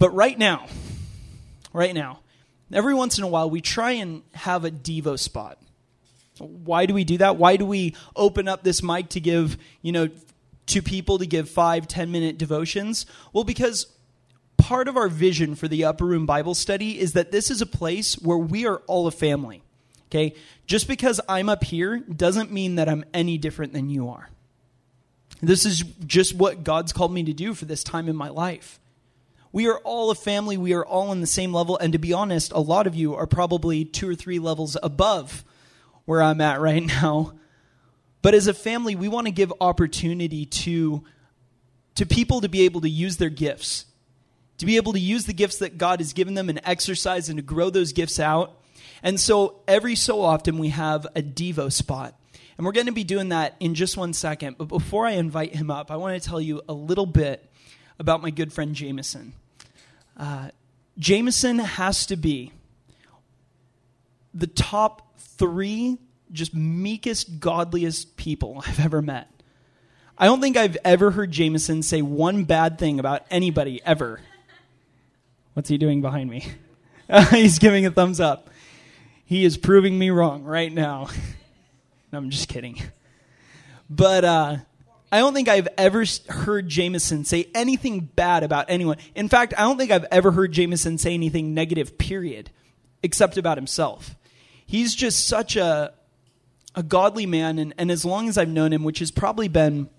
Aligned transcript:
But 0.00 0.14
right 0.14 0.36
now, 0.36 0.66
right 1.74 1.94
now, 1.94 2.20
every 2.72 2.94
once 2.94 3.18
in 3.18 3.22
a 3.22 3.28
while, 3.28 3.50
we 3.50 3.60
try 3.60 3.92
and 3.92 4.22
have 4.32 4.64
a 4.64 4.70
Devo 4.70 5.18
spot. 5.18 5.58
Why 6.38 6.86
do 6.86 6.94
we 6.94 7.04
do 7.04 7.18
that? 7.18 7.36
Why 7.36 7.56
do 7.56 7.66
we 7.66 7.94
open 8.16 8.48
up 8.48 8.62
this 8.62 8.82
mic 8.82 9.10
to 9.10 9.20
give, 9.20 9.58
you 9.82 9.92
know, 9.92 10.08
to 10.68 10.80
people 10.80 11.18
to 11.18 11.26
give 11.26 11.50
five, 11.50 11.86
ten 11.86 12.10
minute 12.10 12.38
devotions? 12.38 13.04
Well, 13.34 13.44
because 13.44 13.88
part 14.56 14.88
of 14.88 14.96
our 14.96 15.08
vision 15.08 15.54
for 15.54 15.68
the 15.68 15.84
Upper 15.84 16.06
Room 16.06 16.24
Bible 16.24 16.54
Study 16.54 16.98
is 16.98 17.12
that 17.12 17.30
this 17.30 17.50
is 17.50 17.60
a 17.60 17.66
place 17.66 18.14
where 18.14 18.38
we 18.38 18.66
are 18.66 18.78
all 18.86 19.06
a 19.06 19.10
family. 19.10 19.62
Okay? 20.06 20.34
Just 20.66 20.88
because 20.88 21.20
I'm 21.28 21.50
up 21.50 21.62
here 21.62 21.98
doesn't 21.98 22.50
mean 22.50 22.76
that 22.76 22.88
I'm 22.88 23.04
any 23.12 23.36
different 23.36 23.74
than 23.74 23.90
you 23.90 24.08
are. 24.08 24.30
This 25.42 25.66
is 25.66 25.80
just 26.06 26.34
what 26.34 26.64
God's 26.64 26.94
called 26.94 27.12
me 27.12 27.22
to 27.24 27.34
do 27.34 27.52
for 27.52 27.66
this 27.66 27.84
time 27.84 28.08
in 28.08 28.16
my 28.16 28.30
life. 28.30 28.79
We 29.52 29.68
are 29.68 29.78
all 29.78 30.10
a 30.10 30.14
family. 30.14 30.56
We 30.56 30.74
are 30.74 30.84
all 30.84 31.10
on 31.10 31.20
the 31.20 31.26
same 31.26 31.52
level. 31.52 31.76
And 31.76 31.92
to 31.92 31.98
be 31.98 32.12
honest, 32.12 32.52
a 32.52 32.60
lot 32.60 32.86
of 32.86 32.94
you 32.94 33.14
are 33.14 33.26
probably 33.26 33.84
two 33.84 34.08
or 34.08 34.14
three 34.14 34.38
levels 34.38 34.76
above 34.82 35.44
where 36.04 36.22
I'm 36.22 36.40
at 36.40 36.60
right 36.60 36.82
now. 36.82 37.34
But 38.22 38.34
as 38.34 38.46
a 38.46 38.54
family, 38.54 38.94
we 38.94 39.08
want 39.08 39.26
to 39.26 39.32
give 39.32 39.52
opportunity 39.60 40.46
to, 40.46 41.04
to 41.94 42.06
people 42.06 42.42
to 42.42 42.48
be 42.48 42.62
able 42.62 42.82
to 42.82 42.88
use 42.88 43.16
their 43.16 43.30
gifts, 43.30 43.86
to 44.58 44.66
be 44.66 44.76
able 44.76 44.92
to 44.92 45.00
use 45.00 45.24
the 45.24 45.32
gifts 45.32 45.58
that 45.58 45.78
God 45.78 46.00
has 46.00 46.12
given 46.12 46.34
them 46.34 46.48
and 46.48 46.60
exercise 46.64 47.28
and 47.28 47.38
to 47.38 47.42
grow 47.42 47.70
those 47.70 47.92
gifts 47.92 48.20
out. 48.20 48.60
And 49.02 49.18
so 49.18 49.62
every 49.66 49.94
so 49.94 50.20
often 50.20 50.58
we 50.58 50.68
have 50.68 51.06
a 51.16 51.22
Devo 51.22 51.72
spot. 51.72 52.14
And 52.58 52.66
we're 52.66 52.72
going 52.72 52.86
to 52.86 52.92
be 52.92 53.04
doing 53.04 53.30
that 53.30 53.56
in 53.58 53.74
just 53.74 53.96
one 53.96 54.12
second. 54.12 54.58
But 54.58 54.66
before 54.66 55.06
I 55.06 55.12
invite 55.12 55.54
him 55.54 55.70
up, 55.70 55.90
I 55.90 55.96
want 55.96 56.22
to 56.22 56.28
tell 56.28 56.40
you 56.40 56.60
a 56.68 56.74
little 56.74 57.06
bit 57.06 57.50
about 57.98 58.20
my 58.20 58.28
good 58.28 58.52
friend 58.52 58.74
Jameson. 58.74 59.32
Uh, 60.20 60.50
Jameson 60.98 61.58
has 61.58 62.04
to 62.06 62.16
be 62.16 62.52
the 64.34 64.46
top 64.46 65.18
three 65.18 65.96
just 66.30 66.54
meekest, 66.54 67.40
godliest 67.40 68.18
people 68.18 68.62
I've 68.66 68.78
ever 68.78 69.00
met. 69.00 69.28
I 70.18 70.26
don't 70.26 70.42
think 70.42 70.58
I've 70.58 70.76
ever 70.84 71.10
heard 71.10 71.30
Jameson 71.30 71.82
say 71.82 72.02
one 72.02 72.44
bad 72.44 72.78
thing 72.78 73.00
about 73.00 73.24
anybody 73.30 73.80
ever. 73.82 74.20
What's 75.54 75.70
he 75.70 75.78
doing 75.78 76.02
behind 76.02 76.28
me? 76.28 76.46
He's 77.30 77.58
giving 77.58 77.86
a 77.86 77.90
thumbs 77.90 78.20
up. 78.20 78.50
He 79.24 79.46
is 79.46 79.56
proving 79.56 79.98
me 79.98 80.10
wrong 80.10 80.44
right 80.44 80.70
now. 80.70 81.08
no, 82.12 82.18
I'm 82.18 82.28
just 82.28 82.48
kidding. 82.48 82.78
But 83.88 84.24
uh, 84.26 84.56
I 85.12 85.18
don't 85.18 85.34
think 85.34 85.48
I've 85.48 85.68
ever 85.76 86.04
heard 86.28 86.68
Jameson 86.68 87.24
say 87.24 87.48
anything 87.54 88.00
bad 88.00 88.44
about 88.44 88.66
anyone. 88.68 88.96
In 89.14 89.28
fact, 89.28 89.54
I 89.58 89.62
don't 89.62 89.76
think 89.76 89.90
I've 89.90 90.06
ever 90.12 90.30
heard 90.30 90.52
Jameson 90.52 90.98
say 90.98 91.14
anything 91.14 91.52
negative, 91.52 91.98
period, 91.98 92.50
except 93.02 93.36
about 93.36 93.58
himself. 93.58 94.14
He's 94.64 94.94
just 94.94 95.26
such 95.26 95.56
a, 95.56 95.92
a 96.76 96.82
godly 96.84 97.26
man, 97.26 97.58
and, 97.58 97.74
and 97.76 97.90
as 97.90 98.04
long 98.04 98.28
as 98.28 98.38
I've 98.38 98.48
known 98.48 98.72
him, 98.72 98.84
which 98.84 99.00
has 99.00 99.10
probably 99.10 99.48
been, 99.48 99.90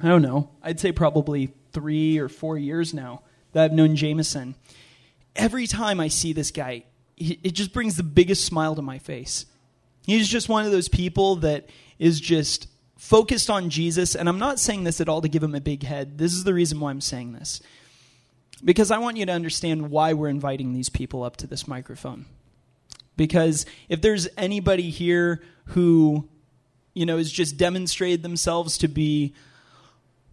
I 0.00 0.08
don't 0.08 0.22
know, 0.22 0.50
I'd 0.60 0.80
say 0.80 0.90
probably 0.90 1.54
three 1.72 2.18
or 2.18 2.28
four 2.28 2.58
years 2.58 2.92
now 2.92 3.22
that 3.52 3.64
I've 3.64 3.72
known 3.72 3.94
Jameson, 3.94 4.56
every 5.36 5.68
time 5.68 6.00
I 6.00 6.08
see 6.08 6.32
this 6.32 6.50
guy, 6.50 6.84
it 7.16 7.52
just 7.52 7.72
brings 7.72 7.96
the 7.96 8.02
biggest 8.02 8.44
smile 8.44 8.74
to 8.74 8.82
my 8.82 8.98
face. 8.98 9.46
He's 10.04 10.28
just 10.28 10.48
one 10.48 10.66
of 10.66 10.72
those 10.72 10.88
people 10.88 11.36
that 11.36 11.68
is 12.00 12.18
just 12.18 12.66
focused 13.02 13.50
on 13.50 13.68
Jesus. 13.68 14.14
And 14.14 14.28
I'm 14.28 14.38
not 14.38 14.60
saying 14.60 14.84
this 14.84 15.00
at 15.00 15.08
all 15.08 15.20
to 15.22 15.28
give 15.28 15.42
him 15.42 15.56
a 15.56 15.60
big 15.60 15.82
head. 15.82 16.18
This 16.18 16.32
is 16.32 16.44
the 16.44 16.54
reason 16.54 16.78
why 16.78 16.90
I'm 16.90 17.00
saying 17.00 17.32
this. 17.32 17.60
Because 18.64 18.92
I 18.92 18.98
want 18.98 19.16
you 19.16 19.26
to 19.26 19.32
understand 19.32 19.90
why 19.90 20.12
we're 20.12 20.28
inviting 20.28 20.72
these 20.72 20.88
people 20.88 21.24
up 21.24 21.36
to 21.38 21.48
this 21.48 21.66
microphone. 21.66 22.26
Because 23.16 23.66
if 23.88 24.00
there's 24.00 24.28
anybody 24.38 24.88
here 24.88 25.42
who, 25.66 26.28
you 26.94 27.04
know, 27.04 27.16
has 27.18 27.30
just 27.30 27.56
demonstrated 27.56 28.22
themselves 28.22 28.78
to 28.78 28.88
be, 28.88 29.34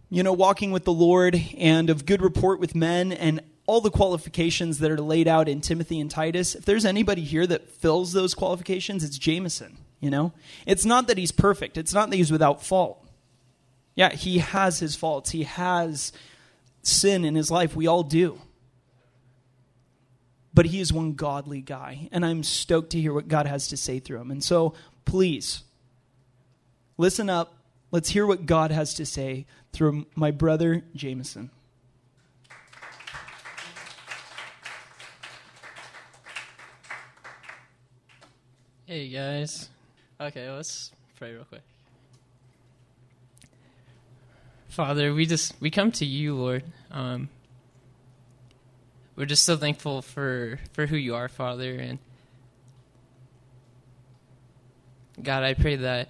you 0.08 0.22
know, 0.22 0.32
walking 0.32 0.70
with 0.70 0.84
the 0.84 0.92
Lord 0.92 1.42
and 1.58 1.90
of 1.90 2.06
good 2.06 2.22
report 2.22 2.60
with 2.60 2.76
men 2.76 3.10
and 3.10 3.40
all 3.66 3.80
the 3.80 3.90
qualifications 3.90 4.78
that 4.78 4.92
are 4.92 5.00
laid 5.00 5.26
out 5.26 5.48
in 5.48 5.60
Timothy 5.60 5.98
and 5.98 6.08
Titus, 6.08 6.54
if 6.54 6.64
there's 6.64 6.84
anybody 6.84 7.22
here 7.22 7.48
that 7.48 7.68
fills 7.68 8.12
those 8.12 8.32
qualifications, 8.32 9.02
it's 9.02 9.18
Jameson, 9.18 9.76
you 10.00 10.10
know? 10.10 10.32
It's 10.66 10.84
not 10.84 11.06
that 11.08 11.18
he's 11.18 11.32
perfect, 11.32 11.78
it's 11.78 11.94
not 11.94 12.10
that 12.10 12.16
he's 12.16 12.32
without 12.32 12.64
fault. 12.64 13.04
Yeah, 13.94 14.12
he 14.12 14.38
has 14.38 14.78
his 14.78 14.96
faults, 14.96 15.30
he 15.30 15.44
has 15.44 16.12
sin 16.82 17.24
in 17.24 17.34
his 17.34 17.50
life. 17.50 17.76
We 17.76 17.86
all 17.86 18.02
do. 18.02 18.40
But 20.52 20.66
he 20.66 20.80
is 20.80 20.92
one 20.92 21.12
godly 21.12 21.60
guy, 21.60 22.08
and 22.10 22.24
I'm 22.24 22.42
stoked 22.42 22.90
to 22.90 23.00
hear 23.00 23.12
what 23.12 23.28
God 23.28 23.46
has 23.46 23.68
to 23.68 23.76
say 23.76 24.00
through 24.00 24.20
him. 24.20 24.30
And 24.30 24.42
so, 24.42 24.74
please, 25.04 25.62
listen 26.98 27.30
up. 27.30 27.54
Let's 27.92 28.10
hear 28.10 28.26
what 28.26 28.46
God 28.46 28.70
has 28.70 28.94
to 28.94 29.06
say 29.06 29.46
through 29.72 30.06
my 30.14 30.30
brother 30.30 30.82
Jameson. 30.94 31.50
Hey 38.86 39.08
guys. 39.08 39.68
Okay, 40.20 40.50
let's 40.50 40.92
pray 41.16 41.32
real 41.32 41.44
quick. 41.44 41.62
Father, 44.68 45.14
we 45.14 45.24
just 45.24 45.54
we 45.62 45.70
come 45.70 45.90
to 45.92 46.04
you, 46.04 46.34
Lord. 46.34 46.62
Um, 46.90 47.30
we're 49.16 49.24
just 49.24 49.44
so 49.44 49.56
thankful 49.56 50.02
for 50.02 50.58
for 50.74 50.84
who 50.84 50.96
you 50.96 51.14
are, 51.14 51.28
Father, 51.28 51.74
and 51.74 51.98
God, 55.22 55.42
I 55.42 55.54
pray 55.54 55.76
that 55.76 56.08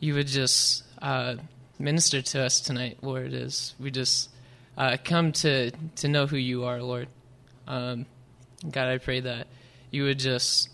you 0.00 0.12
would 0.12 0.26
just 0.26 0.82
uh, 1.00 1.36
minister 1.78 2.20
to 2.20 2.42
us 2.42 2.60
tonight, 2.60 2.98
Lord, 3.00 3.32
as 3.32 3.72
we 3.80 3.90
just 3.90 4.28
uh, 4.76 4.98
come 5.02 5.32
to 5.32 5.70
to 5.70 6.08
know 6.08 6.26
who 6.26 6.36
you 6.36 6.64
are, 6.64 6.82
Lord. 6.82 7.08
Um, 7.66 8.04
God, 8.70 8.88
I 8.88 8.98
pray 8.98 9.20
that 9.20 9.46
you 9.90 10.04
would 10.04 10.18
just 10.18 10.68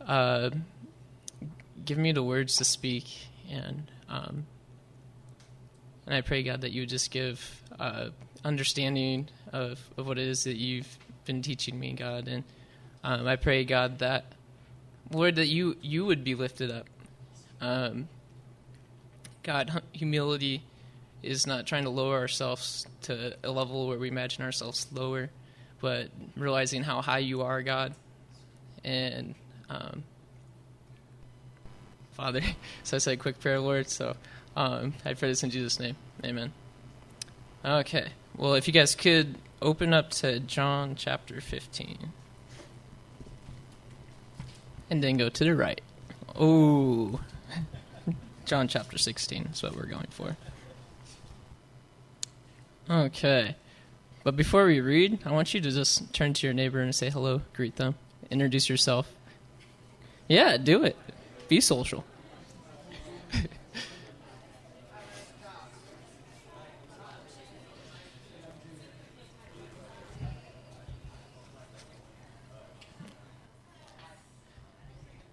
uh, 0.00 0.50
give 1.86 1.98
me 1.98 2.12
the 2.12 2.22
words 2.22 2.56
to 2.56 2.64
speak, 2.64 3.06
and 3.50 3.90
um, 4.08 4.46
and 6.04 6.14
I 6.14 6.20
pray 6.20 6.42
God 6.42 6.60
that 6.60 6.72
you 6.72 6.82
would 6.82 6.88
just 6.88 7.10
give 7.10 7.62
uh, 7.78 8.08
understanding 8.44 9.28
of 9.52 9.80
of 9.96 10.06
what 10.06 10.18
it 10.18 10.28
is 10.28 10.44
that 10.44 10.56
you've 10.56 10.98
been 11.24 11.40
teaching 11.42 11.78
me, 11.78 11.92
God, 11.92 12.28
and 12.28 12.44
um, 13.02 13.26
I 13.26 13.36
pray 13.36 13.64
God 13.64 14.00
that 14.00 14.24
Lord 15.10 15.36
that 15.36 15.46
you 15.46 15.76
you 15.80 16.04
would 16.04 16.24
be 16.24 16.34
lifted 16.34 16.70
up. 16.70 16.88
Um, 17.60 18.08
God, 19.42 19.82
humility 19.92 20.62
is 21.22 21.46
not 21.46 21.66
trying 21.66 21.84
to 21.84 21.90
lower 21.90 22.18
ourselves 22.18 22.86
to 23.02 23.36
a 23.42 23.50
level 23.50 23.86
where 23.86 23.98
we 23.98 24.08
imagine 24.08 24.42
ourselves 24.44 24.86
lower, 24.92 25.30
but 25.80 26.08
realizing 26.36 26.82
how 26.82 27.00
high 27.00 27.18
you 27.18 27.42
are, 27.42 27.62
God, 27.62 27.94
and 28.84 29.34
um, 29.70 30.02
Father. 32.16 32.40
So 32.84 32.96
I 32.96 32.98
say 32.98 33.12
a 33.14 33.16
quick 33.16 33.40
prayer, 33.40 33.60
Lord. 33.60 33.88
So 33.88 34.16
um, 34.56 34.94
I 35.04 35.14
pray 35.14 35.28
this 35.28 35.42
in 35.42 35.50
Jesus' 35.50 35.80
name. 35.80 35.96
Amen. 36.24 36.52
Okay. 37.64 38.08
Well, 38.36 38.54
if 38.54 38.66
you 38.66 38.72
guys 38.72 38.94
could 38.94 39.36
open 39.62 39.92
up 39.92 40.10
to 40.10 40.40
John 40.40 40.94
chapter 40.96 41.40
15. 41.40 42.10
And 44.88 45.02
then 45.02 45.16
go 45.16 45.28
to 45.28 45.44
the 45.44 45.54
right. 45.54 45.80
Oh. 46.38 47.20
John 48.44 48.68
chapter 48.68 48.98
16 48.98 49.48
is 49.52 49.62
what 49.62 49.74
we're 49.74 49.86
going 49.86 50.06
for. 50.10 50.36
Okay. 52.88 53.56
But 54.22 54.36
before 54.36 54.66
we 54.66 54.80
read, 54.80 55.18
I 55.24 55.32
want 55.32 55.54
you 55.54 55.60
to 55.60 55.70
just 55.70 56.12
turn 56.12 56.34
to 56.34 56.46
your 56.46 56.54
neighbor 56.54 56.80
and 56.80 56.94
say 56.94 57.10
hello, 57.10 57.42
greet 57.52 57.76
them, 57.76 57.96
introduce 58.30 58.68
yourself. 58.68 59.10
Yeah, 60.28 60.56
do 60.56 60.84
it. 60.84 60.96
Be 61.48 61.60
social. 61.60 62.04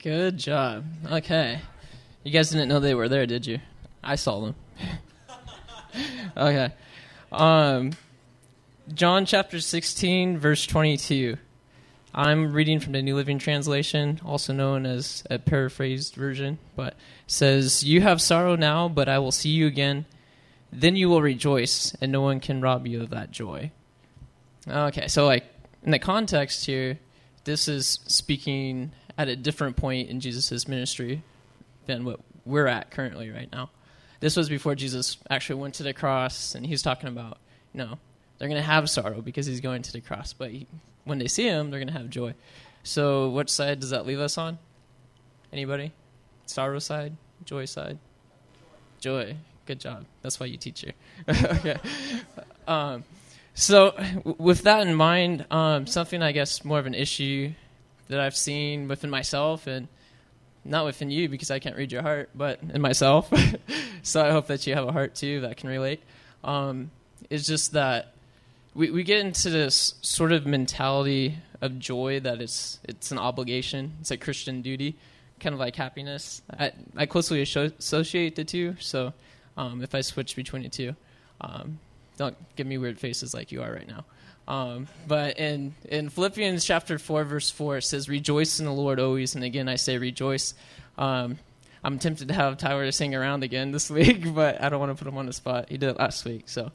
Good 0.03 0.37
job. 0.37 0.83
Okay. 1.09 1.61
You 2.25 2.31
guys 2.31 2.49
didn't 2.49 2.67
know 2.67 2.81
they 2.81 2.93
were 2.93 3.07
there, 3.07 3.25
did 3.25 3.47
you? 3.47 3.59
I 4.03 4.15
saw 4.15 4.41
them. 4.41 4.55
okay. 6.37 6.73
Um, 7.31 7.93
John 8.93 9.25
chapter 9.25 9.61
16, 9.61 10.37
verse 10.37 10.65
22. 10.65 11.37
I'm 12.15 12.53
reading 12.53 12.79
from 12.79 12.93
the 12.93 13.01
New 13.01 13.15
Living 13.15 13.39
Translation, 13.39 14.21
also 14.23 14.53
known 14.53 14.85
as 14.85 15.23
a 15.31 15.39
paraphrased 15.39 16.13
version, 16.13 16.59
but 16.75 16.95
says, 17.25 17.83
"You 17.83 18.01
have 18.01 18.21
sorrow 18.21 18.55
now, 18.55 18.87
but 18.87 19.09
I 19.09 19.17
will 19.17 19.31
see 19.31 19.49
you 19.49 19.65
again. 19.65 20.05
Then 20.71 20.95
you 20.95 21.09
will 21.09 21.21
rejoice, 21.21 21.95
and 22.01 22.11
no 22.11 22.21
one 22.21 22.39
can 22.39 22.61
rob 22.61 22.85
you 22.85 23.01
of 23.01 23.09
that 23.09 23.31
joy." 23.31 23.71
Okay, 24.67 25.07
so 25.07 25.25
like 25.25 25.45
in 25.81 25.91
the 25.91 25.99
context 25.99 26.65
here, 26.65 26.99
this 27.45 27.67
is 27.67 27.99
speaking 28.07 28.91
at 29.17 29.27
a 29.27 29.35
different 29.35 29.75
point 29.75 30.09
in 30.09 30.19
Jesus' 30.19 30.67
ministry 30.67 31.23
than 31.87 32.05
what 32.05 32.19
we're 32.45 32.67
at 32.67 32.91
currently 32.91 33.29
right 33.29 33.51
now. 33.51 33.69
This 34.19 34.37
was 34.37 34.49
before 34.49 34.75
Jesus 34.75 35.17
actually 35.29 35.59
went 35.59 35.73
to 35.75 35.83
the 35.83 35.93
cross, 35.93 36.55
and 36.55 36.65
he's 36.65 36.81
talking 36.81 37.09
about, 37.09 37.39
you 37.73 37.79
know, 37.79 37.97
they're 38.37 38.47
going 38.47 38.61
to 38.61 38.65
have 38.65 38.89
sorrow 38.89 39.21
because 39.21 39.45
he's 39.45 39.59
going 39.59 39.81
to 39.81 39.91
the 39.91 39.99
cross, 39.99 40.31
but 40.31 40.51
he, 40.51 40.67
when 41.05 41.19
they 41.19 41.27
see 41.27 41.47
him, 41.47 41.69
they're 41.69 41.79
going 41.79 41.87
to 41.87 41.93
have 41.93 42.09
joy. 42.09 42.33
So, 42.83 43.29
which 43.29 43.49
side 43.49 43.79
does 43.79 43.91
that 43.91 44.05
leave 44.05 44.19
us 44.19 44.37
on? 44.37 44.59
Anybody? 45.51 45.93
Sorrow 46.45 46.79
side? 46.79 47.15
Joy 47.45 47.65
side? 47.65 47.99
Joy. 48.99 49.37
Good 49.65 49.79
job. 49.79 50.05
That's 50.21 50.39
why 50.39 50.47
you 50.47 50.57
teach 50.57 50.81
here. 50.81 50.93
okay. 51.29 51.77
Um, 52.67 53.03
so, 53.53 53.91
w- 53.91 54.35
with 54.37 54.63
that 54.63 54.85
in 54.85 54.95
mind, 54.95 55.45
um, 55.51 55.87
something 55.87 56.21
I 56.21 56.31
guess 56.31 56.65
more 56.65 56.79
of 56.79 56.85
an 56.85 56.93
issue 56.93 57.53
that 58.09 58.19
I've 58.19 58.35
seen 58.35 58.87
within 58.87 59.09
myself 59.09 59.67
and 59.67 59.87
not 60.65 60.85
within 60.85 61.11
you 61.11 61.29
because 61.29 61.51
I 61.51 61.59
can't 61.59 61.75
read 61.75 61.91
your 61.91 62.01
heart, 62.01 62.29
but 62.35 62.59
in 62.73 62.81
myself. 62.81 63.31
so 64.03 64.25
I 64.25 64.31
hope 64.31 64.47
that 64.47 64.65
you 64.67 64.73
have 64.75 64.87
a 64.87 64.91
heart 64.91 65.15
too 65.15 65.41
that 65.41 65.57
can 65.57 65.69
relate. 65.69 66.01
Um, 66.43 66.91
is 67.29 67.47
just 67.47 67.73
that 67.73 68.12
we, 68.73 68.91
we 68.91 69.03
get 69.03 69.19
into 69.19 69.49
this 69.49 69.95
sort 70.01 70.31
of 70.31 70.45
mentality 70.45 71.37
of 71.61 71.79
joy 71.79 72.19
that 72.19 72.41
it's 72.41 72.79
it's 72.83 73.11
an 73.11 73.17
obligation, 73.17 73.93
it's 74.01 74.11
a 74.11 74.17
Christian 74.17 74.61
duty, 74.61 74.97
kind 75.39 75.53
of 75.53 75.59
like 75.59 75.75
happiness. 75.75 76.41
I, 76.59 76.71
I 76.95 77.05
closely 77.05 77.41
associate 77.41 78.35
the 78.35 78.43
two, 78.43 78.75
so 78.79 79.13
um, 79.57 79.81
if 79.81 79.93
I 79.95 80.01
switch 80.01 80.35
between 80.35 80.63
the 80.63 80.69
two, 80.69 80.95
um, 81.41 81.79
don't 82.17 82.35
give 82.55 82.67
me 82.67 82.77
weird 82.77 82.99
faces 82.99 83.33
like 83.33 83.51
you 83.51 83.61
are 83.61 83.71
right 83.71 83.87
now. 83.87 84.05
Um, 84.47 84.87
but 85.07 85.39
in, 85.39 85.73
in 85.85 86.09
Philippians 86.09 86.65
chapter 86.65 86.99
4, 86.99 87.23
verse 87.23 87.49
4, 87.49 87.77
it 87.77 87.83
says, 87.83 88.09
Rejoice 88.09 88.59
in 88.59 88.65
the 88.65 88.73
Lord 88.73 88.99
always. 88.99 89.35
And 89.35 89.43
again, 89.43 89.69
I 89.69 89.75
say 89.75 89.97
rejoice. 89.97 90.53
Um, 90.97 91.39
I'm 91.83 91.99
tempted 91.99 92.27
to 92.29 92.33
have 92.33 92.57
Tyler 92.57 92.91
sing 92.91 93.15
around 93.15 93.43
again 93.43 93.71
this 93.71 93.89
week, 93.89 94.33
but 94.33 94.61
I 94.61 94.69
don't 94.69 94.79
want 94.79 94.95
to 94.97 95.01
put 95.01 95.11
him 95.11 95.17
on 95.17 95.25
the 95.25 95.33
spot. 95.33 95.69
He 95.69 95.77
did 95.77 95.89
it 95.89 95.97
last 95.97 96.25
week. 96.25 96.43
So, 96.47 96.71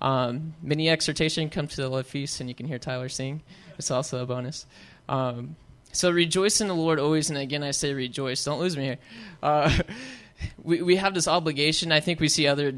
um, 0.00 0.54
mini 0.62 0.88
exhortation, 0.88 1.50
come 1.50 1.66
to 1.66 1.76
the 1.76 1.88
love 1.88 2.06
feast, 2.06 2.40
and 2.40 2.48
you 2.48 2.54
can 2.54 2.66
hear 2.66 2.78
Tyler 2.78 3.08
sing. 3.08 3.42
It's 3.78 3.90
also 3.90 4.22
a 4.22 4.26
bonus. 4.26 4.66
Um, 5.08 5.56
so, 5.92 6.10
rejoice 6.10 6.60
in 6.60 6.68
the 6.68 6.74
Lord 6.74 6.98
always. 6.98 7.30
And 7.30 7.38
again, 7.38 7.62
I 7.62 7.72
say 7.72 7.92
rejoice. 7.92 8.44
Don't 8.44 8.60
lose 8.60 8.76
me 8.76 8.84
here. 8.84 8.98
Uh, 9.42 9.76
we, 10.62 10.82
we 10.82 10.96
have 10.96 11.14
this 11.14 11.26
obligation. 11.26 11.92
I 11.92 12.00
think 12.00 12.20
we 12.20 12.28
see 12.28 12.46
other 12.46 12.74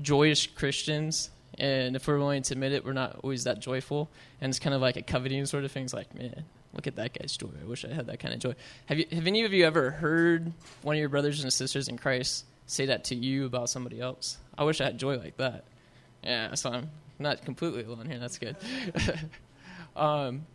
joyous 0.00 0.46
Christians 0.46 1.30
and 1.58 1.96
if 1.96 2.06
we're 2.06 2.18
willing 2.18 2.42
to 2.42 2.54
admit 2.54 2.72
it, 2.72 2.84
we're 2.84 2.92
not 2.92 3.20
always 3.22 3.44
that 3.44 3.58
joyful. 3.58 4.08
And 4.40 4.50
it's 4.50 4.58
kind 4.58 4.74
of 4.74 4.80
like 4.80 4.96
a 4.96 5.02
coveting 5.02 5.44
sort 5.46 5.64
of 5.64 5.72
thing. 5.72 5.84
It's 5.84 5.94
like, 5.94 6.14
man, 6.14 6.44
look 6.72 6.86
at 6.86 6.96
that 6.96 7.18
guy's 7.18 7.36
joy. 7.36 7.48
I 7.60 7.66
wish 7.66 7.84
I 7.84 7.92
had 7.92 8.06
that 8.06 8.20
kind 8.20 8.32
of 8.32 8.40
joy. 8.40 8.54
Have 8.86 8.98
you? 8.98 9.06
Have 9.12 9.26
any 9.26 9.44
of 9.44 9.52
you 9.52 9.66
ever 9.66 9.90
heard 9.90 10.52
one 10.82 10.94
of 10.94 11.00
your 11.00 11.08
brothers 11.08 11.42
and 11.42 11.52
sisters 11.52 11.88
in 11.88 11.98
Christ 11.98 12.44
say 12.66 12.86
that 12.86 13.04
to 13.04 13.16
you 13.16 13.44
about 13.44 13.70
somebody 13.70 14.00
else? 14.00 14.38
I 14.56 14.64
wish 14.64 14.80
I 14.80 14.84
had 14.84 14.98
joy 14.98 15.16
like 15.16 15.36
that. 15.38 15.64
Yeah, 16.22 16.54
so 16.54 16.70
I'm 16.70 16.90
not 17.18 17.44
completely 17.44 17.84
alone 17.84 18.06
here. 18.06 18.18
That's 18.18 18.38
good. 18.38 18.56
um, 19.96 20.46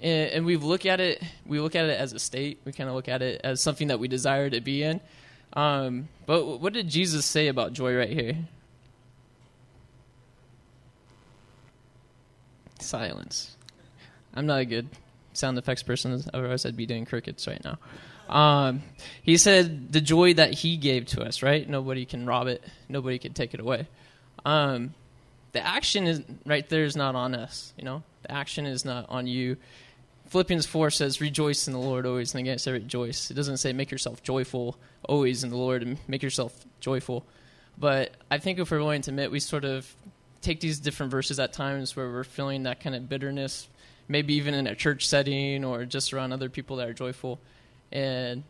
and, 0.00 0.30
and, 0.30 0.46
we 0.46 0.56
look 0.56 0.86
at 0.86 1.00
it. 1.00 1.22
We 1.46 1.60
look 1.60 1.74
at 1.74 1.84
it 1.84 1.98
as 1.98 2.12
a 2.12 2.18
state. 2.18 2.60
We 2.64 2.72
kind 2.72 2.88
of 2.88 2.96
look 2.96 3.08
at 3.08 3.22
it 3.22 3.40
as 3.44 3.62
something 3.62 3.88
that 3.88 3.98
we 3.98 4.08
desire 4.08 4.50
to 4.50 4.60
be 4.60 4.82
in. 4.82 5.00
Um, 5.52 6.08
but 6.26 6.60
what 6.60 6.72
did 6.72 6.88
Jesus 6.88 7.24
say 7.24 7.48
about 7.48 7.72
joy 7.72 7.94
right 7.96 8.10
here? 8.10 8.36
Silence. 12.80 13.56
I'm 14.34 14.46
not 14.46 14.60
a 14.60 14.64
good 14.64 14.88
sound 15.32 15.58
effects 15.58 15.82
person, 15.82 16.22
otherwise 16.32 16.66
I'd 16.66 16.76
be 16.76 16.86
doing 16.86 17.04
crickets 17.04 17.46
right 17.46 17.62
now. 17.64 17.78
Um, 18.28 18.82
he 19.22 19.36
said 19.36 19.92
the 19.92 20.00
joy 20.00 20.34
that 20.34 20.54
he 20.54 20.76
gave 20.76 21.06
to 21.06 21.22
us, 21.22 21.42
right? 21.42 21.68
Nobody 21.68 22.04
can 22.04 22.26
rob 22.26 22.46
it. 22.46 22.62
Nobody 22.88 23.18
can 23.18 23.32
take 23.32 23.54
it 23.54 23.60
away. 23.60 23.86
Um, 24.44 24.94
the 25.52 25.64
action 25.64 26.06
is 26.06 26.22
right 26.44 26.68
there 26.68 26.84
is 26.84 26.96
not 26.96 27.14
on 27.14 27.34
us. 27.34 27.72
You 27.78 27.84
know, 27.84 28.02
the 28.22 28.32
action 28.32 28.66
is 28.66 28.84
not 28.84 29.06
on 29.08 29.26
you. 29.26 29.56
Philippians 30.26 30.66
four 30.66 30.90
says, 30.90 31.20
"Rejoice 31.20 31.66
in 31.66 31.72
the 31.72 31.78
Lord 31.78 32.06
always." 32.06 32.34
And 32.34 32.40
again, 32.40 32.56
it 32.56 32.66
"Rejoice." 32.66 33.30
It 33.30 33.34
doesn't 33.34 33.58
say 33.58 33.72
make 33.72 33.90
yourself 33.90 34.22
joyful 34.22 34.76
always 35.08 35.44
in 35.44 35.50
the 35.50 35.56
Lord 35.56 35.82
and 35.82 35.98
make 36.08 36.22
yourself 36.22 36.64
joyful. 36.80 37.24
But 37.78 38.12
I 38.30 38.38
think 38.38 38.58
if 38.58 38.70
we're 38.70 38.78
willing 38.78 39.02
to 39.02 39.10
admit, 39.10 39.30
we 39.30 39.40
sort 39.40 39.64
of 39.64 39.94
take 40.40 40.60
these 40.60 40.78
different 40.78 41.10
verses 41.10 41.40
at 41.40 41.52
times 41.52 41.96
where 41.96 42.10
we're 42.10 42.24
feeling 42.24 42.64
that 42.64 42.80
kind 42.80 42.94
of 42.94 43.08
bitterness, 43.08 43.68
maybe 44.08 44.34
even 44.34 44.54
in 44.54 44.66
a 44.66 44.74
church 44.74 45.06
setting 45.06 45.64
or 45.64 45.84
just 45.84 46.12
around 46.12 46.32
other 46.32 46.48
people 46.48 46.76
that 46.76 46.88
are 46.88 46.92
joyful, 46.92 47.40
and 47.90 48.44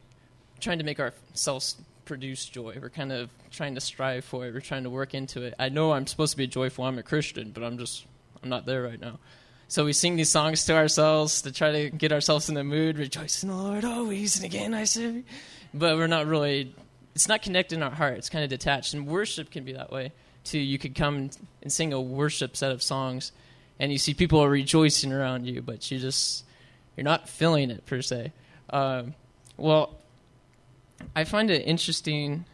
trying 0.61 0.79
to 0.79 0.85
make 0.85 1.01
ourselves 1.01 1.77
produce 2.05 2.45
joy. 2.45 2.79
We're 2.81 2.91
kind 2.91 3.13
of 3.13 3.31
trying 3.51 3.75
to 3.75 3.81
strive 3.81 4.25
for 4.25 4.47
it. 4.47 4.55
We're 4.55 4.61
trying 4.61 4.85
to 4.85 4.91
work 4.91 5.15
into 5.15 5.43
it. 5.43 5.55
I 5.59 5.69
know 5.69 5.93
I'm 5.93 6.07
supposed 6.07 6.33
to 6.33 6.37
be 6.37 6.47
joyful. 6.47 6.85
I'm 6.85 6.99
a 6.99 7.03
Christian, 7.03 7.51
but 7.53 7.63
I'm 7.63 7.79
just 7.79 8.07
I'm 8.43 8.49
not 8.49 8.67
there 8.67 8.83
right 8.83 9.01
now. 9.01 9.19
So 9.69 9.85
we 9.85 9.93
sing 9.93 10.17
these 10.17 10.29
songs 10.29 10.67
to 10.67 10.75
ourselves 10.75 11.43
to 11.43 11.53
try 11.53 11.73
to 11.73 11.91
get 11.91 12.13
ourselves 12.13 12.49
in 12.49 12.55
the 12.55 12.65
mood. 12.65 12.99
Rejoice 12.99 13.43
in 13.43 13.49
the 13.49 13.57
Lord 13.57 13.85
always, 13.85 14.37
and 14.37 14.45
again 14.45 14.75
I 14.75 14.85
say, 14.85 15.25
but 15.73 15.97
we're 15.97 16.07
not 16.07 16.27
really. 16.27 16.75
It's 17.15 17.29
not 17.29 17.43
connected 17.43 17.77
in 17.77 17.83
our 17.83 17.91
heart. 17.91 18.19
It's 18.19 18.29
kind 18.29 18.43
of 18.43 18.51
detached, 18.51 18.93
and 18.93 19.07
worship 19.07 19.51
can 19.51 19.65
be 19.65 19.73
that 19.75 19.93
way 19.93 20.13
too. 20.45 20.59
you 20.59 20.79
could 20.79 20.95
come 20.95 21.31
and 21.63 21.73
sing 21.73 21.93
a 21.93 22.01
worship 22.01 22.57
set 22.57 22.71
of 22.71 22.83
songs 22.83 23.33
and 23.79 23.91
you 23.91 23.99
see 23.99 24.15
people 24.15 24.41
are 24.41 24.49
rejoicing 24.49 25.13
around 25.13 25.47
you 25.47 25.61
but 25.63 25.91
you 25.91 25.99
just 25.99 26.45
you're 26.97 27.05
not 27.05 27.29
feeling 27.29 27.71
it 27.71 27.85
per 27.87 28.01
se 28.01 28.33
um, 28.71 29.15
well 29.57 29.97
i 31.15 31.25
find 31.25 31.51
it 31.51 31.67
interesting 31.67 32.45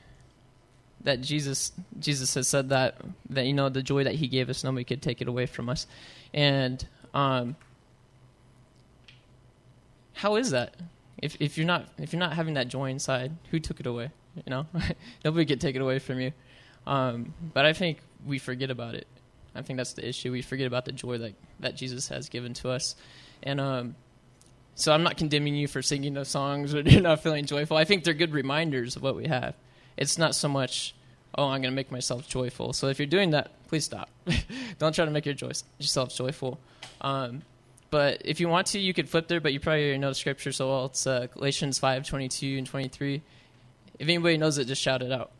that 1.03 1.21
jesus 1.21 1.73
jesus 1.99 2.35
has 2.35 2.49
said 2.49 2.69
that 2.69 2.97
that 3.29 3.47
you 3.47 3.53
know 3.53 3.69
the 3.69 3.83
joy 3.83 4.05
that 4.05 4.15
he 4.15 4.29
gave 4.29 4.51
us 4.51 4.65
nobody 4.65 4.85
could 4.85 5.03
take 5.03 5.21
it 5.21 5.29
away 5.29 5.47
from 5.47 5.69
us 5.69 5.87
and 6.33 6.87
um, 7.13 7.57
how 10.13 10.37
is 10.37 10.51
that 10.51 10.75
if 11.19 11.37
if 11.41 11.59
you're 11.59 11.67
not 11.67 11.89
if 11.99 12.13
you're 12.13 12.21
not 12.21 12.35
having 12.35 12.55
that 12.55 12.69
joy 12.69 12.91
inside 12.91 13.33
who 13.51 13.59
took 13.59 13.81
it 13.81 13.87
away 13.87 14.11
you 14.37 14.51
know 14.51 14.67
nobody 15.25 15.45
could 15.45 15.61
take 15.61 15.75
it 15.75 15.83
away 15.83 15.99
from 15.99 16.21
you 16.21 16.33
um, 16.87 17.35
but 17.55 17.65
I 17.65 17.73
think 17.73 17.99
we 18.27 18.39
forget 18.39 18.71
about 18.71 18.95
it. 18.95 19.07
I 19.55 19.63
think 19.63 19.77
that's 19.77 19.95
the 19.95 20.09
issue. 20.09 20.33
We 20.33 20.43
forget 20.43 20.67
about 20.67 20.85
the 20.85 20.93
joy 20.93 21.19
that, 21.19 21.35
that 21.61 21.77
Jesus 21.77 22.09
has 22.09 22.29
given 22.29 22.55
to 22.55 22.71
us. 22.71 22.95
And 23.43 23.61
um, 23.61 23.95
so 24.75 24.93
I'm 24.93 25.03
not 25.03 25.17
condemning 25.17 25.55
you 25.55 25.69
for 25.69 25.83
singing 25.83 26.15
those 26.15 26.29
songs 26.29 26.75
or 26.75 26.81
you're 26.87 27.01
not 27.01 27.23
feeling 27.23 27.47
joyful. 27.47 27.77
I 27.77 27.85
think 27.85 28.05
they're 28.05 28.15
good 28.15 28.33
reminders 28.33 28.97
of 28.97 29.03
what 29.03 29.17
we 29.17 29.27
have. 29.27 29.55
It's 29.97 30.19
not 30.19 30.35
so 30.35 30.49
much, 30.49 30.95
oh, 31.37 31.45
I'm 31.45 31.61
going 31.61 31.73
to 31.73 31.77
make 31.77 31.91
myself 31.91 32.29
joyful. 32.29 32.73
So 32.73 32.89
if 32.89 32.99
you're 32.99 33.07
doing 33.07 33.31
that, 33.31 33.51
please 33.69 33.85
stop. 33.85 34.09
Don't 34.79 34.95
try 34.95 35.05
to 35.05 35.11
make 35.11 35.27
your 35.27 35.35
joy, 35.35 35.53
yourself 35.79 36.15
joyful. 36.15 36.59
Um, 37.01 37.43
but 37.91 38.23
if 38.25 38.41
you 38.41 38.49
want 38.49 38.69
to, 38.69 38.79
you 38.79 38.95
could 38.95 39.09
flip 39.09 39.29
there, 39.29 39.41
but 39.41 39.53
you 39.53 39.61
probably 39.61 39.99
know 39.99 40.11
the 40.11 40.15
scripture 40.15 40.53
so 40.53 40.69
well. 40.69 40.87
It's 40.87 41.07
uh, 41.07 41.27
Galatians 41.35 41.79
5 41.79 42.07
22 42.07 42.59
and 42.59 42.67
23. 42.67 43.23
If 43.99 44.09
anybody 44.09 44.39
knows 44.39 44.59
it, 44.59 44.67
just 44.67 44.81
shout 44.81 45.03
it 45.03 45.13
out. 45.13 45.33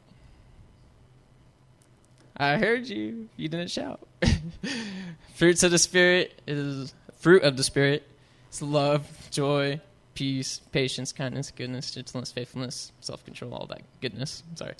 I 2.37 2.57
heard 2.57 2.89
you. 2.89 3.29
You 3.37 3.49
didn't 3.49 3.71
shout. 3.71 4.01
Fruits 5.35 5.63
of 5.63 5.71
the 5.71 5.79
Spirit 5.79 6.41
is 6.47 6.95
fruit 7.19 7.43
of 7.43 7.57
the 7.57 7.63
Spirit. 7.63 8.07
It's 8.51 8.61
love, 8.61 9.07
joy, 9.31 9.81
peace, 10.15 10.61
patience, 10.73 11.13
kindness, 11.13 11.53
goodness, 11.53 11.93
gentleness, 11.93 12.33
faithfulness, 12.33 12.91
self 12.99 13.25
control, 13.25 13.55
all 13.55 13.67
that 13.67 13.83
goodness. 14.01 14.43
Sorry. 14.57 14.75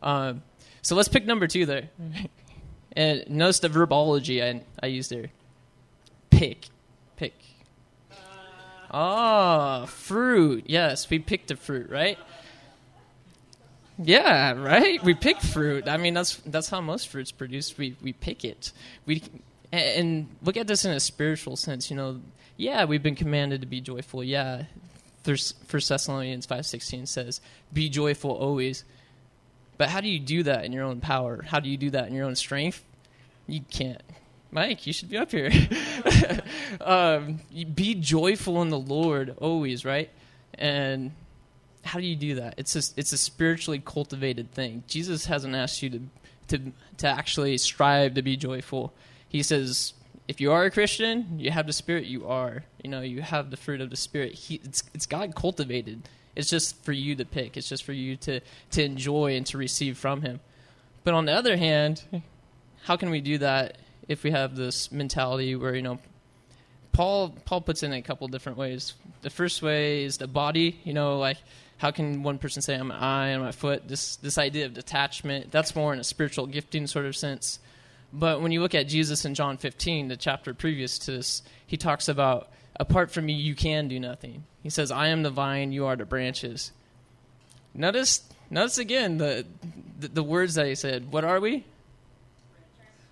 Um, 0.00 0.42
so 0.80 0.94
let's 0.94 1.08
pick 1.08 1.26
number 1.26 1.48
two 1.48 1.66
there. 1.66 1.88
and 2.92 3.28
notice 3.28 3.58
the 3.58 3.68
verbology 3.68 4.40
I, 4.40 4.62
I 4.80 4.86
used 4.86 5.10
there. 5.10 5.26
Pick. 6.30 6.68
Pick. 7.16 7.34
Ah, 8.92 9.82
oh, 9.82 9.86
fruit. 9.86 10.66
Yes, 10.68 11.10
we 11.10 11.18
picked 11.18 11.50
a 11.50 11.56
fruit, 11.56 11.90
right? 11.90 12.16
Yeah, 13.98 14.52
right. 14.52 15.02
We 15.02 15.14
pick 15.14 15.40
fruit. 15.40 15.88
I 15.88 15.96
mean, 15.96 16.14
that's 16.14 16.36
that's 16.46 16.68
how 16.68 16.80
most 16.80 17.08
fruits 17.08 17.32
produced. 17.32 17.76
We 17.76 17.96
we 18.00 18.12
pick 18.12 18.44
it. 18.44 18.70
We 19.04 19.24
and 19.72 20.28
look 20.42 20.56
at 20.56 20.68
this 20.68 20.84
in 20.84 20.92
a 20.92 21.00
spiritual 21.00 21.56
sense. 21.56 21.90
You 21.90 21.96
know, 21.96 22.20
yeah, 22.60 22.84
we've 22.84 23.02
been 23.02 23.16
commanded 23.16 23.62
to 23.62 23.66
be 23.66 23.80
joyful. 23.80 24.22
Yeah, 24.22 24.64
First 25.22 25.88
Thessalonians 25.88 26.46
five 26.46 26.66
sixteen 26.66 27.06
says, 27.06 27.40
"Be 27.72 27.88
joyful 27.88 28.30
always." 28.30 28.84
But 29.78 29.88
how 29.88 30.02
do 30.02 30.08
you 30.08 30.20
do 30.20 30.42
that 30.42 30.66
in 30.66 30.72
your 30.72 30.84
own 30.84 31.00
power? 31.00 31.42
How 31.42 31.58
do 31.58 31.70
you 31.70 31.78
do 31.78 31.90
that 31.90 32.06
in 32.08 32.14
your 32.14 32.26
own 32.26 32.36
strength? 32.36 32.84
You 33.46 33.62
can't. 33.70 34.02
Mike, 34.50 34.86
you 34.86 34.92
should 34.92 35.08
be 35.08 35.16
up 35.16 35.30
here. 35.30 35.50
um, 36.82 37.40
be 37.74 37.94
joyful 37.94 38.60
in 38.60 38.68
the 38.68 38.78
Lord 38.78 39.34
always, 39.38 39.84
right? 39.84 40.10
And 40.54 41.12
how 41.82 41.98
do 41.98 42.04
you 42.04 42.16
do 42.16 42.34
that? 42.34 42.54
It's 42.58 42.76
a, 42.76 43.00
it's 43.00 43.12
a 43.12 43.16
spiritually 43.16 43.80
cultivated 43.82 44.52
thing. 44.52 44.82
Jesus 44.86 45.24
hasn't 45.24 45.54
asked 45.54 45.82
you 45.82 45.90
to, 45.90 46.00
to, 46.48 46.72
to 46.98 47.08
actually 47.08 47.56
strive 47.56 48.14
to 48.14 48.22
be 48.22 48.36
joyful. 48.36 48.92
He 49.28 49.42
says, 49.42 49.94
if 50.30 50.40
you 50.40 50.52
are 50.52 50.64
a 50.64 50.70
Christian, 50.70 51.40
you 51.40 51.50
have 51.50 51.66
the 51.66 51.72
Spirit. 51.72 52.04
You 52.04 52.28
are, 52.28 52.62
you 52.84 52.88
know, 52.88 53.00
you 53.00 53.20
have 53.20 53.50
the 53.50 53.56
fruit 53.56 53.80
of 53.80 53.90
the 53.90 53.96
Spirit. 53.96 54.32
He, 54.32 54.60
it's 54.62 54.84
it's 54.94 55.04
God 55.04 55.34
cultivated. 55.34 56.08
It's 56.36 56.48
just 56.48 56.84
for 56.84 56.92
you 56.92 57.16
to 57.16 57.24
pick. 57.24 57.56
It's 57.56 57.68
just 57.68 57.82
for 57.82 57.92
you 57.92 58.14
to 58.18 58.38
to 58.70 58.84
enjoy 58.84 59.34
and 59.34 59.44
to 59.46 59.58
receive 59.58 59.98
from 59.98 60.22
Him. 60.22 60.38
But 61.02 61.14
on 61.14 61.24
the 61.24 61.32
other 61.32 61.56
hand, 61.56 62.22
how 62.84 62.96
can 62.96 63.10
we 63.10 63.20
do 63.20 63.38
that 63.38 63.78
if 64.06 64.22
we 64.22 64.30
have 64.30 64.54
this 64.54 64.92
mentality 64.92 65.56
where 65.56 65.74
you 65.74 65.82
know 65.82 65.98
Paul 66.92 67.30
Paul 67.44 67.62
puts 67.62 67.82
in 67.82 67.92
a 67.92 68.00
couple 68.00 68.28
different 68.28 68.56
ways. 68.56 68.94
The 69.22 69.30
first 69.30 69.62
way 69.62 70.04
is 70.04 70.18
the 70.18 70.28
body, 70.28 70.78
you 70.84 70.92
know, 70.92 71.18
like 71.18 71.38
how 71.78 71.90
can 71.90 72.22
one 72.22 72.38
person 72.38 72.62
say 72.62 72.76
I'm 72.76 72.92
an 72.92 72.96
eye 72.96 73.28
and 73.30 73.42
my 73.42 73.50
foot? 73.50 73.88
This 73.88 74.14
this 74.14 74.38
idea 74.38 74.66
of 74.66 74.74
detachment, 74.74 75.50
that's 75.50 75.74
more 75.74 75.92
in 75.92 75.98
a 75.98 76.04
spiritual 76.04 76.46
gifting 76.46 76.86
sort 76.86 77.06
of 77.06 77.16
sense. 77.16 77.58
But 78.12 78.40
when 78.40 78.52
you 78.52 78.60
look 78.60 78.74
at 78.74 78.88
Jesus 78.88 79.24
in 79.24 79.34
John 79.34 79.56
15, 79.56 80.08
the 80.08 80.16
chapter 80.16 80.52
previous 80.52 80.98
to 81.00 81.12
this, 81.12 81.42
he 81.66 81.76
talks 81.76 82.08
about 82.08 82.48
apart 82.78 83.10
from 83.10 83.26
me 83.26 83.34
you 83.34 83.54
can 83.54 83.88
do 83.88 84.00
nothing. 84.00 84.44
He 84.62 84.70
says, 84.70 84.90
"I 84.90 85.08
am 85.08 85.22
the 85.22 85.30
vine, 85.30 85.72
you 85.72 85.86
are 85.86 85.96
the 85.96 86.04
branches." 86.04 86.72
Notice 87.74 88.22
notice 88.50 88.78
again 88.78 89.18
the 89.18 89.46
the, 89.98 90.08
the 90.08 90.22
words 90.22 90.54
that 90.54 90.66
he 90.66 90.74
said. 90.74 91.12
What 91.12 91.24
are 91.24 91.40
we? 91.40 91.64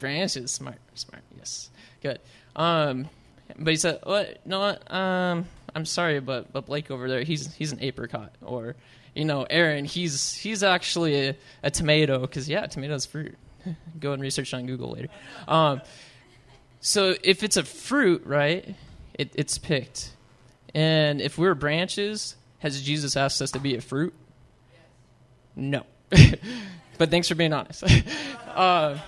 Branches. 0.00 0.50
Smart, 0.50 0.78
smart. 0.94 1.22
Yes, 1.36 1.70
good. 2.02 2.20
Um, 2.56 3.08
but 3.56 3.70
he 3.70 3.76
said, 3.76 4.00
"What? 4.02 4.44
No, 4.46 4.76
um, 4.88 5.46
I'm 5.74 5.84
sorry, 5.84 6.20
but 6.20 6.52
but 6.52 6.66
Blake 6.66 6.90
over 6.90 7.08
there, 7.08 7.22
he's 7.22 7.54
he's 7.54 7.72
an 7.72 7.78
apricot, 7.80 8.32
or 8.42 8.74
you 9.14 9.24
know, 9.24 9.46
Aaron, 9.48 9.84
he's 9.84 10.34
he's 10.34 10.62
actually 10.62 11.28
a, 11.28 11.36
a 11.62 11.70
tomato 11.70 12.20
because 12.20 12.48
yeah, 12.48 12.66
tomatoes 12.66 13.06
fruit. 13.06 13.36
Go 14.00 14.12
and 14.12 14.22
research 14.22 14.52
on 14.54 14.66
Google 14.66 14.92
later. 14.92 15.08
Um, 15.46 15.80
so 16.80 17.14
if 17.22 17.42
it's 17.42 17.56
a 17.56 17.64
fruit, 17.64 18.22
right, 18.24 18.74
it, 19.14 19.32
it's 19.34 19.58
picked, 19.58 20.12
and 20.74 21.20
if 21.20 21.38
we're 21.38 21.54
branches, 21.54 22.36
has 22.60 22.80
Jesus 22.82 23.16
asked 23.16 23.42
us 23.42 23.50
to 23.52 23.58
be 23.58 23.76
a 23.76 23.80
fruit? 23.80 24.14
No, 25.56 25.84
but 26.98 27.10
thanks 27.10 27.28
for 27.28 27.34
being 27.34 27.52
honest. 27.52 27.84
uh, 28.54 28.98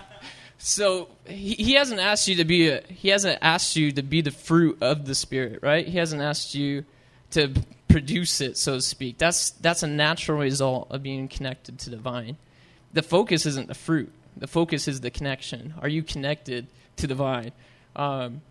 so 0.59 1.09
he, 1.27 1.55
he 1.55 1.73
hasn't 1.75 2.01
asked 2.01 2.29
you 2.29 2.37
to 2.37 2.45
be 2.45 2.69
a, 2.69 2.83
he 2.89 3.09
hasn't 3.09 3.39
asked 3.41 3.77
you 3.77 3.93
to 3.93 4.03
be 4.03 4.21
the 4.21 4.31
fruit 4.31 4.79
of 4.83 5.07
the 5.07 5.15
spirit, 5.15 5.61
right? 5.63 5.87
He 5.87 5.97
hasn't 5.97 6.21
asked 6.21 6.55
you 6.55 6.85
to 7.31 7.53
produce 7.89 8.41
it, 8.41 8.57
so 8.57 8.75
to 8.75 8.83
speak. 8.83 9.19
That's 9.19 9.51
that's 9.51 9.83
a 9.83 9.87
natural 9.87 10.39
result 10.39 10.89
of 10.91 11.03
being 11.03 11.29
connected 11.29 11.79
to 11.81 11.91
the 11.91 11.97
vine. 11.97 12.37
The 12.93 13.03
focus 13.03 13.47
isn't 13.47 13.69
the 13.69 13.75
fruit. 13.75 14.13
The 14.37 14.47
focus 14.47 14.89
is 14.89 15.01
the 15.01 15.11
connection. 15.11 15.75
Are 15.81 15.89
you 15.89 16.03
connected 16.03 16.67
to 16.97 17.07
the 17.07 17.15
vine? 17.15 17.53
Um, 17.97 18.43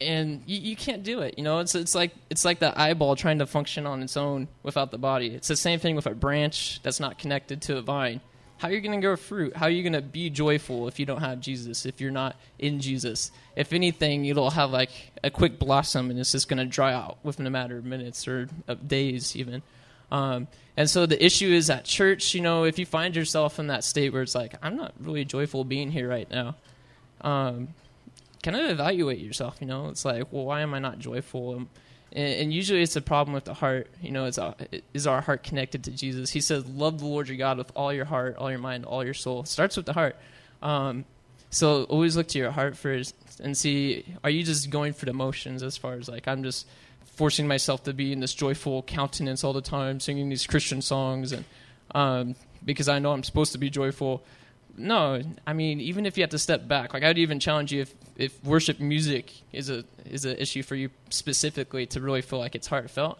and 0.00 0.42
you, 0.46 0.60
you 0.60 0.76
can't 0.76 1.02
do 1.02 1.20
it. 1.20 1.34
You 1.36 1.44
know, 1.44 1.58
it's 1.58 1.74
it's 1.74 1.94
like 1.94 2.12
it's 2.30 2.44
like 2.44 2.58
the 2.58 2.78
eyeball 2.78 3.16
trying 3.16 3.40
to 3.40 3.46
function 3.46 3.86
on 3.86 4.02
its 4.02 4.16
own 4.16 4.48
without 4.62 4.90
the 4.90 4.98
body. 4.98 5.34
It's 5.34 5.48
the 5.48 5.56
same 5.56 5.78
thing 5.78 5.96
with 5.96 6.06
a 6.06 6.14
branch 6.14 6.80
that's 6.82 7.00
not 7.00 7.18
connected 7.18 7.62
to 7.62 7.76
a 7.76 7.82
vine 7.82 8.20
how 8.60 8.68
are 8.68 8.72
you 8.72 8.82
going 8.82 9.00
to 9.00 9.06
grow 9.06 9.16
fruit? 9.16 9.56
How 9.56 9.66
are 9.66 9.70
you 9.70 9.82
going 9.82 9.94
to 9.94 10.02
be 10.02 10.28
joyful 10.28 10.86
if 10.86 11.00
you 11.00 11.06
don't 11.06 11.22
have 11.22 11.40
Jesus, 11.40 11.86
if 11.86 11.98
you're 11.98 12.10
not 12.10 12.36
in 12.58 12.78
Jesus? 12.78 13.32
If 13.56 13.72
anything, 13.72 14.26
it'll 14.26 14.50
have 14.50 14.70
like 14.70 14.90
a 15.24 15.30
quick 15.30 15.58
blossom 15.58 16.10
and 16.10 16.20
it's 16.20 16.32
just 16.32 16.46
going 16.46 16.58
to 16.58 16.66
dry 16.66 16.92
out 16.92 17.16
within 17.22 17.46
a 17.46 17.50
matter 17.50 17.78
of 17.78 17.86
minutes 17.86 18.28
or 18.28 18.50
of 18.68 18.86
days, 18.86 19.34
even. 19.34 19.62
Um, 20.10 20.48
and 20.76 20.88
so 20.88 21.06
the 21.06 21.22
issue 21.24 21.48
is 21.48 21.70
at 21.70 21.84
church, 21.84 22.34
you 22.34 22.40
know, 22.40 22.64
if 22.64 22.78
you 22.78 22.86
find 22.86 23.14
yourself 23.14 23.58
in 23.58 23.68
that 23.68 23.84
state 23.84 24.12
where 24.12 24.22
it's 24.22 24.34
like, 24.34 24.54
I'm 24.62 24.76
not 24.76 24.92
really 25.00 25.24
joyful 25.24 25.64
being 25.64 25.90
here 25.90 26.08
right 26.08 26.30
now, 26.30 26.56
um, 27.20 27.68
kind 28.42 28.56
of 28.56 28.70
evaluate 28.70 29.18
yourself, 29.18 29.58
you 29.60 29.66
know? 29.66 29.88
It's 29.88 30.04
like, 30.04 30.32
well, 30.32 30.46
why 30.46 30.62
am 30.62 30.74
I 30.74 30.78
not 30.78 30.98
joyful? 30.98 31.56
And, 31.56 31.68
and, 32.12 32.52
usually 32.52 32.82
it's 32.82 32.96
a 32.96 33.00
problem 33.00 33.34
with 33.34 33.44
the 33.44 33.54
heart. 33.54 33.88
You 34.02 34.10
know, 34.10 34.24
it's 34.24 34.38
a, 34.38 34.54
is 34.92 35.06
our 35.06 35.20
heart 35.20 35.42
connected 35.42 35.84
to 35.84 35.92
Jesus? 35.92 36.30
He 36.30 36.40
says, 36.40 36.66
"Love 36.66 36.98
the 36.98 37.06
Lord 37.06 37.28
your 37.28 37.36
God 37.36 37.58
with 37.58 37.70
all 37.76 37.92
your 37.92 38.04
heart, 38.04 38.36
all 38.36 38.50
your 38.50 38.58
mind, 38.58 38.84
all 38.84 39.04
your 39.04 39.14
soul." 39.14 39.42
It 39.42 39.48
starts 39.48 39.76
with 39.76 39.86
the 39.86 39.92
heart. 39.92 40.16
Um, 40.60 41.04
so 41.50 41.84
always 41.84 42.16
look 42.16 42.26
to 42.28 42.38
your 42.38 42.50
heart 42.50 42.76
first 42.76 43.14
and 43.40 43.56
see: 43.56 44.04
Are 44.24 44.30
you 44.30 44.42
just 44.42 44.70
going 44.70 44.92
for 44.92 45.06
the 45.06 45.12
motions? 45.12 45.62
As 45.62 45.76
far 45.76 45.94
as 45.94 46.08
like, 46.08 46.26
I'm 46.26 46.42
just 46.42 46.66
forcing 47.14 47.46
myself 47.46 47.84
to 47.84 47.92
be 47.92 48.12
in 48.12 48.20
this 48.20 48.34
joyful 48.34 48.82
countenance 48.82 49.44
all 49.44 49.52
the 49.52 49.60
time, 49.60 50.00
singing 50.00 50.28
these 50.28 50.46
Christian 50.46 50.82
songs, 50.82 51.32
and 51.32 51.44
um, 51.94 52.34
because 52.64 52.88
I 52.88 52.98
know 52.98 53.12
I'm 53.12 53.22
supposed 53.22 53.52
to 53.52 53.58
be 53.58 53.70
joyful 53.70 54.22
no, 54.76 55.20
I 55.46 55.52
mean, 55.52 55.80
even 55.80 56.06
if 56.06 56.16
you 56.16 56.22
have 56.22 56.30
to 56.30 56.38
step 56.38 56.66
back, 56.66 56.94
like 56.94 57.02
I'd 57.02 57.18
even 57.18 57.38
challenge 57.38 57.72
you 57.72 57.82
if, 57.82 57.94
if 58.16 58.44
worship 58.44 58.80
music 58.80 59.32
is 59.52 59.70
a 59.70 59.84
is 60.04 60.24
an 60.24 60.36
issue 60.36 60.62
for 60.62 60.74
you 60.74 60.90
specifically 61.10 61.86
to 61.86 62.00
really 62.00 62.22
feel 62.22 62.38
like 62.38 62.54
it's 62.54 62.66
heartfelt, 62.66 63.18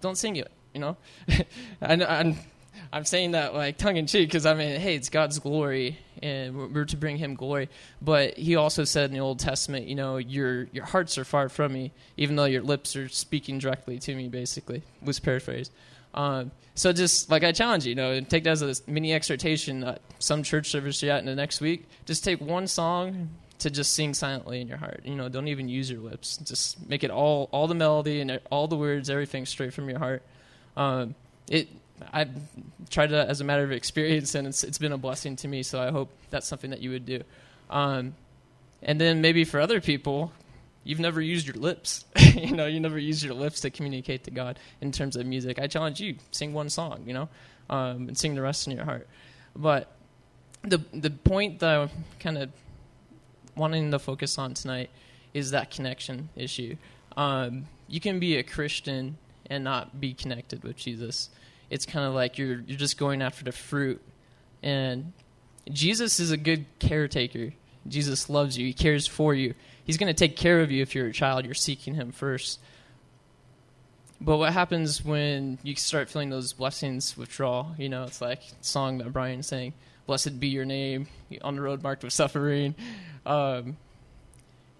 don't 0.00 0.16
sing 0.16 0.36
it. 0.36 0.50
You 0.74 0.80
know, 0.80 0.96
and 1.80 2.02
I'm 2.02 2.36
I'm 2.92 3.04
saying 3.04 3.32
that 3.32 3.54
like 3.54 3.78
tongue 3.78 3.96
in 3.96 4.06
cheek 4.06 4.28
because 4.28 4.46
I 4.46 4.54
mean, 4.54 4.80
hey, 4.80 4.96
it's 4.96 5.08
God's 5.08 5.38
glory, 5.38 5.98
and 6.22 6.74
we're 6.74 6.84
to 6.86 6.96
bring 6.96 7.16
Him 7.16 7.34
glory. 7.34 7.68
But 8.00 8.36
He 8.36 8.56
also 8.56 8.84
said 8.84 9.10
in 9.10 9.14
the 9.14 9.20
Old 9.20 9.38
Testament, 9.38 9.86
you 9.86 9.94
know, 9.94 10.16
your 10.16 10.64
your 10.72 10.84
hearts 10.84 11.18
are 11.18 11.24
far 11.24 11.48
from 11.48 11.72
me, 11.72 11.92
even 12.16 12.36
though 12.36 12.44
your 12.44 12.62
lips 12.62 12.96
are 12.96 13.08
speaking 13.08 13.58
directly 13.58 13.98
to 14.00 14.14
me. 14.14 14.28
Basically, 14.28 14.82
was 15.02 15.20
paraphrased. 15.20 15.72
Um, 16.14 16.50
so 16.74 16.92
just 16.92 17.30
like 17.30 17.44
I 17.44 17.52
challenge 17.52 17.84
you, 17.84 17.90
you 17.90 17.94
know, 17.94 18.20
take 18.20 18.44
that 18.44 18.62
as 18.62 18.62
a 18.62 18.90
mini 18.90 19.12
exhortation. 19.12 19.84
Uh, 19.84 19.98
some 20.18 20.42
church 20.42 20.70
service 20.70 21.02
you're 21.02 21.12
at 21.12 21.20
in 21.20 21.26
the 21.26 21.34
next 21.34 21.60
week, 21.60 21.86
just 22.06 22.24
take 22.24 22.40
one 22.40 22.66
song 22.66 23.30
to 23.58 23.70
just 23.70 23.94
sing 23.94 24.14
silently 24.14 24.60
in 24.60 24.68
your 24.68 24.76
heart. 24.76 25.00
You 25.04 25.14
know, 25.14 25.28
don't 25.28 25.48
even 25.48 25.68
use 25.68 25.90
your 25.90 26.00
lips. 26.00 26.36
Just 26.38 26.88
make 26.88 27.04
it 27.04 27.10
all 27.10 27.48
all 27.52 27.66
the 27.66 27.74
melody 27.74 28.20
and 28.20 28.40
all 28.50 28.68
the 28.68 28.76
words, 28.76 29.10
everything 29.10 29.46
straight 29.46 29.72
from 29.72 29.88
your 29.88 29.98
heart. 29.98 30.22
Um, 30.76 31.14
it 31.48 31.68
I've 32.12 32.30
tried 32.90 33.10
that 33.10 33.28
as 33.28 33.40
a 33.40 33.44
matter 33.44 33.64
of 33.64 33.72
experience, 33.72 34.34
and 34.34 34.46
it's 34.46 34.64
it's 34.64 34.78
been 34.78 34.92
a 34.92 34.98
blessing 34.98 35.36
to 35.36 35.48
me. 35.48 35.62
So 35.62 35.80
I 35.80 35.90
hope 35.90 36.10
that's 36.30 36.46
something 36.46 36.70
that 36.70 36.80
you 36.80 36.90
would 36.90 37.06
do. 37.06 37.22
Um, 37.70 38.14
and 38.82 39.00
then 39.00 39.20
maybe 39.20 39.44
for 39.44 39.60
other 39.60 39.80
people, 39.80 40.32
you've 40.84 41.00
never 41.00 41.20
used 41.20 41.46
your 41.46 41.56
lips. 41.56 42.04
you 42.34 42.52
know, 42.52 42.66
you 42.66 42.80
never 42.80 42.98
used 42.98 43.22
your 43.22 43.34
lips 43.34 43.60
to 43.60 43.70
communicate 43.70 44.24
to 44.24 44.30
God 44.30 44.58
in 44.80 44.92
terms 44.92 45.16
of 45.16 45.26
music. 45.26 45.58
I 45.58 45.66
challenge 45.66 46.00
you, 46.00 46.16
sing 46.30 46.52
one 46.52 46.70
song, 46.70 47.02
you 47.06 47.14
know, 47.14 47.28
um, 47.70 48.08
and 48.08 48.16
sing 48.16 48.34
the 48.34 48.42
rest 48.42 48.66
in 48.66 48.76
your 48.76 48.84
heart. 48.84 49.08
But 49.54 49.90
the 50.62 50.78
the 50.92 51.10
point 51.10 51.60
that 51.60 51.78
I'm 51.78 51.90
kind 52.20 52.38
of 52.38 52.50
wanting 53.56 53.90
to 53.90 53.98
focus 53.98 54.38
on 54.38 54.54
tonight 54.54 54.90
is 55.32 55.50
that 55.50 55.70
connection 55.70 56.28
issue. 56.36 56.76
Um, 57.16 57.66
you 57.88 58.00
can 58.00 58.18
be 58.18 58.36
a 58.36 58.42
Christian 58.42 59.16
and 59.48 59.64
not 59.64 60.00
be 60.00 60.12
connected 60.14 60.62
with 60.62 60.76
Jesus. 60.76 61.30
It's 61.70 61.86
kind 61.86 62.06
of 62.06 62.14
like 62.14 62.38
you're 62.38 62.60
you're 62.60 62.78
just 62.78 62.98
going 62.98 63.22
after 63.22 63.44
the 63.44 63.52
fruit, 63.52 64.00
and 64.62 65.12
Jesus 65.70 66.20
is 66.20 66.30
a 66.30 66.36
good 66.36 66.66
caretaker. 66.78 67.52
Jesus 67.88 68.28
loves 68.28 68.56
you. 68.58 68.66
He 68.66 68.72
cares 68.72 69.06
for 69.06 69.34
you. 69.34 69.54
He's 69.84 69.96
going 69.96 70.12
to 70.12 70.14
take 70.14 70.36
care 70.36 70.60
of 70.60 70.70
you 70.70 70.82
if 70.82 70.94
you're 70.94 71.06
a 71.06 71.12
child. 71.12 71.44
You're 71.44 71.54
seeking 71.54 71.94
Him 71.94 72.12
first. 72.12 72.60
But 74.20 74.38
what 74.38 74.52
happens 74.52 75.04
when 75.04 75.58
you 75.62 75.76
start 75.76 76.08
feeling 76.08 76.30
those 76.30 76.52
blessings 76.52 77.16
withdraw? 77.16 77.74
You 77.78 77.88
know, 77.88 78.04
it's 78.04 78.20
like 78.20 78.40
song 78.60 78.98
that 78.98 79.12
Brian 79.12 79.42
sang, 79.42 79.74
"Blessed 80.06 80.40
be 80.40 80.48
your 80.48 80.64
name 80.64 81.08
on 81.42 81.56
the 81.56 81.62
road 81.62 81.82
marked 81.82 82.02
with 82.02 82.12
suffering." 82.12 82.74
Um, 83.24 83.76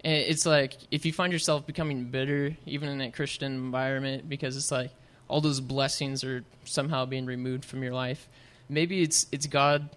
it's 0.03 0.45
like 0.45 0.77
if 0.89 1.05
you 1.05 1.13
find 1.13 1.33
yourself 1.33 1.67
becoming 1.67 2.05
bitter, 2.05 2.55
even 2.65 2.89
in 2.89 3.01
a 3.01 3.11
Christian 3.11 3.53
environment, 3.53 4.27
because 4.29 4.55
it's 4.55 4.71
like 4.71 4.91
all 5.27 5.41
those 5.41 5.59
blessings 5.59 6.23
are 6.23 6.43
somehow 6.65 7.05
being 7.05 7.25
removed 7.25 7.65
from 7.65 7.83
your 7.83 7.93
life. 7.93 8.27
Maybe 8.69 9.01
it's 9.01 9.27
it's 9.31 9.47
God 9.47 9.89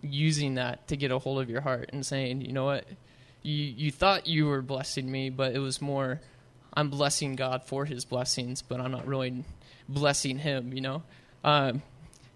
using 0.00 0.54
that 0.54 0.86
to 0.88 0.96
get 0.96 1.10
a 1.10 1.18
hold 1.18 1.40
of 1.40 1.50
your 1.50 1.60
heart 1.60 1.90
and 1.92 2.04
saying, 2.04 2.42
you 2.42 2.52
know 2.52 2.64
what, 2.64 2.84
you 3.42 3.54
you 3.54 3.90
thought 3.90 4.26
you 4.26 4.46
were 4.46 4.62
blessing 4.62 5.10
me, 5.10 5.30
but 5.30 5.54
it 5.54 5.58
was 5.58 5.80
more 5.80 6.20
I'm 6.72 6.90
blessing 6.90 7.34
God 7.34 7.64
for 7.64 7.84
His 7.84 8.04
blessings, 8.04 8.62
but 8.62 8.80
I'm 8.80 8.92
not 8.92 9.06
really 9.06 9.44
blessing 9.88 10.38
Him. 10.38 10.72
You 10.72 10.80
know, 10.80 11.02
um, 11.44 11.82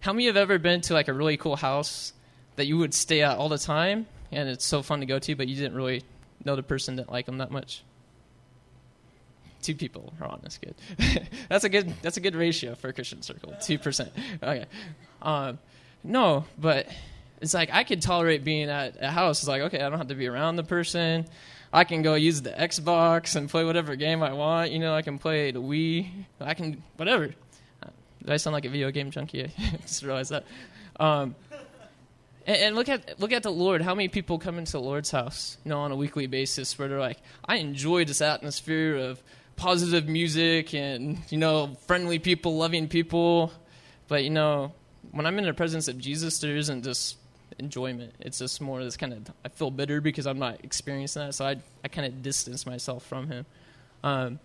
how 0.01 0.13
many 0.13 0.27
have 0.27 0.37
ever 0.37 0.59
been 0.59 0.81
to 0.83 0.95
like 0.95 1.09
a 1.09 1.13
really 1.13 1.37
cool 1.37 1.57
house 1.57 2.13
that 2.57 2.67
you 2.67 2.79
would 2.79 2.95
stay 2.95 3.23
at 3.23 3.39
all 3.39 3.49
the 3.49 3.59
time, 3.59 4.07
and 4.31 4.49
it's 4.49 4.65
so 4.65 4.83
fun 4.83 5.01
to 5.01 5.07
go 5.07 5.19
to, 5.19 5.35
but 5.37 5.49
you 5.49 5.57
didn't 5.57 5.75
really 5.75 6.03
know 6.45 6.57
the 6.57 6.63
person 6.63 6.97
didn't 6.97 7.13
like 7.13 7.27
them 7.27 7.39
that 7.39 7.51
much? 7.51 7.85
Two 9.63 9.75
people 9.75 10.13
are 10.21 10.27
on. 10.27 10.41
That's 10.43 10.59
good. 10.59 10.75
that's 11.49 11.65
a 11.65 11.69
good. 11.69 11.95
That's 12.03 12.17
a 12.17 12.21
good 12.21 12.35
ratio 12.35 12.75
for 12.75 12.89
a 12.89 12.93
Christian 12.93 13.23
circle. 13.23 13.55
Two 13.63 13.79
percent. 13.79 14.13
Okay. 14.43 14.67
Um, 15.23 15.59
no, 16.05 16.45
but 16.59 16.89
it's 17.41 17.55
like 17.55 17.71
I 17.73 17.85
could 17.85 18.03
tolerate 18.03 18.45
being 18.45 18.69
at 18.69 18.97
a 19.01 19.11
house. 19.11 19.41
It's 19.41 19.49
like 19.49 19.63
okay, 19.63 19.81
I 19.81 19.89
don't 19.89 19.99
have 19.99 20.09
to 20.09 20.15
be 20.15 20.27
around 20.27 20.57
the 20.57 20.65
person. 20.65 21.27
I 21.73 21.85
can 21.85 22.03
go 22.03 22.15
use 22.17 22.43
the 22.43 22.51
Xbox 22.51 23.35
and 23.37 23.49
play 23.49 23.65
whatever 23.65 23.97
game 23.97 24.23
I 24.23 24.33
want. 24.35 24.73
You 24.73 24.79
know, 24.79 24.95
I 24.95 25.03
can 25.03 25.19
play 25.19 25.53
the 25.53 25.63
Wii. 25.63 26.11
I 26.41 26.55
can 26.55 26.83
whatever. 26.97 27.29
Do 27.29 28.33
I 28.33 28.37
sound 28.37 28.53
like 28.55 28.65
a 28.65 28.69
video 28.69 28.91
game 28.91 29.11
junkie? 29.11 29.45
I 29.59 29.77
just 29.79 30.03
realized 30.03 30.31
that. 30.33 30.45
Um, 31.01 31.35
And, 32.47 32.57
and 32.57 32.77
look 32.77 32.89
at 32.89 33.21
look 33.21 33.33
at 33.33 33.43
the 33.43 33.51
Lord. 33.53 33.83
How 33.83 33.95
many 33.95 34.09
people 34.09 34.39
come 34.39 34.59
into 34.59 34.73
the 34.73 34.81
Lord's 34.81 35.11
house, 35.11 35.59
you 35.65 35.69
know, 35.71 35.79
on 35.79 35.93
a 35.93 35.97
weekly 35.97 36.27
basis, 36.27 36.77
where 36.79 36.89
they're 36.89 37.01
like, 37.01 37.19
I 37.45 37.57
enjoy 37.57 38.05
this 38.05 38.21
atmosphere 38.21 38.97
of 38.97 39.23
positive 39.57 40.09
music 40.09 40.75
and 40.75 41.19
you 41.31 41.39
know, 41.39 41.77
friendly 41.87 42.19
people, 42.19 42.57
loving 42.57 42.89
people. 42.89 43.53
But 44.09 44.25
you 44.25 44.31
know, 44.31 44.73
when 45.11 45.27
I'm 45.27 45.39
in 45.39 45.45
the 45.45 45.55
presence 45.55 45.89
of 45.89 45.99
Jesus, 45.99 46.39
there 46.39 46.57
isn't 46.57 46.83
just 46.85 47.17
enjoyment. 47.59 48.15
It's 48.21 48.39
just 48.39 48.61
more 48.61 48.83
this 48.83 48.97
kind 48.97 49.13
of 49.13 49.31
I 49.45 49.49
feel 49.49 49.71
bitter 49.71 50.01
because 50.01 50.27
I'm 50.27 50.39
not 50.39 50.65
experiencing 50.65 51.27
that, 51.27 51.35
so 51.35 51.47
I 51.47 51.57
I 51.85 51.89
kind 51.89 52.07
of 52.07 52.23
distance 52.23 52.67
myself 52.67 53.05
from 53.07 53.29
Him. 53.29 53.47
Um, 54.05 54.39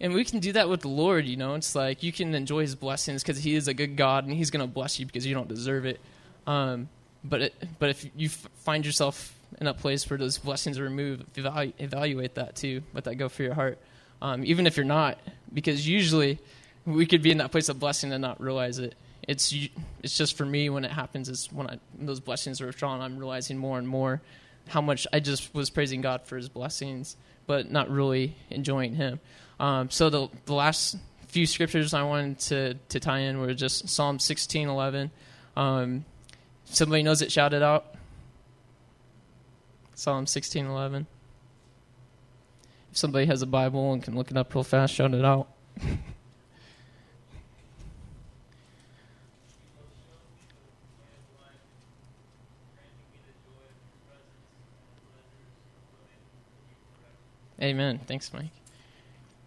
and 0.00 0.12
we 0.12 0.24
can 0.24 0.40
do 0.40 0.52
that 0.52 0.68
with 0.68 0.80
the 0.80 0.88
Lord, 0.88 1.24
you 1.24 1.36
know. 1.36 1.54
It's 1.54 1.74
like 1.74 2.02
you 2.02 2.12
can 2.12 2.34
enjoy 2.34 2.62
His 2.62 2.74
blessings 2.74 3.22
because 3.22 3.38
He 3.42 3.54
is 3.54 3.68
a 3.68 3.74
good 3.74 3.96
God, 3.96 4.24
and 4.24 4.34
He's 4.34 4.50
going 4.50 4.66
to 4.66 4.72
bless 4.72 4.98
you 4.98 5.06
because 5.06 5.24
you 5.26 5.34
don't 5.34 5.48
deserve 5.48 5.86
it. 5.86 6.00
Um, 6.46 6.88
but 7.22 7.42
it, 7.42 7.54
but 7.78 7.90
if 7.90 8.04
you 8.16 8.26
f- 8.26 8.48
find 8.58 8.84
yourself 8.84 9.34
in 9.60 9.66
a 9.66 9.74
place 9.74 10.08
where 10.10 10.18
those 10.18 10.36
blessings 10.36 10.78
are 10.78 10.82
removed, 10.82 11.32
evalu- 11.34 11.72
evaluate 11.78 12.34
that 12.34 12.56
too. 12.56 12.82
Let 12.92 13.04
that 13.04 13.14
go 13.14 13.28
for 13.28 13.42
your 13.42 13.54
heart, 13.54 13.78
um, 14.24 14.42
even 14.42 14.66
if 14.66 14.78
you're 14.78 14.86
not, 14.86 15.18
because 15.52 15.86
usually 15.86 16.38
we 16.86 17.04
could 17.04 17.20
be 17.20 17.30
in 17.30 17.38
that 17.38 17.52
place 17.52 17.68
of 17.68 17.78
blessing 17.78 18.10
and 18.10 18.22
not 18.22 18.40
realize 18.40 18.78
it. 18.78 18.94
It's 19.28 19.54
it's 20.02 20.16
just 20.16 20.36
for 20.38 20.46
me 20.46 20.70
when 20.70 20.84
it 20.84 20.90
happens 20.90 21.28
is 21.28 21.52
when, 21.52 21.68
I, 21.68 21.78
those 21.98 22.20
blessings 22.20 22.60
are 22.62 22.66
withdrawn, 22.66 23.02
I'm 23.02 23.18
realizing 23.18 23.58
more 23.58 23.78
and 23.78 23.86
more 23.86 24.22
how 24.68 24.80
much 24.80 25.06
I 25.12 25.20
just 25.20 25.54
was 25.54 25.68
praising 25.68 26.00
God 26.00 26.22
for 26.24 26.38
His 26.38 26.48
blessings, 26.48 27.16
but 27.46 27.70
not 27.70 27.90
really 27.90 28.34
enjoying 28.48 28.94
Him. 28.94 29.20
Um, 29.60 29.90
so 29.90 30.08
the 30.08 30.28
the 30.46 30.54
last 30.54 30.96
few 31.28 31.46
scriptures 31.46 31.92
I 31.92 32.02
wanted 32.02 32.38
to 32.38 32.74
to 32.88 33.00
tie 33.00 33.20
in 33.20 33.40
were 33.40 33.52
just 33.52 33.90
Psalm 33.90 34.18
sixteen 34.18 34.68
eleven. 34.68 35.10
Um, 35.54 36.06
somebody 36.64 37.02
knows 37.02 37.20
it, 37.20 37.30
shout 37.30 37.52
it 37.52 37.62
out. 37.62 37.94
Psalm 39.94 40.26
sixteen 40.26 40.64
eleven. 40.64 41.06
If 42.94 42.98
somebody 42.98 43.26
has 43.26 43.42
a 43.42 43.46
Bible 43.46 43.92
and 43.92 44.00
can 44.00 44.14
look 44.14 44.30
it 44.30 44.36
up 44.36 44.54
real 44.54 44.62
fast, 44.62 44.94
shout 44.94 45.12
it 45.14 45.24
out. 45.24 45.48
Amen. 57.60 57.98
Thanks, 58.06 58.32
Mike. 58.32 58.44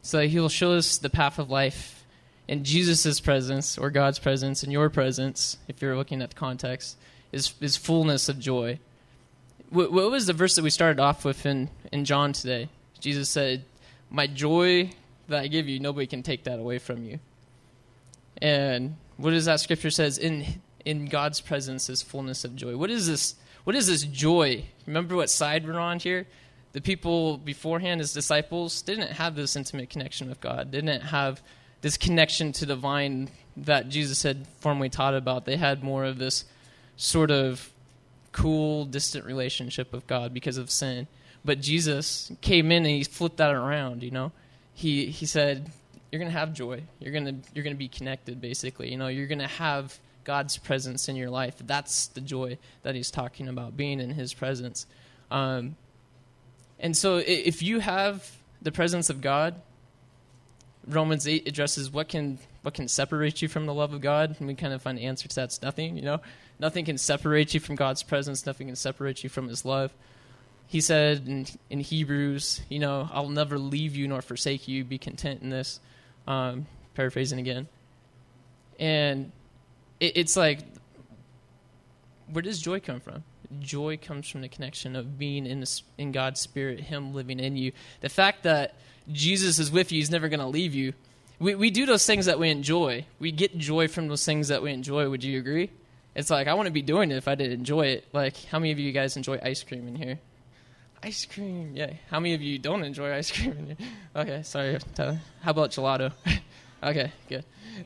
So 0.02 0.28
he 0.28 0.42
will 0.42 0.50
show 0.50 0.74
us 0.74 0.98
the 0.98 1.10
path 1.10 1.40
of 1.40 1.50
life 1.50 2.04
in 2.50 2.66
Jesus' 2.66 3.22
presence 3.22 3.78
or 3.78 3.90
God's 3.90 4.20
presence 4.20 4.62
in 4.62 4.72
your 4.72 4.90
presence, 4.90 5.56
if 5.70 5.82
you're 5.82 5.96
looking 5.96 6.22
at 6.22 6.32
the 6.32 6.36
context, 6.36 6.98
is, 7.32 7.54
is 7.62 7.78
fullness 7.78 8.28
of 8.28 8.40
joy. 8.40 8.80
What, 9.70 9.94
what 9.94 10.12
was 10.12 10.26
the 10.26 10.34
verse 10.34 10.56
that 10.56 10.64
we 10.64 10.70
started 10.70 11.00
off 11.00 11.24
with 11.24 11.46
in, 11.46 11.70
in 11.94 12.04
John 12.04 12.34
today? 12.34 12.68
Jesus 13.00 13.30
said, 13.30 13.66
My 14.10 14.28
joy 14.28 14.92
that 15.28 15.40
I 15.40 15.48
give 15.48 15.68
you, 15.68 15.80
nobody 15.80 16.08
can 16.08 16.24
take 16.24 16.44
that 16.46 16.60
away 16.60 16.80
from 16.80 17.04
you. 17.04 17.20
And 18.42 18.96
what 19.18 19.32
does 19.32 19.46
that 19.46 19.60
scripture 19.60 19.92
says? 19.92 20.18
In 20.18 20.62
in 20.86 21.08
God's 21.08 21.42
presence 21.42 21.90
is 21.90 22.02
fullness 22.02 22.46
of 22.46 22.56
joy. 22.56 22.78
What 22.78 22.90
is 22.90 23.08
this? 23.08 23.36
What 23.64 23.76
is 23.76 23.88
this 23.88 24.04
joy? 24.04 24.66
Remember 24.86 25.16
what 25.16 25.30
side 25.30 25.68
we're 25.68 25.80
on 25.80 26.00
here? 26.00 26.28
the 26.78 26.82
people 26.82 27.40
beforehand, 27.40 28.02
his 28.02 28.14
disciples, 28.14 28.84
didn't 28.84 29.14
have 29.14 29.36
this 29.36 29.56
intimate 29.56 29.90
connection 29.90 30.30
with 30.30 30.40
God, 30.40 30.70
didn't 30.70 31.02
have 31.02 31.42
this 31.82 31.98
connection 31.98 32.52
to 32.52 32.68
the 32.68 32.76
vine 32.76 33.30
that 33.56 33.90
Jesus 33.90 34.22
had 34.22 34.46
formerly 34.60 34.90
taught 34.90 35.16
about. 35.16 35.46
They 35.46 35.58
had 35.58 35.84
more 35.84 36.06
of 36.06 36.20
this 36.20 36.46
sort 36.96 37.32
of 37.32 37.72
cool, 38.32 38.86
distant 38.86 39.26
relationship 39.26 39.92
with 39.92 40.06
God 40.06 40.36
because 40.36 40.58
of 40.58 40.70
sin. 40.70 41.08
But 41.46 41.62
Jesus 41.62 42.32
came 42.42 42.72
in 42.72 42.86
and 42.86 42.96
he 42.96 43.04
flipped 43.04 43.38
that 43.38 43.54
around, 43.54 44.04
you 44.04 44.12
know. 44.12 44.32
He 44.74 45.08
he 45.08 45.26
said, 45.26 45.72
You're 46.12 46.20
gonna 46.20 46.32
have 46.32 46.54
joy. 46.54 46.84
You're 47.00 47.14
gonna 47.14 47.36
you're 47.54 47.64
gonna 47.64 47.76
be 47.76 47.88
connected 47.88 48.42
basically. 48.42 48.92
You 48.92 48.98
know, 48.98 49.08
you're 49.08 49.28
gonna 49.28 49.48
have 49.48 49.98
God's 50.24 50.58
presence 50.58 51.08
in 51.08 51.16
your 51.16 51.30
life. 51.30 51.56
That's 51.66 52.08
the 52.08 52.22
joy 52.22 52.58
that 52.84 52.96
he's 52.96 53.10
talking 53.10 53.48
about, 53.48 53.78
being 53.78 54.00
in 54.00 54.12
his 54.12 54.34
presence. 54.34 54.86
Um, 55.32 55.78
and 56.80 56.96
so 56.96 57.18
if 57.18 57.64
you 57.64 57.80
have 57.80 58.38
the 58.62 58.72
presence 58.72 59.10
of 59.10 59.22
God, 59.22 59.56
Romans 60.88 61.28
8 61.28 61.48
addresses 61.48 61.92
what 61.92 62.08
can 62.08 62.40
what 62.62 62.74
can 62.74 62.88
separate 62.88 63.42
you 63.42 63.48
from 63.48 63.66
the 63.66 63.74
love 63.74 63.94
of 63.94 64.02
God, 64.02 64.36
and 64.40 64.48
we 64.48 64.56
kind 64.56 64.74
of 64.74 64.82
find 64.82 64.98
the 64.98 65.06
answer 65.06 65.28
to 65.28 65.36
that's 65.36 65.62
nothing, 65.62 65.96
you 65.96 66.04
know. 66.04 66.20
Nothing 66.60 66.86
can 66.86 66.98
separate 66.98 67.54
you 67.54 67.60
from 67.60 67.76
God's 67.76 68.04
presence, 68.04 68.46
nothing 68.46 68.68
can 68.68 68.76
separate 68.76 69.24
you 69.24 69.30
from 69.30 69.48
his 69.48 69.64
love. 69.64 69.94
He 70.68 70.82
said 70.82 71.28
in, 71.28 71.46
in 71.70 71.80
Hebrews, 71.80 72.62
you 72.70 72.80
know, 72.80 73.10
I'll 73.12 73.30
never 73.30 73.58
leave 73.58 73.96
you 73.96 74.08
nor 74.08 74.22
forsake 74.22 74.68
you, 74.68 74.84
be 74.84 74.98
content 74.98 75.42
in 75.42 75.50
this. 75.50 75.80
Um, 76.28 76.68
paraphrasing 76.94 77.40
again. 77.40 77.68
And 78.80 79.32
it, 80.00 80.18
it's 80.18 80.36
like, 80.36 80.60
where 82.32 82.42
does 82.42 82.60
joy 82.60 82.80
come 82.80 83.00
from? 83.00 83.24
joy 83.60 83.98
comes 83.98 84.28
from 84.28 84.42
the 84.42 84.50
connection 84.50 84.96
of 84.96 85.18
being 85.18 85.46
in, 85.46 85.62
the, 85.62 85.82
in 85.98 86.12
God's 86.12 86.40
Spirit, 86.40 86.80
Him 86.80 87.14
living 87.14 87.40
in 87.40 87.56
you. 87.56 87.72
The 88.02 88.10
fact 88.10 88.44
that 88.44 88.76
Jesus 89.12 89.60
is 89.60 89.72
with 89.72 89.92
you, 89.92 90.00
He's 90.00 90.12
never 90.12 90.30
going 90.30 90.40
to 90.40 90.48
leave 90.48 90.74
you. 90.74 90.94
We, 91.40 91.56
we 91.56 91.70
do 91.70 91.86
those 91.86 92.06
things 92.06 92.26
that 92.26 92.40
we 92.40 92.50
enjoy. 92.50 93.06
We 93.20 93.32
get 93.32 93.58
joy 93.58 93.88
from 93.88 94.08
those 94.08 94.26
things 94.26 94.48
that 94.48 94.62
we 94.62 94.72
enjoy. 94.72 95.10
Would 95.10 95.24
you 95.24 95.40
agree? 95.40 95.70
It's 96.16 96.30
like, 96.30 96.48
I 96.48 96.64
to 96.64 96.72
be 96.72 96.82
doing 96.82 97.12
it 97.12 97.16
if 97.16 97.28
I 97.28 97.36
didn't 97.36 97.54
enjoy 97.60 97.88
it. 97.88 98.08
Like, 98.12 98.44
how 98.46 98.58
many 98.58 98.72
of 98.72 98.80
you 98.80 98.92
guys 98.92 99.16
enjoy 99.18 99.40
ice 99.42 99.64
cream 99.64 99.88
in 99.88 99.96
here? 99.96 100.20
Ice 101.04 101.26
cream, 101.26 101.74
yeah. 101.76 101.94
How 102.10 102.20
many 102.20 102.34
of 102.34 102.42
you 102.42 102.58
don't 102.58 102.84
enjoy 102.84 103.14
ice 103.14 103.32
cream? 103.32 103.78
Okay, 104.16 104.42
sorry, 104.44 104.80
Tyler. 104.96 105.20
How 105.42 105.52
about 105.52 105.70
gelato? 105.70 106.12
okay, 106.84 107.12
good. 107.30 107.46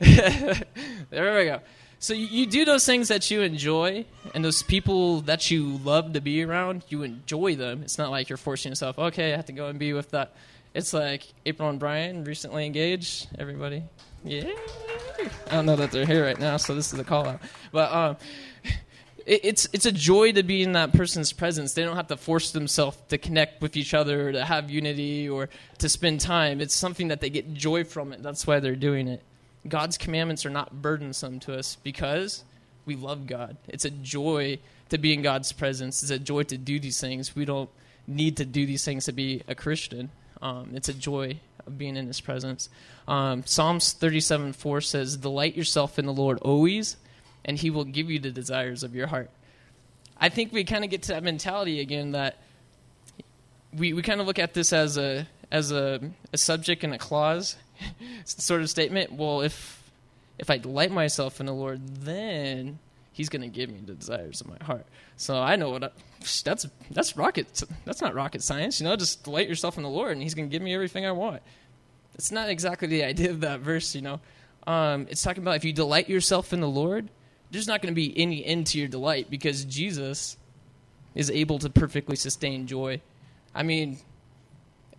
there 1.10 1.36
we 1.36 1.44
go. 1.44 1.60
So 1.98 2.14
you 2.14 2.46
do 2.46 2.64
those 2.64 2.86
things 2.86 3.08
that 3.08 3.30
you 3.30 3.42
enjoy, 3.42 4.06
and 4.34 4.42
those 4.42 4.62
people 4.62 5.20
that 5.22 5.50
you 5.50 5.76
love 5.84 6.14
to 6.14 6.20
be 6.22 6.42
around, 6.42 6.84
you 6.88 7.02
enjoy 7.02 7.54
them. 7.54 7.82
It's 7.82 7.98
not 7.98 8.10
like 8.10 8.30
you're 8.30 8.38
forcing 8.38 8.72
yourself. 8.72 8.98
Okay, 8.98 9.32
I 9.32 9.36
have 9.36 9.46
to 9.46 9.52
go 9.52 9.66
and 9.68 9.78
be 9.78 9.92
with 9.92 10.10
that. 10.12 10.34
It's 10.74 10.94
like 10.94 11.26
April 11.44 11.68
and 11.68 11.78
Brian 11.78 12.24
recently 12.24 12.64
engaged. 12.64 13.28
Everybody, 13.38 13.84
yeah. 14.24 14.50
I 15.48 15.50
don't 15.50 15.66
know 15.66 15.76
that 15.76 15.92
they're 15.92 16.06
here 16.06 16.24
right 16.24 16.40
now, 16.40 16.56
so 16.56 16.74
this 16.74 16.94
is 16.94 16.98
a 16.98 17.04
call 17.04 17.28
out. 17.28 17.40
But 17.70 17.92
um, 17.92 18.16
it's 19.26 19.68
it's 19.72 19.86
a 19.86 19.92
joy 19.92 20.32
to 20.32 20.42
be 20.42 20.62
in 20.62 20.72
that 20.72 20.92
person's 20.92 21.32
presence. 21.32 21.74
They 21.74 21.82
don't 21.82 21.96
have 21.96 22.08
to 22.08 22.16
force 22.16 22.50
themselves 22.50 22.96
to 23.08 23.18
connect 23.18 23.62
with 23.62 23.76
each 23.76 23.94
other, 23.94 24.28
or 24.28 24.32
to 24.32 24.44
have 24.44 24.70
unity, 24.70 25.28
or 25.28 25.48
to 25.78 25.88
spend 25.88 26.20
time. 26.20 26.60
It's 26.60 26.74
something 26.74 27.08
that 27.08 27.20
they 27.20 27.30
get 27.30 27.54
joy 27.54 27.84
from 27.84 28.12
it. 28.12 28.22
That's 28.22 28.46
why 28.46 28.60
they're 28.60 28.76
doing 28.76 29.08
it. 29.08 29.22
God's 29.68 29.96
commandments 29.96 30.44
are 30.44 30.50
not 30.50 30.82
burdensome 30.82 31.40
to 31.40 31.56
us 31.56 31.76
because 31.82 32.44
we 32.84 32.96
love 32.96 33.26
God. 33.26 33.56
It's 33.68 33.84
a 33.84 33.90
joy 33.90 34.58
to 34.88 34.98
be 34.98 35.12
in 35.12 35.22
God's 35.22 35.52
presence. 35.52 36.02
It's 36.02 36.10
a 36.10 36.18
joy 36.18 36.42
to 36.44 36.58
do 36.58 36.80
these 36.80 37.00
things. 37.00 37.34
We 37.36 37.44
don't 37.44 37.70
need 38.06 38.38
to 38.38 38.44
do 38.44 38.66
these 38.66 38.84
things 38.84 39.04
to 39.06 39.12
be 39.12 39.42
a 39.46 39.54
Christian. 39.54 40.10
Um, 40.40 40.70
it's 40.74 40.88
a 40.88 40.94
joy 40.94 41.38
of 41.66 41.78
being 41.78 41.96
in 41.96 42.06
His 42.06 42.20
presence. 42.20 42.68
Um, 43.06 43.44
Psalms 43.46 43.92
37 43.92 44.52
4 44.52 44.80
says, 44.80 45.16
Delight 45.16 45.56
yourself 45.56 45.98
in 45.98 46.06
the 46.06 46.12
Lord 46.12 46.38
always, 46.40 46.96
and 47.44 47.58
He 47.58 47.70
will 47.70 47.84
give 47.84 48.10
you 48.10 48.18
the 48.18 48.30
desires 48.30 48.82
of 48.82 48.94
your 48.94 49.06
heart. 49.06 49.30
I 50.18 50.28
think 50.28 50.52
we 50.52 50.64
kind 50.64 50.84
of 50.84 50.90
get 50.90 51.02
to 51.04 51.12
that 51.12 51.22
mentality 51.22 51.80
again 51.80 52.12
that 52.12 52.38
we, 53.72 53.92
we 53.92 54.02
kind 54.02 54.20
of 54.20 54.26
look 54.26 54.38
at 54.38 54.54
this 54.54 54.72
as 54.72 54.96
a 54.98 55.26
as 55.50 55.70
a, 55.70 56.00
a 56.32 56.38
subject 56.38 56.82
and 56.82 56.94
a 56.94 56.98
clause 56.98 57.56
sort 58.24 58.62
of 58.62 58.70
statement. 58.70 59.12
Well, 59.12 59.42
if 59.42 59.82
if 60.38 60.50
I 60.50 60.58
delight 60.58 60.90
myself 60.90 61.40
in 61.40 61.46
the 61.46 61.52
Lord, 61.52 61.86
then 61.86 62.78
He's 63.14 63.28
going 63.28 63.42
to 63.42 63.48
give 63.48 63.68
me 63.68 63.80
the 63.84 63.92
desires 63.92 64.40
of 64.40 64.48
my 64.48 64.64
heart. 64.64 64.86
So 65.16 65.36
I 65.36 65.56
know 65.56 65.70
what 65.70 65.84
I, 65.84 65.90
that's 66.44 66.66
that's 66.90 67.16
rocket. 67.16 67.62
That's 67.84 68.00
not 68.00 68.14
rocket 68.14 68.42
science, 68.42 68.80
you 68.80 68.84
know. 68.84 68.96
Just 68.96 69.24
delight 69.24 69.48
yourself 69.48 69.76
in 69.76 69.82
the 69.82 69.88
Lord, 69.88 70.12
and 70.12 70.22
He's 70.22 70.34
going 70.34 70.48
to 70.48 70.52
give 70.52 70.62
me 70.62 70.74
everything 70.74 71.04
I 71.04 71.12
want. 71.12 71.42
It's 72.14 72.32
not 72.32 72.48
exactly 72.48 72.88
the 72.88 73.04
idea 73.04 73.30
of 73.30 73.40
that 73.40 73.60
verse, 73.60 73.94
you 73.94 74.02
know. 74.02 74.20
Um, 74.66 75.06
it's 75.10 75.22
talking 75.22 75.42
about 75.42 75.56
if 75.56 75.64
you 75.64 75.72
delight 75.72 76.08
yourself 76.08 76.52
in 76.52 76.60
the 76.60 76.68
Lord, 76.68 77.08
there's 77.52 77.68
not 77.68 77.82
going 77.82 77.92
to 77.92 77.94
be 77.94 78.18
any 78.18 78.44
end 78.44 78.66
to 78.68 78.78
your 78.78 78.88
delight 78.88 79.30
because 79.30 79.64
Jesus 79.66 80.36
is 81.14 81.30
able 81.30 81.58
to 81.60 81.68
perfectly 81.70 82.16
sustain 82.16 82.66
joy. 82.66 83.00
I 83.54 83.62
mean, 83.62 83.98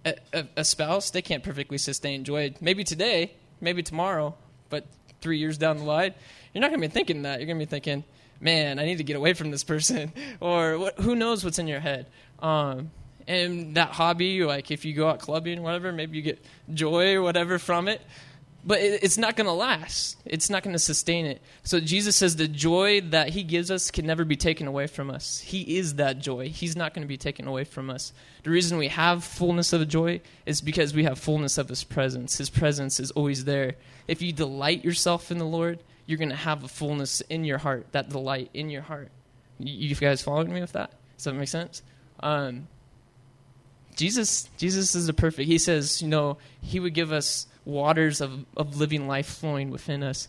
a, 0.05 0.45
a, 0.55 0.63
spouse, 0.63 1.09
they 1.09 1.23
can't 1.23 1.43
perfectly 1.43 1.79
sustain 1.79 2.23
joy. 2.23 2.53
Maybe 2.61 2.83
today, 2.83 3.33
maybe 3.59 3.81
tomorrow, 3.81 4.35
but 4.69 4.85
three 5.19 5.39
years 5.39 5.57
down 5.57 5.77
the 5.77 5.83
line, 5.83 6.13
you're 6.53 6.61
not 6.61 6.69
going 6.69 6.79
to 6.79 6.87
be 6.87 6.93
thinking 6.93 7.23
that. 7.23 7.39
You're 7.39 7.47
going 7.47 7.57
to 7.57 7.65
be 7.65 7.69
thinking, 7.69 8.03
man, 8.39 8.77
I 8.77 8.85
need 8.85 8.99
to 8.99 9.03
get 9.03 9.15
away 9.15 9.33
from 9.33 9.49
this 9.49 9.63
person. 9.63 10.13
or 10.39 10.77
what, 10.77 10.99
who 10.99 11.15
knows 11.15 11.43
what's 11.43 11.57
in 11.57 11.67
your 11.67 11.79
head. 11.79 12.05
Um, 12.39 12.91
and 13.27 13.77
that 13.77 13.89
hobby, 13.89 14.43
like 14.43 14.69
if 14.69 14.85
you 14.85 14.93
go 14.93 15.09
out 15.09 15.19
clubbing 15.19 15.63
whatever, 15.63 15.91
maybe 15.91 16.17
you 16.17 16.23
get 16.23 16.43
joy 16.71 17.15
or 17.15 17.23
whatever 17.23 17.57
from 17.57 17.87
it. 17.87 18.01
But 18.65 18.79
it, 18.79 19.03
it's 19.03 19.17
not 19.17 19.35
going 19.35 19.47
to 19.47 19.53
last. 19.53 20.17
It's 20.25 20.49
not 20.49 20.63
going 20.63 20.73
to 20.73 20.79
sustain 20.79 21.25
it. 21.25 21.41
So 21.63 21.79
Jesus 21.79 22.15
says 22.15 22.35
the 22.35 22.47
joy 22.47 23.01
that 23.01 23.29
he 23.29 23.43
gives 23.43 23.69
us 23.69 23.91
can 23.91 24.05
never 24.05 24.25
be 24.25 24.35
taken 24.35 24.67
away 24.67 24.87
from 24.87 25.09
us. 25.09 25.39
He 25.39 25.77
is 25.77 25.95
that 25.95 26.19
joy. 26.19 26.49
He's 26.49 26.75
not 26.75 26.93
going 26.93 27.03
to 27.03 27.07
be 27.07 27.17
taken 27.17 27.47
away 27.47 27.63
from 27.65 27.89
us. 27.89 28.13
The 28.43 28.51
reason 28.51 28.77
we 28.77 28.87
have 28.87 29.23
fullness 29.23 29.73
of 29.73 29.87
joy 29.87 30.21
is 30.45 30.61
because 30.61 30.93
we 30.93 31.03
have 31.03 31.19
fullness 31.19 31.57
of 31.57 31.69
his 31.69 31.83
presence. 31.83 32.37
His 32.37 32.49
presence 32.49 32.99
is 32.99 33.11
always 33.11 33.45
there. 33.45 33.75
If 34.07 34.21
you 34.21 34.31
delight 34.31 34.83
yourself 34.83 35.31
in 35.31 35.37
the 35.37 35.45
Lord, 35.45 35.79
you're 36.05 36.17
going 36.17 36.29
to 36.29 36.35
have 36.35 36.63
a 36.63 36.67
fullness 36.67 37.21
in 37.21 37.45
your 37.45 37.57
heart, 37.57 37.87
that 37.91 38.09
delight 38.09 38.49
in 38.53 38.69
your 38.69 38.81
heart. 38.81 39.09
You, 39.59 39.89
you 39.89 39.95
guys 39.95 40.21
following 40.21 40.53
me 40.53 40.61
with 40.61 40.73
that? 40.73 40.91
Does 41.17 41.25
that 41.25 41.33
make 41.33 41.47
sense? 41.47 41.81
Um, 42.19 42.67
Jesus, 43.95 44.49
Jesus 44.57 44.95
is 44.95 45.07
the 45.07 45.13
perfect. 45.13 45.47
He 45.47 45.57
says, 45.57 46.01
you 46.01 46.07
know, 46.07 46.37
he 46.61 46.79
would 46.79 46.93
give 46.93 47.11
us 47.11 47.47
waters 47.65 48.21
of, 48.21 48.45
of 48.57 48.77
living 48.77 49.07
life 49.07 49.27
flowing 49.27 49.69
within 49.69 50.03
us. 50.03 50.27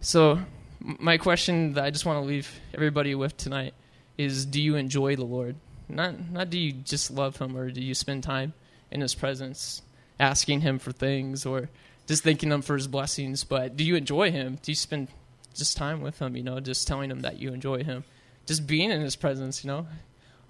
So, 0.00 0.40
my 0.80 1.16
question 1.16 1.72
that 1.74 1.84
I 1.84 1.90
just 1.90 2.04
want 2.04 2.22
to 2.22 2.26
leave 2.28 2.60
everybody 2.74 3.14
with 3.14 3.36
tonight 3.36 3.74
is: 4.18 4.46
Do 4.46 4.60
you 4.60 4.76
enjoy 4.76 5.16
the 5.16 5.24
Lord? 5.24 5.56
Not, 5.88 6.30
not 6.30 6.50
do 6.50 6.58
you 6.58 6.72
just 6.72 7.10
love 7.10 7.36
Him, 7.36 7.56
or 7.56 7.70
do 7.70 7.80
you 7.80 7.94
spend 7.94 8.24
time 8.24 8.52
in 8.90 9.00
His 9.00 9.14
presence, 9.14 9.82
asking 10.18 10.60
Him 10.60 10.78
for 10.78 10.92
things, 10.92 11.46
or 11.46 11.68
just 12.06 12.24
thanking 12.24 12.50
Him 12.50 12.62
for 12.62 12.76
His 12.76 12.88
blessings? 12.88 13.44
But 13.44 13.76
do 13.76 13.84
you 13.84 13.96
enjoy 13.96 14.30
Him? 14.30 14.58
Do 14.62 14.72
you 14.72 14.76
spend 14.76 15.08
just 15.54 15.76
time 15.76 16.00
with 16.00 16.20
Him? 16.20 16.36
You 16.36 16.42
know, 16.42 16.60
just 16.60 16.86
telling 16.86 17.10
Him 17.10 17.20
that 17.20 17.38
you 17.38 17.52
enjoy 17.52 17.84
Him, 17.84 18.04
just 18.46 18.66
being 18.66 18.90
in 18.90 19.00
His 19.00 19.16
presence. 19.16 19.64
You 19.64 19.68
know, 19.68 19.86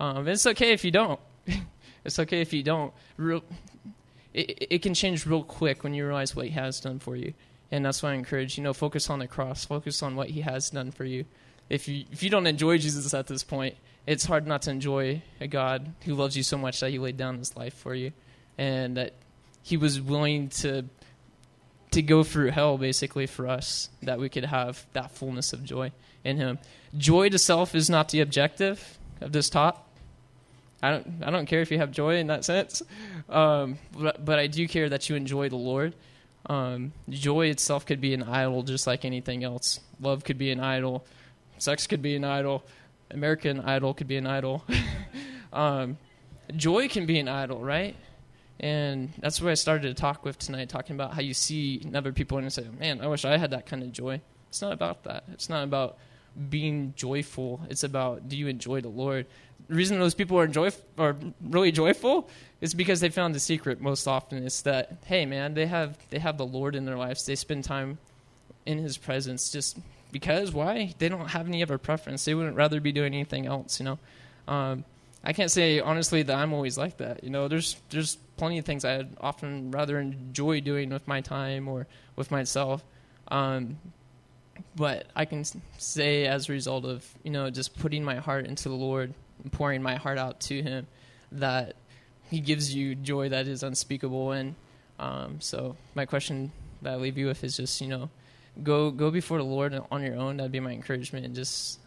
um, 0.01 0.27
it's 0.29 0.47
okay 0.47 0.73
if 0.73 0.85
you 0.85 0.91
don't. 0.91 1.21
it's 2.05 2.19
okay 2.19 2.41
if 2.41 2.53
you 2.53 2.63
don't. 2.63 2.93
Real, 3.17 3.43
it, 4.37 4.67
it 4.71 4.83
can 4.83 4.95
change 4.95 5.27
real 5.27 5.43
quick 5.43 5.83
when 5.83 5.95
you 5.95 6.07
realize 6.07 6.37
what 6.37 6.47
he 6.47 6.53
has 6.53 6.79
done 6.81 6.99
for 6.99 7.17
you. 7.17 7.33
And 7.71 7.85
that's 7.85 8.03
why 8.03 8.13
I 8.13 8.15
encourage, 8.15 8.57
you 8.57 8.63
know, 8.63 8.73
focus 8.73 9.11
on 9.11 9.19
the 9.19 9.27
cross, 9.27 9.65
focus 9.65 10.03
on 10.03 10.15
what 10.15 10.29
he 10.29 10.43
has 10.43 10.71
done 10.71 10.93
for 10.93 11.05
you. 11.05 11.25
If 11.69 11.89
you 11.89 12.05
if 12.13 12.23
you 12.23 12.31
don't 12.31 12.47
enjoy 12.47 12.79
Jesus 12.79 13.13
at 13.13 13.27
this 13.27 13.43
point, 13.43 13.75
it's 14.07 14.25
hard 14.25 14.47
not 14.47 14.63
to 14.63 14.71
enjoy 14.71 15.23
a 15.41 15.49
God 15.49 15.93
who 16.05 16.15
loves 16.15 16.37
you 16.37 16.45
so 16.45 16.57
much 16.57 16.79
that 16.81 16.91
he 16.91 16.99
laid 16.99 17.17
down 17.17 17.39
his 17.39 17.57
life 17.57 17.75
for 17.75 17.93
you 17.95 18.13
and 18.57 18.97
that 18.97 19.15
he 19.63 19.77
was 19.77 20.01
willing 20.01 20.49
to 20.51 20.85
to 21.91 22.03
go 22.03 22.23
through 22.23 22.51
hell 22.51 22.79
basically 22.79 23.27
for 23.27 23.49
us 23.49 23.89
that 24.03 24.21
we 24.21 24.29
could 24.29 24.45
have 24.45 24.87
that 24.93 25.11
fullness 25.11 25.53
of 25.53 25.65
joy 25.65 25.91
in 26.23 26.37
him. 26.37 26.59
Joy 26.97 27.31
to 27.31 27.39
self 27.39 27.75
is 27.75 27.91
not 27.91 28.11
the 28.11 28.21
objective 28.21 28.99
of 29.21 29.33
this 29.33 29.51
talk. 29.51 29.86
I 30.87 30.91
don't 30.91 31.25
I 31.25 31.31
don't 31.31 31.47
care 31.47 31.61
if 31.61 31.71
you 31.71 31.79
have 31.79 31.91
joy 31.91 32.17
in 32.17 32.29
that 32.29 32.45
sense, 32.45 32.83
um, 33.29 33.79
but 33.99 34.25
but 34.25 34.39
I 34.39 34.47
do 34.47 34.67
care 34.69 34.89
that 34.89 35.09
you 35.09 35.17
enjoy 35.17 35.49
the 35.49 35.57
Lord. 35.57 35.95
Um, 36.49 36.93
joy 37.09 37.47
itself 37.47 37.87
could 37.87 38.01
be 38.01 38.15
an 38.15 38.23
idol, 38.23 38.63
just 38.63 38.87
like 38.87 39.05
anything 39.05 39.43
else. 39.43 39.81
Love 40.01 40.23
could 40.23 40.39
be 40.39 40.53
an 40.53 40.61
idol. 40.61 41.05
Sex 41.59 41.87
could 41.87 42.03
be 42.03 42.15
an 42.15 42.25
idol. 42.25 42.65
American 43.11 43.61
Idol 43.61 43.95
could 43.95 44.09
be 44.09 44.17
an 44.17 44.27
idol. 44.27 44.65
um, 45.53 45.97
joy 46.55 46.89
can 46.89 47.07
be 47.07 47.19
an 47.19 47.29
idol, 47.29 47.61
right? 47.61 47.97
And 48.59 49.13
that's 49.19 49.41
where 49.41 49.51
I 49.51 49.55
started 49.55 49.89
to 49.89 50.01
talk 50.01 50.25
with 50.25 50.39
tonight, 50.39 50.69
talking 50.69 50.97
about 50.97 51.15
how 51.15 51.21
you 51.21 51.35
see 51.35 51.83
other 51.95 52.13
people 52.13 52.39
and 52.39 52.53
say, 52.53 52.67
"Man, 52.79 53.01
I 53.01 53.07
wish 53.07 53.25
I 53.25 53.37
had 53.37 53.51
that 53.51 53.67
kind 53.67 53.83
of 53.83 53.93
joy." 53.93 54.21
It's 54.49 54.63
not 54.63 54.73
about 54.73 55.05
that. 55.05 55.25
It's 55.33 55.49
not 55.49 55.65
about 55.65 55.99
being 56.51 56.93
joyful. 56.97 57.61
It's 57.69 57.85
about 57.85 58.29
do 58.29 58.37
you 58.37 58.49
enjoy 58.49 58.81
the 58.81 58.89
Lord? 58.89 59.27
The 59.69 59.75
reason 59.75 59.99
those 59.99 60.15
people 60.15 60.39
are 60.39 60.47
joy 60.47 60.71
are 60.99 61.17
really 61.43 61.73
joyful 61.73 62.29
is 62.61 62.75
because 62.75 63.01
they 63.01 63.09
found 63.09 63.35
the 63.35 63.41
secret 63.41 63.81
most 63.81 64.07
often. 64.07 64.45
It's 64.45 64.63
that 64.63 64.99
hey 65.07 65.27
man, 65.27 65.55
they 65.55 65.67
have 65.67 65.99
they 66.11 66.19
have 66.19 66.39
the 66.39 66.47
Lord 66.47 66.75
in 66.75 66.85
their 66.85 66.97
lives. 66.97 67.27
They 67.27 67.35
spend 67.35 67.65
time 67.65 67.99
in 68.65 68.79
His 68.79 68.97
presence 68.97 69.51
just 69.51 69.79
because 70.13 70.53
why? 70.53 70.95
They 70.99 71.09
don't 71.09 71.29
have 71.29 71.49
any 71.49 71.63
other 71.63 71.79
preference. 71.79 72.25
They 72.25 72.35
wouldn't 72.35 72.57
rather 72.57 72.81
be 72.81 72.93
doing 72.93 73.15
anything 73.15 73.47
else. 73.47 73.81
You 73.81 73.85
know, 73.85 73.99
um, 74.47 74.85
I 75.25 75.33
can't 75.33 75.51
say 75.51 75.81
honestly 75.81 76.23
that 76.23 76.37
I'm 76.37 76.53
always 76.53 76.79
like 76.79 76.99
that. 76.99 77.25
You 77.25 77.31
know, 77.31 77.49
there's 77.49 77.77
there's 77.91 78.17
plenty 78.37 78.59
of 78.59 78.65
things 78.65 78.85
I'd 78.85 79.09
often 79.21 79.71
rather 79.71 79.99
enjoy 79.99 80.61
doing 80.61 80.91
with 80.91 81.09
my 81.09 81.21
time 81.21 81.69
or 81.69 81.87
with 82.15 82.31
myself. 82.31 82.85
Um, 83.29 83.79
but 84.75 85.07
I 85.15 85.25
can 85.25 85.45
say 85.79 86.27
as 86.27 86.49
a 86.49 86.53
result 86.53 86.85
of 86.85 87.07
you 87.23 87.31
know 87.31 87.51
just 87.51 87.79
putting 87.79 88.05
my 88.05 88.17
heart 88.17 88.47
into 88.47 88.69
the 88.69 88.75
Lord 88.75 89.13
and 89.43 89.53
pouring 89.53 89.83
my 89.83 89.97
heart 89.97 90.19
out 90.19 90.41
to 90.43 90.63
Him 90.63 90.87
that 91.33 91.77
He 92.31 92.41
gives 92.41 92.75
you 92.75 92.95
joy 92.95 93.29
that 93.31 93.49
is 93.49 93.63
unspeakable. 93.63 94.33
And 94.33 94.55
um, 94.99 95.41
so 95.41 95.77
my 95.95 96.07
question 96.07 96.53
that 96.83 96.95
I 96.95 96.97
leave 96.97 97.19
you 97.19 97.27
with 97.27 97.43
is 97.45 97.57
just 97.57 97.81
you 97.81 97.89
know 97.89 98.11
go 98.63 98.91
go 98.91 99.11
before 99.11 99.39
the 99.39 99.45
Lord 99.45 99.79
on 99.91 100.03
your 100.03 100.17
own. 100.17 100.39
That'd 100.39 100.53
be 100.53 100.61
my 100.61 100.73
encouragement, 100.73 101.27
and 101.27 101.35
just 101.35 101.79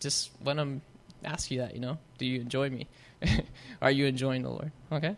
just 0.00 0.30
let 0.44 0.56
Him 0.56 0.82
ask 1.24 1.50
you 1.50 1.58
that. 1.58 1.74
You 1.74 1.80
know, 1.80 1.98
do 2.18 2.26
you 2.26 2.40
enjoy 2.40 2.70
me? 2.70 2.86
Are 3.82 3.90
you 3.90 4.06
enjoying 4.06 4.42
the 4.42 4.50
Lord? 4.50 4.72
Okay. 4.92 5.16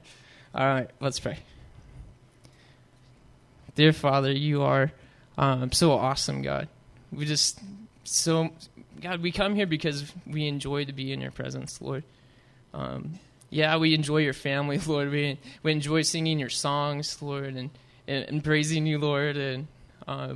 All 0.55 0.67
right. 0.67 0.91
Let's 1.01 1.21
pray. 1.21 1.39
Dear 3.77 3.93
Father, 3.93 4.33
you 4.33 4.63
are 4.63 4.91
um, 5.39 5.71
so 5.71 5.93
awesome, 5.93 6.43
God 6.43 6.69
we 7.13 7.25
just 7.25 7.61
so 8.05 8.51
God, 9.01 9.23
we 9.23 9.33
come 9.33 9.55
here 9.55 9.67
because 9.67 10.13
we 10.27 10.47
enjoy 10.47 10.85
to 10.85 10.93
be 10.93 11.13
in 11.13 11.21
your 11.21 11.31
presence, 11.31 11.81
Lord. 11.81 12.05
Um, 12.75 13.19
yeah, 13.49 13.77
we 13.79 13.95
enjoy 13.95 14.19
your 14.19 14.33
family, 14.33 14.79
Lord. 14.87 15.11
We 15.11 15.39
we 15.63 15.73
enjoy 15.73 16.03
singing 16.03 16.39
your 16.39 16.51
songs, 16.51 17.21
Lord, 17.23 17.55
and 17.55 17.71
and, 18.07 18.25
and 18.29 18.45
praising 18.45 18.87
you, 18.87 18.99
Lord. 18.99 19.37
And 19.37 19.67
uh, 20.07 20.35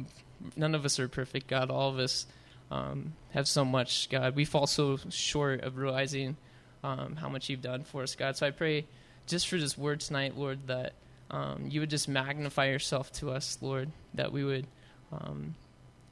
none 0.56 0.74
of 0.74 0.84
us 0.84 0.98
are 0.98 1.08
perfect, 1.08 1.46
God. 1.46 1.70
All 1.70 1.90
of 1.90 1.98
us 1.98 2.26
um, 2.70 3.14
have 3.32 3.48
so 3.48 3.64
much, 3.64 4.08
God. 4.08 4.34
We 4.34 4.44
fall 4.44 4.66
so 4.66 4.98
short 5.10 5.62
of 5.62 5.76
realizing 5.76 6.36
um, 6.82 7.16
how 7.16 7.28
much 7.28 7.48
you've 7.48 7.62
done 7.62 7.84
for 7.84 8.02
us, 8.02 8.14
God. 8.14 8.36
So 8.36 8.46
I 8.46 8.50
pray 8.50 8.86
just 9.26 9.48
for 9.48 9.58
this 9.58 9.76
word 9.78 10.00
tonight, 10.00 10.36
Lord, 10.36 10.66
that 10.66 10.92
um, 11.30 11.66
you 11.68 11.80
would 11.80 11.90
just 11.90 12.08
magnify 12.08 12.66
yourself 12.66 13.12
to 13.14 13.30
us, 13.30 13.58
Lord. 13.60 13.90
That 14.14 14.32
we 14.32 14.44
would 14.44 14.66
um, 15.12 15.54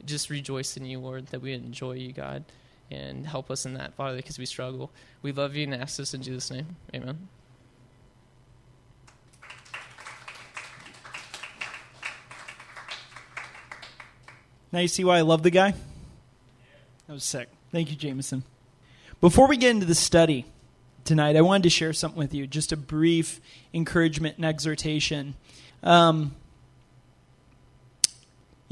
just 0.04 0.30
rejoice 0.30 0.76
in 0.76 0.84
you, 0.84 0.98
Lord, 0.98 1.26
that 1.28 1.40
we 1.40 1.52
enjoy 1.52 1.92
you, 1.92 2.12
God, 2.12 2.44
and 2.90 3.26
help 3.26 3.50
us 3.50 3.64
in 3.64 3.74
that, 3.74 3.94
Father, 3.94 4.16
because 4.16 4.38
we 4.38 4.46
struggle. 4.46 4.90
We 5.22 5.32
love 5.32 5.54
you 5.54 5.64
and 5.64 5.74
ask 5.74 5.96
this 5.96 6.14
in 6.14 6.22
Jesus' 6.22 6.50
name. 6.50 6.76
Amen. 6.94 7.28
Now 14.72 14.78
you 14.78 14.88
see 14.88 15.04
why 15.04 15.18
I 15.18 15.20
love 15.20 15.42
the 15.42 15.50
guy? 15.50 15.74
That 17.06 17.12
was 17.12 17.24
sick. 17.24 17.48
Thank 17.70 17.90
you, 17.90 17.96
Jameson. 17.96 18.42
Before 19.20 19.46
we 19.46 19.58
get 19.58 19.70
into 19.70 19.84
the 19.84 19.94
study 19.94 20.46
tonight, 21.04 21.36
I 21.36 21.42
wanted 21.42 21.64
to 21.64 21.70
share 21.70 21.92
something 21.92 22.18
with 22.18 22.32
you, 22.32 22.46
just 22.46 22.72
a 22.72 22.76
brief 22.76 23.40
encouragement 23.74 24.36
and 24.36 24.46
exhortation. 24.46 25.34
Um, 25.82 26.34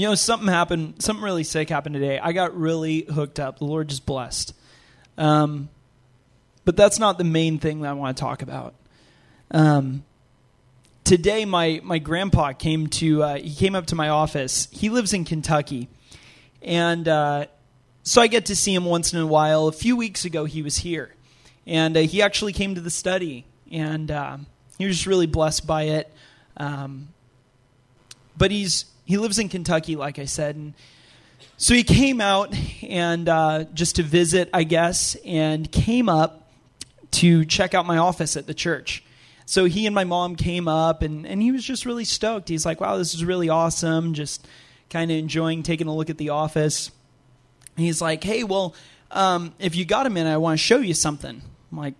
you 0.00 0.06
know, 0.06 0.14
something 0.14 0.48
happened, 0.48 0.94
something 1.02 1.22
really 1.22 1.44
sick 1.44 1.68
happened 1.68 1.92
today. 1.92 2.18
I 2.18 2.32
got 2.32 2.58
really 2.58 3.02
hooked 3.02 3.38
up. 3.38 3.58
The 3.58 3.66
Lord 3.66 3.88
just 3.88 4.06
blessed. 4.06 4.54
Um, 5.18 5.68
but 6.64 6.74
that's 6.74 6.98
not 6.98 7.18
the 7.18 7.24
main 7.24 7.58
thing 7.58 7.82
that 7.82 7.90
I 7.90 7.92
want 7.92 8.16
to 8.16 8.20
talk 8.20 8.40
about. 8.40 8.72
Um, 9.50 10.04
today, 11.04 11.44
my, 11.44 11.82
my 11.84 11.98
grandpa 11.98 12.54
came 12.54 12.86
to, 12.86 13.22
uh, 13.22 13.34
he 13.36 13.54
came 13.54 13.74
up 13.74 13.88
to 13.88 13.94
my 13.94 14.08
office. 14.08 14.68
He 14.70 14.88
lives 14.88 15.12
in 15.12 15.26
Kentucky. 15.26 15.90
And 16.62 17.06
uh, 17.06 17.44
so 18.02 18.22
I 18.22 18.26
get 18.26 18.46
to 18.46 18.56
see 18.56 18.74
him 18.74 18.86
once 18.86 19.12
in 19.12 19.20
a 19.20 19.26
while. 19.26 19.68
A 19.68 19.72
few 19.72 19.98
weeks 19.98 20.24
ago, 20.24 20.46
he 20.46 20.62
was 20.62 20.78
here. 20.78 21.14
And 21.66 21.94
uh, 21.94 22.00
he 22.00 22.22
actually 22.22 22.54
came 22.54 22.74
to 22.74 22.80
the 22.80 22.88
study. 22.88 23.44
And 23.70 24.10
uh, 24.10 24.38
he 24.78 24.86
was 24.86 24.96
just 24.96 25.06
really 25.06 25.26
blessed 25.26 25.66
by 25.66 25.82
it. 25.82 26.10
Um, 26.56 27.08
but 28.38 28.50
he's 28.50 28.86
he 29.11 29.18
lives 29.18 29.38
in 29.38 29.49
Kentucky, 29.49 29.96
like 29.96 30.18
I 30.18 30.25
said, 30.25 30.55
and 30.57 30.75
so 31.57 31.75
he 31.75 31.83
came 31.83 32.20
out 32.20 32.55
and 32.83 33.29
uh, 33.29 33.64
just 33.75 33.96
to 33.96 34.03
visit, 34.03 34.49
I 34.55 34.64
guess, 34.64 35.16
and 35.27 35.70
came 35.70 36.09
up 36.09 36.51
to 37.12 37.44
check 37.44 37.75
out 37.75 37.87
my 37.87 37.99
office 37.99 38.37
at 38.37 38.46
the 38.46 38.55
church. 38.55 39.05
So 39.46 39.64
he 39.64 39.85
and 39.87 39.94
my 39.94 40.05
mom 40.05 40.37
came 40.37 40.68
up, 40.68 41.03
and, 41.03 41.27
and 41.27 41.42
he 41.42 41.51
was 41.51 41.64
just 41.64 41.85
really 41.85 42.05
stoked. 42.05 42.49
He's 42.49 42.64
like, 42.64 42.81
"Wow, 42.81 42.96
this 42.99 43.14
is 43.14 43.25
really 43.25 43.49
awesome!" 43.49 44.14
Just 44.14 44.46
kind 44.90 45.11
of 45.11 45.16
enjoying 45.16 45.62
taking 45.62 45.88
a 45.88 45.94
look 45.94 46.09
at 46.09 46.18
the 46.18 46.31
office. 46.31 46.90
And 47.77 47.85
he's 47.85 48.01
like, 48.01 48.23
"Hey, 48.23 48.44
well, 48.44 48.75
um, 49.11 49.53
if 49.59 49.75
you 49.75 49.85
got 49.85 50.07
a 50.07 50.11
minute, 50.11 50.33
I 50.33 50.37
want 50.37 50.59
to 50.59 50.64
show 50.64 50.79
you 50.79 50.94
something." 50.94 51.42
I'm 51.73 51.79
like, 51.79 51.94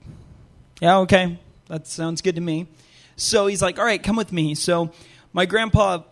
"Yeah, 0.81 0.99
okay, 0.99 1.39
that 1.67 1.89
sounds 1.89 2.23
good 2.23 2.37
to 2.37 2.41
me." 2.41 2.69
So 3.17 3.49
he's 3.49 3.61
like, 3.61 3.81
"All 3.81 3.85
right, 3.85 4.03
come 4.03 4.17
with 4.17 4.33
me." 4.33 4.55
So 4.55 4.93
my 5.33 5.45
grandpa 5.45 6.03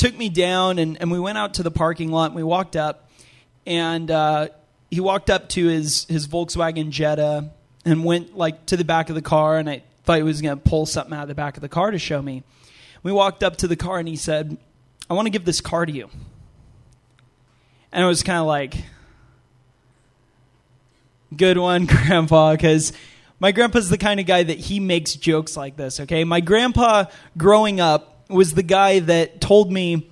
took 0.00 0.16
me 0.16 0.30
down 0.30 0.78
and, 0.78 0.98
and 0.98 1.10
we 1.10 1.20
went 1.20 1.36
out 1.36 1.54
to 1.54 1.62
the 1.62 1.70
parking 1.70 2.10
lot 2.10 2.30
and 2.30 2.34
we 2.34 2.42
walked 2.42 2.74
up 2.74 3.10
and 3.66 4.10
uh, 4.10 4.48
he 4.90 4.98
walked 4.98 5.28
up 5.28 5.50
to 5.50 5.66
his, 5.66 6.06
his 6.06 6.26
Volkswagen 6.26 6.88
Jetta 6.88 7.50
and 7.84 8.02
went 8.02 8.34
like 8.34 8.64
to 8.66 8.78
the 8.78 8.84
back 8.84 9.10
of 9.10 9.14
the 9.14 9.20
car 9.20 9.58
and 9.58 9.68
I 9.68 9.82
thought 10.04 10.16
he 10.16 10.22
was 10.22 10.40
going 10.40 10.58
to 10.58 10.62
pull 10.68 10.86
something 10.86 11.12
out 11.12 11.20
of 11.24 11.28
the 11.28 11.34
back 11.34 11.58
of 11.58 11.60
the 11.60 11.68
car 11.68 11.90
to 11.90 11.98
show 11.98 12.22
me. 12.22 12.44
We 13.02 13.12
walked 13.12 13.42
up 13.42 13.58
to 13.58 13.68
the 13.68 13.76
car 13.76 13.98
and 13.98 14.08
he 14.08 14.16
said, 14.16 14.56
I 15.10 15.12
want 15.12 15.26
to 15.26 15.30
give 15.30 15.44
this 15.44 15.60
car 15.60 15.84
to 15.84 15.92
you. 15.92 16.08
And 17.92 18.02
I 18.02 18.06
was 18.06 18.22
kind 18.22 18.38
of 18.38 18.46
like, 18.46 18.76
good 21.36 21.58
one, 21.58 21.84
Grandpa, 21.84 22.52
because 22.52 22.94
my 23.38 23.52
grandpa's 23.52 23.90
the 23.90 23.98
kind 23.98 24.18
of 24.18 24.24
guy 24.24 24.44
that 24.44 24.58
he 24.58 24.80
makes 24.80 25.14
jokes 25.14 25.58
like 25.58 25.76
this, 25.76 26.00
okay? 26.00 26.24
My 26.24 26.40
grandpa, 26.40 27.04
growing 27.36 27.80
up, 27.80 28.09
was 28.30 28.54
the 28.54 28.62
guy 28.62 29.00
that 29.00 29.40
told 29.40 29.70
me 29.72 30.10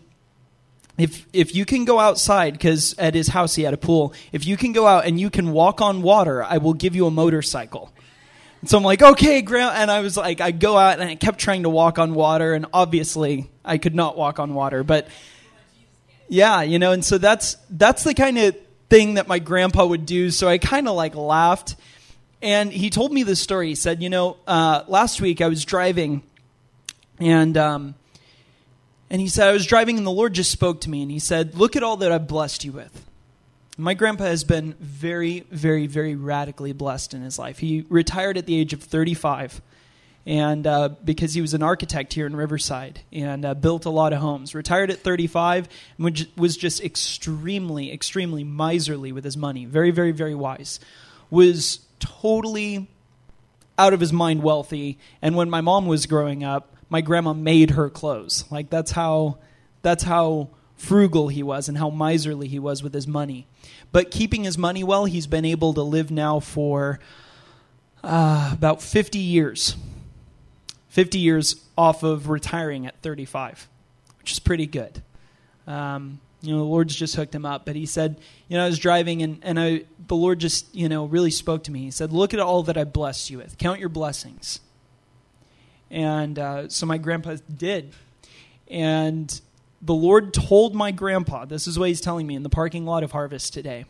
if 0.98 1.26
if 1.32 1.54
you 1.54 1.64
can 1.64 1.84
go 1.84 1.98
outside 1.98 2.52
because 2.52 2.94
at 2.98 3.14
his 3.14 3.28
house 3.28 3.54
he 3.54 3.62
had 3.62 3.72
a 3.72 3.78
pool 3.78 4.12
if 4.32 4.44
you 4.44 4.56
can 4.56 4.72
go 4.72 4.86
out 4.86 5.06
and 5.06 5.18
you 5.18 5.30
can 5.30 5.52
walk 5.52 5.80
on 5.80 6.02
water 6.02 6.42
i 6.42 6.58
will 6.58 6.74
give 6.74 6.94
you 6.94 7.06
a 7.06 7.10
motorcycle 7.10 7.92
and 8.60 8.68
so 8.68 8.76
i'm 8.76 8.82
like 8.82 9.00
okay 9.00 9.40
grandma 9.40 9.72
and 9.74 9.90
i 9.90 10.00
was 10.00 10.16
like 10.16 10.40
i 10.40 10.50
go 10.50 10.76
out 10.76 10.98
and 10.98 11.08
i 11.08 11.14
kept 11.14 11.38
trying 11.38 11.62
to 11.62 11.70
walk 11.70 11.98
on 11.98 12.14
water 12.14 12.52
and 12.52 12.66
obviously 12.72 13.48
i 13.64 13.78
could 13.78 13.94
not 13.94 14.16
walk 14.16 14.38
on 14.40 14.52
water 14.52 14.82
but 14.82 15.06
yeah 16.28 16.62
you 16.62 16.78
know 16.78 16.92
and 16.92 17.04
so 17.04 17.16
that's 17.16 17.56
that's 17.70 18.02
the 18.02 18.12
kind 18.12 18.36
of 18.36 18.56
thing 18.90 19.14
that 19.14 19.28
my 19.28 19.38
grandpa 19.38 19.86
would 19.86 20.04
do 20.04 20.30
so 20.30 20.48
i 20.48 20.58
kind 20.58 20.88
of 20.88 20.94
like 20.94 21.14
laughed. 21.14 21.76
And 22.40 22.72
he 22.72 22.88
told 22.88 23.12
me 23.12 23.24
this 23.24 23.40
story. 23.40 23.70
He 23.70 23.74
said 23.74 24.00
you 24.00 24.08
know 24.08 24.36
uh, 24.46 24.84
last 24.86 25.20
week 25.20 25.40
i 25.40 25.48
was 25.48 25.64
driving 25.64 26.22
and 27.20 27.56
um, 27.56 27.94
and 29.10 29.20
he 29.20 29.28
said, 29.28 29.48
I 29.48 29.52
was 29.52 29.66
driving 29.66 29.96
and 29.96 30.06
the 30.06 30.10
Lord 30.10 30.34
just 30.34 30.50
spoke 30.50 30.80
to 30.82 30.90
me 30.90 31.02
and 31.02 31.10
he 31.10 31.18
said, 31.18 31.54
Look 31.54 31.76
at 31.76 31.82
all 31.82 31.96
that 31.98 32.12
I've 32.12 32.28
blessed 32.28 32.64
you 32.64 32.72
with. 32.72 33.04
My 33.76 33.94
grandpa 33.94 34.24
has 34.24 34.42
been 34.42 34.74
very, 34.80 35.40
very, 35.50 35.86
very 35.86 36.16
radically 36.16 36.72
blessed 36.72 37.14
in 37.14 37.22
his 37.22 37.38
life. 37.38 37.58
He 37.58 37.84
retired 37.88 38.36
at 38.36 38.46
the 38.46 38.58
age 38.58 38.72
of 38.72 38.82
35 38.82 39.62
and 40.26 40.66
uh, 40.66 40.90
because 41.04 41.32
he 41.32 41.40
was 41.40 41.54
an 41.54 41.62
architect 41.62 42.12
here 42.12 42.26
in 42.26 42.36
Riverside 42.36 43.00
and 43.12 43.46
uh, 43.46 43.54
built 43.54 43.86
a 43.86 43.90
lot 43.90 44.12
of 44.12 44.18
homes. 44.18 44.54
Retired 44.54 44.90
at 44.90 44.98
35 44.98 45.68
and 45.96 46.26
was 46.36 46.56
just 46.56 46.82
extremely, 46.84 47.90
extremely 47.92 48.44
miserly 48.44 49.10
with 49.10 49.24
his 49.24 49.38
money. 49.38 49.64
Very, 49.64 49.90
very, 49.90 50.12
very 50.12 50.34
wise. 50.34 50.80
Was 51.30 51.80
totally 51.98 52.88
out 53.78 53.94
of 53.94 54.00
his 54.00 54.12
mind 54.12 54.42
wealthy. 54.42 54.98
And 55.22 55.34
when 55.34 55.48
my 55.48 55.62
mom 55.62 55.86
was 55.86 56.04
growing 56.04 56.44
up, 56.44 56.74
my 56.88 57.00
grandma 57.00 57.32
made 57.32 57.70
her 57.70 57.90
clothes. 57.90 58.44
Like 58.50 58.70
that's 58.70 58.92
how 58.92 59.38
that's 59.82 60.04
how 60.04 60.48
frugal 60.76 61.28
he 61.28 61.42
was 61.42 61.68
and 61.68 61.76
how 61.76 61.90
miserly 61.90 62.48
he 62.48 62.58
was 62.58 62.82
with 62.82 62.94
his 62.94 63.06
money. 63.06 63.46
But 63.92 64.10
keeping 64.10 64.44
his 64.44 64.56
money 64.56 64.84
well, 64.84 65.04
he's 65.04 65.26
been 65.26 65.44
able 65.44 65.74
to 65.74 65.82
live 65.82 66.10
now 66.10 66.40
for 66.40 67.00
uh, 68.02 68.50
about 68.52 68.80
50 68.80 69.18
years. 69.18 69.76
50 70.88 71.18
years 71.18 71.64
off 71.76 72.02
of 72.02 72.28
retiring 72.28 72.86
at 72.86 73.00
35, 73.02 73.68
which 74.18 74.32
is 74.32 74.38
pretty 74.38 74.66
good. 74.66 75.02
Um, 75.66 76.20
you 76.40 76.52
know, 76.52 76.58
the 76.58 76.64
Lord's 76.64 76.94
just 76.94 77.16
hooked 77.16 77.34
him 77.34 77.44
up. 77.44 77.66
But 77.66 77.76
he 77.76 77.86
said, 77.86 78.20
you 78.48 78.56
know, 78.56 78.64
I 78.64 78.68
was 78.68 78.78
driving 78.78 79.22
and, 79.22 79.38
and 79.42 79.58
I, 79.58 79.84
the 80.06 80.16
Lord 80.16 80.38
just, 80.38 80.74
you 80.74 80.88
know, 80.88 81.04
really 81.04 81.30
spoke 81.30 81.64
to 81.64 81.70
me. 81.70 81.80
He 81.80 81.90
said, 81.90 82.12
look 82.12 82.32
at 82.32 82.40
all 82.40 82.62
that 82.64 82.76
I 82.76 82.84
blessed 82.84 83.30
you 83.30 83.38
with. 83.38 83.58
Count 83.58 83.80
your 83.80 83.88
blessings. 83.88 84.60
And 85.90 86.38
uh, 86.38 86.68
so 86.68 86.86
my 86.86 86.98
grandpa 86.98 87.36
did. 87.54 87.92
And 88.68 89.40
the 89.80 89.94
Lord 89.94 90.34
told 90.34 90.74
my 90.74 90.90
grandpa, 90.90 91.44
this 91.44 91.66
is 91.66 91.78
what 91.78 91.88
he's 91.88 92.00
telling 92.00 92.26
me 92.26 92.34
in 92.34 92.42
the 92.42 92.48
parking 92.48 92.84
lot 92.84 93.02
of 93.02 93.12
Harvest 93.12 93.52
today. 93.52 93.84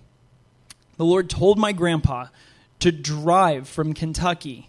The 0.96 1.04
Lord 1.04 1.30
told 1.30 1.58
my 1.58 1.72
grandpa 1.72 2.26
to 2.80 2.92
drive 2.92 3.68
from 3.68 3.94
Kentucky 3.94 4.68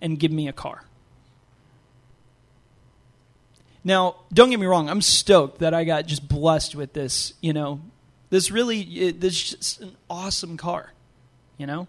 and 0.00 0.18
give 0.18 0.30
me 0.30 0.48
a 0.48 0.52
car. 0.52 0.84
Now, 3.84 4.16
don't 4.32 4.50
get 4.50 4.58
me 4.58 4.66
wrong, 4.66 4.90
I'm 4.90 5.00
stoked 5.00 5.60
that 5.60 5.72
I 5.72 5.84
got 5.84 6.06
just 6.06 6.26
blessed 6.26 6.74
with 6.74 6.92
this, 6.92 7.34
you 7.40 7.52
know, 7.52 7.80
this 8.30 8.50
really, 8.50 9.12
this 9.12 9.52
is 9.52 9.78
an 9.80 9.96
awesome 10.10 10.56
car, 10.56 10.92
you 11.56 11.66
know? 11.66 11.86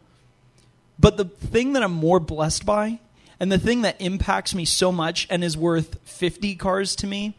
But 1.00 1.18
the 1.18 1.26
thing 1.26 1.74
that 1.74 1.82
I'm 1.82 1.94
more 1.94 2.20
blessed 2.20 2.66
by 2.66 3.00
and 3.40 3.52
the 3.52 3.60
thing 3.60 3.84
that 3.84 4.00
impacts 4.02 4.56
me 4.56 4.66
so 4.66 4.92
much 4.92 5.28
and 5.30 5.44
is 5.44 5.56
worth 5.56 6.00
50 6.06 6.56
cars 6.56 6.96
to 6.98 7.08
me 7.08 7.36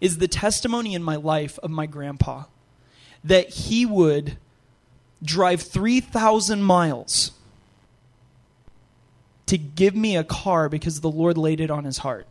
is 0.00 0.18
the 0.18 0.28
testimony 0.28 0.94
in 0.94 1.02
my 1.02 1.16
life 1.16 1.58
of 1.60 1.70
my 1.70 1.86
grandpa 1.86 2.44
that 3.24 3.48
he 3.50 3.84
would 3.86 4.36
drive 5.22 5.60
3,000 5.62 6.62
miles 6.62 7.32
to 9.46 9.58
give 9.58 9.96
me 9.96 10.16
a 10.16 10.24
car 10.24 10.68
because 10.68 11.00
the 11.00 11.10
Lord 11.10 11.38
laid 11.38 11.60
it 11.60 11.70
on 11.70 11.84
his 11.84 11.98
heart. 11.98 12.26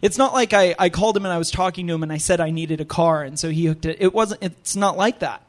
It's 0.00 0.18
not 0.18 0.32
like 0.32 0.52
I, 0.52 0.74
I 0.78 0.88
called 0.90 1.16
him 1.16 1.24
and 1.24 1.32
I 1.32 1.38
was 1.38 1.50
talking 1.50 1.86
to 1.86 1.94
him 1.94 2.02
and 2.02 2.12
I 2.12 2.18
said 2.18 2.40
I 2.40 2.50
needed 2.50 2.80
a 2.80 2.84
car 2.84 3.22
and 3.22 3.38
so 3.38 3.50
he 3.50 3.66
hooked 3.66 3.86
it. 3.86 3.98
It 4.00 4.12
wasn't, 4.12 4.42
it's 4.42 4.76
not 4.76 4.96
like 4.96 5.20
that. 5.20 5.42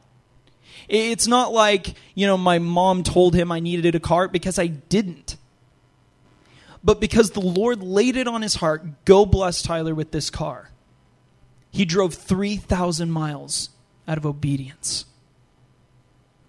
It's 0.88 1.26
not 1.26 1.52
like, 1.52 1.94
you 2.14 2.26
know, 2.26 2.36
my 2.36 2.58
mom 2.58 3.02
told 3.02 3.34
him 3.34 3.50
I 3.50 3.60
needed 3.60 3.94
a 3.94 4.00
car 4.00 4.28
because 4.28 4.58
I 4.58 4.66
didn't 4.66 5.36
but 6.84 7.00
because 7.00 7.30
the 7.30 7.40
Lord 7.40 7.82
laid 7.82 8.16
it 8.16 8.28
on 8.28 8.42
his 8.42 8.56
heart, 8.56 9.04
go 9.06 9.24
bless 9.24 9.62
Tyler 9.62 9.94
with 9.94 10.10
this 10.10 10.28
car. 10.28 10.70
He 11.70 11.84
drove 11.84 12.14
3,000 12.14 13.10
miles 13.10 13.70
out 14.06 14.18
of 14.18 14.26
obedience. 14.26 15.06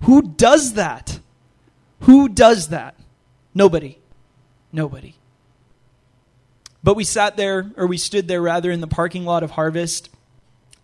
Who 0.03 0.21
does 0.21 0.73
that? 0.73 1.19
Who 2.01 2.27
does 2.27 2.67
that? 2.67 2.95
Nobody. 3.55 3.97
Nobody. 4.71 5.15
But 6.83 6.95
we 6.95 7.05
sat 7.05 7.37
there, 7.37 7.71
or 7.77 7.87
we 7.87 7.97
stood 7.97 8.27
there 8.27 8.41
rather, 8.41 8.69
in 8.69 8.81
the 8.81 8.87
parking 8.87 9.25
lot 9.25 9.41
of 9.41 9.51
Harvest. 9.51 10.09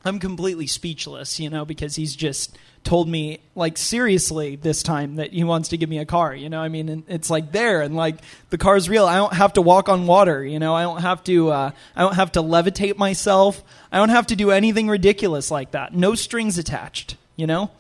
I'm 0.03 0.17
completely 0.17 0.65
speechless, 0.65 1.39
you 1.39 1.49
know, 1.49 1.65
because 1.65 1.95
he's 1.95 2.15
just 2.15 2.57
told 2.83 3.07
me 3.07 3.39
like 3.55 3.77
seriously 3.77 4.55
this 4.55 4.81
time 4.81 5.15
that 5.15 5.31
he 5.31 5.43
wants 5.43 5.69
to 5.69 5.77
give 5.77 5.89
me 5.89 5.99
a 5.99 6.05
car 6.05 6.33
you 6.33 6.49
know? 6.49 6.59
I 6.59 6.67
mean 6.67 6.89
and 6.89 7.03
it's 7.07 7.29
like 7.29 7.51
there 7.51 7.81
and 7.81 7.95
like 7.95 8.17
the 8.49 8.57
car's 8.57 8.89
real. 8.89 9.05
I 9.05 9.15
don't 9.15 9.33
have 9.33 9.53
to 9.53 9.61
walk 9.61 9.89
on 9.89 10.07
water 10.07 10.43
you 10.43 10.59
know? 10.59 10.73
I 10.73 10.83
don't 10.83 11.01
have 11.01 11.23
to 11.25 11.51
uh, 11.51 11.71
i 11.95 12.01
don't 12.01 12.15
have 12.15 12.31
to 12.33 12.41
levitate 12.41 12.97
myself. 12.97 13.63
I 13.91 13.97
don't 13.97 14.09
have 14.09 14.27
to 14.27 14.35
do 14.35 14.51
anything 14.51 14.87
ridiculous 14.87 15.51
like 15.51 15.71
that. 15.71 15.93
No 15.93 16.15
strings 16.15 16.57
attached 16.57 17.17
you 17.35 17.47
know? 17.47 17.71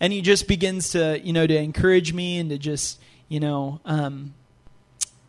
And 0.00 0.12
he 0.12 0.20
just 0.20 0.46
begins 0.46 0.90
to 0.90 1.20
you 1.22 1.32
know 1.32 1.46
to 1.46 1.56
encourage 1.56 2.12
me 2.12 2.38
and 2.38 2.50
to 2.50 2.58
just 2.58 3.00
you 3.28 3.40
know 3.40 3.80
um, 3.84 4.34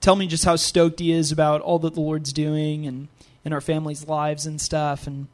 tell 0.01 0.15
me 0.15 0.27
just 0.27 0.43
how 0.43 0.57
stoked 0.57 0.99
he 0.99 1.11
is 1.11 1.31
about 1.31 1.61
all 1.61 1.79
that 1.79 1.93
the 1.93 2.01
lord's 2.01 2.33
doing 2.33 2.85
and 2.85 3.07
in 3.45 3.53
our 3.53 3.61
family's 3.61 4.07
lives 4.07 4.45
and 4.45 4.59
stuff. 4.59 5.07
And 5.07 5.27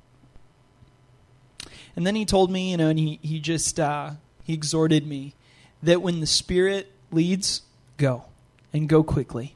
and 1.96 2.06
then 2.08 2.16
he 2.16 2.26
told 2.26 2.52
me, 2.52 2.72
you 2.72 2.78
know, 2.78 2.90
and 2.90 3.00
he, 3.00 3.20
he 3.22 3.40
just 3.40 3.80
uh, 3.80 4.12
he 4.44 4.54
exhorted 4.54 5.06
me 5.06 5.34
that 5.84 6.02
when 6.02 6.20
the 6.20 6.28
Spirit 6.28 6.92
leads, 7.12 7.62
go 7.98 8.26
and 8.74 8.88
go 8.88 9.04
quickly. 9.04 9.56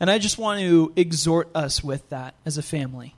And 0.00 0.10
I 0.10 0.18
just 0.18 0.38
want 0.38 0.60
to 0.60 0.92
exhort 0.96 1.48
us 1.54 1.82
with 1.82 2.08
that 2.10 2.34
as 2.44 2.58
a 2.58 2.62
family. 2.62 3.14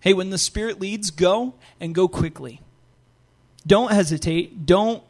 Hey, 0.00 0.14
when 0.14 0.30
the 0.30 0.38
Spirit 0.38 0.80
leads, 0.80 1.10
go 1.10 1.54
and 1.78 1.94
go 1.94 2.08
quickly. 2.08 2.60
Don't 3.66 3.92
hesitate. 3.92 4.66
Don't 4.66 5.02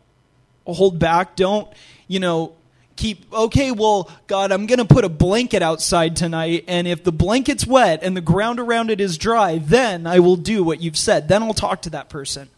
hold 0.66 0.98
back. 0.98 1.36
Don't, 1.36 1.68
you 2.08 2.20
know, 2.20 2.54
keep 2.96 3.32
okay 3.32 3.70
well 3.70 4.10
god 4.26 4.52
i'm 4.52 4.66
going 4.66 4.78
to 4.78 4.84
put 4.84 5.04
a 5.04 5.08
blanket 5.08 5.62
outside 5.62 6.16
tonight 6.16 6.64
and 6.68 6.86
if 6.86 7.02
the 7.04 7.12
blanket's 7.12 7.66
wet 7.66 8.02
and 8.02 8.16
the 8.16 8.20
ground 8.20 8.60
around 8.60 8.90
it 8.90 9.00
is 9.00 9.16
dry 9.18 9.58
then 9.58 10.06
i 10.06 10.18
will 10.18 10.36
do 10.36 10.62
what 10.62 10.80
you've 10.80 10.96
said. 10.96 11.28
Then 11.28 11.42
i'll 11.42 11.54
talk 11.54 11.82
to 11.82 11.90
that 11.90 12.08
person. 12.08 12.48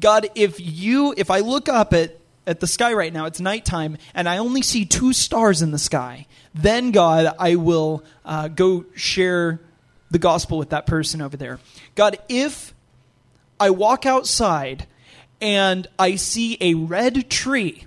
God 0.00 0.28
if 0.34 0.58
you 0.60 1.14
if 1.16 1.30
i 1.30 1.40
look 1.40 1.68
up 1.68 1.92
at 1.92 2.16
at 2.46 2.60
the 2.60 2.66
sky 2.66 2.94
right 2.94 3.12
now 3.12 3.26
it's 3.26 3.40
nighttime 3.40 3.98
and 4.14 4.28
i 4.28 4.38
only 4.38 4.62
see 4.62 4.84
two 4.84 5.12
stars 5.12 5.60
in 5.60 5.70
the 5.70 5.78
sky 5.78 6.26
then 6.54 6.92
god 6.92 7.34
i 7.38 7.56
will 7.56 8.02
uh, 8.24 8.48
go 8.48 8.86
share 8.94 9.60
the 10.10 10.18
gospel 10.18 10.56
with 10.56 10.70
that 10.70 10.86
person 10.86 11.20
over 11.20 11.36
there. 11.36 11.58
God 11.94 12.18
if 12.28 12.74
i 13.60 13.70
walk 13.70 14.06
outside 14.06 14.86
and 15.40 15.86
i 15.98 16.16
see 16.16 16.56
a 16.60 16.74
red 16.74 17.28
tree 17.30 17.84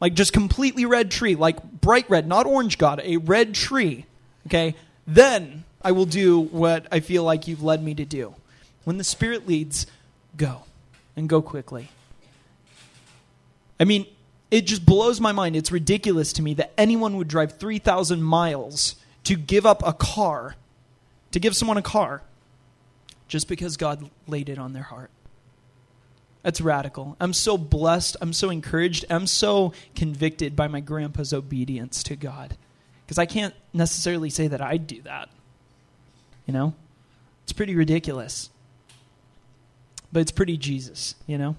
like 0.00 0.14
just 0.14 0.32
completely 0.32 0.84
red 0.84 1.10
tree, 1.10 1.34
like 1.34 1.62
bright 1.80 2.08
red, 2.10 2.26
not 2.26 2.46
orange 2.46 2.78
God, 2.78 3.00
a 3.04 3.16
red 3.16 3.54
tree, 3.54 4.06
okay, 4.46 4.74
then 5.06 5.64
I 5.82 5.92
will 5.92 6.06
do 6.06 6.40
what 6.40 6.86
I 6.90 7.00
feel 7.00 7.22
like 7.22 7.48
you've 7.48 7.62
led 7.62 7.82
me 7.82 7.94
to 7.94 8.04
do. 8.04 8.34
When 8.84 8.98
the 8.98 9.04
Spirit 9.04 9.46
leads, 9.46 9.86
go 10.36 10.62
and 11.16 11.28
go 11.28 11.40
quickly. 11.42 11.88
I 13.80 13.84
mean, 13.84 14.06
it 14.50 14.66
just 14.66 14.86
blows 14.86 15.20
my 15.20 15.32
mind. 15.32 15.56
It's 15.56 15.72
ridiculous 15.72 16.32
to 16.34 16.42
me 16.42 16.54
that 16.54 16.72
anyone 16.78 17.16
would 17.16 17.28
drive 17.28 17.58
3,000 17.58 18.22
miles 18.22 18.96
to 19.24 19.34
give 19.34 19.66
up 19.66 19.82
a 19.86 19.92
car, 19.92 20.54
to 21.32 21.40
give 21.40 21.56
someone 21.56 21.76
a 21.76 21.82
car, 21.82 22.22
just 23.28 23.48
because 23.48 23.76
God 23.76 24.08
laid 24.28 24.48
it 24.48 24.58
on 24.58 24.72
their 24.72 24.84
heart. 24.84 25.10
That's 26.46 26.60
radical. 26.60 27.16
I'm 27.18 27.32
so 27.32 27.58
blessed. 27.58 28.18
I'm 28.20 28.32
so 28.32 28.50
encouraged. 28.50 29.04
I'm 29.10 29.26
so 29.26 29.72
convicted 29.96 30.54
by 30.54 30.68
my 30.68 30.78
grandpa's 30.78 31.32
obedience 31.32 32.04
to 32.04 32.14
God. 32.14 32.56
Because 33.04 33.18
I 33.18 33.26
can't 33.26 33.52
necessarily 33.72 34.30
say 34.30 34.46
that 34.46 34.60
I'd 34.60 34.86
do 34.86 35.02
that. 35.02 35.28
You 36.46 36.54
know? 36.54 36.74
It's 37.42 37.52
pretty 37.52 37.74
ridiculous. 37.74 38.48
But 40.12 40.20
it's 40.20 40.30
pretty 40.30 40.56
Jesus, 40.56 41.16
you 41.26 41.36
know? 41.36 41.56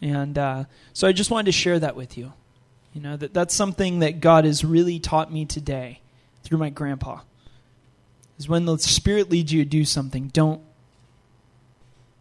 And 0.00 0.38
uh, 0.38 0.64
so 0.94 1.06
I 1.06 1.12
just 1.12 1.30
wanted 1.30 1.44
to 1.44 1.52
share 1.52 1.78
that 1.78 1.96
with 1.96 2.16
you. 2.16 2.32
You 2.94 3.02
know, 3.02 3.18
that 3.18 3.34
that's 3.34 3.54
something 3.54 3.98
that 3.98 4.20
God 4.20 4.46
has 4.46 4.64
really 4.64 4.98
taught 4.98 5.30
me 5.30 5.44
today 5.44 6.00
through 6.44 6.56
my 6.56 6.70
grandpa. 6.70 7.20
Is 8.38 8.48
when 8.48 8.64
the 8.64 8.78
Spirit 8.78 9.28
leads 9.28 9.52
you 9.52 9.62
to 9.64 9.68
do 9.68 9.84
something, 9.84 10.28
don't 10.28 10.62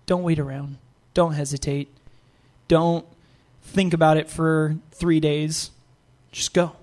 don't 0.05 0.23
wait 0.23 0.37
around. 0.37 0.79
Don't 1.15 1.33
hesitate. 1.33 1.89
Don't 2.67 3.05
think 3.63 3.93
about 3.95 4.17
it 4.17 4.29
for 4.29 4.77
three 4.91 5.19
days. 5.19 5.71
Just 6.31 6.53
go. 6.53 6.73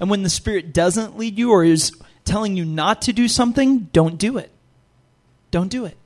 And 0.00 0.10
when 0.10 0.24
the 0.24 0.28
Spirit 0.28 0.74
doesn't 0.74 1.16
lead 1.16 1.38
you 1.38 1.52
or 1.52 1.62
is 1.62 1.92
telling 2.24 2.56
you 2.56 2.64
not 2.64 3.02
to 3.02 3.12
do 3.12 3.28
something, 3.28 3.88
don't 3.92 4.18
do 4.18 4.36
it. 4.38 4.50
Don't 5.52 5.68
do 5.68 5.84
it. 5.84 5.96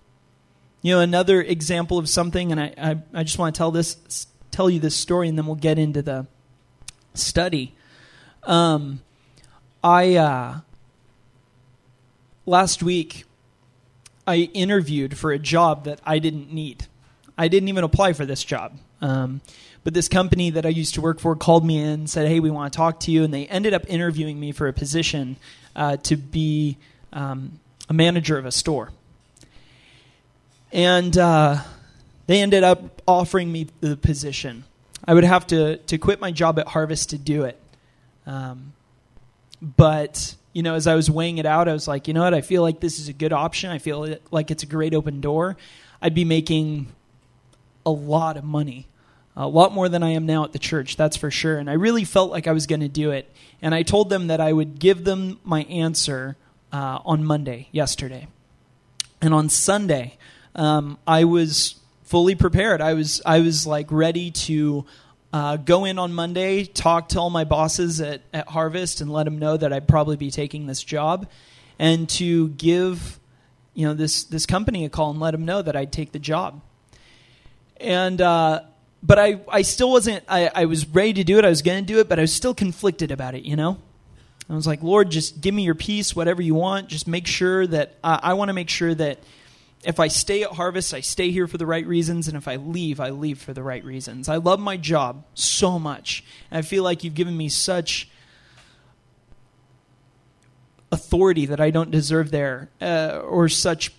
You 0.83 0.95
know, 0.95 1.01
another 1.01 1.41
example 1.41 1.99
of 1.99 2.09
something, 2.09 2.53
and 2.53 2.61
I, 2.61 2.75
I, 2.77 2.97
I 3.15 3.23
just 3.23 3.39
want 3.39 3.55
to 3.55 3.59
tell 3.59 3.71
this, 3.71 4.27
tell 4.51 4.69
you 4.69 4.81
this 4.81 4.97
story, 4.97 5.29
and 5.29 5.39
then 5.39 5.47
we'll 5.47 5.57
get 5.57 5.79
into 5.79 6.03
the 6.03 6.27
study. 7.15 7.75
Um, 8.45 9.01
I 9.83 10.17
uh, 10.17 10.61
last 12.47 12.83
week 12.83 13.25
I 14.27 14.51
interviewed 14.55 15.17
for 15.19 15.33
a 15.33 15.39
job 15.39 15.85
that 15.85 16.01
I 16.05 16.19
didn't 16.19 16.53
need. 16.53 16.87
I 17.41 17.49
didn't 17.49 17.71
even 17.71 17.85
apply 17.85 18.13
for 18.13 18.27
this 18.27 18.45
job. 18.45 18.77
Um, 19.01 19.41
but 19.83 19.95
this 19.95 20.09
company 20.09 20.51
that 20.51 20.67
I 20.67 20.69
used 20.69 20.93
to 20.97 21.01
work 21.01 21.21
for 21.21 21.35
called 21.35 21.65
me 21.65 21.79
in, 21.79 22.07
said, 22.07 22.29
"Hey, 22.29 22.39
we 22.39 22.51
want 22.51 22.71
to 22.71 22.77
talk 22.77 23.01
to 23.01 23.11
you," 23.11 23.25
and 23.25 23.33
they 23.33 23.47
ended 23.47 23.73
up 23.73 23.85
interviewing 23.89 24.39
me 24.39 24.53
for 24.53 24.69
a 24.69 24.75
position 24.75 25.37
uh, 25.75 25.97
to 25.97 26.17
be 26.17 26.77
um, 27.15 27.59
a 27.89 27.95
manager 27.95 28.37
of 28.37 28.45
a 28.45 28.53
store. 28.53 28.91
And 30.71 31.17
uh, 31.17 31.63
they 32.27 32.43
ended 32.43 32.63
up 32.63 33.01
offering 33.09 33.51
me 33.51 33.69
the 33.81 33.97
position. 33.97 34.65
I 35.07 35.15
would 35.15 35.25
have 35.25 35.47
to 35.47 35.79
to 35.79 35.97
quit 35.97 36.21
my 36.21 36.33
job 36.33 36.59
at 36.59 36.69
Harvest 36.69 37.09
to 37.11 37.19
do 37.19 37.45
it. 37.45 37.59
Um, 38.27 38.75
but 39.63 40.35
you 40.53 40.63
know, 40.63 40.75
as 40.75 40.87
I 40.87 40.95
was 40.95 41.11
weighing 41.11 41.39
it 41.39 41.47
out, 41.47 41.69
I 41.69 41.73
was 41.73 41.89
like, 41.89 42.07
you 42.07 42.13
know 42.13 42.23
what? 42.23 42.35
I 42.35 42.43
feel 42.43 42.61
like 42.61 42.81
this 42.81 42.99
is 42.99 43.09
a 43.09 43.15
good 43.15 43.33
option. 43.33 43.71
I 43.71 43.79
feel 43.79 44.17
like 44.31 44.51
it's 44.51 44.63
a 44.63 44.67
great 44.67 44.93
open 44.93 45.23
door. 45.23 45.57
I'd 46.03 46.15
be 46.15 46.27
making 46.27 46.89
a 47.85 47.91
lot 47.91 48.37
of 48.37 48.45
money, 48.45 48.87
a 49.37 49.47
lot 49.49 49.73
more 49.73 49.89
than 49.89 50.03
I 50.03 50.11
am 50.11 50.27
now 50.27 50.45
at 50.45 50.53
the 50.53 50.59
church, 50.59 50.97
that's 50.97 51.17
for 51.17 51.31
sure. 51.31 51.59
And 51.59 51.71
I 51.71 51.75
really 51.75 52.05
felt 52.05 52.31
like 52.31 52.47
I 52.47 52.53
was 52.53 52.67
going 52.67 52.81
to 52.81 52.89
do 52.89 53.11
it. 53.11 53.31
And 53.63 53.75
I 53.75 53.83
told 53.83 54.11
them 54.11 54.29
that 54.29 54.41
I 54.41 54.53
would 54.53 54.79
give 54.79 55.05
them 55.05 55.39
my 55.45 55.63
answer 55.65 56.37
uh, 56.73 57.01
on 57.05 57.25
Monday, 57.25 57.69
yesterday. 57.73 58.29
And 59.21 59.35
on 59.35 59.49
Sunday, 59.49 60.17
um, 60.55 60.99
I 61.07 61.25
was 61.25 61.77
fully 62.05 62.35
prepared. 62.35 62.81
I 62.81 62.95
was 62.95 63.23
I 63.25 63.41
was 63.41 63.67
like 63.67 63.87
ready 63.91 64.31
to 64.33 64.85
uh, 65.33 65.57
go 65.57 65.85
in 65.85 65.99
on 65.99 66.13
Monday, 66.13 66.65
talk 66.65 67.11
to 67.11 67.21
all 67.21 67.31
my 67.31 67.45
bosses 67.45 68.01
at, 68.01 68.23
at 68.33 68.49
Harvest, 68.49 69.01
and 69.01 69.13
let 69.13 69.25
them 69.25 69.39
know 69.39 69.57
that 69.57 69.73
I'd 69.73 69.87
probably 69.87 70.17
be 70.17 70.31
taking 70.31 70.67
this 70.67 70.83
job, 70.83 71.29
and 71.79 72.09
to 72.11 72.49
give 72.51 73.21
you 73.75 73.87
know 73.87 73.95
this 73.95 74.25
this 74.25 74.47
company 74.47 74.85
a 74.85 74.89
call 74.89 75.11
and 75.11 75.21
let 75.21 75.31
them 75.33 75.45
know 75.45 75.63
that 75.63 75.77
I'd 75.77 75.93
take 75.93 76.13
the 76.13 76.19
job. 76.19 76.61
And 77.81 78.21
uh, 78.21 78.63
but 79.03 79.19
I 79.19 79.41
I 79.49 79.63
still 79.63 79.91
wasn't. 79.91 80.25
I, 80.29 80.51
I 80.55 80.65
was 80.67 80.87
ready 80.87 81.15
to 81.15 81.25
do 81.25 81.39
it. 81.39 81.45
I 81.45 81.49
was 81.49 81.63
going 81.63 81.85
to 81.85 81.93
do 81.93 82.01
it, 82.01 82.09
but 82.09 82.19
I 82.19 82.23
was 82.23 82.33
still 82.33 82.55
conflicted 82.55 83.11
about 83.11 83.35
it. 83.35 83.45
You 83.45 83.57
know. 83.57 83.79
I 84.49 84.55
was 84.55 84.67
like, 84.67 84.83
Lord, 84.83 85.11
just 85.11 85.41
give 85.41 85.55
me 85.55 85.63
your 85.63 85.77
peace, 85.77 86.17
whatever 86.17 86.43
you 86.43 86.57
want. 86.57 86.89
Just 86.89 87.07
make 87.07 87.29
sure 87.29 87.69
that 87.69 87.95
uh, 88.03 88.19
I 88.21 88.35
want 88.35 88.49
to 88.49 88.53
make 88.53 88.69
sure 88.69 88.93
that 88.93 89.21
if 89.85 90.01
I 90.01 90.09
stay 90.09 90.43
at 90.43 90.51
Harvest, 90.51 90.93
I 90.93 91.01
stay 91.01 91.31
here 91.31 91.47
for 91.47 91.57
the 91.57 91.67
right 91.67 91.87
reasons, 91.87 92.27
and 92.27 92.37
if 92.37 92.49
I 92.49 92.57
leave, 92.57 92.99
I 92.99 93.11
leave 93.11 93.41
for 93.41 93.55
the 93.55 93.63
right 93.63 93.85
reasons. 93.85 94.29
I 94.29 94.37
love 94.37 94.59
my 94.59 94.77
job 94.77 95.25
so 95.35 95.79
much. 95.79 96.25
And 96.51 96.59
I 96.59 96.63
feel 96.63 96.83
like 96.83 97.05
you've 97.05 97.15
given 97.15 97.37
me 97.37 97.49
such 97.49 98.09
authority 100.93 101.47
that 101.47 101.61
I 101.61 101.71
don't 101.71 101.93
deserve 101.93 102.33
there, 102.33 102.69
uh, 102.81 103.23
or 103.25 103.49
such 103.49 103.93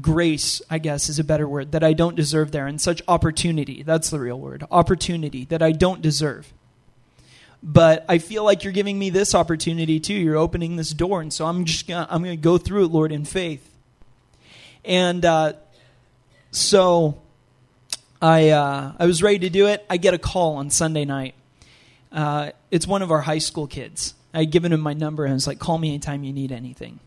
grace, 0.00 0.62
I 0.70 0.78
guess 0.78 1.08
is 1.08 1.18
a 1.18 1.24
better 1.24 1.48
word, 1.48 1.72
that 1.72 1.82
I 1.82 1.92
don't 1.92 2.16
deserve 2.16 2.52
there, 2.52 2.66
and 2.66 2.80
such 2.80 3.02
opportunity. 3.08 3.82
That's 3.82 4.10
the 4.10 4.20
real 4.20 4.38
word 4.38 4.64
opportunity 4.70 5.44
that 5.46 5.62
I 5.62 5.72
don't 5.72 6.02
deserve. 6.02 6.52
But 7.62 8.04
I 8.08 8.18
feel 8.18 8.44
like 8.44 8.64
you're 8.64 8.72
giving 8.72 8.98
me 8.98 9.10
this 9.10 9.34
opportunity 9.34 9.98
too. 9.98 10.14
You're 10.14 10.36
opening 10.36 10.76
this 10.76 10.90
door, 10.90 11.20
and 11.20 11.32
so 11.32 11.46
I'm 11.46 11.64
just 11.64 11.88
gonna, 11.88 12.06
I'm 12.10 12.22
going 12.22 12.36
to 12.36 12.42
go 12.42 12.58
through 12.58 12.84
it, 12.84 12.88
Lord, 12.88 13.12
in 13.12 13.24
faith 13.24 13.72
and 14.86 15.24
uh, 15.24 15.54
so 16.52 17.20
I 18.22 18.50
uh, 18.50 18.92
I 18.98 19.06
was 19.06 19.22
ready 19.22 19.40
to 19.40 19.50
do 19.50 19.66
it. 19.66 19.84
I 19.90 19.98
get 19.98 20.14
a 20.14 20.18
call 20.18 20.56
on 20.56 20.70
Sunday 20.70 21.04
night. 21.04 21.34
Uh, 22.10 22.52
it's 22.70 22.86
one 22.86 23.02
of 23.02 23.10
our 23.10 23.20
high 23.20 23.38
school 23.38 23.66
kids. 23.66 24.14
I 24.32 24.40
had 24.40 24.50
given 24.50 24.72
him 24.72 24.80
my 24.80 24.94
number 24.94 25.24
and 25.24 25.32
I 25.32 25.34
was 25.34 25.46
like, 25.46 25.58
"Call 25.58 25.76
me 25.76 25.88
anytime 25.88 26.24
you 26.24 26.32
need 26.32 26.52
anything." 26.52 27.00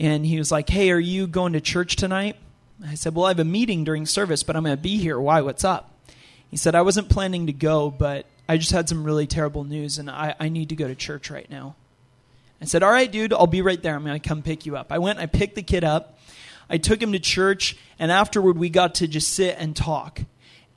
And 0.00 0.24
he 0.24 0.38
was 0.38 0.50
like, 0.50 0.70
"Hey, 0.70 0.90
are 0.90 0.98
you 0.98 1.26
going 1.26 1.52
to 1.52 1.60
church 1.60 1.94
tonight?" 1.94 2.36
I 2.84 2.94
said, 2.94 3.14
"Well, 3.14 3.26
I 3.26 3.28
have 3.28 3.38
a 3.38 3.44
meeting 3.44 3.84
during 3.84 4.06
service, 4.06 4.42
but 4.42 4.56
I'm 4.56 4.64
going 4.64 4.76
to 4.76 4.82
be 4.82 4.96
here. 4.96 5.20
Why? 5.20 5.42
What's 5.42 5.62
up?" 5.62 5.94
He 6.50 6.56
said, 6.56 6.74
"I 6.74 6.80
wasn't 6.80 7.10
planning 7.10 7.46
to 7.46 7.52
go, 7.52 7.90
but 7.90 8.24
I 8.48 8.56
just 8.56 8.72
had 8.72 8.88
some 8.88 9.04
really 9.04 9.26
terrible 9.26 9.62
news, 9.62 9.98
and 9.98 10.10
I, 10.10 10.34
I 10.40 10.48
need 10.48 10.70
to 10.70 10.74
go 10.74 10.88
to 10.88 10.94
church 10.94 11.30
right 11.30 11.48
now." 11.50 11.76
I 12.62 12.64
said, 12.64 12.82
"All 12.82 12.90
right, 12.90 13.12
dude, 13.12 13.34
I'll 13.34 13.46
be 13.46 13.60
right 13.60 13.80
there. 13.80 13.94
I'm 13.94 14.04
going 14.04 14.18
to 14.18 14.28
come 14.28 14.42
pick 14.42 14.64
you 14.64 14.74
up." 14.74 14.90
I 14.90 14.98
went. 14.98 15.18
I 15.18 15.26
picked 15.26 15.54
the 15.54 15.62
kid 15.62 15.84
up. 15.84 16.18
I 16.70 16.78
took 16.78 17.02
him 17.02 17.12
to 17.12 17.18
church, 17.18 17.76
and 17.98 18.10
afterward 18.10 18.56
we 18.56 18.70
got 18.70 18.94
to 18.96 19.06
just 19.06 19.28
sit 19.28 19.56
and 19.58 19.76
talk. 19.76 20.22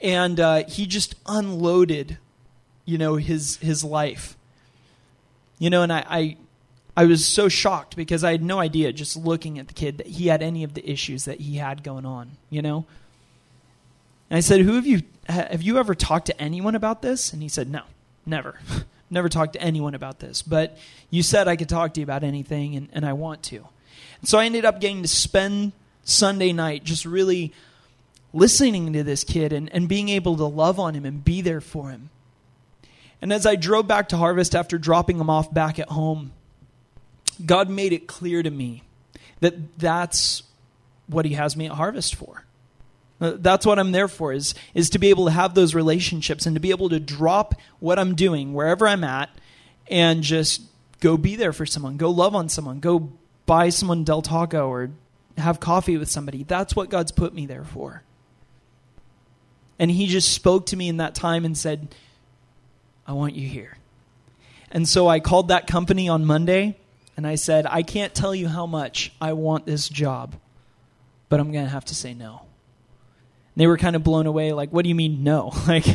And 0.01 0.38
uh, 0.38 0.63
he 0.67 0.86
just 0.86 1.15
unloaded, 1.25 2.17
you 2.83 2.97
know, 2.97 3.15
his 3.15 3.55
his 3.57 3.86
life. 3.86 4.36
You 5.59 5.69
know, 5.69 5.81
and 5.81 5.93
I, 5.93 6.05
I 6.09 6.38
I 6.95 7.06
was 7.06 7.25
so 7.25 7.49
shocked 7.49 7.95
because 7.95 8.23
I 8.23 8.32
had 8.32 8.43
no 8.43 8.60
idea 8.60 8.93
just 8.93 9.17
looking 9.17 9.58
at 9.58 9.67
the 9.67 9.73
kid 9.73 9.97
that 9.97 10.08
he 10.08 10.27
had 10.27 10.43
any 10.43 10.63
of 10.63 10.73
the 10.73 10.88
issues 10.89 11.25
that 11.25 11.39
he 11.39 11.58
had 11.58 11.84
going 11.84 12.06
on, 12.06 12.32
you 12.49 12.62
know? 12.62 12.86
And 14.29 14.38
I 14.38 14.41
said, 14.41 14.62
"Who 14.62 14.73
have 14.75 14.86
you 14.86 15.01
have 15.27 15.62
you 15.62 15.77
ever 15.79 15.95
talked 15.95 16.27
to 16.27 16.41
anyone 16.41 16.75
about 16.75 17.01
this?" 17.01 17.34
And 17.34 17.41
he 17.41 17.49
said, 17.49 17.69
"No, 17.69 17.82
never. 18.25 18.60
never 19.10 19.29
talked 19.29 19.53
to 19.53 19.62
anyone 19.62 19.95
about 19.95 20.19
this. 20.19 20.41
But 20.41 20.77
you 21.12 21.21
said 21.23 21.47
I 21.47 21.56
could 21.56 21.69
talk 21.69 21.93
to 21.93 21.99
you 21.99 22.03
about 22.03 22.23
anything 22.23 22.75
and, 22.75 22.89
and 22.93 23.06
I 23.06 23.13
want 23.13 23.43
to." 23.43 23.67
And 24.19 24.29
so 24.29 24.38
I 24.38 24.45
ended 24.45 24.65
up 24.65 24.79
getting 24.79 25.01
to 25.01 25.08
spend 25.08 25.71
Sunday 26.03 26.53
night, 26.53 26.84
just 26.84 27.06
really 27.06 27.53
listening 28.34 28.93
to 28.93 29.03
this 29.03 29.23
kid 29.23 29.53
and, 29.53 29.71
and 29.73 29.88
being 29.88 30.10
able 30.10 30.36
to 30.38 30.45
love 30.45 30.79
on 30.79 30.95
him 30.95 31.06
and 31.06 31.23
be 31.23 31.41
there 31.41 31.62
for 31.62 31.89
him. 31.89 32.10
And 33.21 33.32
as 33.32 33.45
I 33.45 33.56
drove 33.56 33.88
back 33.88 34.10
to 34.10 34.17
Harvest 34.17 34.56
after 34.56 34.77
dropping 34.77 35.19
him 35.19 35.29
off 35.29 35.53
back 35.53 35.79
at 35.79 35.89
home, 35.89 36.32
God 37.45 37.69
made 37.69 37.93
it 37.93 38.07
clear 38.07 38.43
to 38.43 38.49
me 38.49 38.83
that 39.39 39.77
that's 39.77 40.43
what 41.07 41.25
He 41.25 41.33
has 41.33 41.55
me 41.55 41.65
at 41.65 41.73
Harvest 41.73 42.15
for. 42.15 42.45
Uh, 43.21 43.33
that's 43.37 43.65
what 43.65 43.79
I'm 43.79 43.91
there 43.91 44.07
for 44.07 44.33
is 44.33 44.55
is 44.73 44.89
to 44.91 44.99
be 44.99 45.09
able 45.09 45.25
to 45.25 45.31
have 45.31 45.53
those 45.53 45.75
relationships 45.75 46.45
and 46.45 46.55
to 46.55 46.59
be 46.59 46.71
able 46.71 46.89
to 46.89 46.99
drop 46.99 47.55
what 47.79 47.99
I'm 47.99 48.15
doing 48.15 48.53
wherever 48.53 48.87
I'm 48.87 49.03
at 49.03 49.29
and 49.89 50.23
just 50.23 50.61
go 50.99 51.17
be 51.17 51.35
there 51.35 51.53
for 51.53 51.65
someone, 51.65 51.97
go 51.97 52.09
love 52.09 52.35
on 52.35 52.49
someone, 52.49 52.79
go 52.79 53.11
buy 53.45 53.69
someone 53.69 54.03
Del 54.03 54.21
Taco 54.21 54.67
or 54.67 54.89
have 55.37 55.59
coffee 55.59 55.97
with 55.97 56.09
somebody. 56.09 56.43
That's 56.43 56.75
what 56.75 56.89
God's 56.89 57.11
put 57.11 57.33
me 57.33 57.45
there 57.45 57.65
for. 57.65 58.03
And 59.79 59.91
He 59.91 60.07
just 60.07 60.33
spoke 60.33 60.67
to 60.67 60.77
me 60.77 60.89
in 60.89 60.97
that 60.97 61.15
time 61.15 61.45
and 61.45 61.57
said, 61.57 61.93
I 63.05 63.13
want 63.13 63.35
you 63.35 63.47
here. 63.47 63.77
And 64.71 64.87
so 64.87 65.07
I 65.07 65.19
called 65.19 65.49
that 65.49 65.67
company 65.67 66.09
on 66.09 66.25
Monday 66.25 66.77
and 67.15 67.28
I 67.28 67.36
said, 67.36 67.65
I 67.67 67.84
can't 67.84 68.13
tell 68.13 68.34
you 68.34 68.47
how 68.47 68.65
much 68.65 69.12
I 69.21 69.34
want 69.34 69.65
this 69.65 69.88
job, 69.89 70.36
but 71.30 71.39
I'm 71.39 71.52
going 71.52 71.65
to 71.65 71.71
have 71.71 71.86
to 71.86 71.95
say 71.95 72.13
no. 72.13 72.41
And 73.54 73.62
they 73.62 73.67
were 73.67 73.78
kind 73.78 73.95
of 73.95 74.04
blown 74.04 74.26
away, 74.26 74.52
like, 74.52 74.71
what 74.71 74.84
do 74.84 74.89
you 74.89 74.95
mean 74.95 75.23
no? 75.23 75.52
Like, 75.67 75.86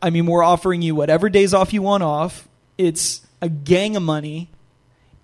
I 0.00 0.08
mean, 0.10 0.26
we're 0.26 0.42
offering 0.42 0.80
you 0.80 0.94
whatever 0.94 1.28
days 1.28 1.52
off 1.52 1.74
you 1.74 1.82
want 1.82 2.02
off. 2.02 2.48
It's 2.78 3.20
a 3.42 3.48
gang 3.48 3.94
of 3.96 4.02
money, 4.02 4.50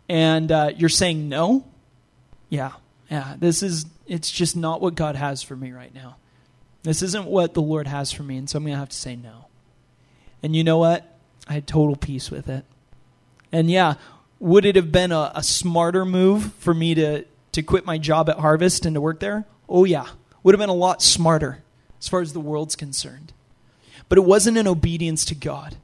and 0.08 0.52
uh, 0.52 0.72
you're 0.76 0.90
saying 0.90 1.28
no? 1.28 1.64
yeah, 2.52 2.72
yeah, 3.10 3.34
this 3.38 3.62
is, 3.62 3.86
it's 4.06 4.30
just 4.30 4.56
not 4.56 4.82
what 4.82 4.94
God 4.94 5.16
has 5.16 5.42
for 5.42 5.56
me 5.56 5.72
right 5.72 5.94
now. 5.94 6.16
This 6.82 7.00
isn't 7.00 7.24
what 7.24 7.54
the 7.54 7.62
Lord 7.62 7.86
has 7.86 8.12
for 8.12 8.22
me, 8.22 8.36
and 8.36 8.48
so 8.48 8.58
I'm 8.58 8.64
going 8.64 8.74
to 8.74 8.78
have 8.78 8.90
to 8.90 8.96
say 8.96 9.16
no. 9.16 9.46
And 10.42 10.54
you 10.54 10.62
know 10.62 10.76
what? 10.76 11.16
I 11.48 11.54
had 11.54 11.66
total 11.66 11.96
peace 11.96 12.30
with 12.30 12.50
it. 12.50 12.66
And 13.52 13.70
yeah, 13.70 13.94
would 14.42 14.64
it 14.64 14.74
have 14.74 14.90
been 14.90 15.12
a, 15.12 15.30
a 15.36 15.42
smarter 15.42 16.04
move 16.04 16.52
for 16.54 16.74
me 16.74 16.96
to, 16.96 17.24
to 17.52 17.62
quit 17.62 17.86
my 17.86 17.96
job 17.96 18.28
at 18.28 18.40
Harvest 18.40 18.84
and 18.84 18.94
to 18.94 19.00
work 19.00 19.20
there? 19.20 19.44
Oh, 19.68 19.84
yeah. 19.84 20.08
Would 20.42 20.52
have 20.52 20.58
been 20.58 20.68
a 20.68 20.74
lot 20.74 21.00
smarter 21.00 21.62
as 22.00 22.08
far 22.08 22.20
as 22.20 22.32
the 22.32 22.40
world's 22.40 22.74
concerned. 22.74 23.32
But 24.08 24.18
it 24.18 24.22
wasn't 24.22 24.58
in 24.58 24.66
obedience 24.66 25.24
to 25.26 25.36
God. 25.36 25.76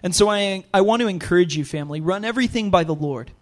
And 0.00 0.14
so 0.14 0.30
I, 0.30 0.64
I 0.72 0.80
want 0.82 1.02
to 1.02 1.08
encourage 1.08 1.56
you, 1.56 1.64
family, 1.64 2.00
run 2.00 2.24
everything 2.24 2.70
by 2.70 2.84
the 2.84 2.94
Lord. 2.94 3.32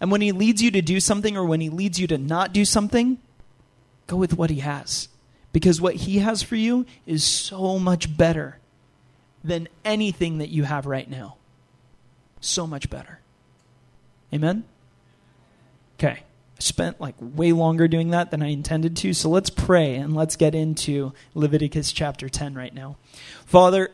And 0.00 0.12
when 0.12 0.20
He 0.20 0.30
leads 0.30 0.62
you 0.62 0.70
to 0.70 0.80
do 0.80 1.00
something 1.00 1.36
or 1.36 1.44
when 1.44 1.60
He 1.60 1.68
leads 1.68 1.98
you 1.98 2.06
to 2.06 2.18
not 2.18 2.52
do 2.52 2.64
something, 2.64 3.18
go 4.06 4.16
with 4.16 4.34
what 4.34 4.50
He 4.50 4.60
has. 4.60 5.08
Because 5.52 5.80
what 5.80 5.96
He 5.96 6.18
has 6.18 6.40
for 6.40 6.54
you 6.54 6.86
is 7.04 7.24
so 7.24 7.80
much 7.80 8.16
better 8.16 8.58
than 9.42 9.66
anything 9.84 10.38
that 10.38 10.50
you 10.50 10.62
have 10.62 10.86
right 10.86 11.10
now. 11.10 11.36
So 12.40 12.64
much 12.64 12.88
better. 12.88 13.18
Amen? 14.32 14.64
Okay. 15.98 16.20
I 16.56 16.60
spent 16.60 17.00
like 17.00 17.14
way 17.20 17.52
longer 17.52 17.86
doing 17.86 18.10
that 18.10 18.30
than 18.30 18.42
I 18.42 18.48
intended 18.48 18.96
to. 18.98 19.12
So 19.12 19.28
let's 19.28 19.50
pray 19.50 19.96
and 19.96 20.14
let's 20.14 20.36
get 20.36 20.54
into 20.54 21.12
Leviticus 21.34 21.92
chapter 21.92 22.28
10 22.28 22.54
right 22.54 22.74
now. 22.74 22.96
Father, 23.44 23.90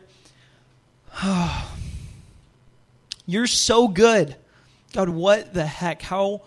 oh, 1.21 1.71
you're 3.25 3.47
so 3.47 3.87
good. 3.87 4.35
God, 4.93 5.09
what 5.09 5.53
the 5.53 5.65
heck? 5.65 6.01
How 6.01 6.41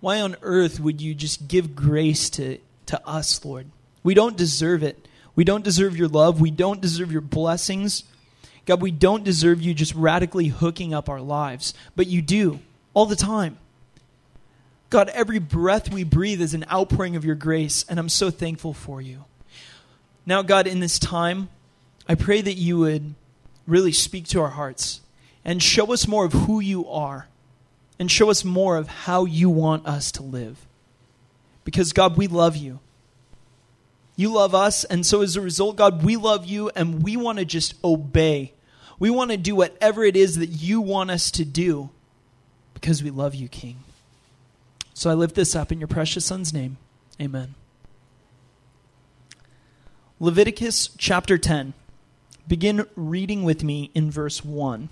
why 0.00 0.20
on 0.20 0.36
earth 0.42 0.78
would 0.78 1.00
you 1.00 1.14
just 1.14 1.48
give 1.48 1.74
grace 1.74 2.30
to 2.30 2.58
to 2.86 3.08
us, 3.08 3.44
Lord? 3.44 3.66
We 4.02 4.14
don't 4.14 4.36
deserve 4.36 4.82
it. 4.82 5.08
We 5.34 5.44
don't 5.44 5.64
deserve 5.64 5.96
your 5.96 6.08
love. 6.08 6.40
We 6.40 6.50
don't 6.50 6.80
deserve 6.80 7.10
your 7.10 7.20
blessings. 7.20 8.04
God, 8.66 8.80
we 8.80 8.90
don't 8.90 9.24
deserve 9.24 9.62
you 9.62 9.72
just 9.72 9.94
radically 9.94 10.48
hooking 10.48 10.92
up 10.92 11.08
our 11.08 11.20
lives, 11.20 11.74
but 11.96 12.06
you 12.06 12.20
do 12.20 12.60
all 12.94 13.06
the 13.06 13.16
time. 13.16 13.58
God, 14.90 15.10
every 15.10 15.38
breath 15.38 15.92
we 15.92 16.02
breathe 16.02 16.40
is 16.40 16.54
an 16.54 16.64
outpouring 16.72 17.14
of 17.14 17.24
your 17.24 17.34
grace, 17.34 17.84
and 17.88 17.98
I'm 17.98 18.08
so 18.08 18.30
thankful 18.30 18.72
for 18.72 19.02
you. 19.02 19.24
Now, 20.24 20.42
God, 20.42 20.66
in 20.66 20.80
this 20.80 20.98
time, 20.98 21.48
I 22.08 22.14
pray 22.14 22.40
that 22.40 22.54
you 22.54 22.78
would 22.78 23.14
really 23.66 23.92
speak 23.92 24.26
to 24.28 24.40
our 24.40 24.48
hearts 24.48 25.02
and 25.44 25.62
show 25.62 25.92
us 25.92 26.08
more 26.08 26.24
of 26.24 26.32
who 26.32 26.60
you 26.60 26.88
are 26.88 27.28
and 27.98 28.10
show 28.10 28.30
us 28.30 28.44
more 28.44 28.76
of 28.76 28.88
how 28.88 29.24
you 29.24 29.50
want 29.50 29.86
us 29.86 30.12
to 30.12 30.22
live. 30.22 30.66
Because, 31.64 31.92
God, 31.92 32.16
we 32.16 32.26
love 32.26 32.56
you. 32.56 32.80
You 34.16 34.32
love 34.32 34.54
us, 34.54 34.84
and 34.84 35.04
so 35.04 35.20
as 35.20 35.36
a 35.36 35.40
result, 35.40 35.76
God, 35.76 36.02
we 36.02 36.16
love 36.16 36.46
you 36.46 36.70
and 36.74 37.02
we 37.02 37.16
want 37.16 37.38
to 37.38 37.44
just 37.44 37.74
obey. 37.84 38.52
We 38.98 39.10
want 39.10 39.30
to 39.30 39.36
do 39.36 39.54
whatever 39.54 40.02
it 40.02 40.16
is 40.16 40.36
that 40.38 40.48
you 40.48 40.80
want 40.80 41.10
us 41.10 41.30
to 41.32 41.44
do 41.44 41.90
because 42.80 43.02
we 43.02 43.10
love 43.10 43.34
you, 43.34 43.48
King. 43.48 43.80
So 44.94 45.10
I 45.10 45.14
lift 45.14 45.34
this 45.34 45.56
up 45.56 45.72
in 45.72 45.80
your 45.80 45.88
precious 45.88 46.24
Son's 46.24 46.52
name. 46.52 46.76
Amen. 47.20 47.54
Leviticus 50.20 50.90
chapter 50.96 51.38
10. 51.38 51.74
Begin 52.46 52.86
reading 52.94 53.42
with 53.42 53.64
me 53.64 53.90
in 53.94 54.12
verse 54.12 54.44
1. 54.44 54.90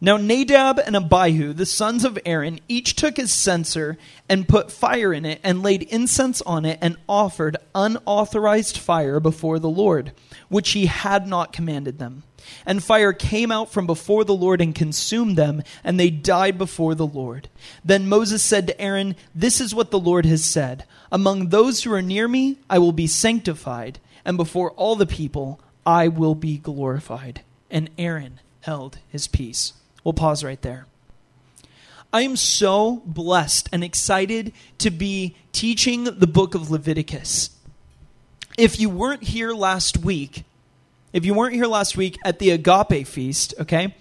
Now 0.00 0.16
Nadab 0.16 0.78
and 0.78 0.96
Abihu, 0.96 1.52
the 1.52 1.66
sons 1.66 2.04
of 2.04 2.18
Aaron, 2.24 2.60
each 2.68 2.96
took 2.96 3.16
his 3.18 3.32
censer 3.32 3.98
and 4.28 4.48
put 4.48 4.72
fire 4.72 5.12
in 5.12 5.26
it 5.26 5.40
and 5.44 5.62
laid 5.62 5.82
incense 5.82 6.40
on 6.42 6.64
it 6.64 6.78
and 6.80 6.96
offered 7.08 7.58
unauthorized 7.74 8.78
fire 8.78 9.20
before 9.20 9.58
the 9.58 9.68
Lord, 9.68 10.12
which 10.48 10.70
he 10.70 10.86
had 10.86 11.26
not 11.26 11.52
commanded 11.52 11.98
them. 11.98 12.22
And 12.66 12.82
fire 12.82 13.12
came 13.12 13.50
out 13.50 13.70
from 13.70 13.86
before 13.86 14.24
the 14.24 14.34
Lord 14.34 14.60
and 14.60 14.74
consumed 14.74 15.36
them, 15.36 15.62
and 15.82 15.98
they 15.98 16.10
died 16.10 16.58
before 16.58 16.94
the 16.94 17.06
Lord. 17.06 17.48
Then 17.84 18.08
Moses 18.08 18.42
said 18.42 18.66
to 18.66 18.80
Aaron, 18.80 19.16
This 19.34 19.60
is 19.60 19.74
what 19.74 19.90
the 19.90 19.98
Lord 19.98 20.26
has 20.26 20.44
said 20.44 20.84
Among 21.10 21.48
those 21.48 21.82
who 21.82 21.92
are 21.92 22.02
near 22.02 22.28
me, 22.28 22.58
I 22.68 22.78
will 22.78 22.92
be 22.92 23.06
sanctified, 23.06 23.98
and 24.24 24.36
before 24.36 24.72
all 24.72 24.96
the 24.96 25.06
people, 25.06 25.60
I 25.86 26.08
will 26.08 26.34
be 26.34 26.58
glorified. 26.58 27.42
And 27.70 27.90
Aaron 27.98 28.40
held 28.60 28.98
his 29.08 29.26
peace. 29.26 29.72
We'll 30.04 30.14
pause 30.14 30.44
right 30.44 30.60
there. 30.62 30.86
I 32.12 32.22
am 32.22 32.36
so 32.36 33.02
blessed 33.04 33.68
and 33.72 33.84
excited 33.84 34.52
to 34.78 34.90
be 34.90 35.36
teaching 35.52 36.04
the 36.04 36.26
book 36.26 36.54
of 36.54 36.70
Leviticus. 36.70 37.50
If 38.56 38.80
you 38.80 38.88
weren't 38.88 39.24
here 39.24 39.52
last 39.52 39.98
week, 39.98 40.44
if 41.12 41.24
you 41.24 41.34
weren't 41.34 41.54
here 41.54 41.66
last 41.66 41.96
week 41.96 42.18
at 42.24 42.38
the 42.38 42.50
Agape 42.50 43.06
Feast, 43.06 43.54
okay, 43.60 43.94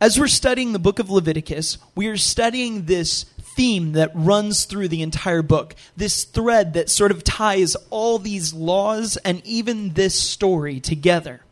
as 0.00 0.18
we're 0.18 0.28
studying 0.28 0.72
the 0.72 0.78
book 0.78 0.98
of 0.98 1.10
Leviticus, 1.10 1.78
we 1.94 2.06
are 2.06 2.16
studying 2.16 2.86
this 2.86 3.24
theme 3.56 3.92
that 3.92 4.10
runs 4.14 4.64
through 4.64 4.88
the 4.88 5.02
entire 5.02 5.42
book, 5.42 5.74
this 5.96 6.24
thread 6.24 6.72
that 6.74 6.88
sort 6.88 7.10
of 7.10 7.24
ties 7.24 7.76
all 7.90 8.18
these 8.18 8.54
laws 8.54 9.16
and 9.18 9.44
even 9.44 9.92
this 9.94 10.18
story 10.18 10.80
together. 10.80 11.42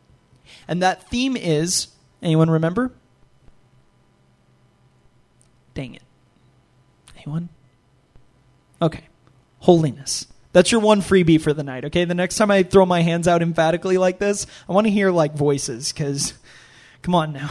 And 0.66 0.82
that 0.82 1.08
theme 1.10 1.36
is 1.36 1.88
anyone 2.22 2.50
remember? 2.50 2.92
Dang 5.74 5.94
it. 5.94 6.02
Anyone? 7.16 7.48
Okay. 8.80 9.04
Holiness. 9.60 10.26
That's 10.52 10.72
your 10.72 10.80
one 10.80 11.02
freebie 11.02 11.40
for 11.40 11.52
the 11.52 11.62
night, 11.62 11.84
okay? 11.86 12.04
The 12.04 12.14
next 12.14 12.36
time 12.36 12.50
I 12.50 12.62
throw 12.62 12.86
my 12.86 13.02
hands 13.02 13.28
out 13.28 13.42
emphatically 13.42 13.98
like 13.98 14.18
this, 14.18 14.46
I 14.68 14.72
want 14.72 14.86
to 14.86 14.90
hear 14.90 15.10
like 15.10 15.34
voices 15.34 15.92
cuz 15.92 16.34
come 17.02 17.14
on 17.14 17.32
now. 17.32 17.50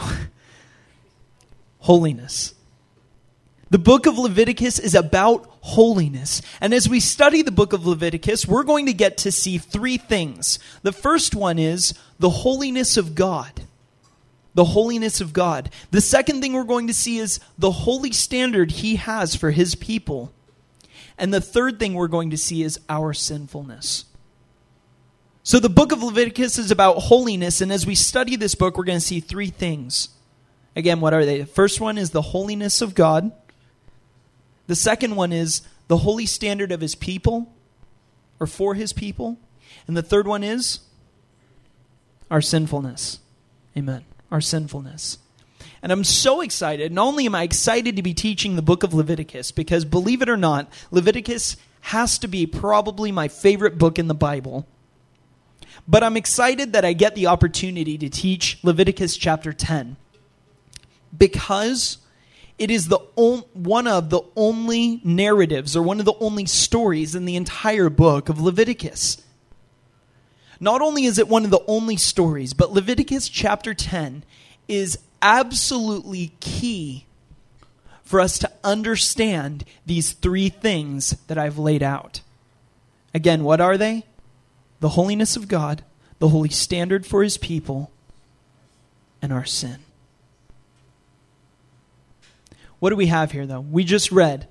Holiness. 1.78 2.54
The 3.70 3.78
book 3.78 4.06
of 4.06 4.18
Leviticus 4.18 4.78
is 4.78 4.94
about 4.94 5.48
holiness. 5.60 6.40
And 6.60 6.72
as 6.72 6.88
we 6.88 7.00
study 7.00 7.42
the 7.42 7.50
book 7.50 7.74
of 7.74 7.86
Leviticus, 7.86 8.46
we're 8.46 8.62
going 8.62 8.86
to 8.86 8.94
get 8.94 9.18
to 9.18 9.32
see 9.32 9.58
three 9.58 9.98
things. 9.98 10.58
The 10.82 10.92
first 10.92 11.34
one 11.34 11.58
is 11.58 11.92
the 12.18 12.30
holiness 12.30 12.96
of 12.96 13.14
God. 13.14 13.62
The 14.54 14.64
holiness 14.64 15.20
of 15.20 15.34
God. 15.34 15.70
The 15.90 16.00
second 16.00 16.40
thing 16.40 16.54
we're 16.54 16.64
going 16.64 16.86
to 16.86 16.94
see 16.94 17.18
is 17.18 17.40
the 17.58 17.70
holy 17.70 18.12
standard 18.12 18.70
he 18.70 18.96
has 18.96 19.36
for 19.36 19.50
his 19.50 19.74
people. 19.74 20.32
And 21.18 21.34
the 21.34 21.40
third 21.40 21.78
thing 21.78 21.94
we're 21.94 22.08
going 22.08 22.30
to 22.30 22.38
see 22.38 22.62
is 22.62 22.78
our 22.88 23.12
sinfulness. 23.12 24.04
So 25.42 25.58
the 25.58 25.68
book 25.68 25.92
of 25.92 26.02
Leviticus 26.02 26.58
is 26.58 26.70
about 26.70 26.98
holiness, 26.98 27.60
and 27.60 27.72
as 27.72 27.86
we 27.86 27.94
study 27.94 28.36
this 28.36 28.54
book, 28.54 28.76
we're 28.76 28.84
going 28.84 28.98
to 28.98 29.04
see 29.04 29.20
three 29.20 29.48
things. 29.48 30.10
Again, 30.76 31.00
what 31.00 31.14
are 31.14 31.24
they? 31.24 31.40
The 31.40 31.46
first 31.46 31.80
one 31.80 31.98
is 31.98 32.10
the 32.10 32.22
holiness 32.22 32.82
of 32.82 32.94
God. 32.94 33.32
The 34.66 34.76
second 34.76 35.16
one 35.16 35.32
is 35.32 35.62
the 35.88 35.96
holy 35.96 36.26
standard 36.26 36.70
of 36.70 36.82
his 36.82 36.94
people, 36.94 37.52
or 38.38 38.46
for 38.46 38.74
his 38.74 38.92
people. 38.92 39.38
And 39.86 39.96
the 39.96 40.02
third 40.02 40.26
one 40.26 40.44
is 40.44 40.80
our 42.30 42.42
sinfulness. 42.42 43.18
Amen. 43.76 44.04
Our 44.30 44.42
sinfulness. 44.42 45.18
And 45.88 45.92
I'm 45.94 46.04
so 46.04 46.42
excited. 46.42 46.92
Not 46.92 47.06
only 47.06 47.24
am 47.24 47.34
I 47.34 47.44
excited 47.44 47.96
to 47.96 48.02
be 48.02 48.12
teaching 48.12 48.56
the 48.56 48.60
book 48.60 48.82
of 48.82 48.92
Leviticus, 48.92 49.52
because 49.52 49.86
believe 49.86 50.20
it 50.20 50.28
or 50.28 50.36
not, 50.36 50.70
Leviticus 50.90 51.56
has 51.80 52.18
to 52.18 52.28
be 52.28 52.46
probably 52.46 53.10
my 53.10 53.28
favorite 53.28 53.78
book 53.78 53.98
in 53.98 54.06
the 54.06 54.14
Bible. 54.14 54.66
But 55.88 56.04
I'm 56.04 56.18
excited 56.18 56.74
that 56.74 56.84
I 56.84 56.92
get 56.92 57.14
the 57.14 57.28
opportunity 57.28 57.96
to 57.96 58.10
teach 58.10 58.58
Leviticus 58.62 59.16
chapter 59.16 59.54
10 59.54 59.96
because 61.16 61.96
it 62.58 62.70
is 62.70 62.88
the 62.88 63.00
on, 63.16 63.44
one 63.54 63.86
of 63.86 64.10
the 64.10 64.20
only 64.36 65.00
narratives 65.04 65.74
or 65.74 65.80
one 65.80 66.00
of 66.00 66.04
the 66.04 66.18
only 66.20 66.44
stories 66.44 67.14
in 67.14 67.24
the 67.24 67.36
entire 67.36 67.88
book 67.88 68.28
of 68.28 68.38
Leviticus. 68.38 69.22
Not 70.60 70.82
only 70.82 71.06
is 71.06 71.18
it 71.18 71.28
one 71.28 71.46
of 71.46 71.50
the 71.50 71.64
only 71.66 71.96
stories, 71.96 72.52
but 72.52 72.74
Leviticus 72.74 73.30
chapter 73.30 73.72
10 73.72 74.24
is 74.68 74.98
absolutely 75.22 76.32
key 76.40 77.06
for 78.02 78.20
us 78.20 78.38
to 78.38 78.50
understand 78.64 79.64
these 79.84 80.12
three 80.12 80.48
things 80.48 81.10
that 81.26 81.36
I've 81.38 81.58
laid 81.58 81.82
out. 81.82 82.22
Again, 83.12 83.44
what 83.44 83.60
are 83.60 83.76
they? 83.76 84.04
The 84.80 84.90
holiness 84.90 85.36
of 85.36 85.48
God, 85.48 85.84
the 86.18 86.28
holy 86.28 86.48
standard 86.48 87.04
for 87.04 87.22
his 87.22 87.36
people, 87.36 87.90
and 89.20 89.32
our 89.32 89.44
sin. 89.44 89.78
What 92.78 92.90
do 92.90 92.96
we 92.96 93.06
have 93.06 93.32
here, 93.32 93.46
though? 93.46 93.60
We 93.60 93.84
just 93.84 94.12
read 94.12 94.46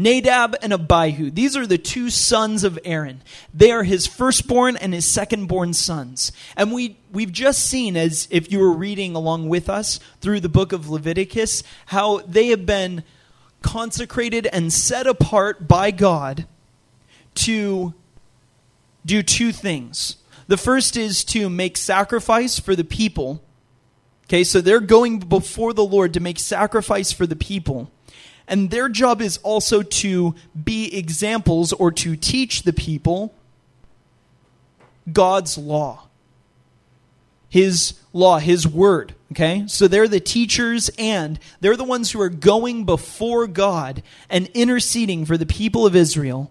Nadab 0.00 0.56
and 0.62 0.72
Abihu. 0.72 1.30
These 1.30 1.58
are 1.58 1.66
the 1.66 1.76
two 1.76 2.08
sons 2.08 2.64
of 2.64 2.78
Aaron. 2.86 3.20
They 3.52 3.70
are 3.70 3.82
his 3.82 4.06
firstborn 4.06 4.78
and 4.78 4.94
his 4.94 5.04
secondborn 5.04 5.74
sons. 5.74 6.32
And 6.56 6.72
we, 6.72 6.96
we've 7.12 7.30
just 7.30 7.68
seen, 7.68 7.98
as 7.98 8.26
if 8.30 8.50
you 8.50 8.60
were 8.60 8.72
reading 8.72 9.14
along 9.14 9.50
with 9.50 9.68
us 9.68 10.00
through 10.22 10.40
the 10.40 10.48
book 10.48 10.72
of 10.72 10.88
Leviticus, 10.88 11.62
how 11.86 12.20
they 12.20 12.46
have 12.46 12.64
been 12.64 13.04
consecrated 13.60 14.46
and 14.46 14.72
set 14.72 15.06
apart 15.06 15.68
by 15.68 15.90
God 15.90 16.46
to 17.34 17.92
do 19.04 19.22
two 19.22 19.52
things. 19.52 20.16
The 20.46 20.56
first 20.56 20.96
is 20.96 21.24
to 21.24 21.50
make 21.50 21.76
sacrifice 21.76 22.58
for 22.58 22.74
the 22.74 22.84
people. 22.84 23.42
Okay, 24.24 24.44
so 24.44 24.62
they're 24.62 24.80
going 24.80 25.18
before 25.18 25.74
the 25.74 25.84
Lord 25.84 26.14
to 26.14 26.20
make 26.20 26.38
sacrifice 26.38 27.12
for 27.12 27.26
the 27.26 27.36
people. 27.36 27.90
And 28.50 28.70
their 28.70 28.90
job 28.90 29.22
is 29.22 29.38
also 29.38 29.80
to 29.82 30.34
be 30.62 30.94
examples 30.94 31.72
or 31.72 31.90
to 31.92 32.16
teach 32.16 32.64
the 32.64 32.72
people 32.74 33.32
God's 35.10 35.56
law. 35.56 36.08
his 37.50 37.94
law, 38.12 38.38
his 38.38 38.66
word. 38.66 39.14
Okay? 39.32 39.64
So 39.66 39.86
they're 39.88 40.08
the 40.08 40.20
teachers 40.20 40.88
and 40.98 41.38
they're 41.60 41.76
the 41.76 41.84
ones 41.84 42.12
who 42.12 42.20
are 42.20 42.30
going 42.30 42.84
before 42.84 43.46
God 43.46 44.02
and 44.30 44.48
interceding 44.54 45.26
for 45.26 45.36
the 45.36 45.46
people 45.46 45.84
of 45.84 45.94
Israel 45.94 46.50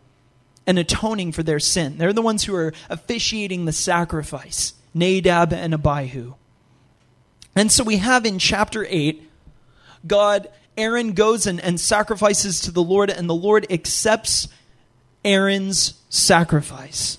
and 0.68 0.78
atoning 0.78 1.32
for 1.32 1.42
their 1.42 1.60
sin. 1.60 1.98
They're 1.98 2.14
the 2.14 2.22
ones 2.22 2.44
who 2.44 2.54
are 2.54 2.74
officiating 2.90 3.66
the 3.66 3.72
sacrifice 3.72 4.74
Nadab 4.94 5.54
and 5.54 5.74
Abihu. 5.74 6.36
And 7.56 7.72
so 7.72 7.84
we 7.84 7.98
have 7.98 8.26
in 8.26 8.38
chapter 8.40 8.86
8, 8.88 9.24
God, 10.06 10.50
Aaron 10.80 11.14
goes 11.14 11.46
and, 11.46 11.60
and 11.60 11.80
sacrifices 11.80 12.62
to 12.62 12.72
the 12.72 12.82
Lord, 12.82 13.10
and 13.10 13.30
the 13.30 13.36
Lord 13.36 13.68
accepts 13.70 14.48
Aaron's 15.26 16.02
sacrifice. 16.10 17.18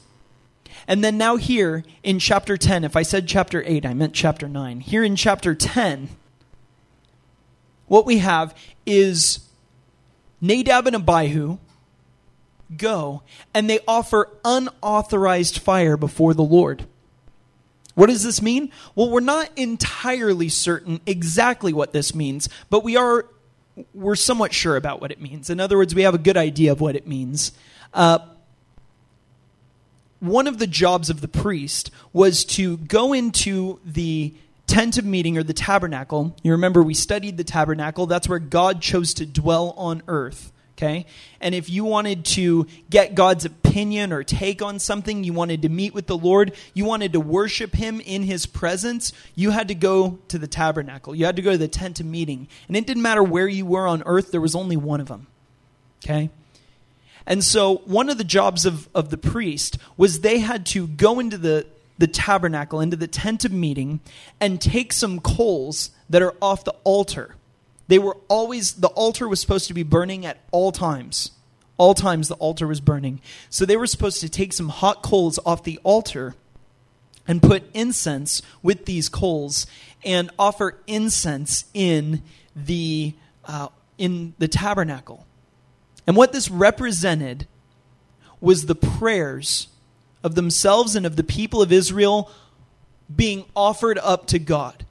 And 0.88 1.04
then 1.04 1.18
now, 1.18 1.36
here 1.36 1.84
in 2.02 2.18
chapter 2.18 2.56
10, 2.56 2.84
if 2.84 2.96
I 2.96 3.02
said 3.02 3.28
chapter 3.28 3.62
8, 3.64 3.86
I 3.86 3.94
meant 3.94 4.14
chapter 4.14 4.48
9. 4.48 4.80
Here 4.80 5.04
in 5.04 5.14
chapter 5.14 5.54
10, 5.54 6.08
what 7.86 8.06
we 8.06 8.18
have 8.18 8.56
is 8.86 9.40
Nadab 10.40 10.86
and 10.86 10.96
Abihu 10.96 11.58
go 12.76 13.22
and 13.52 13.68
they 13.68 13.80
offer 13.86 14.28
unauthorized 14.44 15.58
fire 15.58 15.96
before 15.96 16.34
the 16.34 16.42
Lord. 16.42 16.86
What 17.94 18.06
does 18.06 18.22
this 18.22 18.40
mean? 18.40 18.70
Well, 18.94 19.11
we're 19.11 19.20
not 19.20 19.50
entirely 19.56 20.48
certain 20.48 21.00
exactly 21.04 21.72
what 21.72 21.92
this 21.92 22.14
means, 22.14 22.48
but 22.70 22.84
we 22.84 22.96
are 22.96 23.26
we're 23.95 24.16
somewhat 24.16 24.53
sure 24.53 24.76
about 24.76 25.01
what 25.01 25.11
it 25.11 25.20
means. 25.20 25.51
In 25.51 25.61
other 25.61 25.76
words, 25.76 25.95
we 25.95 26.03
have 26.03 26.14
a 26.14 26.18
good 26.18 26.37
idea 26.37 26.72
of 26.72 26.81
what 26.81 26.97
it 26.97 27.07
means. 27.07 27.53
Uh, 27.93 28.18
one 30.20 30.47
of 30.47 30.59
the 30.59 30.66
jobs 30.66 31.11
of 31.11 31.20
the 31.20 31.28
priest 31.28 31.91
was 32.12 32.45
to 32.45 32.76
go 32.76 33.12
into 33.12 33.81
the 33.85 34.35
tent 34.66 34.99
of 34.99 35.05
meeting 35.05 35.37
or 35.37 35.43
the 35.43 35.55
tabernacle. 35.55 36.37
You 36.43 36.53
remember 36.53 36.83
we 36.83 36.95
studied 36.95 37.37
the 37.37 37.45
tabernacle. 37.45 38.07
That's 38.07 38.28
where 38.28 38.39
God 38.39 38.81
chose 38.81 39.14
to 39.14 39.26
dwell 39.26 39.74
on 39.76 40.03
earth. 40.07 40.53
Okay? 40.81 41.05
And 41.43 41.55
if 41.55 41.68
you 41.68 41.85
wanted 41.85 42.24
to 42.26 42.66
get 42.89 43.14
God's 43.14 43.45
opinion 43.45 44.14
or 44.14 44.24
take 44.24 44.62
on 44.62 44.78
something, 44.78 45.24
you 45.24 45.35
wanted 45.35 45.61
to 45.62 45.68
meet 45.68 45.93
with 45.93 46.07
the 46.07 46.16
Lord, 46.16 46.55
you 46.72 46.87
wanted 46.87 47.12
to 47.12 47.20
worship 47.20 47.74
Him 47.74 48.01
in 48.01 48.22
His 48.22 48.47
presence, 48.47 49.12
you 49.35 49.51
had 49.51 49.68
to 49.68 49.74
go 49.74 50.18
to 50.28 50.39
the 50.39 50.47
tabernacle. 50.47 51.14
You 51.14 51.26
had 51.26 51.37
to 51.37 51.43
go 51.43 51.53
to 51.53 51.59
the 51.59 51.68
tent 51.68 52.01
of 52.01 52.07
meeting. 52.07 52.49
And 52.66 52.78
it 52.78 52.87
didn't 52.87 53.03
matter 53.03 53.22
where 53.22 53.47
you 53.47 53.66
were 53.66 53.87
on 53.87 54.03
earth, 54.07 54.31
there 54.31 54.41
was 54.41 54.55
only 54.55 54.78
one 54.78 55.03
of 55.03 55.09
them. 55.09 55.26
Okay? 56.03 56.31
And 57.26 57.45
so 57.45 57.83
one 57.85 58.09
of 58.09 58.16
the 58.16 58.24
jobs 58.24 58.64
of, 58.64 58.89
of 58.95 59.11
the 59.11 59.18
priest 59.18 59.76
was 59.99 60.20
they 60.20 60.39
had 60.39 60.64
to 60.66 60.87
go 60.87 61.20
into 61.20 61.37
the, 61.37 61.66
the 61.99 62.07
tabernacle, 62.07 62.81
into 62.81 62.97
the 62.97 63.07
tent 63.07 63.45
of 63.45 63.53
meeting, 63.53 64.01
and 64.41 64.59
take 64.59 64.95
some 64.95 65.20
coals 65.20 65.91
that 66.09 66.22
are 66.22 66.35
off 66.41 66.64
the 66.64 66.74
altar 66.85 67.35
they 67.91 67.99
were 67.99 68.16
always, 68.28 68.74
the 68.74 68.88
altar 68.88 69.26
was 69.26 69.41
supposed 69.41 69.66
to 69.66 69.74
be 69.74 69.82
burning 69.82 70.24
at 70.24 70.38
all 70.53 70.70
times. 70.70 71.32
All 71.76 71.93
times 71.93 72.28
the 72.28 72.36
altar 72.36 72.68
was 72.68 72.80
burning. 72.80 73.20
So 73.49 73.66
they 73.66 73.76
were 73.76 73.88
supposed 73.88 74.20
to 74.20 74.28
take 74.28 74.53
some 74.53 74.68
hot 74.68 75.03
coals 75.03 75.41
off 75.45 75.64
the 75.64 75.80
altar 75.82 76.36
and 77.26 77.43
put 77.43 77.64
incense 77.74 78.43
with 78.62 78.84
these 78.84 79.09
coals 79.09 79.66
and 80.05 80.30
offer 80.38 80.78
incense 80.86 81.64
in 81.74 82.22
the, 82.55 83.14
uh, 83.45 83.68
in 83.99 84.34
the 84.38 84.47
tabernacle. 84.47 85.26
And 86.07 86.16
what 86.16 86.32
this 86.32 86.49
represented 86.49 87.49
was 88.41 88.66
the 88.66 88.76
prayers 88.76 89.66
of 90.22 90.36
themselves 90.36 90.95
and 90.95 91.05
of 91.05 91.16
the 91.16 91.24
people 91.24 91.61
of 91.61 91.72
Israel 91.72 92.30
being 93.14 93.47
offered 93.57 93.99
up 93.99 94.26
to 94.26 94.38
God. 94.38 94.86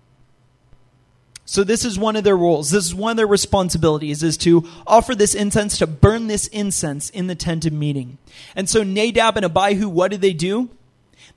So 1.50 1.64
this 1.64 1.84
is 1.84 1.98
one 1.98 2.16
of 2.16 2.24
their 2.24 2.38
roles. 2.38 2.70
This 2.70 2.86
is 2.86 2.94
one 2.94 3.10
of 3.10 3.18
their 3.18 3.26
responsibilities 3.26 4.22
is 4.22 4.38
to 4.38 4.70
offer 4.86 5.16
this 5.16 5.34
incense, 5.34 5.80
to 5.80 5.88
burn 5.88 6.28
this 6.28 6.46
incense 6.46 7.10
in 7.10 7.26
the 7.26 7.34
tent 7.34 7.66
of 7.66 7.74
meeting. 7.74 8.20
And 8.56 8.70
so 8.70 8.84
Nadab 8.84 9.36
and 9.36 9.44
Abihu, 9.44 9.90
what 9.90 10.12
do 10.12 10.18
they 10.18 10.34
do? 10.34 10.70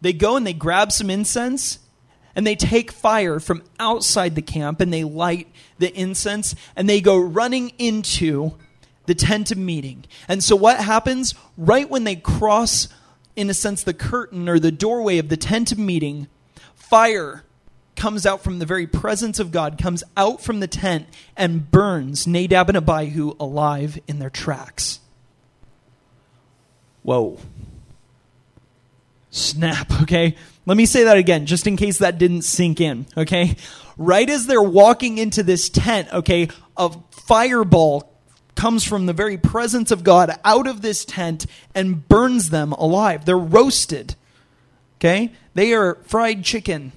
They 0.03 0.13
go 0.13 0.37
and 0.37 0.47
they 0.47 0.53
grab 0.53 0.93
some 0.93 1.09
incense 1.09 1.79
and 2.37 2.47
they 2.47 2.55
take 2.55 2.93
fire 2.93 3.41
from 3.41 3.63
outside 3.81 4.35
the 4.35 4.43
camp 4.43 4.83
and 4.83 4.93
they 4.93 5.03
light 5.03 5.49
the 5.79 5.91
incense 5.99 6.55
and 6.77 6.91
they 6.91 7.01
go 7.01 7.17
running 7.19 7.71
into 7.79 8.53
the 9.07 9.15
tent 9.15 9.51
of 9.51 9.57
meeting. 9.57 10.05
And 10.29 10.45
so 10.45 10.55
what 10.55 10.77
happens 10.77 11.35
right 11.57 11.89
when 11.89 12.05
they 12.05 12.17
cross 12.17 12.89
in 13.35 13.49
a 13.49 13.55
sense 13.55 13.83
the 13.83 13.95
curtain 13.95 14.47
or 14.47 14.59
the 14.59 14.73
doorway 14.73 15.17
of 15.17 15.31
the 15.31 15.39
tent 15.39 15.73
of 15.73 15.79
meeting, 15.79 16.27
fire 16.75 17.45
comes 18.03 18.27
out 18.27 18.43
from 18.43 18.59
the 18.59 18.67
very 18.67 18.89
presence 18.89 19.39
of 19.39 19.53
God, 19.53 19.79
comes 19.79 20.03
out 20.17 20.41
from 20.41 20.59
the 20.59 20.67
tent, 20.67 21.07
and 21.37 21.71
burns 21.71 22.27
Nadab 22.27 22.69
and 22.69 22.77
Abihu 22.77 23.37
alive 23.39 23.97
in 24.09 24.19
their 24.19 24.29
tracks. 24.29 24.99
Whoa. 27.05 27.39
Snap, 29.31 30.03
okay? 30.03 30.35
Let 30.67 30.77
me 30.77 30.85
say 30.85 31.05
that 31.05 31.17
again, 31.17 31.47
just 31.47 31.69
in 31.69 31.77
case 31.77 31.99
that 31.99 32.19
didn't 32.19 32.43
sink 32.43 32.81
in, 32.81 33.07
okay? 33.17 33.55
Right 33.97 34.29
as 34.29 34.47
they're 34.47 34.61
walking 34.61 35.19
into 35.19 35.45
this 35.45 35.69
tent, 35.69 36.13
okay, 36.13 36.49
a 36.77 36.91
fireball 37.13 38.13
comes 38.57 38.83
from 38.83 39.07
the 39.07 39.13
very 39.13 39.39
presence 39.39 39.93
of 39.93 40.03
God 40.03 40.37
out 40.45 40.67
of 40.67 40.83
this 40.83 41.05
tent 41.05 41.47
and 41.73 42.09
burns 42.09 42.51
them 42.51 42.73
alive. 42.73 43.27
They're 43.27 43.39
roasted, 43.39 44.17
okay? 44.99 45.31
They 45.55 45.73
are 45.73 45.99
fried 46.07 46.43
chicken 46.43 46.91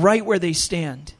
right 0.00 0.24
where 0.24 0.38
they 0.38 0.52
stand. 0.52 1.14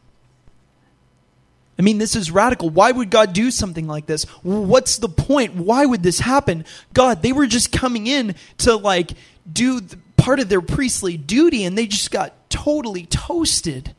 I 1.78 1.82
mean, 1.82 1.98
this 1.98 2.14
is 2.14 2.30
radical. 2.30 2.70
Why 2.70 2.92
would 2.92 3.10
God 3.10 3.32
do 3.32 3.50
something 3.50 3.86
like 3.86 4.06
this? 4.06 4.24
What's 4.42 4.98
the 4.98 5.08
point? 5.08 5.54
Why 5.54 5.84
would 5.84 6.02
this 6.02 6.20
happen? 6.20 6.64
God, 6.92 7.22
they 7.22 7.32
were 7.32 7.46
just 7.46 7.72
coming 7.72 8.06
in 8.06 8.36
to 8.58 8.76
like 8.76 9.12
do 9.50 9.80
part 10.16 10.38
of 10.38 10.48
their 10.48 10.60
priestly 10.60 11.16
duty 11.16 11.64
and 11.64 11.76
they 11.76 11.86
just 11.86 12.10
got 12.10 12.48
totally 12.48 13.06
toasted. 13.06 13.94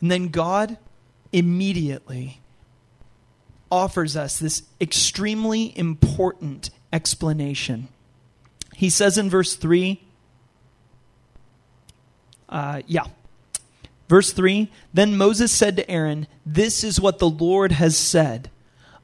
And 0.00 0.10
then 0.10 0.28
God 0.28 0.78
immediately 1.32 2.40
offers 3.70 4.16
us 4.16 4.38
this 4.38 4.62
extremely 4.80 5.76
important 5.76 6.70
explanation. 6.92 7.88
He 8.76 8.88
says 8.88 9.18
in 9.18 9.28
verse 9.28 9.56
3 9.56 10.00
uh, 12.48 12.82
yeah. 12.86 13.04
Verse 14.08 14.32
3 14.32 14.70
Then 14.92 15.16
Moses 15.16 15.52
said 15.52 15.76
to 15.76 15.90
Aaron, 15.90 16.26
This 16.44 16.82
is 16.82 17.00
what 17.00 17.18
the 17.18 17.28
Lord 17.28 17.72
has 17.72 17.96
said. 17.96 18.50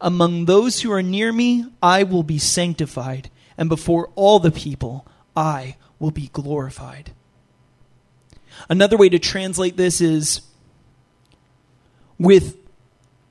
Among 0.00 0.44
those 0.44 0.80
who 0.80 0.92
are 0.92 1.02
near 1.02 1.32
me, 1.32 1.66
I 1.82 2.02
will 2.02 2.22
be 2.22 2.38
sanctified, 2.38 3.30
and 3.56 3.68
before 3.68 4.10
all 4.14 4.38
the 4.38 4.50
people, 4.50 5.06
I 5.36 5.76
will 5.98 6.10
be 6.10 6.28
glorified. 6.32 7.12
Another 8.68 8.96
way 8.96 9.08
to 9.08 9.18
translate 9.18 9.76
this 9.76 10.00
is 10.00 10.42
with 12.18 12.56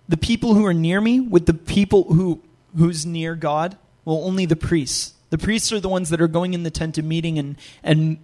the 0.08 0.18
people 0.18 0.54
who 0.54 0.66
are 0.66 0.74
near 0.74 1.00
me, 1.00 1.20
with 1.20 1.46
the 1.46 1.54
people 1.54 2.14
who 2.14 2.42
who's 2.78 3.06
near 3.06 3.36
God, 3.36 3.78
well, 4.06 4.24
only 4.24 4.46
the 4.46 4.56
priests. 4.56 5.14
The 5.30 5.38
priests 5.38 5.72
are 5.72 5.80
the 5.80 5.90
ones 5.90 6.10
that 6.10 6.22
are 6.22 6.28
going 6.28 6.54
in 6.54 6.64
the 6.64 6.72
tent 6.72 6.98
of 6.98 7.06
meeting 7.06 7.40
and, 7.40 7.56
and 7.84 8.18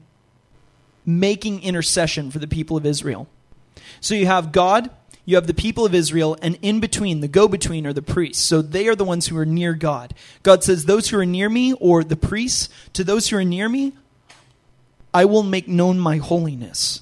making 1.09 1.63
intercession 1.63 2.31
for 2.31 2.39
the 2.39 2.47
people 2.47 2.77
of 2.77 2.85
Israel. 2.85 3.27
So 3.99 4.13
you 4.13 4.27
have 4.27 4.51
God, 4.51 4.89
you 5.25 5.35
have 5.35 5.47
the 5.47 5.53
people 5.53 5.85
of 5.85 5.93
Israel, 5.93 6.37
and 6.41 6.57
in 6.61 6.79
between, 6.79 7.19
the 7.19 7.27
go 7.27 7.47
between 7.47 7.85
are 7.85 7.93
the 7.93 8.01
priests. 8.01 8.43
So 8.43 8.61
they 8.61 8.87
are 8.87 8.95
the 8.95 9.03
ones 9.03 9.27
who 9.27 9.37
are 9.37 9.45
near 9.45 9.73
God. 9.73 10.13
God 10.43 10.63
says, 10.63 10.85
Those 10.85 11.09
who 11.09 11.19
are 11.19 11.25
near 11.25 11.49
me, 11.49 11.73
or 11.73 12.03
the 12.03 12.15
priests, 12.15 12.69
to 12.93 13.03
those 13.03 13.29
who 13.29 13.37
are 13.37 13.43
near 13.43 13.67
me, 13.67 13.93
I 15.13 15.25
will 15.25 15.43
make 15.43 15.67
known 15.67 15.99
my 15.99 16.17
holiness. 16.17 17.01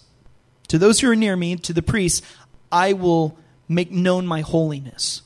To 0.70 0.78
those 0.78 0.99
who 0.99 1.10
are 1.10 1.16
near 1.16 1.36
me, 1.36 1.55
to 1.58 1.74
the 1.74 1.82
priests, 1.82 2.26
I 2.72 2.93
will 2.93 3.38
make 3.68 3.91
known 3.91 4.26
my 4.26 4.41
holiness. 4.41 5.22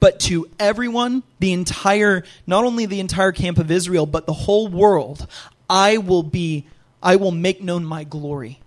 But 0.00 0.20
to 0.20 0.48
everyone, 0.58 1.22
the 1.38 1.52
entire, 1.52 2.24
not 2.46 2.64
only 2.64 2.84
the 2.84 3.00
entire 3.00 3.32
camp 3.32 3.58
of 3.58 3.70
Israel, 3.70 4.04
but 4.04 4.26
the 4.26 4.34
whole 4.34 4.68
world, 4.68 5.26
I 5.68 5.96
will 5.96 6.22
be 6.22 6.66
I 7.04 7.16
will 7.16 7.30
make 7.30 7.62
known 7.62 7.84
my 7.84 8.02
glory. 8.02 8.60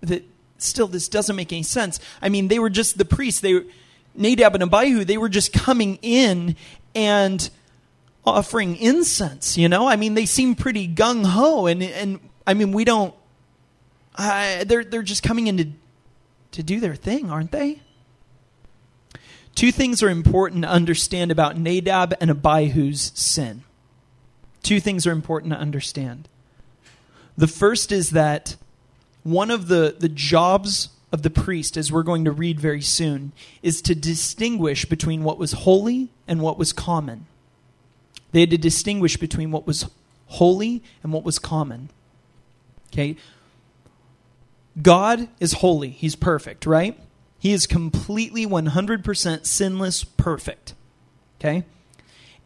That 0.00 0.24
still 0.58 0.88
this 0.88 1.08
doesn't 1.08 1.36
make 1.36 1.52
any 1.52 1.62
sense. 1.62 2.00
I 2.20 2.28
mean, 2.28 2.48
they 2.48 2.58
were 2.58 2.68
just 2.68 2.98
the 2.98 3.04
priests. 3.04 3.40
They 3.40 3.62
Nadab 4.14 4.54
and 4.54 4.64
Abihu, 4.64 5.04
they 5.04 5.16
were 5.16 5.28
just 5.28 5.52
coming 5.52 5.98
in 6.02 6.56
and 6.94 7.48
offering 8.24 8.76
incense, 8.76 9.56
you 9.56 9.68
know? 9.68 9.86
I 9.86 9.96
mean, 9.96 10.14
they 10.14 10.26
seem 10.26 10.54
pretty 10.54 10.88
gung 10.88 11.24
ho 11.24 11.66
and 11.66 11.82
and 11.82 12.18
I 12.46 12.54
mean, 12.54 12.72
we 12.72 12.84
don't 12.84 13.14
they're 14.18 14.84
they're 14.84 15.02
just 15.02 15.22
coming 15.22 15.46
in 15.46 15.56
to 15.58 15.66
to 16.52 16.62
do 16.62 16.80
their 16.80 16.96
thing, 16.96 17.30
aren't 17.30 17.52
they? 17.52 17.80
Two 19.54 19.70
things 19.70 20.02
are 20.02 20.10
important 20.10 20.62
to 20.62 20.68
understand 20.68 21.30
about 21.30 21.56
Nadab 21.56 22.14
and 22.20 22.30
Abihu's 22.30 23.12
sin 23.14 23.62
two 24.66 24.80
things 24.80 25.06
are 25.06 25.12
important 25.12 25.52
to 25.52 25.58
understand. 25.58 26.28
The 27.38 27.46
first 27.46 27.92
is 27.92 28.10
that 28.10 28.56
one 29.22 29.50
of 29.50 29.68
the, 29.68 29.94
the 29.96 30.08
jobs 30.08 30.88
of 31.12 31.22
the 31.22 31.30
priest, 31.30 31.76
as 31.76 31.92
we're 31.92 32.02
going 32.02 32.24
to 32.24 32.32
read 32.32 32.58
very 32.58 32.82
soon, 32.82 33.30
is 33.62 33.80
to 33.82 33.94
distinguish 33.94 34.84
between 34.84 35.22
what 35.22 35.38
was 35.38 35.52
holy 35.52 36.10
and 36.26 36.40
what 36.42 36.58
was 36.58 36.72
common. 36.72 37.26
They 38.32 38.40
had 38.40 38.50
to 38.50 38.58
distinguish 38.58 39.16
between 39.16 39.52
what 39.52 39.68
was 39.68 39.88
holy 40.26 40.82
and 41.04 41.12
what 41.12 41.22
was 41.22 41.38
common. 41.38 41.90
Okay? 42.92 43.16
God 44.82 45.28
is 45.38 45.54
holy. 45.54 45.90
He's 45.90 46.16
perfect, 46.16 46.66
right? 46.66 46.98
He 47.38 47.52
is 47.52 47.68
completely 47.68 48.44
100% 48.46 49.46
sinless, 49.46 50.02
perfect. 50.02 50.74
Okay? 51.38 51.64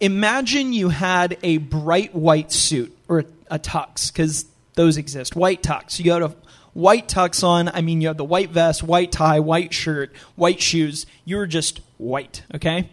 Imagine 0.01 0.73
you 0.73 0.89
had 0.89 1.37
a 1.43 1.59
bright 1.59 2.15
white 2.15 2.53
suit 2.53 2.97
or 3.07 3.25
a, 3.51 3.59
tux, 3.59 4.13
because 4.13 4.47
those 4.75 4.97
exist. 4.97 5.37
White 5.37 5.63
tux. 5.63 5.99
You 5.99 6.07
got 6.07 6.23
a 6.23 6.35
white 6.73 7.09
tux 7.09 7.45
on. 7.45 7.69
I 7.69 7.83
mean, 7.83 8.01
you 8.01 8.09
have 8.09 8.17
the 8.17 8.25
white 8.25 8.51
vest, 8.51 8.83
white 8.83 9.13
tie, 9.13 9.41
white 9.41 9.75
shirt, 9.75 10.15
white 10.37 10.61
shoes. 10.61 11.07
You're 11.25 11.47
just 11.47 11.81
white, 11.99 12.43
okay? 12.55 12.89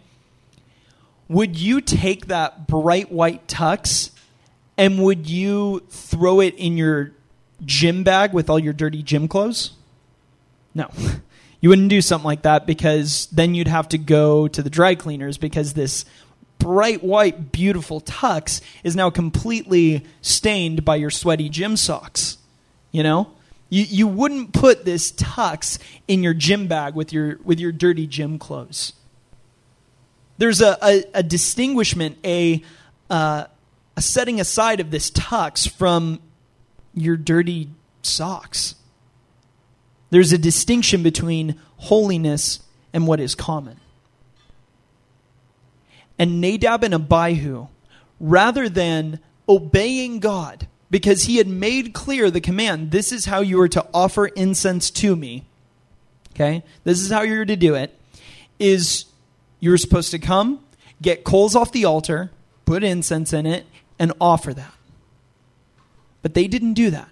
Would 1.28 1.58
you 1.58 1.80
take 1.80 2.26
that 2.26 2.66
bright 2.66 3.10
white 3.10 3.46
tux 3.46 4.10
and 4.76 5.02
would 5.02 5.28
you 5.28 5.82
throw 5.90 6.40
it 6.40 6.54
in 6.54 6.76
your 6.76 7.12
gym 7.64 8.04
bag 8.04 8.32
with 8.32 8.48
all 8.48 8.58
your 8.58 8.72
dirty 8.72 9.02
gym 9.02 9.28
clothes? 9.28 9.72
No. 10.74 10.90
You 11.60 11.70
wouldn't 11.70 11.88
do 11.88 12.00
something 12.00 12.24
like 12.24 12.42
that 12.42 12.66
because 12.66 13.26
then 13.32 13.56
you'd 13.56 13.66
have 13.66 13.88
to 13.88 13.98
go 13.98 14.46
to 14.46 14.62
the 14.62 14.70
dry 14.70 14.94
cleaners 14.94 15.38
because 15.38 15.74
this 15.74 16.04
bright 16.58 17.02
white, 17.02 17.52
beautiful 17.52 18.00
tux 18.00 18.60
is 18.84 18.96
now 18.96 19.10
completely 19.10 20.04
stained 20.20 20.84
by 20.84 20.96
your 20.96 21.10
sweaty 21.10 21.48
gym 21.48 21.76
socks. 21.76 22.38
You 22.90 23.02
know? 23.02 23.30
You, 23.70 23.84
you 23.84 24.08
wouldn't 24.08 24.52
put 24.52 24.84
this 24.84 25.12
tux 25.12 25.78
in 26.06 26.22
your 26.22 26.34
gym 26.34 26.68
bag 26.68 26.94
with 26.94 27.12
your, 27.12 27.38
with 27.44 27.60
your 27.60 27.72
dirty 27.72 28.06
gym 28.06 28.38
clothes. 28.38 28.94
There's 30.38 30.60
a, 30.60 30.78
a, 30.82 31.04
a 31.14 31.22
distinguishment, 31.22 32.18
a, 32.24 32.62
uh, 33.10 33.44
a 33.96 34.00
setting 34.00 34.40
aside 34.40 34.80
of 34.80 34.90
this 34.90 35.10
tux 35.10 35.68
from 35.68 36.20
your 36.94 37.16
dirty 37.16 37.68
socks. 38.02 38.76
There's 40.10 40.32
a 40.32 40.38
distinction 40.38 41.02
between 41.02 41.60
holiness 41.76 42.60
and 42.92 43.06
what 43.06 43.20
is 43.20 43.34
common. 43.34 43.78
And 46.18 46.40
Nadab 46.40 46.82
and 46.82 46.94
Abihu, 46.94 47.68
rather 48.18 48.68
than 48.68 49.20
obeying 49.48 50.18
God, 50.18 50.66
because 50.90 51.24
he 51.24 51.36
had 51.36 51.46
made 51.46 51.92
clear 51.92 52.30
the 52.30 52.40
command, 52.40 52.90
this 52.90 53.12
is 53.12 53.26
how 53.26 53.40
you 53.40 53.60
are 53.60 53.68
to 53.68 53.86
offer 53.92 54.26
incense 54.26 54.90
to 54.90 55.14
me, 55.14 55.44
okay? 56.34 56.64
This 56.84 57.00
is 57.00 57.10
how 57.10 57.22
you're 57.22 57.44
to 57.44 57.56
do 57.56 57.74
it, 57.74 57.96
is 58.58 59.04
you're 59.60 59.78
supposed 59.78 60.10
to 60.10 60.18
come, 60.18 60.64
get 61.00 61.24
coals 61.24 61.54
off 61.54 61.72
the 61.72 61.84
altar, 61.84 62.30
put 62.64 62.82
incense 62.82 63.32
in 63.32 63.46
it, 63.46 63.66
and 63.98 64.12
offer 64.20 64.54
that. 64.54 64.74
But 66.22 66.34
they 66.34 66.48
didn't 66.48 66.74
do 66.74 66.90
that. 66.90 67.08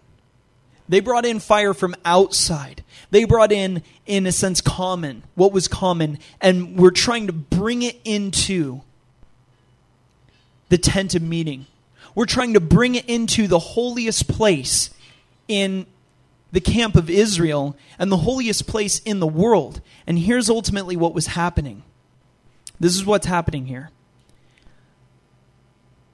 They 0.88 1.00
brought 1.00 1.26
in 1.26 1.40
fire 1.40 1.74
from 1.74 1.94
outside. 2.04 2.84
They 3.10 3.24
brought 3.24 3.52
in, 3.52 3.82
in 4.06 4.26
a 4.26 4.32
sense, 4.32 4.60
common, 4.60 5.24
what 5.34 5.52
was 5.52 5.68
common, 5.68 6.18
and 6.40 6.76
we're 6.76 6.90
trying 6.90 7.26
to 7.26 7.32
bring 7.32 7.82
it 7.82 8.00
into 8.04 8.82
the 10.68 10.78
tent 10.78 11.14
of 11.14 11.22
meeting. 11.22 11.66
We're 12.14 12.26
trying 12.26 12.54
to 12.54 12.60
bring 12.60 12.94
it 12.94 13.04
into 13.06 13.46
the 13.46 13.58
holiest 13.58 14.28
place 14.28 14.90
in 15.48 15.86
the 16.50 16.60
camp 16.60 16.96
of 16.96 17.10
Israel 17.10 17.76
and 17.98 18.10
the 18.10 18.16
holiest 18.16 18.66
place 18.66 19.00
in 19.00 19.20
the 19.20 19.26
world. 19.26 19.82
And 20.06 20.18
here's 20.18 20.48
ultimately 20.48 20.96
what 20.96 21.12
was 21.12 21.28
happening. 21.28 21.82
This 22.80 22.94
is 22.94 23.04
what's 23.04 23.26
happening 23.26 23.66
here. 23.66 23.90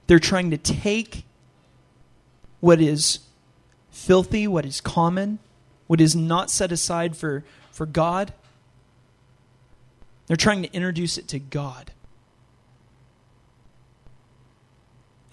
They're 0.07 0.19
trying 0.19 0.51
to 0.51 0.57
take 0.57 1.23
what 2.59 2.81
is 2.81 3.19
filthy, 3.89 4.47
what 4.47 4.65
is 4.65 4.81
common, 4.81 5.39
what 5.87 6.01
is 6.01 6.15
not 6.15 6.51
set 6.51 6.73
aside 6.73 7.15
for, 7.15 7.45
for 7.71 7.85
God. 7.85 8.33
They're 10.27 10.35
trying 10.35 10.63
to 10.63 10.73
introduce 10.73 11.17
it 11.17 11.27
to 11.29 11.39
God. 11.39 11.92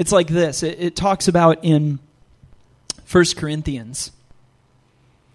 It's 0.01 0.13
like 0.13 0.29
this 0.29 0.63
it, 0.63 0.81
it 0.81 0.97
talks 0.97 1.29
about 1.29 1.63
in 1.63 1.99
1 3.13 3.25
Corinthians. 3.37 4.11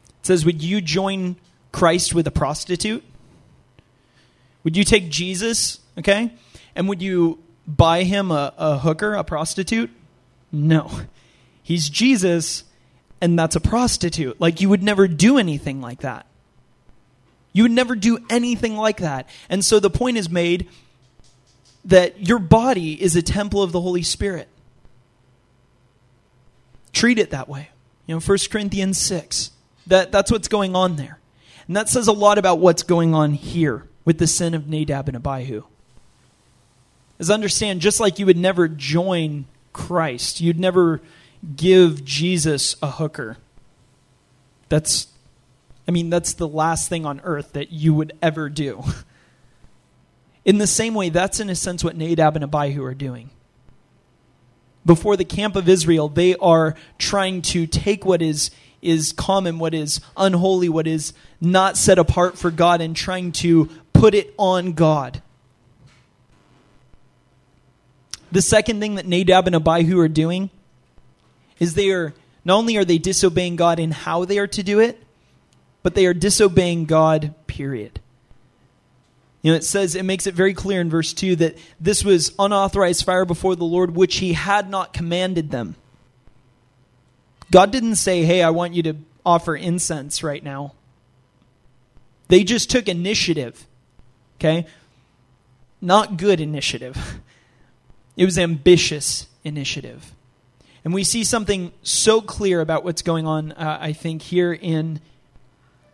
It 0.08 0.26
says, 0.26 0.44
Would 0.44 0.64
you 0.64 0.82
join 0.82 1.36
Christ 1.72 2.16
with 2.16 2.26
a 2.26 2.32
prostitute? 2.32 3.04
Would 4.64 4.76
you 4.76 4.84
take 4.84 5.10
Jesus, 5.10 5.80
okay? 6.00 6.34
And 6.76 6.90
would 6.90 7.00
you 7.00 7.38
buy 7.68 8.02
him 8.04 8.32
a, 8.32 8.56
a 8.58 8.80
hooker, 8.80 9.14
a 9.14 9.24
prostitute? 9.24 9.92
No. 10.52 10.90
He's 11.62 11.88
Jesus, 11.88 12.64
and 13.22 13.38
that's 13.38 13.56
a 13.56 13.62
prostitute. 13.62 14.42
Like, 14.42 14.62
you 14.62 14.70
would 14.70 14.82
never 14.82 15.08
do 15.08 15.38
anything 15.38 15.80
like 15.80 16.00
that. 16.00 16.26
You 17.54 17.64
would 17.64 17.72
never 17.72 17.96
do 17.96 18.18
anything 18.32 18.76
like 18.78 18.98
that. 18.98 19.30
And 19.48 19.64
so 19.64 19.80
the 19.80 19.92
point 19.92 20.18
is 20.18 20.28
made 20.28 20.68
that 21.86 22.28
your 22.28 22.40
body 22.40 23.00
is 23.00 23.16
a 23.16 23.22
temple 23.22 23.62
of 23.62 23.72
the 23.72 23.80
Holy 23.80 24.02
Spirit. 24.02 24.50
Treat 26.96 27.20
it 27.20 27.32
that 27.32 27.50
way. 27.50 27.68
You 28.08 28.16
know, 28.16 28.22
1 28.22 28.38
Corinthians 28.50 28.98
6. 28.98 29.52
That, 29.88 30.14
that's 30.14 30.32
what's 30.32 30.48
going 30.48 30.78
on 30.78 30.96
there. 30.96 31.20
And 31.68 31.76
that 31.76 31.90
says 31.90 32.08
a 32.08 32.14
lot 32.14 32.38
about 32.38 32.60
what's 32.60 32.84
going 32.84 33.14
on 33.14 33.34
here 33.34 33.86
with 34.06 34.18
the 34.18 34.28
sin 34.28 34.54
of 34.54 34.70
Nadab 34.70 35.10
and 35.10 35.18
Abihu. 35.18 35.64
Is 37.20 37.30
understand, 37.30 37.82
just 37.82 38.00
like 38.00 38.18
you 38.18 38.26
would 38.26 38.38
never 38.38 38.70
join 38.70 39.46
Christ, 39.74 40.40
you'd 40.40 40.60
never 40.60 41.02
give 41.56 42.06
Jesus 42.06 42.78
a 42.82 42.92
hooker. 42.92 43.38
That's, 44.70 45.08
I 45.90 45.92
mean, 45.92 46.10
that's 46.10 46.32
the 46.32 46.48
last 46.48 46.88
thing 46.88 47.06
on 47.06 47.20
earth 47.26 47.52
that 47.54 47.72
you 47.72 47.94
would 47.94 48.14
ever 48.22 48.48
do. 48.48 48.84
In 50.46 50.60
the 50.60 50.68
same 50.68 50.94
way, 50.94 51.10
that's 51.10 51.40
in 51.40 51.50
a 51.50 51.56
sense 51.56 51.84
what 51.84 51.98
Nadab 51.98 52.36
and 52.36 52.44
Abihu 52.44 52.84
are 52.84 52.94
doing. 52.94 53.32
Before 54.86 55.18
the 55.18 55.26
camp 55.26 55.56
of 55.56 55.68
Israel, 55.68 56.10
they 56.10 56.36
are 56.36 56.76
trying 56.98 57.42
to 57.44 57.66
take 57.66 58.06
what 58.06 58.22
is, 58.22 58.52
is 58.82 59.14
common, 59.14 59.58
what 59.58 59.74
is 59.74 60.00
unholy, 60.16 60.70
what 60.70 60.86
is 60.86 61.14
not 61.42 61.76
set 61.76 61.98
apart 61.98 62.38
for 62.38 62.52
God, 62.52 62.82
and 62.82 62.96
trying 62.96 63.32
to 63.34 63.70
put 63.94 64.14
it 64.14 64.34
on 64.38 64.74
God. 64.74 65.22
The 68.32 68.42
second 68.42 68.80
thing 68.80 68.96
that 68.96 69.08
Nadab 69.08 69.48
and 69.48 69.56
Abihu 69.56 69.98
are 70.00 70.08
doing 70.08 70.50
is 71.60 71.74
they 71.74 71.92
are 71.92 72.14
not 72.44 72.58
only 72.58 72.78
are 72.78 72.86
they 72.86 72.98
disobeying 72.98 73.56
God 73.56 73.80
in 73.80 73.92
how 73.92 74.26
they 74.26 74.38
are 74.38 74.48
to 74.48 74.62
do 74.62 74.80
it, 74.80 75.02
but 75.82 75.96
they 75.96 76.06
are 76.06 76.14
disobeying 76.14 76.86
God, 76.86 77.34
period. 77.48 78.00
You 79.46 79.52
know, 79.52 79.58
it 79.58 79.64
says, 79.64 79.94
it 79.94 80.06
makes 80.06 80.26
it 80.26 80.34
very 80.34 80.56
clear 80.56 80.82
in 80.82 80.90
verse 80.90 81.14
2 81.14 81.36
that 81.36 81.56
this 81.80 82.04
was 82.04 82.34
unauthorized 82.40 83.06
fire 83.06 83.26
before 83.26 83.56
the 83.56 83.64
Lord, 83.64 83.96
which 83.96 84.16
he 84.16 84.34
had 84.34 84.72
not 84.72 84.92
commanded 84.92 85.52
them. 85.52 85.76
God 87.52 87.72
didn't 87.72 87.98
say, 87.98 88.24
hey, 88.24 88.42
I 88.42 88.50
want 88.50 88.74
you 88.74 88.82
to 88.82 88.96
offer 89.24 89.56
incense 89.56 90.24
right 90.24 90.44
now. 90.44 90.74
They 92.28 92.44
just 92.44 92.72
took 92.72 92.88
initiative. 92.88 93.68
Okay? 94.40 94.66
Not 95.80 96.18
good 96.18 96.42
initiative. 96.42 96.98
It 98.18 98.24
was 98.24 98.40
ambitious 98.40 99.28
initiative. 99.44 100.14
And 100.86 100.94
we 100.94 101.04
see 101.04 101.26
something 101.26 101.74
so 101.84 102.22
clear 102.22 102.62
about 102.62 102.86
what's 102.86 103.02
going 103.02 103.28
on, 103.28 103.52
uh, 103.52 103.78
I 103.82 103.92
think, 103.92 104.22
here 104.22 104.54
in, 104.54 105.02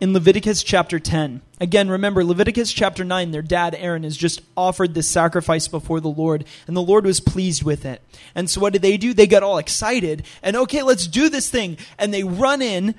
in 0.02 0.12
Leviticus 0.12 0.64
chapter 0.64 0.98
10. 0.98 1.42
Again, 1.60 1.88
remember, 1.88 2.24
Leviticus 2.24 2.72
chapter 2.72 3.04
9, 3.04 3.30
their 3.30 3.40
dad 3.40 3.72
Aaron 3.78 4.02
has 4.02 4.16
just 4.16 4.42
offered 4.56 4.94
this 4.94 5.06
sacrifice 5.06 5.68
before 5.68 6.00
the 6.00 6.08
Lord, 6.08 6.44
and 6.66 6.76
the 6.76 6.82
Lord 6.82 7.04
was 7.04 7.20
pleased 7.20 7.62
with 7.62 7.84
it. 7.84 8.02
And 8.34 8.50
so 8.50 8.60
what 8.60 8.72
did 8.72 8.82
they 8.82 8.96
do? 8.96 9.14
They 9.14 9.28
got 9.28 9.44
all 9.44 9.58
excited, 9.58 10.24
and 10.42 10.56
okay, 10.56 10.82
let's 10.82 11.06
do 11.06 11.28
this 11.28 11.48
thing. 11.48 11.78
And 12.00 12.12
they 12.12 12.24
run 12.24 12.62
in 12.62 12.96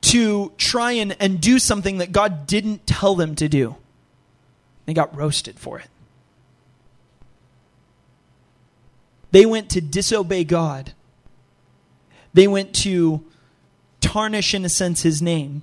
to 0.00 0.54
try 0.56 0.92
and, 0.92 1.14
and 1.20 1.42
do 1.42 1.58
something 1.58 1.98
that 1.98 2.10
God 2.10 2.46
didn't 2.46 2.86
tell 2.86 3.14
them 3.14 3.34
to 3.34 3.50
do. 3.50 3.76
They 4.86 4.94
got 4.94 5.14
roasted 5.14 5.58
for 5.58 5.78
it. 5.78 5.88
They 9.30 9.44
went 9.44 9.68
to 9.72 9.82
disobey 9.82 10.44
God. 10.44 10.94
They 12.32 12.48
went 12.48 12.74
to 12.76 13.26
tarnish, 14.10 14.54
in 14.54 14.64
a 14.64 14.68
sense, 14.68 15.02
his 15.02 15.20
name. 15.20 15.62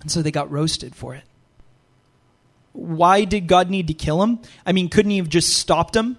And 0.00 0.10
so 0.10 0.22
they 0.22 0.30
got 0.30 0.50
roasted 0.50 0.94
for 0.94 1.14
it. 1.14 1.24
Why 2.72 3.24
did 3.24 3.46
God 3.46 3.70
need 3.70 3.86
to 3.88 3.94
kill 3.94 4.22
him? 4.22 4.38
I 4.64 4.72
mean, 4.72 4.88
couldn't 4.88 5.10
he 5.10 5.16
have 5.16 5.28
just 5.28 5.54
stopped 5.54 5.96
him? 5.96 6.18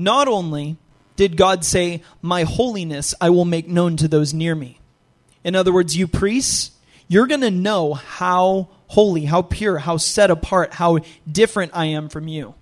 not 0.00 0.28
only 0.28 0.76
did 1.16 1.36
God 1.36 1.64
say, 1.64 2.02
My 2.22 2.44
holiness 2.44 3.14
I 3.20 3.30
will 3.30 3.44
make 3.44 3.68
known 3.68 3.96
to 3.98 4.08
those 4.08 4.32
near 4.32 4.54
me. 4.54 4.80
In 5.44 5.54
other 5.54 5.72
words, 5.72 5.96
you 5.96 6.08
priests, 6.08 6.72
you're 7.08 7.26
going 7.26 7.42
to 7.42 7.50
know 7.50 7.94
how 7.94 8.68
holy, 8.88 9.26
how 9.26 9.42
pure, 9.42 9.78
how 9.78 9.98
set 9.98 10.30
apart, 10.30 10.74
how 10.74 11.00
different 11.30 11.72
I 11.74 11.86
am 11.86 12.08
from 12.08 12.28
you. 12.28 12.54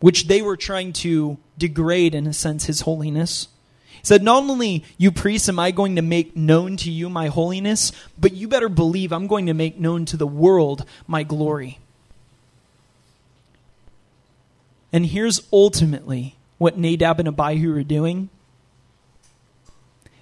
Which 0.00 0.26
they 0.26 0.42
were 0.42 0.56
trying 0.56 0.92
to 0.94 1.38
degrade, 1.58 2.14
in 2.14 2.26
a 2.26 2.32
sense, 2.32 2.66
his 2.66 2.82
holiness. 2.82 3.48
Said, 4.06 4.22
Not 4.22 4.44
only, 4.44 4.84
you 4.98 5.10
priests, 5.10 5.48
am 5.48 5.58
I 5.58 5.72
going 5.72 5.96
to 5.96 6.02
make 6.02 6.36
known 6.36 6.76
to 6.76 6.92
you 6.92 7.08
my 7.08 7.26
holiness, 7.26 7.90
but 8.16 8.32
you 8.32 8.46
better 8.46 8.68
believe 8.68 9.12
I'm 9.12 9.26
going 9.26 9.46
to 9.46 9.52
make 9.52 9.80
known 9.80 10.04
to 10.04 10.16
the 10.16 10.28
world 10.28 10.84
my 11.08 11.24
glory. 11.24 11.80
And 14.92 15.06
here's 15.06 15.42
ultimately 15.52 16.36
what 16.56 16.78
Nadab 16.78 17.18
and 17.18 17.26
Abihu 17.26 17.74
were 17.74 17.82
doing 17.82 18.28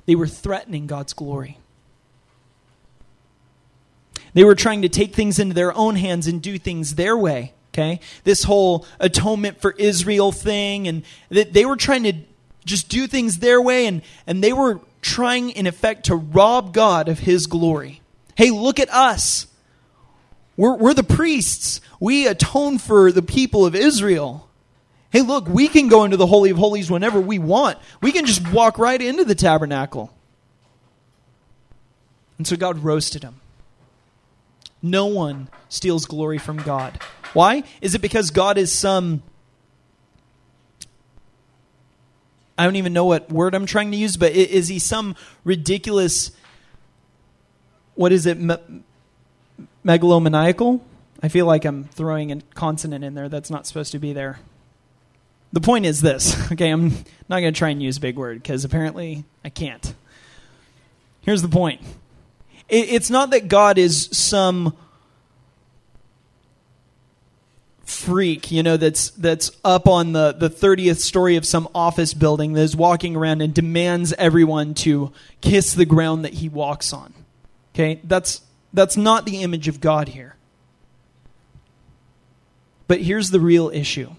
they 0.07 0.15
were 0.15 0.29
threatening 0.29 0.87
God's 0.87 1.13
glory. 1.13 1.59
They 4.33 4.45
were 4.45 4.55
trying 4.55 4.81
to 4.81 4.89
take 4.89 5.15
things 5.15 5.39
into 5.39 5.53
their 5.53 5.77
own 5.77 5.97
hands 5.97 6.27
and 6.27 6.41
do 6.41 6.59
things 6.59 6.95
their 6.95 7.19
way. 7.19 7.53
Okay? 7.75 8.01
This 8.25 8.45
whole 8.45 8.87
atonement 8.99 9.61
for 9.61 9.73
Israel 9.73 10.33
thing, 10.33 10.89
and 10.89 11.03
they 11.29 11.67
were 11.67 11.77
trying 11.77 12.05
to 12.05 12.15
just 12.65 12.89
do 12.89 13.07
things 13.07 13.39
their 13.39 13.61
way, 13.61 13.87
and, 13.87 14.03
and 14.27 14.43
they 14.43 14.53
were 14.53 14.81
trying, 15.03 15.51
in 15.51 15.67
effect, 15.67 16.07
to 16.07 16.17
rob 16.17 16.73
God 16.73 17.09
of 17.09 17.21
his 17.21 17.47
glory. 17.47 18.01
Hey, 18.37 18.51
look 18.51 18.81
at 18.81 18.91
us. 18.91 19.47
We're, 20.57 20.77
we're 20.77 20.95
the 20.95 21.03
priests. 21.03 21.81
We 22.01 22.27
atone 22.27 22.79
for 22.79 23.13
the 23.13 23.23
people 23.23 23.67
of 23.67 23.75
Israel. 23.75 24.49
Hey, 25.11 25.23
look, 25.23 25.47
we 25.47 25.69
can 25.69 25.89
go 25.89 26.05
into 26.05 26.17
the 26.17 26.27
Holy 26.27 26.51
of 26.51 26.57
Holies 26.57 26.91
whenever 26.91 27.21
we 27.21 27.39
want. 27.39 27.79
We 28.01 28.13
can 28.13 28.27
just 28.27 28.51
walk 28.53 28.79
right 28.79 29.01
into 29.01 29.25
the 29.25 29.35
tabernacle. 29.35 30.13
And 32.39 32.47
so 32.47 32.57
God 32.57 32.79
roasted 32.79 33.23
him. 33.23 33.37
No 34.83 35.07
one 35.07 35.49
steals 35.69 36.05
glory 36.07 36.39
from 36.39 36.59
God. 36.59 37.01
Why? 37.33 37.63
Is 37.81 37.95
it 37.95 38.01
because 38.01 38.31
God 38.31 38.59
is 38.59 38.73
some. 38.73 39.23
I 42.57 42.65
don't 42.65 42.77
even 42.77 42.93
know 42.93 43.05
what 43.05 43.31
word 43.31 43.55
I'm 43.55 43.67
trying 43.67 43.91
to 43.91 43.97
use, 43.97 44.17
but 44.17 44.33
is 44.33 44.69
he 44.69 44.79
some 44.79 45.17
ridiculous. 45.45 46.31
What 47.95 48.13
is 48.13 48.27
it? 48.27 48.39
Me- 48.39 48.83
megalomaniacal? 49.85 50.81
I 51.23 51.29
feel 51.29 51.47
like 51.47 51.65
I'm 51.65 51.85
throwing 51.85 52.31
a 52.33 52.41
consonant 52.55 53.05
in 53.05 53.15
there 53.15 53.29
that's 53.29 53.51
not 53.51 53.67
supposed 53.67 53.93
to 53.93 53.99
be 53.99 54.13
there 54.13 54.39
the 55.55 55.61
point 55.61 55.87
is 55.87 56.01
this 56.01 56.37
okay 56.53 56.69
i'm 56.69 56.91
not 57.29 57.41
going 57.41 57.55
to 57.55 57.59
try 57.59 57.71
and 57.71 57.83
use 57.83 57.99
big 57.99 58.17
word 58.17 58.43
because 58.43 58.65
apparently 58.65 59.25
i 59.45 59.49
can't 59.49 59.95
here's 61.23 61.41
the 61.41 61.49
point 61.49 61.81
it, 62.69 62.89
it's 62.91 63.09
not 63.09 63.31
that 63.31 63.49
god 63.49 63.79
is 63.79 64.09
some 64.13 64.77
freak 67.85 68.51
you 68.51 68.63
know 68.63 68.77
that's 68.77 69.11
that's 69.11 69.51
up 69.65 69.87
on 69.87 70.13
the 70.13 70.33
the 70.33 70.49
30th 70.49 70.97
story 70.97 71.37
of 71.37 71.45
some 71.45 71.69
office 71.75 72.15
building 72.15 72.55
that 72.55 72.63
is 72.63 72.75
walking 72.75 73.15
around 73.15 73.43
and 73.43 73.53
demands 73.53 74.13
everyone 74.15 74.73
to 74.73 75.13
kiss 75.43 75.75
the 75.75 75.85
ground 75.85 76.25
that 76.25 76.35
he 76.35 76.49
walks 76.49 76.93
on 76.93 77.13
okay 77.75 78.01
that's 78.05 78.41
that's 78.73 78.97
not 78.97 79.27
the 79.27 79.43
image 79.43 79.69
of 79.69 79.81
god 79.81 80.09
here 80.09 80.35
but 82.89 83.01
here's 83.01 83.31
the 83.31 83.41
real 83.41 83.69
issue 83.69 84.11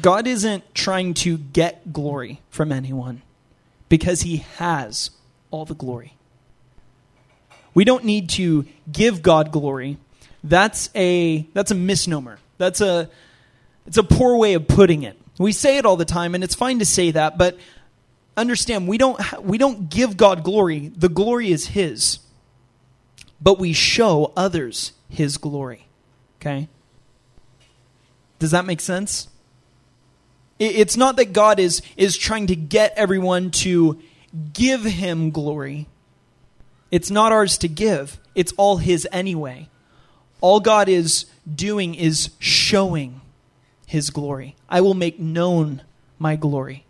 God 0.00 0.26
isn't 0.26 0.74
trying 0.74 1.14
to 1.14 1.38
get 1.38 1.92
glory 1.92 2.40
from 2.50 2.70
anyone 2.70 3.22
because 3.88 4.22
he 4.22 4.38
has 4.58 5.10
all 5.50 5.64
the 5.64 5.74
glory. 5.74 6.14
We 7.74 7.84
don't 7.84 8.04
need 8.04 8.28
to 8.30 8.66
give 8.90 9.22
God 9.22 9.50
glory. 9.50 9.98
That's 10.44 10.90
a 10.94 11.46
that's 11.52 11.70
a 11.70 11.74
misnomer. 11.74 12.38
That's 12.58 12.80
a 12.80 13.10
it's 13.86 13.98
a 13.98 14.02
poor 14.02 14.36
way 14.36 14.54
of 14.54 14.68
putting 14.68 15.02
it. 15.02 15.18
We 15.38 15.52
say 15.52 15.78
it 15.78 15.86
all 15.86 15.96
the 15.96 16.04
time 16.04 16.34
and 16.34 16.42
it's 16.42 16.54
fine 16.54 16.78
to 16.80 16.84
say 16.84 17.10
that, 17.12 17.38
but 17.38 17.58
understand 18.36 18.88
we 18.88 18.98
don't 18.98 19.20
we 19.42 19.58
don't 19.58 19.88
give 19.90 20.16
God 20.16 20.44
glory. 20.44 20.88
The 20.88 21.08
glory 21.08 21.50
is 21.50 21.68
his. 21.68 22.20
But 23.40 23.58
we 23.58 23.72
show 23.72 24.32
others 24.36 24.92
his 25.08 25.36
glory. 25.36 25.86
Okay? 26.40 26.68
Does 28.38 28.50
that 28.52 28.64
make 28.64 28.80
sense? 28.80 29.28
It's 30.58 30.96
not 30.96 31.16
that 31.16 31.32
God 31.32 31.60
is, 31.60 31.82
is 31.96 32.16
trying 32.16 32.48
to 32.48 32.56
get 32.56 32.92
everyone 32.96 33.52
to 33.52 34.00
give 34.52 34.82
him 34.84 35.30
glory. 35.30 35.86
It's 36.90 37.10
not 37.10 37.32
ours 37.32 37.58
to 37.58 37.68
give, 37.68 38.18
it's 38.34 38.52
all 38.56 38.78
his 38.78 39.06
anyway. 39.12 39.68
All 40.40 40.60
God 40.60 40.88
is 40.88 41.26
doing 41.52 41.94
is 41.94 42.30
showing 42.38 43.20
his 43.86 44.10
glory. 44.10 44.54
I 44.68 44.80
will 44.80 44.94
make 44.94 45.18
known 45.18 45.82
my 46.18 46.36
glory. 46.36 46.84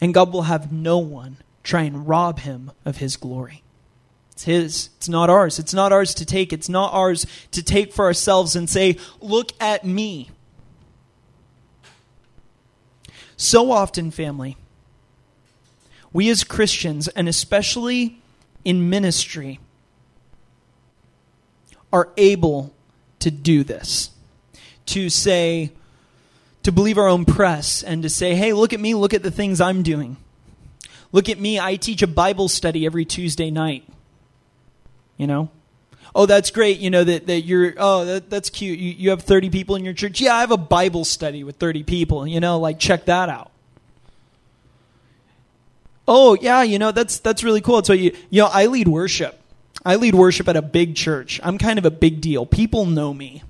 And 0.00 0.12
God 0.12 0.32
will 0.32 0.42
have 0.42 0.72
no 0.72 0.98
one 0.98 1.38
try 1.62 1.82
and 1.82 2.06
rob 2.06 2.40
him 2.40 2.72
of 2.84 2.98
his 2.98 3.16
glory. 3.16 3.62
It's 4.32 4.44
his. 4.44 4.90
It's 4.96 5.08
not 5.08 5.30
ours. 5.30 5.58
It's 5.58 5.72
not 5.72 5.92
ours 5.92 6.12
to 6.14 6.26
take. 6.26 6.52
It's 6.52 6.68
not 6.68 6.92
ours 6.92 7.24
to 7.52 7.62
take 7.62 7.92
for 7.92 8.04
ourselves 8.04 8.56
and 8.56 8.68
say, 8.68 8.98
Look 9.20 9.52
at 9.60 9.84
me. 9.84 10.30
So 13.36 13.70
often, 13.70 14.10
family, 14.10 14.56
we 16.12 16.28
as 16.30 16.44
Christians, 16.44 17.08
and 17.08 17.28
especially 17.28 18.20
in 18.64 18.90
ministry, 18.90 19.60
are 21.94 22.08
able 22.16 22.74
to 23.20 23.30
do 23.30 23.62
this. 23.62 24.10
To 24.86 25.08
say, 25.08 25.70
to 26.64 26.72
believe 26.72 26.98
our 26.98 27.06
own 27.06 27.24
press 27.24 27.84
and 27.84 28.02
to 28.02 28.10
say, 28.10 28.34
hey, 28.34 28.52
look 28.52 28.72
at 28.72 28.80
me, 28.80 28.94
look 28.94 29.14
at 29.14 29.22
the 29.22 29.30
things 29.30 29.60
I'm 29.60 29.82
doing. 29.82 30.16
Look 31.12 31.28
at 31.28 31.38
me, 31.38 31.60
I 31.60 31.76
teach 31.76 32.02
a 32.02 32.08
Bible 32.08 32.48
study 32.48 32.84
every 32.84 33.04
Tuesday 33.04 33.50
night. 33.50 33.84
You 35.16 35.28
know? 35.28 35.50
Oh, 36.16 36.26
that's 36.26 36.50
great, 36.50 36.80
you 36.80 36.90
know, 36.90 37.04
that, 37.04 37.28
that 37.28 37.42
you're, 37.42 37.74
oh, 37.76 38.04
that, 38.04 38.28
that's 38.28 38.50
cute. 38.50 38.78
You, 38.78 38.90
you 38.90 39.10
have 39.10 39.22
30 39.22 39.50
people 39.50 39.76
in 39.76 39.84
your 39.84 39.94
church. 39.94 40.20
Yeah, 40.20 40.34
I 40.34 40.40
have 40.40 40.50
a 40.50 40.56
Bible 40.56 41.04
study 41.04 41.44
with 41.44 41.56
30 41.56 41.84
people, 41.84 42.26
you 42.26 42.40
know, 42.40 42.58
like 42.58 42.80
check 42.80 43.04
that 43.04 43.28
out. 43.28 43.52
Oh, 46.08 46.36
yeah, 46.40 46.62
you 46.62 46.80
know, 46.80 46.90
that's, 46.90 47.20
that's 47.20 47.44
really 47.44 47.60
cool. 47.60 47.84
So, 47.84 47.92
you, 47.92 48.16
you 48.30 48.42
know, 48.42 48.50
I 48.52 48.66
lead 48.66 48.88
worship. 48.88 49.40
I 49.84 49.96
lead 49.96 50.14
worship 50.14 50.48
at 50.48 50.56
a 50.56 50.62
big 50.62 50.96
church. 50.96 51.40
I'm 51.42 51.58
kind 51.58 51.78
of 51.78 51.84
a 51.84 51.90
big 51.90 52.20
deal. 52.20 52.46
People 52.46 52.86
know 52.86 53.12
me. 53.12 53.42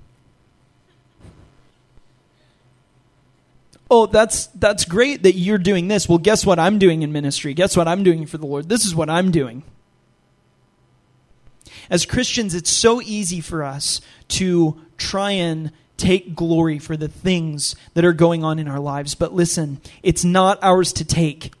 oh 3.91 4.07
that's 4.07 4.47
that's 4.47 4.83
great 4.83 5.21
that 5.21 5.33
you're 5.33 5.59
doing 5.59 5.87
this 5.87 6.09
well 6.09 6.17
guess 6.17 6.43
what 6.43 6.57
i'm 6.57 6.79
doing 6.79 7.03
in 7.03 7.11
ministry 7.11 7.53
guess 7.53 7.77
what 7.77 7.87
i'm 7.87 8.01
doing 8.01 8.25
for 8.25 8.39
the 8.39 8.45
lord 8.45 8.67
this 8.67 8.83
is 8.83 8.95
what 8.95 9.11
i'm 9.11 9.29
doing 9.29 9.61
as 11.89 12.05
Christians, 12.05 12.55
it's 12.55 12.69
so 12.69 13.01
easy 13.01 13.41
for 13.41 13.63
us 13.63 14.01
to 14.29 14.79
try 14.97 15.31
and 15.31 15.71
take 15.97 16.35
glory 16.35 16.79
for 16.79 16.97
the 16.97 17.07
things 17.07 17.75
that 17.93 18.03
are 18.03 18.13
going 18.13 18.43
on 18.43 18.59
in 18.59 18.67
our 18.67 18.79
lives. 18.79 19.15
But 19.15 19.33
listen, 19.33 19.79
it's 20.03 20.23
not 20.23 20.59
ours 20.61 20.91
to 20.93 21.05
take. 21.05 21.53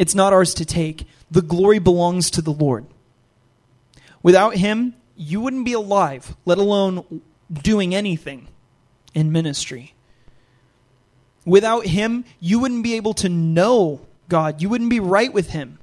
It's 0.00 0.14
not 0.14 0.32
ours 0.32 0.54
to 0.54 0.64
take. 0.64 1.06
The 1.30 1.42
glory 1.42 1.78
belongs 1.78 2.30
to 2.30 2.40
the 2.40 2.54
Lord. 2.54 2.86
Without 4.22 4.54
Him, 4.56 4.94
you 5.14 5.42
wouldn't 5.42 5.66
be 5.66 5.74
alive, 5.74 6.34
let 6.46 6.56
alone 6.56 7.20
doing 7.52 7.94
anything 7.94 8.48
in 9.12 9.30
ministry. 9.30 9.92
Without 11.44 11.84
Him, 11.84 12.24
you 12.40 12.58
wouldn't 12.58 12.82
be 12.82 12.94
able 12.94 13.12
to 13.12 13.28
know 13.28 14.00
God. 14.30 14.62
You 14.62 14.70
wouldn't 14.70 14.88
be 14.88 15.00
right 15.00 15.34
with 15.34 15.50
Him. 15.50 15.78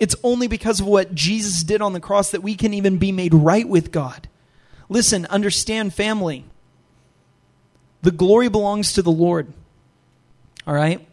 It's 0.00 0.16
only 0.24 0.48
because 0.48 0.80
of 0.80 0.88
what 0.88 1.14
Jesus 1.14 1.62
did 1.62 1.80
on 1.80 1.92
the 1.92 2.00
cross 2.00 2.32
that 2.32 2.42
we 2.42 2.56
can 2.56 2.74
even 2.74 2.98
be 2.98 3.12
made 3.12 3.32
right 3.32 3.68
with 3.68 3.92
God. 3.92 4.28
Listen, 4.88 5.24
understand, 5.26 5.94
family. 5.94 6.44
The 8.02 8.10
glory 8.10 8.48
belongs 8.48 8.94
to 8.94 9.02
the 9.02 9.12
Lord. 9.12 9.52
All 10.66 10.74
right? 10.74 11.06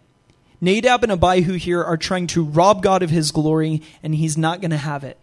Nadab 0.61 1.03
and 1.03 1.11
Abihu 1.11 1.53
here 1.53 1.83
are 1.83 1.97
trying 1.97 2.27
to 2.27 2.43
rob 2.43 2.83
God 2.83 3.01
of 3.01 3.09
his 3.09 3.31
glory, 3.31 3.81
and 4.03 4.15
he's 4.15 4.37
not 4.37 4.61
going 4.61 4.71
to 4.71 4.77
have 4.77 5.03
it. 5.03 5.17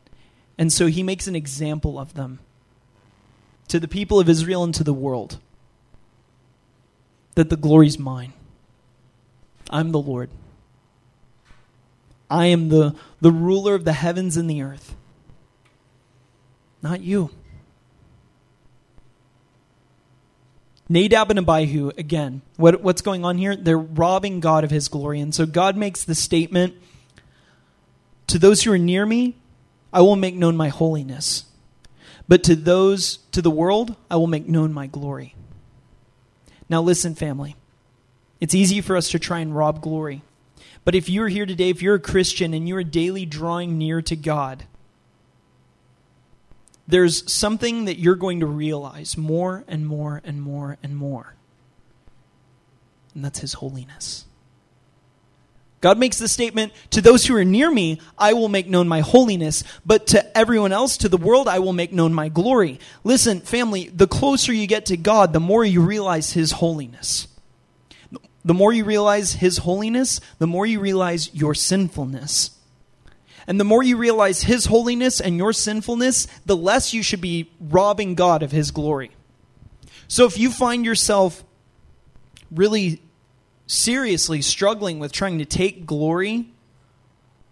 And 0.59 0.73
so 0.73 0.87
he 0.87 1.03
makes 1.03 1.27
an 1.27 1.37
example 1.37 1.99
of 1.99 2.15
them 2.15 2.39
to 3.69 3.79
the 3.79 3.89
people 3.89 4.19
of 4.19 4.29
Israel 4.29 4.65
and 4.65 4.75
to 4.75 4.85
the 4.85 4.95
world 4.95 5.39
that 7.35 7.51
the 7.51 7.57
glory's 7.57 7.99
mine. 7.99 8.33
I'm 9.69 9.93
the 9.93 10.01
Lord. 10.01 10.31
I 12.31 12.47
am 12.47 12.71
the, 12.71 12.95
the 13.21 13.31
ruler 13.31 13.75
of 13.75 13.85
the 13.85 13.93
heavens 13.93 14.37
and 14.37 14.49
the 14.49 14.63
earth. 14.63 14.97
Not 16.83 17.03
you. 17.03 17.31
Nadab 20.89 21.31
and 21.31 21.39
Abihu, 21.39 21.91
again, 21.99 22.43
what, 22.57 22.81
what's 22.83 23.03
going 23.03 23.25
on 23.25 23.39
here? 23.39 23.57
They're 23.57 23.79
robbing 23.79 24.41
God 24.41 24.63
of 24.63 24.71
his 24.71 24.89
glory. 24.89 25.21
And 25.21 25.35
so 25.35 25.45
God 25.47 25.77
makes 25.77 26.05
the 26.05 26.15
statement 26.15 26.75
To 28.29 28.39
those 28.39 28.63
who 28.63 28.73
are 28.73 28.79
near 28.79 29.07
me, 29.07 29.37
I 29.93 30.01
will 30.01 30.17
make 30.17 30.35
known 30.35 30.57
my 30.57 30.69
holiness. 30.69 31.45
But 32.29 32.43
to 32.45 32.57
those, 32.57 33.19
to 33.33 33.41
the 33.41 33.51
world, 33.51 33.97
I 34.11 34.17
will 34.17 34.27
make 34.27 34.49
known 34.49 34.73
my 34.73 34.87
glory. 34.87 35.35
Now, 36.69 36.83
listen, 36.83 37.15
family. 37.15 37.57
It's 38.41 38.55
easy 38.55 38.81
for 38.81 38.97
us 38.97 39.11
to 39.11 39.19
try 39.19 39.39
and 39.39 39.57
rob 39.57 39.81
glory. 39.81 40.23
But 40.85 40.95
if 40.95 41.09
you're 41.09 41.29
here 41.29 41.47
today, 41.47 41.71
if 41.71 41.83
you're 41.83 41.95
a 41.95 42.01
Christian 42.01 42.53
and 42.53 42.69
you're 42.69 42.85
daily 42.85 43.27
drawing 43.27 43.79
near 43.79 44.03
to 44.03 44.17
God, 44.17 44.65
there's 46.89 47.31
something 47.33 47.87
that 47.87 47.99
you're 47.99 48.17
going 48.17 48.41
to 48.41 48.47
realize 48.47 49.17
more 49.17 49.65
and 49.67 49.87
more 49.87 50.21
and 50.25 50.41
more 50.41 50.79
and 50.83 50.97
more. 50.97 51.35
And 53.15 53.25
that's 53.25 53.41
His 53.41 53.55
holiness. 53.55 54.27
God 55.81 55.99
makes 55.99 56.19
the 56.19 56.29
statement 56.29 56.73
to 56.91 57.01
those 57.01 57.27
who 57.27 57.37
are 57.37 57.45
near 57.45 57.71
me, 57.71 58.01
I 58.19 58.33
will 58.33 58.49
make 58.49 58.67
known 58.67 58.89
my 58.89 59.01
holiness, 59.01 59.63
but 59.85 60.07
to 60.09 60.37
everyone 60.37 60.73
else, 60.73 60.97
to 60.99 61.09
the 61.09 61.17
world, 61.17 61.49
I 61.49 61.59
will 61.59 61.73
make 61.73 61.93
known 61.93 62.15
my 62.15 62.29
glory. 62.29 62.81
Listen, 63.05 63.41
family, 63.41 63.89
the 63.89 64.07
closer 64.07 64.53
you 64.53 64.67
get 64.67 64.87
to 64.87 64.97
God, 64.97 65.33
the 65.33 65.41
more 65.41 65.65
you 65.65 65.83
realize 65.83 66.33
His 66.33 66.53
holiness. 66.53 67.29
The 68.45 68.55
more 68.55 68.73
you 68.73 68.85
realize 68.85 69.35
His 69.35 69.59
holiness, 69.59 70.21
the 70.39 70.47
more 70.47 70.67
you 70.67 70.81
realize 70.81 71.35
your 71.35 71.55
sinfulness. 71.55 72.56
And 73.47 73.61
the 73.61 73.65
more 73.65 73.83
you 73.83 73.97
realize 73.97 74.43
His 74.43 74.67
holiness 74.67 75.21
and 75.21 75.37
your 75.37 75.53
sinfulness, 75.53 76.27
the 76.45 76.57
less 76.57 76.93
you 76.93 77.03
should 77.03 77.21
be 77.21 77.51
robbing 77.61 78.15
God 78.15 78.43
of 78.43 78.51
His 78.51 78.71
glory. 78.71 79.11
So 80.09 80.27
if 80.27 80.39
you 80.39 80.51
find 80.51 80.85
yourself 80.85 81.45
really 82.51 83.03
seriously 83.67 84.43
struggling 84.43 84.99
with 84.99 85.13
trying 85.13 85.39
to 85.39 85.45
take 85.45 85.87
glory 85.87 86.49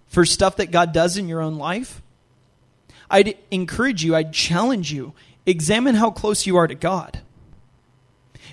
for 0.06 0.24
stuff 0.24 0.56
that 0.56 0.70
God 0.70 0.92
does 0.92 1.16
in 1.16 1.28
your 1.28 1.40
own 1.40 1.56
life, 1.56 2.00
I'd 3.10 3.36
encourage 3.50 4.04
you, 4.04 4.14
I'd 4.14 4.32
challenge 4.32 4.92
you, 4.92 5.12
examine 5.46 5.96
how 5.96 6.10
close 6.10 6.46
you 6.46 6.56
are 6.56 6.66
to 6.66 6.74
God. 6.74 7.20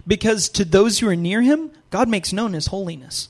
Because 0.06 0.50
to 0.50 0.66
those 0.66 1.00
who 1.00 1.08
are 1.08 1.16
near 1.16 1.42
Him, 1.42 1.72
God 1.90 2.10
makes 2.10 2.34
known 2.34 2.54
His 2.54 2.68
holiness. 2.68 3.30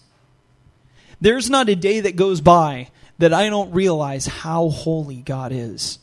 There's 1.20 1.50
not 1.50 1.70
a 1.70 1.76
day 1.76 2.00
that 2.00 2.16
goes 2.16 2.42
by 2.42 2.90
that 3.22 3.34
I 3.34 3.50
don't 3.50 3.72
realize 3.72 4.26
how 4.26 4.70
holy 4.70 5.18
God 5.18 5.52
is. 5.52 6.00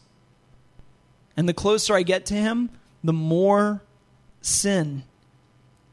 And 1.37 1.49
the 1.49 1.55
closer 1.55 1.95
I 1.95 2.03
get 2.03 2.27
to 2.27 2.35
Him, 2.35 2.71
the 3.03 3.13
more 3.13 3.83
sin 4.41 5.03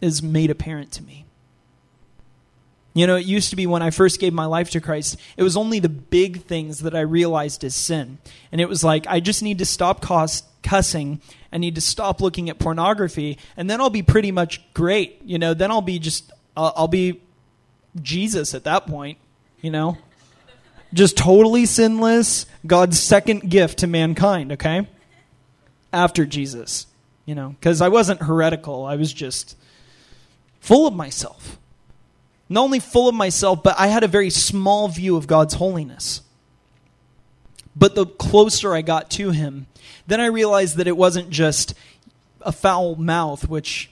is 0.02 0.22
made 0.22 0.52
apparent 0.52 0.92
to 0.94 1.04
me. 1.04 1.26
You 2.94 3.08
know, 3.08 3.16
it 3.16 3.26
used 3.26 3.50
to 3.50 3.56
be 3.56 3.68
when 3.68 3.82
I 3.82 3.90
first 3.90 4.20
gave 4.20 4.34
my 4.34 4.46
life 4.46 4.70
to 4.72 4.80
Christ, 4.80 5.18
it 5.36 5.44
was 5.44 5.58
only 5.58 5.80
the 5.80 5.90
big 5.90 6.44
things 6.44 6.80
that 6.80 6.96
I 6.96 7.02
realized 7.02 7.64
as 7.64 7.76
sin. 7.76 8.20
And 8.52 8.62
it 8.62 8.70
was 8.70 8.84
like, 8.84 9.06
I 9.08 9.20
just 9.20 9.44
need 9.44 9.58
to 9.58 9.66
stop 9.66 10.02
cussing. 10.64 11.22
I 11.52 11.58
need 11.58 11.76
to 11.76 11.82
stop 11.82 12.22
looking 12.22 12.50
at 12.50 12.60
pornography. 12.60 13.38
And 13.58 13.70
then 13.70 13.82
I'll 13.82 13.90
be 13.90 14.04
pretty 14.04 14.32
much 14.32 14.62
great. 14.74 15.22
You 15.26 15.40
know, 15.40 15.54
then 15.54 15.72
I'll 15.72 15.82
be 15.82 16.00
just, 16.00 16.32
I'll, 16.56 16.74
I'll 16.78 16.88
be 16.88 17.20
Jesus 18.02 18.54
at 18.54 18.64
that 18.64 18.88
point, 18.88 19.18
you 19.62 19.72
know? 19.72 19.98
Just 20.96 21.18
totally 21.18 21.66
sinless, 21.66 22.46
God's 22.66 23.00
second 23.00 23.52
gift 23.52 23.80
to 23.80 23.88
mankind, 23.88 24.54
okay? 24.54 24.88
After 25.94 26.26
Jesus, 26.26 26.88
you 27.26 27.36
know, 27.36 27.50
because 27.50 27.82
I 27.82 27.90
wasn't 27.90 28.24
heretical. 28.24 28.86
I 28.86 28.96
was 28.96 29.14
just 29.14 29.58
full 30.62 30.88
of 30.88 30.96
myself. 30.96 31.60
Not 32.48 32.64
only 32.64 32.80
full 32.80 33.10
of 33.10 33.16
myself, 33.16 33.62
but 33.62 33.76
I 33.78 33.88
had 33.88 34.04
a 34.04 34.08
very 34.08 34.30
small 34.30 34.88
view 34.88 35.18
of 35.18 35.28
God's 35.28 35.56
holiness. 35.56 36.22
But 37.76 37.96
the 37.96 38.06
closer 38.06 38.74
I 38.74 38.82
got 38.82 39.10
to 39.12 39.32
Him, 39.32 39.68
then 40.08 40.22
I 40.22 40.28
realized 40.28 40.78
that 40.78 40.88
it 40.88 40.96
wasn't 40.96 41.30
just 41.30 41.74
a 42.42 42.54
foul 42.54 42.96
mouth, 42.96 43.50
which 43.50 43.92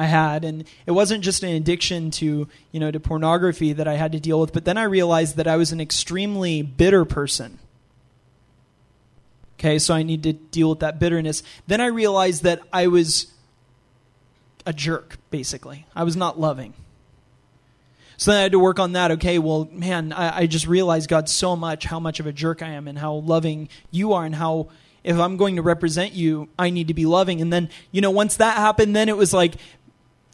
I 0.00 0.06
had, 0.06 0.46
and 0.46 0.64
it 0.86 0.92
wasn't 0.92 1.22
just 1.22 1.42
an 1.42 1.50
addiction 1.50 2.10
to 2.12 2.48
you 2.72 2.80
know 2.80 2.90
to 2.90 2.98
pornography 2.98 3.74
that 3.74 3.86
I 3.86 3.96
had 3.96 4.12
to 4.12 4.20
deal 4.20 4.40
with, 4.40 4.50
but 4.50 4.64
then 4.64 4.78
I 4.78 4.84
realized 4.84 5.36
that 5.36 5.46
I 5.46 5.58
was 5.58 5.72
an 5.72 5.80
extremely 5.80 6.62
bitter 6.62 7.04
person. 7.04 7.58
Okay, 9.58 9.78
so 9.78 9.92
I 9.92 10.02
need 10.02 10.22
to 10.22 10.32
deal 10.32 10.70
with 10.70 10.78
that 10.78 10.98
bitterness. 10.98 11.42
Then 11.66 11.82
I 11.82 11.86
realized 11.88 12.44
that 12.44 12.60
I 12.72 12.86
was 12.86 13.26
a 14.64 14.72
jerk, 14.72 15.18
basically. 15.30 15.84
I 15.94 16.04
was 16.04 16.16
not 16.16 16.40
loving. 16.40 16.72
So 18.16 18.30
then 18.30 18.40
I 18.40 18.42
had 18.44 18.52
to 18.52 18.58
work 18.58 18.78
on 18.78 18.92
that. 18.92 19.10
Okay, 19.10 19.38
well, 19.38 19.68
man, 19.70 20.14
I, 20.14 20.38
I 20.38 20.46
just 20.46 20.66
realized, 20.66 21.10
God, 21.10 21.28
so 21.28 21.56
much 21.56 21.84
how 21.84 22.00
much 22.00 22.20
of 22.20 22.26
a 22.26 22.32
jerk 22.32 22.62
I 22.62 22.70
am 22.70 22.88
and 22.88 22.98
how 22.98 23.16
loving 23.16 23.68
you 23.90 24.14
are 24.14 24.24
and 24.24 24.34
how 24.34 24.70
if 25.02 25.18
I'm 25.18 25.36
going 25.36 25.56
to 25.56 25.62
represent 25.62 26.12
you, 26.12 26.48
I 26.58 26.70
need 26.70 26.88
to 26.88 26.94
be 26.94 27.06
loving. 27.06 27.40
And 27.40 27.52
then, 27.52 27.70
you 27.90 28.00
know, 28.00 28.10
once 28.10 28.36
that 28.36 28.56
happened, 28.56 28.94
then 28.94 29.08
it 29.08 29.16
was 29.16 29.32
like, 29.32 29.54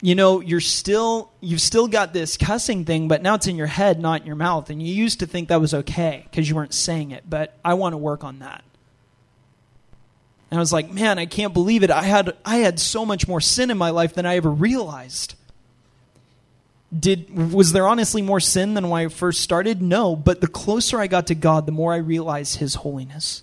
you 0.03 0.15
know 0.15 0.41
you're 0.41 0.61
still 0.61 1.31
you've 1.41 1.61
still 1.61 1.89
got 1.89 2.13
this 2.13 2.37
cussing 2.37 2.85
thing 2.85 3.09
but 3.09 3.23
now 3.23 3.35
it's 3.35 3.47
in 3.47 3.57
your 3.57 3.67
head 3.67 4.01
not 4.01 4.21
in 4.21 4.27
your 4.27 4.37
mouth. 4.37 4.71
And 4.71 4.83
you 4.83 4.95
used 4.95 5.21
to 5.21 5.27
think 5.27 5.49
that 5.49 5.61
was 5.61 5.73
okay 5.73 6.27
because 6.31 6.49
you 6.49 6.55
weren't 6.55 6.75
saying 6.75 7.13
it 7.13 7.25
but 7.29 7.57
i 7.65 7.75
want 7.75 7.95
to 7.95 7.99
work 7.99 8.25
on 8.25 8.41
that. 8.41 8.63
And 10.51 10.59
i 10.59 10.61
was 10.61 10.73
like 10.73 10.91
man 10.91 11.19
i 11.19 11.27
can't 11.27 11.55
believe 11.55 11.83
it. 11.83 11.91
I 11.91 12.03
had 12.03 12.37
i 12.45 12.59
had 12.59 12.79
so 12.79 13.07
much 13.07 13.27
more 13.27 13.41
sin 13.41 13.71
in 13.71 13.79
my 13.79 13.91
life 13.91 14.15
than 14.15 14.27
i 14.27 14.37
ever 14.37 14.51
realized. 14.51 15.35
Did 16.97 17.53
was 17.53 17.73
there 17.73 17.89
honestly 17.89 18.23
more 18.23 18.41
sin 18.41 18.75
than 18.75 18.89
when 18.91 19.07
i 19.07 19.09
first 19.09 19.41
started? 19.41 19.81
No 19.81 20.15
but 20.15 20.41
the 20.43 20.47
closer 20.47 21.01
i 21.01 21.07
got 21.07 21.29
to 21.29 21.35
god 21.35 21.65
the 21.65 21.73
more 21.73 21.95
i 21.95 21.97
realized 21.97 22.57
his 22.57 22.75
holiness 22.75 23.43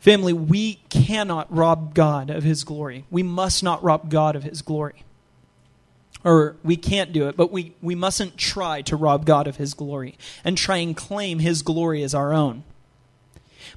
Family, 0.00 0.32
we 0.32 0.80
cannot 0.88 1.54
rob 1.54 1.94
God 1.94 2.30
of 2.30 2.42
his 2.42 2.64
glory. 2.64 3.04
We 3.10 3.22
must 3.22 3.62
not 3.62 3.82
rob 3.84 4.10
God 4.10 4.34
of 4.34 4.42
his 4.42 4.62
glory. 4.62 5.04
Or 6.24 6.56
we 6.62 6.76
can't 6.76 7.12
do 7.12 7.28
it, 7.28 7.36
but 7.36 7.52
we, 7.52 7.74
we 7.82 7.94
mustn't 7.94 8.36
try 8.36 8.82
to 8.82 8.96
rob 8.96 9.26
God 9.26 9.46
of 9.46 9.56
his 9.56 9.74
glory 9.74 10.16
and 10.42 10.56
try 10.56 10.78
and 10.78 10.96
claim 10.96 11.38
his 11.38 11.62
glory 11.62 12.02
as 12.02 12.14
our 12.14 12.32
own. 12.32 12.64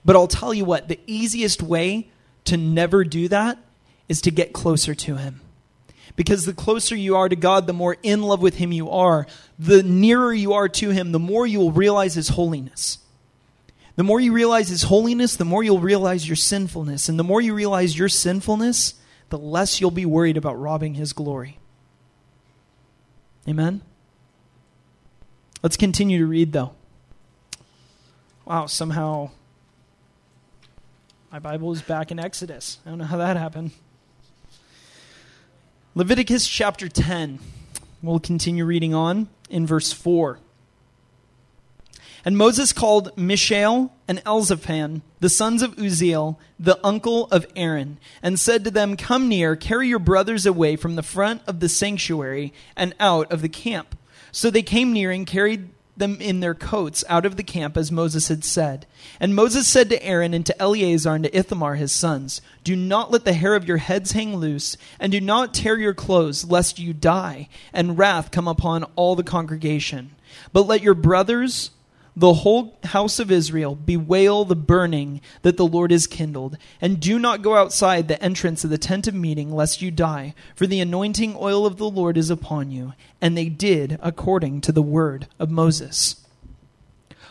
But 0.06 0.16
I'll 0.16 0.28
tell 0.28 0.54
you 0.54 0.66
what, 0.66 0.88
the 0.88 1.00
easiest 1.08 1.62
way 1.62 2.10
to 2.46 2.58
never 2.58 3.04
do 3.04 3.28
that 3.28 3.58
is 4.08 4.22
to 4.22 4.32
get 4.32 4.54
closer 4.54 4.96
to 4.96 5.18
him. 5.18 5.42
Because 6.16 6.46
the 6.46 6.54
closer 6.54 6.96
you 6.96 7.16
are 7.16 7.28
to 7.28 7.36
God, 7.36 7.68
the 7.68 7.74
more 7.74 7.98
in 8.02 8.22
love 8.22 8.42
with 8.42 8.56
him 8.56 8.72
you 8.72 8.90
are. 8.90 9.26
The 9.60 9.84
nearer 9.84 10.34
you 10.34 10.54
are 10.54 10.70
to 10.70 10.90
him, 10.92 11.12
the 11.12 11.20
more 11.20 11.48
you 11.48 11.60
will 11.60 11.72
realize 11.72 12.14
his 12.16 12.30
holiness. 12.30 13.00
The 13.96 14.04
more 14.04 14.20
you 14.20 14.32
realize 14.32 14.70
His 14.70 14.84
holiness, 14.84 15.36
the 15.36 15.46
more 15.46 15.64
you'll 15.64 15.80
realize 15.80 16.28
your 16.28 16.36
sinfulness. 16.36 17.10
And 17.10 17.20
the 17.20 17.24
more 17.24 17.42
you 17.42 17.54
realize 17.54 17.98
your 17.98 18.10
sinfulness, 18.10 18.96
the 19.30 19.38
less 19.38 19.80
you'll 19.80 19.92
be 19.92 20.06
worried 20.06 20.38
about 20.38 20.60
robbing 20.60 20.96
His 20.96 21.14
glory. 21.14 21.60
Amen? 23.48 23.82
Let's 25.62 25.78
continue 25.78 26.20
to 26.20 26.26
read, 26.26 26.54
though. 26.54 26.74
Wow, 28.46 28.66
somehow 28.66 29.30
my 31.32 31.40
Bible 31.40 31.72
is 31.72 31.82
back 31.82 32.12
in 32.12 32.20
Exodus. 32.20 32.80
I 32.86 32.90
don't 32.90 33.00
know 33.00 33.06
how 33.06 33.18
that 33.18 33.38
happened. 33.38 33.72
Leviticus 35.96 36.48
chapter 36.48 36.90
10. 36.90 37.40
We'll 38.02 38.20
continue 38.20 38.66
reading 38.66 38.94
on 38.94 39.30
in 39.50 39.66
verse 39.66 39.94
4. 39.94 40.40
And 42.26 42.38
Moses 42.38 42.72
called 42.72 43.16
Mishael 43.18 43.92
and 44.08 44.24
Elzaphan, 44.24 45.02
the 45.20 45.30
sons 45.30 45.62
of 45.62 45.76
Uzziel, 45.78 46.38
the 46.58 46.80
uncle 46.86 47.26
of 47.28 47.46
Aaron, 47.56 47.98
and 48.22 48.40
said 48.40 48.64
to 48.64 48.72
them, 48.72 48.96
Come 48.96 49.28
near, 49.28 49.56
carry 49.56 49.90
your 49.90 50.00
brothers 50.00 50.46
away 50.46 50.76
from 50.76 50.96
the 50.96 51.04
front 51.04 51.42
of 51.48 51.60
the 51.60 51.68
sanctuary 51.68 52.54
and 52.78 52.96
out 53.00 53.32
of 53.32 53.42
the 53.42 53.50
camp. 53.50 53.98
So 54.32 54.50
they 54.50 54.64
came 54.64 54.94
near 54.94 55.12
and 55.12 55.28
carried 55.28 55.70
them 55.96 56.20
in 56.20 56.40
their 56.40 56.56
coats 56.56 57.04
out 57.08 57.26
of 57.26 57.36
the 57.36 57.44
camp 57.44 57.78
as 57.78 57.92
Moses 57.92 58.28
had 58.28 58.44
said. 58.44 58.86
And 59.20 59.36
Moses 59.36 59.68
said 59.68 59.90
to 59.90 60.04
Aaron 60.04 60.34
and 60.34 60.46
to 60.46 60.60
Eleazar 60.62 61.14
and 61.14 61.24
to 61.26 61.38
Ithamar 61.38 61.76
his 61.76 61.92
sons, 61.92 62.42
Do 62.64 62.76
not 62.76 63.12
let 63.12 63.26
the 63.26 63.34
hair 63.34 63.56
of 63.56 63.68
your 63.68 63.78
heads 63.78 64.14
hang 64.14 64.38
loose, 64.38 64.76
and 65.00 65.12
do 65.12 65.22
not 65.22 65.54
tear 65.54 65.78
your 65.78 65.94
clothes, 65.94 66.46
lest 66.46 66.80
you 66.80 66.94
die, 66.94 67.48
and 67.72 67.98
wrath 67.98 68.32
come 68.32 68.48
upon 68.48 68.86
all 68.96 69.16
the 69.16 69.24
congregation. 69.24 70.16
But 70.52 70.68
let 70.68 70.82
your 70.82 70.96
brothers, 70.96 71.70
the 72.16 72.34
whole 72.34 72.78
house 72.84 73.20
of 73.20 73.32
Israel, 73.32 73.76
bewail 73.76 74.46
the 74.46 74.56
burning 74.56 75.20
that 75.42 75.58
the 75.58 75.66
Lord 75.66 75.92
has 75.92 76.06
kindled, 76.06 76.58
and 76.80 77.00
do 77.00 77.18
not 77.18 77.42
go 77.42 77.56
outside 77.56 78.08
the 78.08 78.22
entrance 78.22 78.64
of 78.64 78.70
the 78.70 78.78
tent 78.78 79.08
of 79.08 79.16
meeting, 79.16 79.52
lest 79.52 79.82
you 79.82 79.90
die, 79.90 80.36
for 80.56 80.68
the 80.68 80.80
anointing 80.80 81.36
oil 81.40 81.66
of 81.66 81.78
the 81.78 81.90
Lord 81.90 82.18
is 82.18 82.30
upon 82.30 82.70
you. 82.70 82.94
And 83.20 83.36
they 83.36 83.50
did 83.50 83.98
according 84.02 84.62
to 84.62 84.72
the 84.72 84.84
word 84.84 85.28
of 85.40 85.50
Moses. 85.50 86.18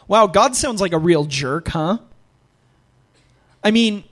Wow, 0.09 0.27
God 0.27 0.57
sounds 0.57 0.81
like 0.81 0.93
a 0.93 0.99
real 0.99 1.27
jerk, 1.27 1.69
huh? 1.69 1.99
I 3.63 3.71
mean, 3.71 4.03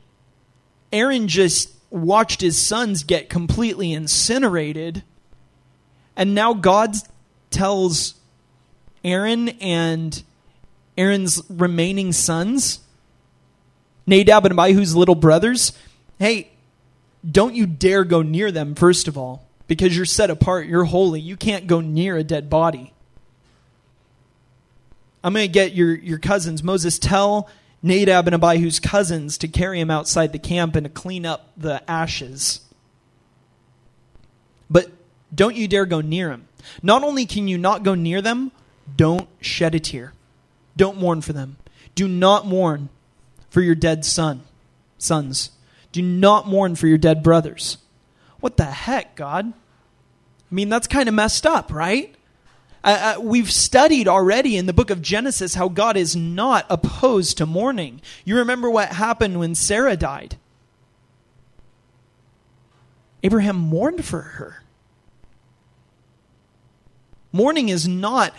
Aaron 0.93 1.27
just 1.27 1.75
watched 1.91 2.41
his 2.41 2.57
sons 2.57 3.03
get 3.03 3.29
completely 3.29 3.93
incinerated. 3.93 5.03
And 6.15 6.35
now 6.35 6.55
God 6.55 6.95
tells 7.51 8.15
Aaron 9.03 9.49
and 9.61 10.23
Aaron's 11.01 11.43
remaining 11.49 12.13
sons, 12.13 12.81
Nadab 14.07 14.45
and 14.45 14.55
Abihu's 14.55 14.95
little 14.95 15.15
brothers, 15.15 15.73
hey, 16.19 16.51
don't 17.29 17.55
you 17.55 17.67
dare 17.67 18.05
go 18.05 18.21
near 18.21 18.53
them, 18.53 18.75
first 18.75 19.09
of 19.09 19.17
all, 19.17 19.47
because 19.67 19.97
you're 19.97 20.05
set 20.05 20.29
apart, 20.29 20.67
you're 20.67 20.85
holy. 20.85 21.19
You 21.21 21.39
can't 21.39 21.67
go 21.67 21.81
near 21.81 22.19
a 22.19 22.23
dead 22.23 22.51
body. 22.51 22.93
I'm 25.25 25.33
going 25.33 25.47
to 25.47 25.53
get 25.53 25.75
your, 25.75 25.95
your 25.95 26.19
cousins. 26.19 26.63
Moses, 26.63 26.99
tell 26.99 27.49
Nadab 27.83 28.27
and 28.29 28.37
Abihu's 28.37 28.79
cousins 28.79 29.39
to 29.39 29.49
carry 29.49 29.81
him 29.81 29.91
outside 29.91 30.33
the 30.33 30.39
camp 30.39 30.77
and 30.77 30.85
to 30.85 30.91
clean 30.91 31.25
up 31.25 31.51
the 31.57 31.89
ashes. 31.91 32.61
But 34.69 34.91
don't 35.35 35.57
you 35.57 35.67
dare 35.67 35.87
go 35.87 36.03
near 36.03 36.31
him. 36.31 36.47
Not 36.83 37.05
only 37.05 37.25
can 37.25 37.49
you 37.49 37.57
not 37.57 37.85
go 37.85 37.95
near 37.95 38.21
them, 38.21 38.53
don't 38.97 39.29
shed 39.41 39.75
a 39.75 39.81
tear. 39.81 40.13
Don't 40.81 40.97
mourn 40.97 41.21
for 41.21 41.35
them. 41.35 41.59
Do 41.95 42.09
not 42.09 42.47
mourn 42.47 42.89
for 43.51 43.61
your 43.61 43.75
dead 43.75 44.03
son, 44.03 44.45
sons. 44.97 45.51
Do 45.93 46.01
not 46.01 46.49
mourn 46.49 46.75
for 46.75 46.87
your 46.87 46.97
dead 46.97 47.23
brothers. 47.23 47.77
What 48.41 48.57
the 48.57 48.65
heck, 48.65 49.15
God? 49.15 49.53
I 49.53 50.55
mean, 50.55 50.71
that's 50.71 50.87
kind 50.87 51.07
of 51.07 51.15
messed 51.15 51.45
up, 51.45 51.71
right? 51.71 52.15
Uh, 52.83 53.15
uh, 53.19 53.21
we've 53.21 53.53
studied 53.53 54.09
already 54.09 54.57
in 54.57 54.65
the 54.65 54.73
book 54.73 54.89
of 54.89 55.03
Genesis 55.03 55.55
how 55.55 55.69
God 55.69 55.99
is 55.99 56.17
not 56.17 56.65
opposed 56.71 57.37
to 57.37 57.45
mourning. 57.45 58.01
You 58.25 58.39
remember 58.39 58.71
what 58.71 58.89
happened 58.89 59.39
when 59.39 59.55
Sarah 59.55 59.99
died? 59.99 60.39
Abraham 63.23 63.57
mourned 63.57 64.03
for 64.03 64.23
her. 64.23 64.63
Mourning 67.33 67.69
is 67.69 67.87
not 67.87 68.33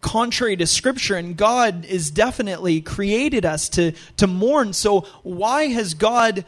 contrary 0.00 0.56
to 0.56 0.66
Scripture, 0.66 1.16
and 1.16 1.36
God 1.36 1.84
is 1.84 2.10
definitely 2.10 2.80
created 2.80 3.44
us 3.44 3.68
to, 3.70 3.92
to 4.16 4.26
mourn. 4.26 4.72
So, 4.72 5.00
why 5.22 5.68
has 5.68 5.94
God 5.94 6.44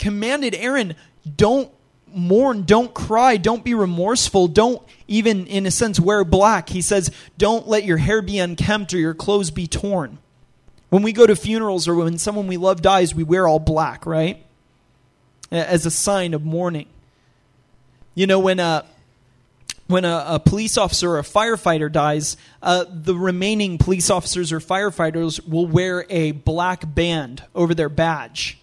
commanded 0.00 0.54
Aaron, 0.56 0.96
don't 1.36 1.70
mourn, 2.12 2.64
don't 2.64 2.92
cry, 2.92 3.36
don't 3.36 3.62
be 3.62 3.74
remorseful, 3.74 4.48
don't 4.48 4.82
even, 5.06 5.46
in 5.46 5.66
a 5.66 5.70
sense, 5.70 6.00
wear 6.00 6.24
black. 6.24 6.70
He 6.70 6.82
says, 6.82 7.10
don't 7.38 7.68
let 7.68 7.84
your 7.84 7.98
hair 7.98 8.20
be 8.22 8.38
unkempt 8.38 8.92
or 8.92 8.98
your 8.98 9.14
clothes 9.14 9.52
be 9.52 9.68
torn. 9.68 10.18
When 10.88 11.02
we 11.02 11.12
go 11.12 11.26
to 11.26 11.36
funerals 11.36 11.86
or 11.86 11.94
when 11.94 12.18
someone 12.18 12.48
we 12.48 12.56
love 12.56 12.82
dies, 12.82 13.14
we 13.14 13.22
wear 13.22 13.46
all 13.46 13.60
black, 13.60 14.06
right? 14.06 14.44
As 15.52 15.86
a 15.86 15.90
sign 15.90 16.34
of 16.34 16.44
mourning. 16.44 16.86
You 18.14 18.26
know, 18.26 18.40
when 18.40 18.58
a, 18.58 18.84
when 19.90 20.04
a, 20.04 20.24
a 20.28 20.40
police 20.40 20.78
officer 20.78 21.10
or 21.10 21.18
a 21.18 21.22
firefighter 21.22 21.90
dies, 21.90 22.36
uh, 22.62 22.84
the 22.88 23.14
remaining 23.14 23.78
police 23.78 24.10
officers 24.10 24.52
or 24.52 24.60
firefighters 24.60 25.46
will 25.46 25.66
wear 25.66 26.06
a 26.08 26.32
black 26.32 26.94
band 26.94 27.44
over 27.54 27.74
their 27.74 27.88
badge 27.88 28.60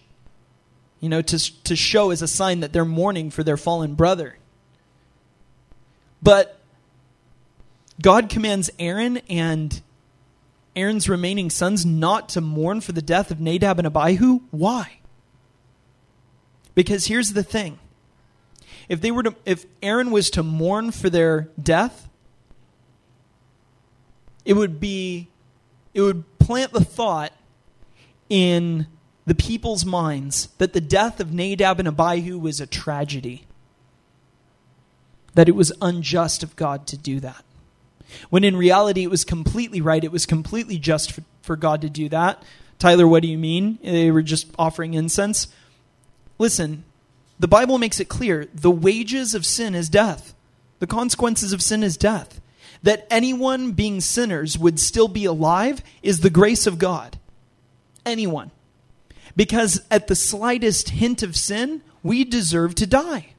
you 1.00 1.08
know, 1.08 1.22
to, 1.22 1.62
to 1.64 1.76
show 1.76 2.10
as 2.10 2.22
a 2.22 2.28
sign 2.28 2.60
that 2.60 2.72
they're 2.72 2.84
mourning 2.84 3.30
for 3.30 3.44
their 3.44 3.56
fallen 3.56 3.94
brother. 3.94 4.36
But 6.22 6.58
God 8.02 8.28
commands 8.28 8.70
Aaron 8.78 9.18
and 9.28 9.80
Aaron's 10.74 11.08
remaining 11.08 11.50
sons 11.50 11.86
not 11.86 12.28
to 12.30 12.40
mourn 12.40 12.80
for 12.80 12.92
the 12.92 13.02
death 13.02 13.30
of 13.30 13.40
Nadab 13.40 13.78
and 13.78 13.86
Abihu. 13.86 14.40
Why? 14.50 14.98
Because 16.74 17.06
here's 17.06 17.32
the 17.32 17.42
thing. 17.42 17.78
If 18.88 19.00
they 19.00 19.10
were 19.10 19.22
to 19.22 19.34
if 19.44 19.66
Aaron 19.82 20.10
was 20.10 20.30
to 20.30 20.42
mourn 20.42 20.90
for 20.90 21.10
their 21.10 21.48
death, 21.62 22.08
it 24.44 24.54
would 24.54 24.80
be 24.80 25.28
it 25.94 26.00
would 26.00 26.38
plant 26.38 26.72
the 26.72 26.84
thought 26.84 27.32
in 28.28 28.86
the 29.26 29.34
people's 29.34 29.84
minds 29.84 30.48
that 30.58 30.72
the 30.72 30.80
death 30.80 31.20
of 31.20 31.32
Nadab 31.32 31.78
and 31.78 31.88
Abihu 31.88 32.38
was 32.38 32.60
a 32.60 32.66
tragedy, 32.66 33.44
that 35.34 35.48
it 35.48 35.54
was 35.54 35.72
unjust 35.82 36.42
of 36.42 36.56
God 36.56 36.86
to 36.86 36.96
do 36.96 37.20
that. 37.20 37.44
When 38.30 38.42
in 38.42 38.56
reality, 38.56 39.02
it 39.02 39.10
was 39.10 39.24
completely 39.24 39.82
right. 39.82 40.02
It 40.02 40.12
was 40.12 40.24
completely 40.24 40.78
just 40.78 41.12
for, 41.12 41.22
for 41.42 41.56
God 41.56 41.82
to 41.82 41.90
do 41.90 42.08
that. 42.08 42.42
Tyler, 42.78 43.06
what 43.06 43.22
do 43.22 43.28
you 43.28 43.36
mean? 43.36 43.78
They 43.82 44.10
were 44.10 44.22
just 44.22 44.48
offering 44.58 44.94
incense. 44.94 45.48
Listen, 46.38 46.84
the 47.38 47.48
Bible 47.48 47.78
makes 47.78 48.00
it 48.00 48.08
clear 48.08 48.48
the 48.54 48.70
wages 48.70 49.34
of 49.34 49.46
sin 49.46 49.74
is 49.74 49.88
death. 49.88 50.34
The 50.80 50.86
consequences 50.86 51.52
of 51.52 51.62
sin 51.62 51.82
is 51.82 51.96
death. 51.96 52.40
That 52.82 53.06
anyone 53.10 53.72
being 53.72 54.00
sinners 54.00 54.58
would 54.58 54.78
still 54.78 55.08
be 55.08 55.24
alive 55.24 55.82
is 56.02 56.20
the 56.20 56.30
grace 56.30 56.66
of 56.66 56.78
God. 56.78 57.18
Anyone. 58.06 58.50
Because 59.36 59.82
at 59.90 60.08
the 60.08 60.14
slightest 60.14 60.90
hint 60.90 61.22
of 61.22 61.36
sin, 61.36 61.82
we 62.02 62.24
deserve 62.24 62.74
to 62.76 62.86
die. 62.86 63.34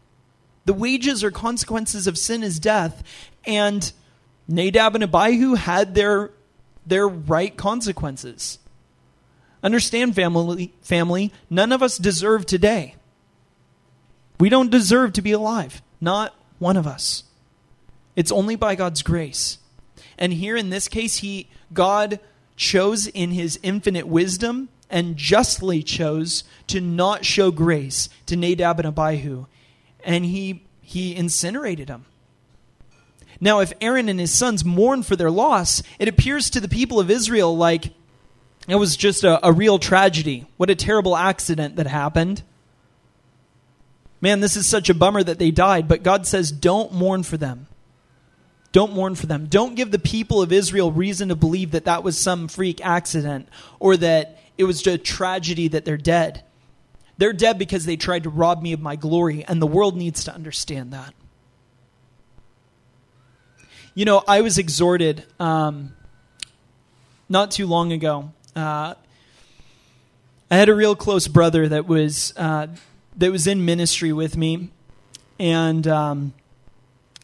The 0.65 0.73
wages 0.73 1.23
or 1.23 1.31
consequences 1.31 2.07
of 2.07 2.17
sin 2.17 2.43
is 2.43 2.59
death. 2.59 3.03
And 3.45 3.91
Nadab 4.47 4.95
and 4.95 5.03
Abihu 5.03 5.55
had 5.55 5.95
their, 5.95 6.31
their 6.85 7.07
right 7.07 7.55
consequences. 7.55 8.59
Understand, 9.61 10.15
family, 10.15 10.73
family, 10.81 11.33
none 11.49 11.71
of 11.71 11.83
us 11.83 11.97
deserve 11.97 12.45
today. 12.45 12.95
We 14.39 14.49
don't 14.49 14.71
deserve 14.71 15.13
to 15.13 15.21
be 15.21 15.31
alive. 15.31 15.81
Not 15.99 16.33
one 16.59 16.77
of 16.77 16.87
us. 16.87 17.23
It's 18.15 18.31
only 18.31 18.55
by 18.55 18.75
God's 18.75 19.01
grace. 19.01 19.59
And 20.17 20.33
here 20.33 20.55
in 20.55 20.69
this 20.69 20.87
case, 20.87 21.17
he 21.17 21.49
God 21.73 22.19
chose 22.55 23.07
in 23.07 23.31
his 23.31 23.59
infinite 23.63 24.07
wisdom 24.07 24.69
and 24.89 25.15
justly 25.15 25.83
chose 25.83 26.43
to 26.67 26.81
not 26.81 27.23
show 27.23 27.51
grace 27.51 28.09
to 28.25 28.35
Nadab 28.35 28.79
and 28.79 28.87
Abihu, 28.87 29.45
and 30.03 30.25
he, 30.25 30.63
he 30.81 31.15
incinerated 31.15 31.87
them. 31.87 32.05
Now, 33.39 33.59
if 33.59 33.71
Aaron 33.79 34.09
and 34.09 34.19
his 34.19 34.33
sons 34.33 34.65
mourn 34.65 35.03
for 35.03 35.15
their 35.15 35.31
loss, 35.31 35.81
it 35.99 36.07
appears 36.07 36.49
to 36.49 36.59
the 36.59 36.67
people 36.67 36.99
of 36.99 37.09
Israel 37.09 37.55
like 37.55 37.93
it 38.67 38.75
was 38.75 38.97
just 38.97 39.23
a, 39.23 39.45
a 39.45 39.53
real 39.53 39.79
tragedy. 39.79 40.45
What 40.57 40.69
a 40.69 40.75
terrible 40.75 41.15
accident 41.15 41.77
that 41.77 41.87
happened. 41.87 42.43
Man, 44.21 44.41
this 44.41 44.55
is 44.55 44.67
such 44.67 44.89
a 44.89 44.93
bummer 44.93 45.23
that 45.23 45.39
they 45.39 45.51
died, 45.51 45.87
but 45.87 46.03
God 46.03 46.27
says, 46.27 46.51
don't 46.51 46.93
mourn 46.93 47.23
for 47.23 47.37
them. 47.37 47.67
Don't 48.71 48.93
mourn 48.93 49.15
for 49.15 49.25
them. 49.25 49.47
Don't 49.47 49.75
give 49.75 49.91
the 49.91 49.99
people 49.99 50.41
of 50.41 50.51
Israel 50.51 50.91
reason 50.91 51.29
to 51.29 51.35
believe 51.35 51.71
that 51.71 51.85
that 51.85 52.03
was 52.03 52.17
some 52.17 52.47
freak 52.47 52.85
accident 52.85 53.47
or 53.79 53.97
that 53.97 54.37
it 54.57 54.65
was 54.65 54.85
a 54.85 54.97
tragedy 54.97 55.69
that 55.69 55.85
they're 55.85 55.97
dead. 55.97 56.43
They're 57.17 57.33
dead 57.33 57.57
because 57.57 57.85
they 57.85 57.97
tried 57.97 58.23
to 58.23 58.29
rob 58.29 58.61
me 58.61 58.73
of 58.73 58.81
my 58.81 58.95
glory, 58.95 59.43
and 59.45 59.61
the 59.61 59.67
world 59.67 59.97
needs 59.97 60.23
to 60.25 60.33
understand 60.33 60.93
that. 60.93 61.13
You 63.93 64.05
know, 64.05 64.23
I 64.27 64.41
was 64.41 64.57
exhorted 64.57 65.25
um, 65.39 65.93
not 67.27 67.51
too 67.51 67.67
long 67.67 67.91
ago. 67.91 68.31
Uh, 68.55 68.93
I 70.51 70.55
had 70.55 70.69
a 70.69 70.75
real 70.75 70.95
close 70.95 71.27
brother 71.27 71.67
that 71.67 71.87
was 71.87 72.33
uh, 72.37 72.67
that 73.19 73.31
was 73.31 73.47
in 73.47 73.63
ministry 73.63 74.11
with 74.11 74.35
me, 74.35 74.69
and 75.39 75.87
um, 75.87 76.33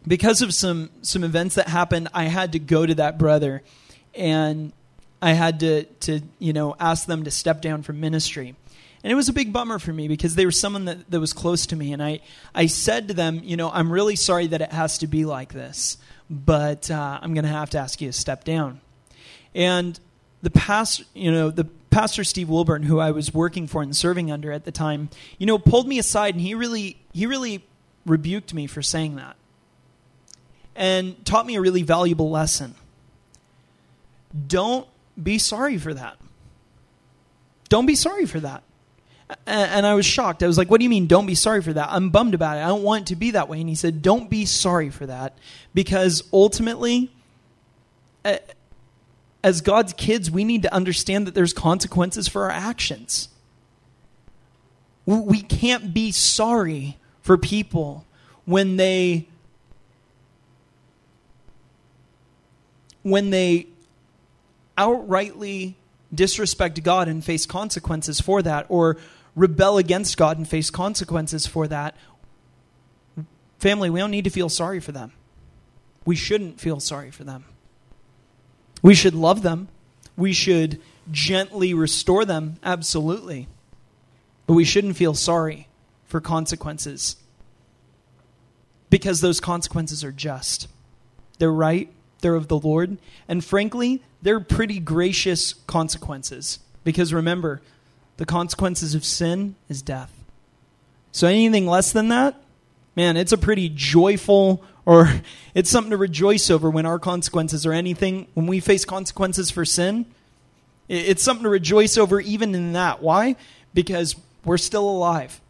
because 0.08 0.41
of 0.41 0.54
some 0.54 0.89
some 1.02 1.24
events 1.24 1.56
that 1.56 1.68
happened, 1.68 2.10
I 2.14 2.26
had 2.26 2.52
to 2.54 2.60
go 2.60 2.86
to 2.86 2.96
that 2.96 3.18
brother, 3.18 3.64
and 4.14 4.72
I 5.22 5.34
had 5.34 5.60
to, 5.62 5.84
to 6.02 6.22
you 6.38 6.54
know, 6.54 6.76
ask 6.80 7.08
them 7.08 7.24
to 7.24 7.32
step 7.32 7.62
down 7.62 7.82
from 7.82 8.00
ministry. 8.00 8.56
And 9.04 9.12
it 9.12 9.16
was 9.16 9.30
a 9.30 9.34
big 9.34 9.54
bummer 9.54 9.80
for 9.80 9.93
me 9.93 10.08
because 10.08 10.36
they 10.36 10.46
were 10.46 10.52
someone 10.52 10.86
that, 10.86 11.10
that 11.10 11.20
was 11.20 11.34
close 11.34 11.68
to 11.68 11.76
me. 11.76 11.93
And 11.93 12.02
I, 12.02 12.22
I 12.54 12.66
said 12.68 13.08
to 13.08 13.14
them, 13.14 13.41
you 13.43 13.56
know, 13.56 13.70
I'm 13.72 13.91
really 13.91 14.16
sorry 14.16 14.48
that 14.48 14.62
it 14.62 14.72
has 14.72 15.00
to 15.00 15.08
be 15.08 15.26
like 15.26 15.54
this, 15.54 15.98
but 16.30 16.89
uh, 16.91 17.20
I'm 17.22 17.34
going 17.34 17.43
to 17.43 17.52
have 17.52 17.72
to 17.72 17.80
ask 17.80 18.02
you 18.02 18.10
to 18.10 18.14
step 18.14 18.43
down. 18.43 18.82
And 19.54 20.00
the 20.41 20.50
past, 20.50 21.04
you 21.14 21.32
know, 21.32 21.50
the 21.50 21.66
pastor 21.89 22.23
Steve 22.23 22.49
Wilburn, 22.49 22.83
who 22.83 22.99
I 22.99 23.11
was 23.11 23.33
working 23.33 23.67
for 23.67 23.81
and 23.81 23.95
serving 23.95 24.31
under 24.31 24.51
at 24.51 24.65
the 24.65 24.71
time, 24.71 25.09
you 25.38 25.45
know, 25.45 25.57
pulled 25.57 25.88
me 25.88 25.99
aside 25.99 26.36
and 26.36 26.41
he 26.41 26.53
really, 26.55 26.97
he 27.13 27.25
really 27.25 27.65
rebuked 28.05 28.53
me 28.53 28.67
for 28.67 28.81
saying 28.81 29.15
that 29.15 29.36
and 30.75 31.25
taught 31.25 31.45
me 31.45 31.55
a 31.55 31.61
really 31.61 31.83
valuable 31.83 32.29
lesson. 32.29 32.75
Don't 34.47 34.88
be 35.21 35.38
sorry 35.38 35.77
for 35.77 35.93
that. 35.93 36.17
Don't 37.69 37.86
be 37.86 37.95
sorry 37.95 38.25
for 38.25 38.39
that. 38.41 38.63
And 39.47 39.88
I 39.88 39.95
was 39.95 40.05
shocked. 40.05 40.43
I 40.43 40.47
was 40.47 40.57
like, 40.57 40.69
What 40.69 40.79
do 40.79 40.83
you 40.83 40.89
mean, 40.89 41.07
don't 41.07 41.25
be 41.25 41.33
sorry 41.33 41.61
for 41.61 41.73
that? 41.73 41.89
I'm 41.89 42.11
bummed 42.11 42.36
about 42.36 42.57
it. 42.57 42.61
I 42.61 42.67
don't 42.67 42.83
want 42.83 43.03
it 43.03 43.07
to 43.07 43.15
be 43.15 43.31
that 43.31 43.49
way. 43.49 43.59
And 43.59 43.67
he 43.67 43.73
said, 43.73 44.01
Don't 44.01 44.29
be 44.29 44.45
sorry 44.45 44.89
for 44.91 45.07
that 45.07 45.36
because 45.73 46.23
ultimately, 46.31 47.11
as 49.46 49.62
God's 49.62 49.93
kids, 49.93 50.32
we 50.32 50.43
need 50.43 50.64
to 50.64 50.74
understand 50.74 51.28
that 51.28 51.36
there's 51.36 51.54
consequences 51.54 52.28
for 52.28 52.46
our 52.46 52.50
actions. 52.50 53.30
We 55.06 55.39
can't 55.39 55.93
be 55.93 56.12
sorry 56.12 56.98
for 57.22 57.38
people 57.38 58.08
when 58.46 58.78
they 58.78 59.28
when 63.04 63.30
they 63.30 63.68
outrightly 64.80 65.76
disrespect 66.12 66.82
God 66.82 67.08
and 67.08 67.24
face 67.24 67.46
consequences 67.46 68.20
for 68.20 68.41
that, 68.41 68.66
or 68.68 68.98
rebel 69.36 69.78
against 69.78 70.18
God 70.18 70.39
and 70.39 70.48
face 70.48 70.72
consequences 70.72 71.46
for 71.46 71.68
that, 71.68 71.96
family, 73.60 73.91
we 73.91 74.00
don't 74.00 74.10
need 74.10 74.24
to 74.24 74.32
feel 74.32 74.50
sorry 74.50 74.80
for 74.80 74.91
them. 74.91 75.12
We 76.04 76.16
shouldn't 76.16 76.60
feel 76.60 76.80
sorry 76.80 77.12
for 77.12 77.24
them. 77.24 77.46
We 78.82 78.93
should 78.93 79.15
love 79.15 79.41
them. 79.41 79.67
We 80.17 80.34
should 80.34 80.82
gently 81.11 81.73
restore 81.73 82.26
them, 82.26 82.55
absolutely. 82.63 83.47
But 84.47 84.53
we 84.53 84.63
shouldn't 84.63 84.97
feel 84.97 85.13
sorry 85.13 85.67
for 86.05 86.21
consequences 86.21 87.17
because 88.89 89.21
those 89.21 89.39
consequences 89.39 90.03
are 90.03 90.11
just. 90.11 90.67
They're 91.39 91.51
right, 91.51 91.91
they're 92.21 92.36
of 92.36 92.47
the 92.47 92.59
Lord, 92.59 92.97
and 93.28 93.43
frankly, 93.43 94.01
they're 94.21 94.39
pretty 94.39 94.80
gracious 94.80 95.53
consequences. 95.53 96.59
Because 96.84 97.13
remember, 97.13 97.61
the 98.17 98.26
consequences 98.26 98.95
of 98.95 99.03
sin 99.03 99.55
is 99.67 99.82
death. 99.82 100.11
So 101.11 101.28
anything 101.28 101.67
less 101.67 101.91
than 101.91 102.09
that, 102.09 102.41
man, 102.95 103.17
it's 103.17 103.32
a 103.32 103.38
pretty 103.38 103.69
joyful 103.69 104.63
or 104.86 105.09
it's 105.53 105.69
something 105.69 105.91
to 105.91 105.97
rejoice 105.97 106.49
over 106.49 106.69
when 106.69 106.86
our 106.86 106.99
consequences 106.99 107.65
are 107.65 107.73
anything. 107.73 108.27
When 108.33 108.47
we 108.47 108.59
face 108.59 108.86
consequences 108.86 109.51
for 109.51 109.65
sin, 109.65 110.05
it's 110.88 111.23
something 111.23 111.43
to 111.43 111.49
rejoice 111.49 111.97
over 111.97 112.19
even 112.19 112.53
in 112.53 112.73
that. 112.73 113.01
Why? 113.01 113.36
Because 113.73 114.15
we're 114.43 114.57
still 114.57 114.88
alive. 114.88 115.41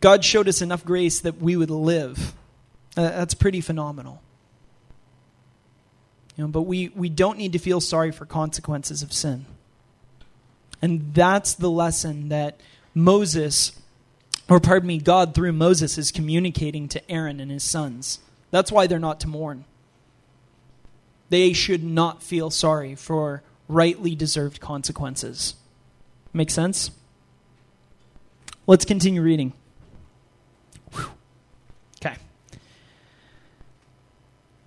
God 0.00 0.24
showed 0.24 0.48
us 0.48 0.62
enough 0.62 0.84
grace 0.84 1.20
that 1.20 1.40
we 1.40 1.56
would 1.56 1.70
live. 1.70 2.32
Uh, 2.96 3.02
that's 3.02 3.34
pretty 3.34 3.60
phenomenal. 3.60 4.22
You 6.36 6.44
know, 6.44 6.48
but 6.48 6.62
we, 6.62 6.88
we 6.88 7.10
don't 7.10 7.36
need 7.36 7.52
to 7.52 7.58
feel 7.58 7.80
sorry 7.80 8.10
for 8.10 8.24
consequences 8.24 9.02
of 9.02 9.12
sin. 9.12 9.44
And 10.80 11.12
that's 11.12 11.52
the 11.52 11.70
lesson 11.70 12.30
that 12.30 12.58
Moses, 12.94 13.72
or 14.50 14.58
pardon 14.58 14.88
me, 14.88 14.98
God 14.98 15.32
through 15.32 15.52
Moses 15.52 15.96
is 15.96 16.10
communicating 16.10 16.88
to 16.88 17.10
Aaron 17.10 17.38
and 17.38 17.52
his 17.52 17.62
sons. 17.62 18.18
That's 18.50 18.72
why 18.72 18.88
they're 18.88 18.98
not 18.98 19.20
to 19.20 19.28
mourn. 19.28 19.64
They 21.28 21.52
should 21.52 21.84
not 21.84 22.20
feel 22.22 22.50
sorry 22.50 22.96
for 22.96 23.44
rightly 23.68 24.16
deserved 24.16 24.60
consequences. 24.60 25.54
Make 26.32 26.50
sense? 26.50 26.90
Let's 28.66 28.84
continue 28.84 29.22
reading. 29.22 29.52
Okay. 32.04 32.16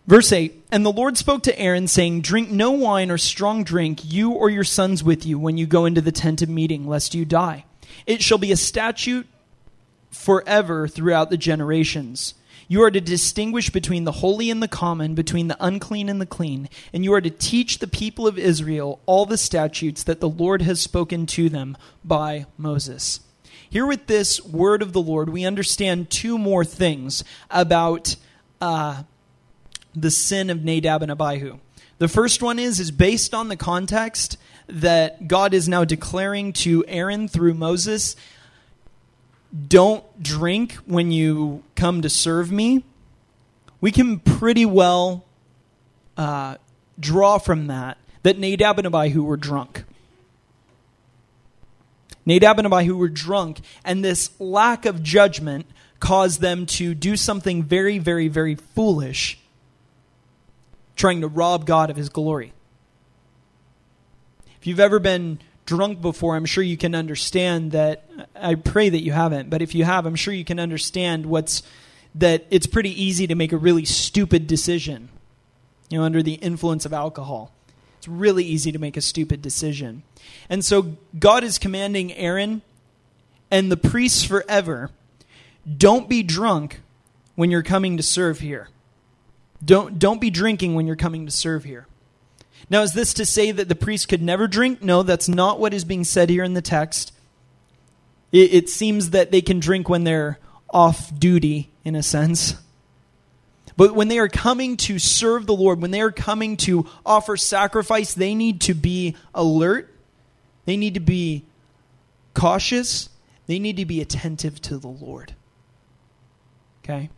Verse 0.07 0.31
8 0.31 0.65
And 0.71 0.85
the 0.85 0.91
Lord 0.91 1.17
spoke 1.17 1.43
to 1.43 1.59
Aaron, 1.59 1.89
saying, 1.89 2.21
Drink 2.21 2.49
no 2.49 2.71
wine 2.71 3.11
or 3.11 3.17
strong 3.17 3.65
drink, 3.65 3.99
you 4.05 4.31
or 4.31 4.49
your 4.49 4.63
sons 4.63 5.03
with 5.03 5.25
you, 5.25 5.37
when 5.37 5.57
you 5.57 5.65
go 5.65 5.85
into 5.85 5.99
the 5.99 6.11
tent 6.13 6.41
of 6.41 6.47
meeting, 6.47 6.87
lest 6.87 7.13
you 7.13 7.25
die. 7.25 7.65
It 8.05 8.21
shall 8.21 8.37
be 8.37 8.51
a 8.51 8.57
statute 8.57 9.27
forever 10.13 10.87
throughout 10.87 11.29
the 11.29 11.37
generations. 11.37 12.35
You 12.67 12.81
are 12.83 12.91
to 12.91 13.01
distinguish 13.01 13.69
between 13.69 14.05
the 14.05 14.13
holy 14.13 14.49
and 14.49 14.63
the 14.63 14.67
common, 14.67 15.15
between 15.15 15.47
the 15.47 15.57
unclean 15.59 16.07
and 16.07 16.21
the 16.21 16.25
clean, 16.25 16.69
and 16.93 17.03
you 17.03 17.13
are 17.13 17.21
to 17.21 17.29
teach 17.29 17.79
the 17.79 17.87
people 17.87 18.25
of 18.25 18.39
Israel 18.39 18.99
all 19.05 19.25
the 19.25 19.37
statutes 19.37 20.03
that 20.03 20.21
the 20.21 20.29
Lord 20.29 20.61
has 20.61 20.79
spoken 20.79 21.25
to 21.27 21.49
them 21.49 21.77
by 22.05 22.45
Moses. 22.57 23.19
Here, 23.69 23.85
with 23.85 24.07
this 24.07 24.43
word 24.45 24.81
of 24.81 24.93
the 24.93 25.01
Lord, 25.01 25.29
we 25.29 25.45
understand 25.45 26.09
two 26.09 26.37
more 26.37 26.63
things 26.63 27.23
about 27.49 28.15
uh, 28.61 29.03
the 29.95 30.11
sin 30.11 30.49
of 30.49 30.63
Nadab 30.63 31.01
and 31.01 31.11
Abihu. 31.11 31.57
The 31.97 32.07
first 32.07 32.41
one 32.41 32.59
is 32.59 32.79
is 32.79 32.91
based 32.91 33.33
on 33.33 33.49
the 33.49 33.57
context 33.57 34.37
that 34.67 35.27
God 35.27 35.53
is 35.53 35.67
now 35.67 35.83
declaring 35.83 36.53
to 36.53 36.83
Aaron 36.87 37.27
through 37.27 37.53
Moses 37.53 38.15
don't 39.67 40.21
drink 40.21 40.73
when 40.85 41.11
you 41.11 41.63
come 41.75 42.01
to 42.01 42.09
serve 42.09 42.51
me, 42.51 42.83
we 43.81 43.91
can 43.91 44.19
pretty 44.19 44.65
well 44.65 45.25
uh, 46.17 46.57
draw 46.99 47.37
from 47.37 47.67
that 47.67 47.97
that 48.23 48.39
Nadab 48.39 48.79
and 48.79 48.87
Abihu 48.87 49.23
were 49.23 49.37
drunk. 49.37 49.83
Nadab 52.25 52.57
and 52.57 52.65
Abihu 52.65 52.95
were 52.95 53.09
drunk, 53.09 53.59
and 53.83 54.03
this 54.03 54.31
lack 54.39 54.85
of 54.85 55.03
judgment 55.03 55.65
caused 55.99 56.41
them 56.41 56.65
to 56.65 56.95
do 56.95 57.15
something 57.15 57.63
very, 57.63 57.97
very, 57.97 58.29
very 58.29 58.55
foolish, 58.55 59.37
trying 60.95 61.21
to 61.21 61.27
rob 61.27 61.65
God 61.65 61.89
of 61.89 61.97
his 61.97 62.09
glory. 62.09 62.53
If 64.59 64.67
you've 64.67 64.79
ever 64.79 64.99
been 64.99 65.39
drunk 65.65 66.01
before, 66.01 66.35
I'm 66.35 66.45
sure 66.45 66.63
you 66.63 66.77
can 66.77 66.95
understand 66.95 67.71
that. 67.71 68.09
I 68.35 68.55
pray 68.55 68.89
that 68.89 69.01
you 69.01 69.11
haven't, 69.11 69.49
but 69.49 69.61
if 69.61 69.75
you 69.75 69.85
have, 69.85 70.05
I'm 70.05 70.15
sure 70.15 70.33
you 70.33 70.45
can 70.45 70.59
understand 70.59 71.25
what's 71.25 71.63
that 72.15 72.45
it's 72.49 72.67
pretty 72.67 73.01
easy 73.01 73.25
to 73.27 73.35
make 73.35 73.51
a 73.51 73.57
really 73.57 73.85
stupid 73.85 74.45
decision, 74.45 75.09
you 75.89 75.97
know, 75.97 76.03
under 76.03 76.21
the 76.21 76.33
influence 76.33 76.85
of 76.85 76.93
alcohol. 76.93 77.51
It's 77.97 78.07
really 78.07 78.43
easy 78.43 78.71
to 78.71 78.79
make 78.79 78.97
a 78.97 79.01
stupid 79.01 79.41
decision. 79.41 80.03
And 80.49 80.63
so 80.63 80.97
God 81.17 81.43
is 81.43 81.57
commanding 81.57 82.13
Aaron 82.13 82.61
and 83.49 83.71
the 83.71 83.77
priests 83.77 84.23
forever 84.23 84.91
don't 85.77 86.09
be 86.09 86.23
drunk 86.23 86.81
when 87.35 87.49
you're 87.49 87.63
coming 87.63 87.97
to 87.97 88.03
serve 88.03 88.39
here. 88.39 88.67
Don't, 89.63 89.97
don't 89.97 90.19
be 90.19 90.29
drinking 90.29 90.75
when 90.75 90.87
you're 90.87 90.97
coming 90.97 91.25
to 91.25 91.31
serve 91.31 91.63
here. 91.63 91.87
Now, 92.69 92.81
is 92.81 92.93
this 92.93 93.13
to 93.15 93.25
say 93.25 93.51
that 93.51 93.69
the 93.69 93.75
priest 93.75 94.07
could 94.07 94.21
never 94.21 94.47
drink? 94.47 94.81
No, 94.81 95.03
that's 95.03 95.27
not 95.27 95.59
what 95.59 95.73
is 95.73 95.85
being 95.85 96.03
said 96.03 96.29
here 96.29 96.43
in 96.43 96.53
the 96.53 96.61
text. 96.61 97.11
It, 98.31 98.53
it 98.53 98.69
seems 98.69 99.11
that 99.11 99.31
they 99.31 99.41
can 99.41 99.59
drink 99.59 99.89
when 99.89 100.03
they're 100.03 100.39
off 100.69 101.17
duty, 101.17 101.71
in 101.83 101.95
a 101.95 102.03
sense. 102.03 102.55
But 103.75 103.95
when 103.95 104.07
they 104.07 104.19
are 104.19 104.27
coming 104.27 104.77
to 104.77 104.99
serve 104.99 105.45
the 105.45 105.55
Lord, 105.55 105.81
when 105.81 105.91
they 105.91 106.01
are 106.01 106.11
coming 106.11 106.57
to 106.57 106.87
offer 107.05 107.37
sacrifice, 107.37 108.13
they 108.13 108.35
need 108.35 108.61
to 108.61 108.73
be 108.73 109.15
alert. 109.33 109.93
They 110.65 110.77
need 110.77 110.93
to 110.93 110.99
be 110.99 111.45
cautious. 112.33 113.09
They 113.47 113.59
need 113.59 113.77
to 113.77 113.85
be 113.85 113.99
attentive 113.99 114.61
to 114.63 114.77
the 114.77 114.87
Lord. 114.87 115.35
Okay? 116.83 117.09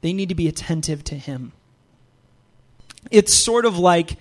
They 0.00 0.12
need 0.12 0.28
to 0.28 0.34
be 0.34 0.48
attentive 0.48 1.04
to 1.04 1.16
Him. 1.16 1.52
It's 3.10 3.32
sort 3.32 3.64
of 3.64 3.78
like 3.78 4.16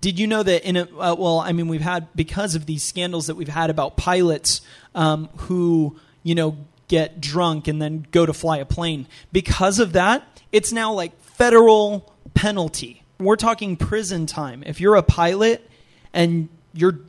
did 0.00 0.18
you 0.18 0.26
know 0.26 0.42
that 0.42 0.64
in 0.64 0.76
a 0.76 0.82
uh, 0.82 1.14
well, 1.14 1.40
I 1.40 1.52
mean, 1.52 1.68
we've 1.68 1.80
had 1.80 2.08
because 2.14 2.54
of 2.54 2.66
these 2.66 2.82
scandals 2.82 3.26
that 3.26 3.34
we've 3.34 3.48
had 3.48 3.70
about 3.70 3.96
pilots 3.96 4.60
um, 4.94 5.28
who 5.36 5.98
you 6.22 6.34
know 6.34 6.56
get 6.88 7.20
drunk 7.20 7.68
and 7.68 7.80
then 7.80 8.06
go 8.10 8.24
to 8.26 8.32
fly 8.32 8.58
a 8.58 8.64
plane. 8.64 9.06
Because 9.32 9.78
of 9.78 9.92
that, 9.92 10.26
it's 10.52 10.72
now 10.72 10.92
like 10.92 11.18
federal 11.20 12.12
penalty. 12.34 13.02
We're 13.18 13.36
talking 13.36 13.76
prison 13.76 14.26
time. 14.26 14.62
If 14.64 14.80
you're 14.80 14.96
a 14.96 15.02
pilot 15.02 15.68
and 16.12 16.48
you're 16.72 17.00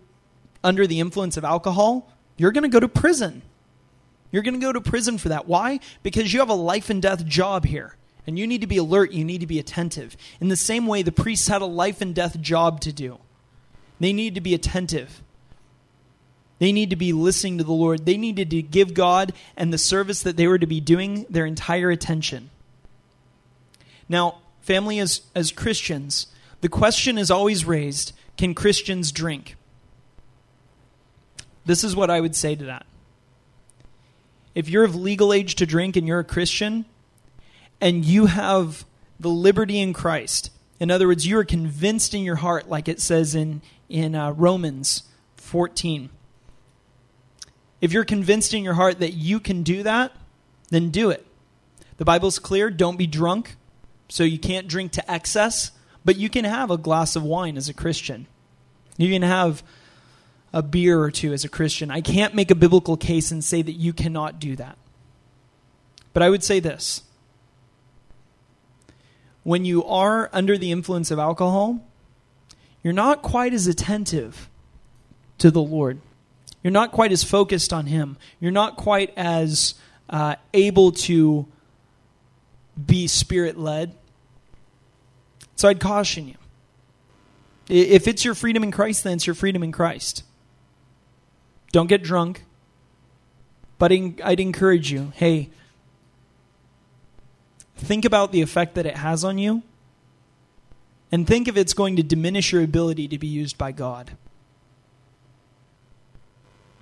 under 0.64 0.86
the 0.86 1.00
influence 1.00 1.38
of 1.38 1.44
alcohol, 1.44 2.12
you're 2.38 2.52
going 2.52 2.64
to 2.64 2.70
go 2.70 2.80
to 2.80 2.88
prison. 2.88 3.42
You're 4.32 4.44
going 4.44 4.54
to 4.54 4.60
go 4.60 4.74
to 4.74 4.82
prison 4.82 5.18
for 5.18 5.30
that. 5.30 5.48
Why? 5.48 5.80
Because 6.04 6.34
you 6.34 6.40
have 6.40 6.50
a 6.50 6.56
life 6.56 6.90
and 6.90 7.02
death 7.02 7.26
job 7.26 7.66
here. 7.66 7.96
And 8.30 8.38
you 8.38 8.46
need 8.46 8.62
to 8.62 8.68
be 8.68 8.78
alert, 8.78 9.12
you 9.12 9.26
need 9.26 9.42
to 9.42 9.48
be 9.48 9.58
attentive. 9.58 10.16
In 10.40 10.50
the 10.50 10.56
same 10.56 10.86
way, 10.86 11.02
the 11.02 11.12
priests 11.12 11.48
had 11.48 11.64
a 11.64 11.66
life 11.66 12.00
and 12.00 12.14
death 12.14 12.40
job 12.40 12.80
to 12.82 12.94
do. 12.94 13.18
They 14.00 14.14
need 14.14 14.36
to 14.36 14.40
be 14.40 14.54
attentive. 14.54 15.24
They 16.60 16.72
need 16.72 16.92
to 16.92 16.96
be 16.96 17.12
listening 17.12 17.58
to 17.58 17.64
the 17.64 17.72
Lord. 17.72 18.06
They 18.06 18.18
needed 18.18 18.52
to 18.52 18.62
give 18.62 18.94
God 18.94 19.34
and 19.58 19.74
the 19.74 19.80
service 19.80 20.22
that 20.22 20.38
they 20.38 20.46
were 20.46 20.60
to 20.60 20.68
be 20.68 20.80
doing 20.80 21.26
their 21.28 21.48
entire 21.48 21.90
attention. 21.90 22.52
Now, 24.08 24.38
family, 24.62 25.00
as, 25.00 25.22
as 25.34 25.52
Christians, 25.52 26.28
the 26.62 26.70
question 26.70 27.18
is 27.18 27.32
always 27.32 27.66
raised 27.66 28.14
can 28.38 28.54
Christians 28.54 29.12
drink? 29.12 29.56
This 31.66 31.84
is 31.84 31.96
what 31.96 32.12
I 32.12 32.22
would 32.22 32.36
say 32.36 32.54
to 32.54 32.66
that. 32.66 32.86
If 34.54 34.70
you're 34.70 34.84
of 34.84 34.94
legal 34.94 35.34
age 35.34 35.56
to 35.56 35.66
drink 35.66 35.96
and 35.96 36.08
you're 36.08 36.20
a 36.20 36.24
Christian, 36.24 36.86
and 37.82 38.06
you 38.06 38.28
have 38.28 38.86
the 39.20 39.30
liberty 39.30 39.80
in 39.80 39.94
Christ. 39.94 40.52
In 40.80 40.90
other 40.92 41.08
words, 41.08 41.28
you 41.28 41.38
are 41.38 41.46
convinced 41.46 42.14
in 42.14 42.24
your 42.24 42.38
heart, 42.38 42.70
like 42.70 42.88
it 42.88 43.02
says 43.02 43.36
in, 43.36 43.62
in 43.90 44.16
uh, 44.16 44.32
Romans 44.32 45.04
14. 45.38 46.10
If 47.82 47.92
you're 47.92 48.06
convinced 48.06 48.54
in 48.54 48.64
your 48.64 48.74
heart 48.74 49.00
that 49.00 49.14
you 49.14 49.40
can 49.40 49.64
do 49.64 49.84
that, 49.84 50.12
then 50.70 50.90
do 50.90 51.10
it. 51.10 51.26
The 51.98 52.06
Bible's 52.06 52.40
clear 52.40 52.70
don't 52.70 52.98
be 52.98 53.08
drunk, 53.08 53.56
so 54.08 54.24
you 54.24 54.40
can't 54.40 54.68
drink 54.68 54.94
to 54.94 55.12
excess, 55.12 55.72
but 56.06 56.18
you 56.18 56.30
can 56.30 56.46
have 56.46 56.72
a 56.72 56.78
glass 56.78 57.16
of 57.16 57.24
wine 57.24 57.58
as 57.58 57.68
a 57.68 57.74
Christian. 57.74 58.28
You 58.98 59.12
can 59.12 59.22
have 59.22 59.64
a 60.54 60.62
beer 60.64 61.00
or 61.00 61.12
two 61.12 61.34
as 61.34 61.44
a 61.44 61.50
Christian. 61.50 61.92
I 61.92 62.02
can't 62.02 62.34
make 62.34 62.52
a 62.52 62.56
biblical 62.56 62.98
case 62.98 63.32
and 63.32 63.44
say 63.44 63.62
that 63.62 63.74
you 63.74 63.94
cannot 63.94 64.40
do 64.40 64.56
that. 64.56 64.78
But 66.14 66.24
I 66.24 66.30
would 66.30 66.44
say 66.44 66.60
this 66.60 67.04
when 69.50 69.66
you 69.66 69.84
are 69.86 70.30
under 70.32 70.60
the 70.60 70.72
influence 70.72 71.10
of 71.10 71.18
alcohol, 71.18 71.84
you're 72.84 72.94
not 72.94 73.24
quite 73.24 73.52
as 73.52 73.66
attentive 73.66 74.48
to 75.40 75.50
the 75.50 75.60
Lord. 75.60 76.00
You're 76.62 76.70
not 76.70 76.92
quite 76.92 77.12
as 77.12 77.24
focused 77.24 77.74
on 77.74 77.88
Him. 77.88 78.16
You're 78.40 78.52
not 78.52 78.76
quite 78.76 79.12
as 79.18 79.74
uh, 80.08 80.36
able 80.54 80.92
to 80.92 81.48
be 82.86 83.08
spirit 83.08 83.58
led. 83.58 83.96
So 85.56 85.68
I'd 85.68 85.80
caution 85.80 86.28
you. 86.28 86.36
If 87.70 88.08
it's 88.08 88.24
your 88.24 88.36
freedom 88.36 88.62
in 88.62 88.70
Christ, 88.70 89.04
then 89.04 89.14
it's 89.14 89.26
your 89.26 89.34
freedom 89.34 89.64
in 89.64 89.72
Christ. 89.72 90.24
Don't 91.72 91.88
get 91.88 92.04
drunk. 92.04 92.44
But 93.80 93.92
I'd 93.92 94.40
encourage 94.40 94.92
you 94.92 95.12
hey, 95.16 95.50
think 97.80 98.06
about 98.06 98.32
the 98.32 98.42
effect 98.42 98.76
that 98.76 98.86
it 98.86 98.98
has 98.98 99.24
on 99.24 99.38
you, 99.38 99.64
and 101.12 101.26
think 101.26 101.48
if 101.48 101.58
it's 101.58 101.74
going 101.74 101.96
to 101.96 102.04
diminish 102.04 102.52
your 102.52 102.64
ability 102.64 103.08
to 103.08 103.18
be 103.18 103.28
used 103.28 103.58
by 103.58 103.72
God. 103.72 104.12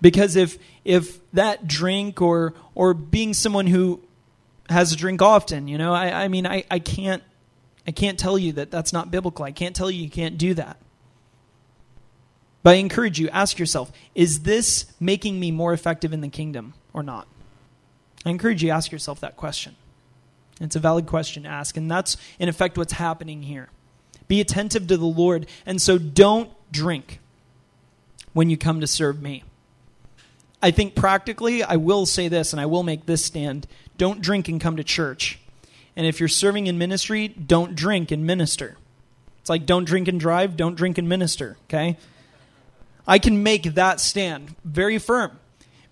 Because 0.01 0.35
if 0.35 0.57
if 0.83 1.19
that 1.31 1.67
drink 1.67 2.21
or 2.21 2.53
or 2.75 2.93
being 2.93 3.33
someone 3.33 3.67
who 3.67 4.01
has 4.69 4.91
a 4.91 4.95
drink 4.95 5.21
often, 5.21 5.67
you 5.67 5.77
know, 5.77 5.93
I, 5.93 6.25
I 6.25 6.27
mean, 6.27 6.45
I, 6.45 6.65
I 6.69 6.79
can't 6.79 7.23
I 7.87 7.91
can't 7.91 8.19
tell 8.19 8.37
you 8.37 8.51
that 8.53 8.69
that's 8.69 8.91
not 8.91 9.09
biblical. 9.09 9.45
I 9.45 9.51
can't 9.51 9.75
tell 9.75 9.89
you 9.89 10.03
you 10.03 10.09
can't 10.09 10.37
do 10.37 10.53
that. 10.55 10.77
But 12.63 12.71
I 12.71 12.79
encourage 12.79 13.17
you, 13.17 13.29
ask 13.29 13.57
yourself, 13.57 13.93
is 14.13 14.41
this 14.41 14.87
making 14.99 15.39
me 15.39 15.51
more 15.51 15.71
effective 15.71 16.11
in 16.11 16.19
the 16.19 16.27
kingdom 16.27 16.73
or 16.91 17.01
not? 17.01 17.27
I 18.25 18.29
encourage 18.29 18.61
you, 18.61 18.71
ask 18.71 18.91
yourself 18.91 19.21
that 19.21 19.37
question. 19.37 19.77
It's 20.59 20.75
a 20.75 20.79
valid 20.79 21.05
question 21.05 21.43
to 21.43 21.49
ask, 21.49 21.77
and 21.77 21.89
that's 21.89 22.17
in 22.39 22.49
effect 22.49 22.77
what's 22.77 22.93
happening 22.93 23.43
here. 23.43 23.69
Be 24.27 24.41
attentive 24.41 24.87
to 24.87 24.97
the 24.97 25.05
Lord, 25.05 25.47
and 25.65 25.81
so 25.81 25.97
don't 25.97 26.51
drink 26.71 27.19
when 28.33 28.49
you 28.49 28.57
come 28.57 28.81
to 28.81 28.87
serve 28.87 29.21
me. 29.21 29.43
I 30.61 30.71
think 30.71 30.95
practically, 30.95 31.63
I 31.63 31.75
will 31.75 32.05
say 32.05 32.27
this, 32.27 32.51
and 32.53 32.59
I 32.59 32.65
will 32.65 32.83
make 32.83 33.05
this 33.05 33.23
stand 33.23 33.67
don't 33.97 34.21
drink 34.21 34.47
and 34.47 34.61
come 34.61 34.77
to 34.77 34.83
church. 34.83 35.39
And 35.95 36.05
if 36.05 36.19
you're 36.19 36.29
serving 36.29 36.67
in 36.67 36.77
ministry, 36.77 37.27
don't 37.27 37.75
drink 37.75 38.11
and 38.11 38.25
minister. 38.25 38.77
It's 39.39 39.49
like 39.49 39.65
don't 39.65 39.85
drink 39.85 40.07
and 40.07 40.19
drive, 40.19 40.55
don't 40.55 40.75
drink 40.75 40.99
and 40.99 41.09
minister, 41.09 41.57
okay? 41.65 41.97
I 43.07 43.17
can 43.17 43.41
make 43.41 43.63
that 43.63 43.99
stand 43.99 44.55
very 44.63 44.99
firm. 44.99 45.39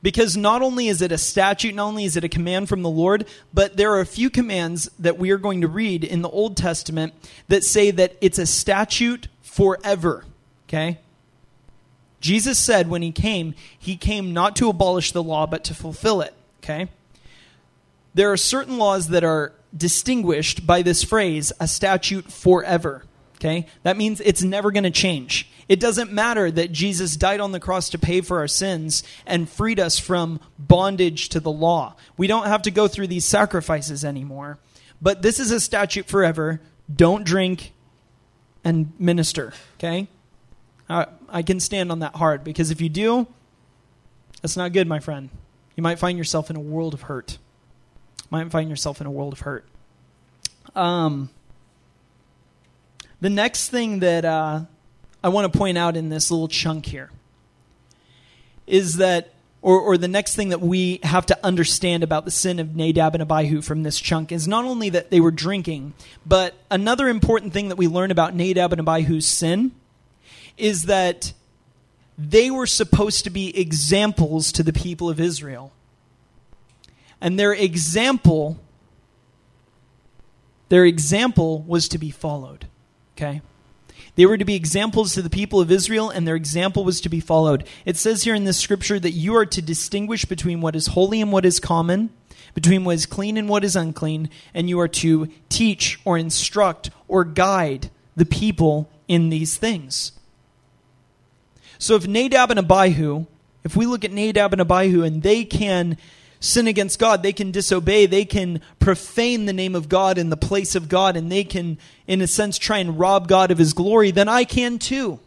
Because 0.02 0.38
not 0.38 0.62
only 0.62 0.88
is 0.88 1.02
it 1.02 1.12
a 1.12 1.18
statute, 1.18 1.74
not 1.74 1.88
only 1.88 2.06
is 2.06 2.16
it 2.16 2.24
a 2.24 2.30
command 2.30 2.70
from 2.70 2.84
the 2.84 2.90
Lord, 2.90 3.26
but 3.54 3.76
there 3.76 3.92
are 3.94 4.02
a 4.02 4.06
few 4.06 4.30
commands 4.30 4.90
that 5.00 5.18
we 5.18 5.32
are 5.32 5.38
going 5.38 5.62
to 5.62 5.68
read 5.68 6.04
in 6.04 6.22
the 6.22 6.30
Old 6.30 6.56
Testament 6.56 7.14
that 7.48 7.64
say 7.64 7.92
that 7.92 8.16
it's 8.22 8.38
a 8.38 8.46
statute 8.46 9.28
forever. 9.42 10.26
Okay? 10.68 11.00
Jesus 12.20 12.60
said 12.60 12.90
when 12.90 13.02
he 13.02 13.12
came, 13.12 13.56
he 13.78 13.96
came 13.96 14.34
not 14.34 14.56
to 14.58 14.70
abolish 14.70 15.12
the 15.12 15.24
law, 15.24 15.46
but 15.48 15.64
to 15.66 15.74
fulfill 15.74 16.22
it. 16.22 16.34
Okay? 16.64 16.88
There 18.14 18.32
are 18.32 18.38
certain 18.38 18.78
laws 18.78 19.10
that 19.10 19.24
are 19.24 19.54
distinguished 19.76 20.66
by 20.66 20.82
this 20.82 21.04
phrase, 21.04 21.52
a 21.60 21.68
statute 21.68 22.32
forever. 22.32 23.06
Okay? 23.38 23.68
That 23.84 23.98
means 23.98 24.22
it's 24.22 24.44
never 24.44 24.72
going 24.72 24.84
to 24.84 24.92
change. 24.92 25.50
It 25.68 25.80
doesn't 25.80 26.12
matter 26.12 26.52
that 26.52 26.72
Jesus 26.72 27.16
died 27.16 27.40
on 27.40 27.52
the 27.52 27.60
cross 27.60 27.90
to 27.90 27.98
pay 27.98 28.22
for 28.22 28.40
our 28.40 28.48
sins 28.48 29.04
and 29.26 29.50
freed 29.50 29.80
us 29.80 29.98
from 29.98 30.40
bondage 30.60 31.30
to 31.30 31.40
the 31.40 31.52
law. 31.52 31.96
We 32.18 32.28
don't 32.28 32.46
have 32.46 32.62
to 32.64 32.72
go 32.72 32.88
through 32.88 33.08
these 33.08 33.26
sacrifices 33.26 34.06
anymore. 34.06 34.60
But 35.02 35.22
this 35.22 35.40
is 35.40 35.52
a 35.52 35.60
statute 35.60 36.06
forever. 36.06 36.62
Don't 36.94 37.26
drink 37.26 37.74
and 38.64 38.94
minister. 39.00 39.54
Okay? 39.78 40.08
I 40.88 41.42
can 41.42 41.60
stand 41.60 41.92
on 41.92 42.00
that 42.00 42.16
hard 42.16 42.44
because 42.44 42.70
if 42.70 42.80
you 42.80 42.90
do, 42.90 43.28
that's 44.42 44.56
not 44.56 44.72
good, 44.72 44.88
my 44.88 45.00
friend. 45.00 45.30
You 45.76 45.82
might 45.82 45.98
find 45.98 46.18
yourself 46.18 46.52
in 46.52 46.56
a 46.56 46.60
world 46.60 46.94
of 46.94 47.04
hurt. 47.04 47.40
You 48.20 48.28
might 48.30 48.52
find 48.52 48.70
yourself 48.70 49.02
in 49.02 49.08
a 49.08 49.12
world 49.12 49.34
of 49.34 49.40
hurt. 49.40 49.66
Um, 50.76 51.30
the 53.20 53.30
next 53.30 53.70
thing 53.70 54.00
that 54.00 54.26
uh, 54.26 54.62
I 55.26 55.30
want 55.30 55.52
to 55.52 55.58
point 55.58 55.76
out 55.76 55.98
in 55.98 56.10
this 56.10 56.30
little 56.30 56.48
chunk 56.48 56.86
here 56.86 57.10
is 58.68 58.98
that, 58.98 59.34
or, 59.64 59.80
or 59.80 59.98
the 59.98 60.08
next 60.08 60.36
thing 60.36 60.50
that 60.50 60.62
we 60.62 61.00
have 61.02 61.26
to 61.26 61.40
understand 61.44 62.04
about 62.04 62.26
the 62.26 62.32
sin 62.32 62.60
of 62.60 62.76
Nadab 62.76 63.16
and 63.16 63.24
Abihu 63.24 63.64
from 63.64 63.82
this 63.82 64.00
chunk 64.00 64.32
is 64.32 64.48
not 64.48 64.66
only 64.66 64.92
that 64.92 65.10
they 65.10 65.20
were 65.20 65.32
drinking, 65.32 65.96
but 66.28 66.54
another 66.70 67.10
important 67.10 67.54
thing 67.54 67.70
that 67.70 67.76
we 67.76 67.88
learn 67.88 68.12
about 68.12 68.36
Nadab 68.36 68.72
and 68.72 68.80
Abihu's 68.80 69.26
sin 69.26 69.72
is 70.60 70.84
that 70.84 71.34
they 72.20 72.52
were 72.52 72.68
supposed 72.68 73.24
to 73.24 73.32
be 73.32 73.60
examples 73.60 74.52
to 74.52 74.62
the 74.62 74.74
people 74.74 75.10
of 75.10 75.20
Israel. 75.20 75.74
And 77.20 77.40
their 77.40 77.52
example 77.52 78.60
their 80.70 80.86
example 80.86 81.64
was 81.64 81.88
to 81.88 81.98
be 81.98 82.12
followed. 82.12 82.68
Okay? 83.18 83.42
They 84.16 84.26
were 84.26 84.38
to 84.38 84.46
be 84.46 84.56
examples 84.56 85.14
to 85.14 85.22
the 85.22 85.30
people 85.30 85.60
of 85.60 85.72
Israel, 85.72 86.10
and 86.10 86.28
their 86.28 86.36
example 86.36 86.84
was 86.84 87.02
to 87.02 87.10
be 87.10 87.20
followed. 87.20 87.66
It 87.86 87.98
says 87.98 88.24
here 88.24 88.36
in 88.36 88.46
this 88.46 88.58
scripture 88.58 89.00
that 89.00 89.12
you 89.12 89.36
are 89.36 89.46
to 89.46 89.62
distinguish 89.62 90.26
between 90.26 90.62
what 90.62 90.76
is 90.76 90.88
holy 90.88 91.22
and 91.22 91.32
what 91.32 91.46
is 91.46 91.60
common, 91.60 92.10
between 92.54 92.86
what 92.86 92.96
is 92.96 93.06
clean 93.06 93.36
and 93.36 93.50
what 93.50 93.66
is 93.66 93.76
unclean, 93.76 94.30
and 94.54 94.70
you 94.70 94.80
are 94.80 94.88
to 94.88 95.28
teach 95.50 96.00
or 96.06 96.18
instruct 96.18 96.90
or 97.08 97.26
guide 97.26 97.90
the 98.16 98.26
people 98.26 98.90
in 99.08 99.30
these 99.30 99.58
things. 99.58 100.14
So 101.78 101.96
if 101.96 102.08
Nadab 102.08 102.52
and 102.52 102.60
Abihu, 102.60 103.26
if 103.66 103.76
we 103.76 103.86
look 103.86 104.06
at 104.06 104.12
Nadab 104.14 104.54
and 104.54 104.62
Abihu 104.62 105.04
and 105.04 105.22
they 105.22 105.44
can 105.44 105.98
sin 106.46 106.68
against 106.68 107.00
God, 107.00 107.24
they 107.24 107.34
can 107.34 107.52
disobey, 107.52 108.06
they 108.06 108.26
can 108.26 108.62
profane 108.80 109.46
the 109.46 109.54
name 109.54 109.76
of 109.76 109.90
God 109.90 110.18
in 110.18 110.30
the 110.30 110.38
place 110.38 110.76
of 110.76 110.88
God, 110.88 111.18
and 111.18 111.32
they 111.32 111.44
can, 111.44 111.78
in 112.08 112.22
a 112.22 112.28
sense, 112.28 112.58
try 112.58 112.78
and 112.78 113.00
rob 113.00 113.28
God 113.28 113.52
of 113.52 113.58
his 113.58 113.74
glory, 113.74 114.12
then 114.12 114.30
I 114.30 114.44
can 114.44 114.80
too. 114.80 115.20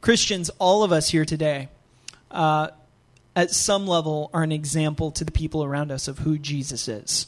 Christians, 0.00 0.50
all 0.58 0.82
of 0.82 0.92
us 0.92 1.10
here 1.10 1.24
today, 1.24 1.68
uh, 2.30 2.68
at 3.36 3.50
some 3.50 3.86
level, 3.86 4.30
are 4.32 4.42
an 4.42 4.52
example 4.52 5.10
to 5.12 5.24
the 5.24 5.32
people 5.32 5.62
around 5.62 5.92
us 5.92 6.08
of 6.08 6.20
who 6.20 6.38
Jesus 6.38 6.88
is. 6.88 7.26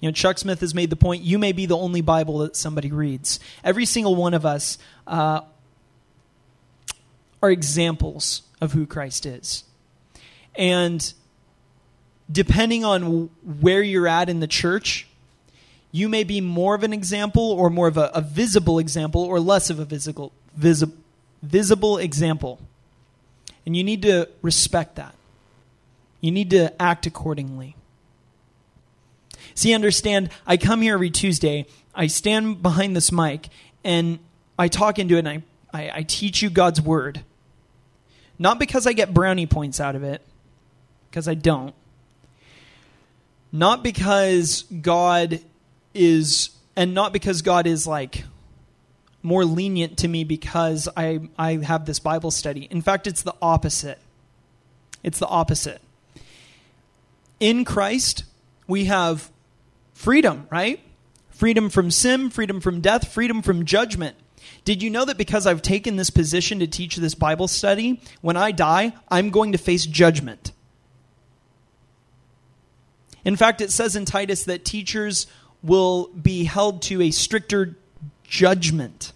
You 0.00 0.08
know, 0.08 0.12
Chuck 0.12 0.38
Smith 0.38 0.60
has 0.60 0.74
made 0.74 0.90
the 0.90 0.96
point 0.96 1.22
you 1.22 1.38
may 1.38 1.52
be 1.52 1.66
the 1.66 1.76
only 1.76 2.00
Bible 2.00 2.38
that 2.38 2.56
somebody 2.56 2.90
reads. 2.90 3.38
Every 3.62 3.86
single 3.86 4.16
one 4.16 4.34
of 4.34 4.44
us 4.44 4.78
uh, 5.06 5.42
are 7.40 7.50
examples 7.50 8.42
of 8.62 8.72
who 8.72 8.86
Christ 8.86 9.26
is. 9.26 9.64
And 10.54 11.12
depending 12.30 12.84
on 12.84 13.28
where 13.60 13.82
you're 13.82 14.06
at 14.06 14.30
in 14.30 14.38
the 14.38 14.46
church, 14.46 15.08
you 15.90 16.08
may 16.08 16.22
be 16.22 16.40
more 16.40 16.76
of 16.76 16.84
an 16.84 16.92
example 16.92 17.50
or 17.50 17.68
more 17.68 17.88
of 17.88 17.98
a, 17.98 18.10
a 18.14 18.22
visible 18.22 18.78
example 18.78 19.22
or 19.22 19.40
less 19.40 19.68
of 19.68 19.80
a 19.80 19.84
visible, 19.84 20.32
visi- 20.56 20.92
visible 21.42 21.98
example. 21.98 22.60
And 23.66 23.76
you 23.76 23.82
need 23.82 24.02
to 24.02 24.28
respect 24.42 24.94
that. 24.94 25.14
You 26.20 26.30
need 26.30 26.50
to 26.50 26.80
act 26.80 27.04
accordingly. 27.04 27.74
See, 29.54 29.74
understand, 29.74 30.30
I 30.46 30.56
come 30.56 30.82
here 30.82 30.94
every 30.94 31.10
Tuesday, 31.10 31.66
I 31.94 32.06
stand 32.06 32.62
behind 32.62 32.94
this 32.94 33.10
mic, 33.10 33.48
and 33.82 34.20
I 34.56 34.68
talk 34.68 35.00
into 35.00 35.16
it, 35.16 35.26
and 35.26 35.28
I, 35.28 35.42
I, 35.74 35.90
I 35.96 36.02
teach 36.04 36.42
you 36.42 36.48
God's 36.48 36.80
Word. 36.80 37.22
Not 38.42 38.58
because 38.58 38.88
I 38.88 38.92
get 38.92 39.14
brownie 39.14 39.46
points 39.46 39.78
out 39.78 39.94
of 39.94 40.02
it, 40.02 40.20
because 41.08 41.28
I 41.28 41.34
don't. 41.34 41.76
Not 43.52 43.84
because 43.84 44.62
God 44.62 45.38
is, 45.94 46.50
and 46.74 46.92
not 46.92 47.12
because 47.12 47.42
God 47.42 47.68
is 47.68 47.86
like 47.86 48.24
more 49.22 49.44
lenient 49.44 49.98
to 49.98 50.08
me 50.08 50.24
because 50.24 50.88
I, 50.96 51.20
I 51.38 51.58
have 51.58 51.86
this 51.86 52.00
Bible 52.00 52.32
study. 52.32 52.66
In 52.68 52.82
fact, 52.82 53.06
it's 53.06 53.22
the 53.22 53.36
opposite. 53.40 54.00
It's 55.04 55.20
the 55.20 55.28
opposite. 55.28 55.80
In 57.38 57.64
Christ, 57.64 58.24
we 58.66 58.86
have 58.86 59.30
freedom, 59.94 60.48
right? 60.50 60.80
Freedom 61.30 61.70
from 61.70 61.92
sin, 61.92 62.28
freedom 62.28 62.60
from 62.60 62.80
death, 62.80 63.06
freedom 63.06 63.40
from 63.40 63.64
judgment. 63.64 64.16
Did 64.64 64.82
you 64.82 64.90
know 64.90 65.04
that 65.04 65.18
because 65.18 65.46
I've 65.46 65.62
taken 65.62 65.96
this 65.96 66.10
position 66.10 66.60
to 66.60 66.66
teach 66.66 66.96
this 66.96 67.14
Bible 67.14 67.48
study, 67.48 68.00
when 68.20 68.36
I 68.36 68.52
die, 68.52 68.92
I'm 69.08 69.30
going 69.30 69.52
to 69.52 69.58
face 69.58 69.86
judgment? 69.86 70.52
In 73.24 73.36
fact, 73.36 73.60
it 73.60 73.70
says 73.70 73.96
in 73.96 74.04
Titus 74.04 74.44
that 74.44 74.64
teachers 74.64 75.26
will 75.62 76.08
be 76.08 76.44
held 76.44 76.82
to 76.82 77.02
a 77.02 77.10
stricter 77.10 77.76
judgment. 78.24 79.12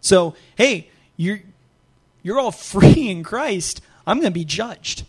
So, 0.00 0.34
hey, 0.56 0.90
you're 1.16 1.40
you're 2.22 2.40
all 2.40 2.52
free 2.52 3.08
in 3.08 3.22
Christ. 3.22 3.80
I'm 4.06 4.18
going 4.18 4.32
to 4.32 4.38
be 4.38 4.44
judged. 4.44 5.04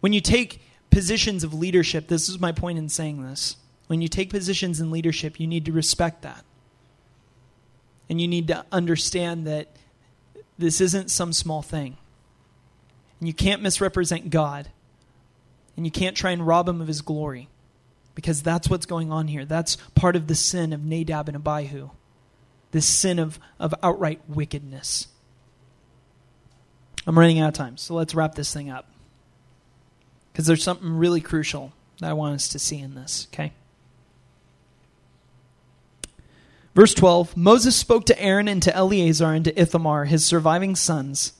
When 0.00 0.12
you 0.12 0.20
take 0.20 0.62
positions 0.90 1.44
of 1.44 1.52
leadership, 1.52 2.08
this 2.08 2.28
is 2.28 2.40
my 2.40 2.52
point 2.52 2.78
in 2.78 2.88
saying 2.88 3.22
this. 3.22 3.56
When 3.88 4.00
you 4.00 4.08
take 4.08 4.30
positions 4.30 4.80
in 4.80 4.90
leadership, 4.90 5.40
you 5.40 5.46
need 5.46 5.64
to 5.64 5.72
respect 5.72 6.22
that. 6.22 6.44
And 8.08 8.20
you 8.20 8.28
need 8.28 8.48
to 8.48 8.64
understand 8.70 9.46
that 9.46 9.68
this 10.56 10.80
isn't 10.80 11.10
some 11.10 11.32
small 11.32 11.62
thing. 11.62 11.96
And 13.18 13.26
you 13.26 13.34
can't 13.34 13.62
misrepresent 13.62 14.30
God. 14.30 14.68
And 15.76 15.86
you 15.86 15.90
can't 15.90 16.16
try 16.16 16.30
and 16.30 16.46
rob 16.46 16.68
him 16.68 16.80
of 16.80 16.86
his 16.86 17.00
glory. 17.00 17.48
Because 18.14 18.42
that's 18.42 18.68
what's 18.68 18.86
going 18.86 19.10
on 19.10 19.28
here. 19.28 19.44
That's 19.44 19.76
part 19.94 20.16
of 20.16 20.26
the 20.26 20.34
sin 20.34 20.72
of 20.72 20.84
Nadab 20.84 21.28
and 21.28 21.36
Abihu. 21.36 21.90
This 22.70 22.86
sin 22.86 23.18
of, 23.18 23.38
of 23.58 23.74
outright 23.82 24.20
wickedness. 24.28 25.08
I'm 27.06 27.18
running 27.18 27.38
out 27.38 27.48
of 27.48 27.54
time, 27.54 27.78
so 27.78 27.94
let's 27.94 28.14
wrap 28.14 28.34
this 28.34 28.52
thing 28.52 28.68
up. 28.68 28.90
Because 30.30 30.46
there's 30.46 30.62
something 30.62 30.98
really 30.98 31.22
crucial 31.22 31.72
that 32.00 32.10
I 32.10 32.12
want 32.12 32.34
us 32.34 32.48
to 32.48 32.58
see 32.58 32.78
in 32.78 32.94
this, 32.94 33.28
okay? 33.32 33.52
Verse 36.78 36.94
12 36.94 37.36
Moses 37.36 37.74
spoke 37.74 38.04
to 38.04 38.22
Aaron 38.22 38.46
and 38.46 38.62
to 38.62 38.72
Eleazar 38.72 39.32
and 39.32 39.44
to 39.44 39.60
Ithamar, 39.60 40.04
his 40.04 40.24
surviving 40.24 40.76
sons 40.76 41.32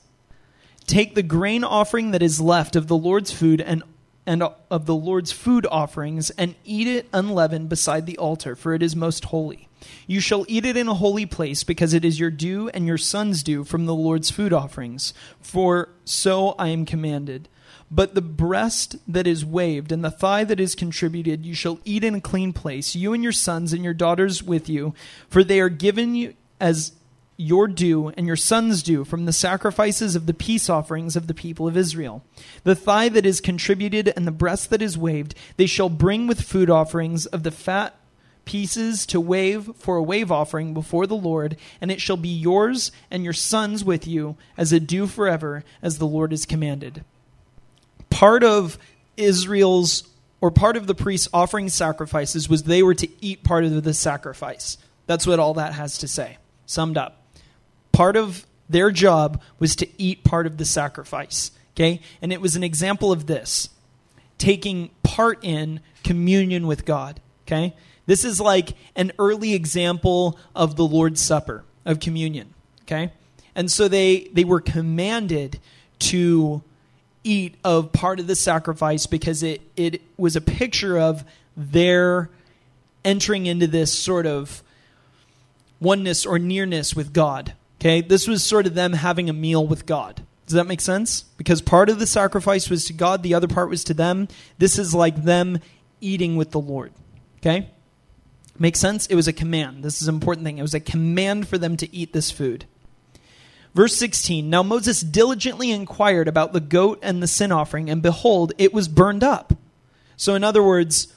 Take 0.85 1.15
the 1.15 1.23
grain 1.23 1.63
offering 1.63 2.11
that 2.11 2.21
is 2.21 2.41
left 2.41 2.75
of 2.75 2.87
the 2.87 2.97
Lord's 2.97 3.31
food 3.31 3.61
and 3.61 3.81
and 4.25 4.43
of 4.43 4.85
the 4.85 4.95
Lord's 4.95 5.31
food 5.31 5.65
offerings, 5.71 6.29
and 6.31 6.55
eat 6.65 6.87
it 6.87 7.07
unleavened 7.13 7.69
beside 7.69 8.05
the 8.05 8.17
altar, 8.17 8.53
for 8.53 8.73
it 8.73 8.83
is 8.83 8.97
most 8.97 9.25
holy. 9.25 9.69
You 10.07 10.19
shall 10.19 10.45
eat 10.49 10.65
it 10.65 10.75
in 10.75 10.89
a 10.89 10.93
holy 10.93 11.25
place, 11.25 11.63
because 11.63 11.93
it 11.93 12.03
is 12.03 12.19
your 12.19 12.31
due 12.31 12.67
and 12.69 12.85
your 12.85 12.97
son's 12.97 13.41
due 13.41 13.63
from 13.63 13.85
the 13.85 13.95
Lord's 13.95 14.29
food 14.29 14.51
offerings, 14.51 15.13
for 15.39 15.87
so 16.03 16.53
I 16.59 16.67
am 16.67 16.85
commanded. 16.85 17.47
But 17.91 18.13
the 18.13 18.21
breast 18.21 18.97
that 19.07 19.25
is 19.25 19.43
waved 19.43 19.91
and 19.91 20.03
the 20.03 20.11
thigh 20.11 20.43
that 20.43 20.59
is 20.59 20.75
contributed 20.75 21.45
you 21.45 21.55
shall 21.55 21.79
eat 21.85 22.03
in 22.03 22.15
a 22.15 22.21
clean 22.21 22.53
place, 22.53 22.95
you 22.95 23.13
and 23.13 23.23
your 23.23 23.31
sons 23.31 23.73
and 23.73 23.83
your 23.83 23.95
daughters 23.95 24.43
with 24.43 24.69
you, 24.69 24.93
for 25.27 25.43
they 25.43 25.59
are 25.59 25.69
given 25.69 26.13
you 26.13 26.35
as 26.59 26.91
your 27.35 27.67
due 27.67 28.09
and 28.09 28.27
your 28.27 28.35
sons' 28.35 28.83
due 28.83 29.05
from 29.05 29.25
the 29.25 29.33
sacrifices 29.33 30.15
of 30.15 30.25
the 30.25 30.33
peace 30.33 30.69
offerings 30.69 31.15
of 31.15 31.27
the 31.27 31.33
people 31.33 31.67
of 31.67 31.77
Israel. 31.77 32.23
The 32.63 32.75
thigh 32.75 33.09
that 33.09 33.25
is 33.25 33.41
contributed 33.41 34.13
and 34.15 34.27
the 34.27 34.31
breast 34.31 34.69
that 34.69 34.81
is 34.81 34.97
waved, 34.97 35.33
they 35.55 35.65
shall 35.65 35.89
bring 35.89 36.27
with 36.27 36.41
food 36.41 36.69
offerings 36.69 37.25
of 37.27 37.43
the 37.43 37.51
fat 37.51 37.95
pieces 38.43 39.05
to 39.05 39.21
wave 39.21 39.71
for 39.75 39.95
a 39.95 40.03
wave 40.03 40.31
offering 40.31 40.73
before 40.73 41.07
the 41.07 41.15
Lord, 41.15 41.55
and 41.79 41.91
it 41.91 42.01
shall 42.01 42.17
be 42.17 42.29
yours 42.29 42.91
and 43.09 43.23
your 43.23 43.33
sons 43.33 43.83
with 43.83 44.05
you 44.05 44.35
as 44.57 44.73
a 44.73 44.79
due 44.79 45.07
forever, 45.07 45.63
as 45.81 45.97
the 45.97 46.07
Lord 46.07 46.31
has 46.31 46.45
commanded 46.45 47.03
part 48.19 48.43
of 48.43 48.77
Israel's 49.15 50.03
or 50.41 50.51
part 50.51 50.75
of 50.75 50.87
the 50.87 50.93
priests 50.93 51.29
offering 51.33 51.69
sacrifices 51.69 52.49
was 52.49 52.63
they 52.63 52.83
were 52.83 52.93
to 52.93 53.07
eat 53.23 53.45
part 53.45 53.63
of 53.63 53.81
the 53.81 53.93
sacrifice. 53.93 54.77
That's 55.07 55.25
what 55.25 55.39
all 55.39 55.53
that 55.53 55.71
has 55.71 55.99
to 55.99 56.07
say. 56.09 56.37
Summed 56.65 56.97
up. 56.97 57.23
Part 57.93 58.17
of 58.17 58.45
their 58.67 58.91
job 58.91 59.41
was 59.57 59.73
to 59.77 59.87
eat 59.97 60.25
part 60.25 60.47
of 60.47 60.57
the 60.57 60.65
sacrifice. 60.65 61.51
Okay? 61.75 62.01
And 62.21 62.33
it 62.33 62.41
was 62.41 62.57
an 62.57 62.63
example 62.63 63.13
of 63.13 63.25
this 63.25 63.69
taking 64.37 64.89
part 65.01 65.39
in 65.41 65.79
communion 66.03 66.67
with 66.67 66.83
God. 66.83 67.21
Okay? 67.47 67.73
This 68.05 68.25
is 68.25 68.41
like 68.41 68.73
an 68.97 69.13
early 69.17 69.53
example 69.53 70.37
of 70.53 70.75
the 70.75 70.85
Lord's 70.85 71.21
Supper, 71.21 71.63
of 71.85 72.01
communion. 72.01 72.53
Okay? 72.81 73.13
And 73.55 73.71
so 73.71 73.87
they, 73.87 74.29
they 74.33 74.43
were 74.43 74.59
commanded 74.59 75.57
to 75.99 76.63
eat 77.23 77.55
of 77.63 77.91
part 77.91 78.19
of 78.19 78.27
the 78.27 78.35
sacrifice 78.35 79.05
because 79.05 79.43
it, 79.43 79.61
it 79.75 80.01
was 80.17 80.35
a 80.35 80.41
picture 80.41 80.97
of 80.97 81.23
their 81.55 82.29
entering 83.03 83.45
into 83.45 83.67
this 83.67 83.93
sort 83.93 84.25
of 84.25 84.63
oneness 85.79 86.25
or 86.25 86.39
nearness 86.39 86.95
with 86.95 87.13
God. 87.13 87.53
Okay? 87.79 88.01
This 88.01 88.27
was 88.27 88.43
sort 88.43 88.67
of 88.67 88.73
them 88.73 88.93
having 88.93 89.29
a 89.29 89.33
meal 89.33 89.65
with 89.65 89.85
God. 89.85 90.23
Does 90.45 90.55
that 90.55 90.67
make 90.67 90.81
sense? 90.81 91.21
Because 91.37 91.61
part 91.61 91.89
of 91.89 91.99
the 91.99 92.07
sacrifice 92.07 92.69
was 92.69 92.85
to 92.85 92.93
God, 92.93 93.21
the 93.21 93.35
other 93.35 93.47
part 93.47 93.69
was 93.69 93.83
to 93.85 93.93
them. 93.93 94.27
This 94.57 94.79
is 94.79 94.95
like 94.95 95.23
them 95.23 95.59
eating 96.01 96.35
with 96.35 96.51
the 96.51 96.59
Lord. 96.59 96.91
Okay? 97.37 97.69
Make 98.57 98.75
sense? 98.75 99.05
It 99.07 99.15
was 99.15 99.27
a 99.27 99.33
command. 99.33 99.83
This 99.83 100.01
is 100.01 100.07
an 100.07 100.15
important 100.15 100.45
thing. 100.45 100.57
It 100.57 100.63
was 100.63 100.73
a 100.73 100.79
command 100.79 101.47
for 101.47 101.57
them 101.57 101.77
to 101.77 101.95
eat 101.95 102.13
this 102.13 102.31
food. 102.31 102.65
Verse 103.73 103.95
16 103.95 104.49
Now 104.49 104.63
Moses 104.63 105.01
diligently 105.01 105.71
inquired 105.71 106.27
about 106.27 106.53
the 106.53 106.59
goat 106.59 106.99
and 107.01 107.21
the 107.21 107.27
sin 107.27 107.51
offering, 107.51 107.89
and 107.89 108.01
behold, 108.01 108.53
it 108.57 108.73
was 108.73 108.87
burned 108.87 109.23
up. 109.23 109.53
So, 110.17 110.35
in 110.35 110.43
other 110.43 110.63
words, 110.63 111.13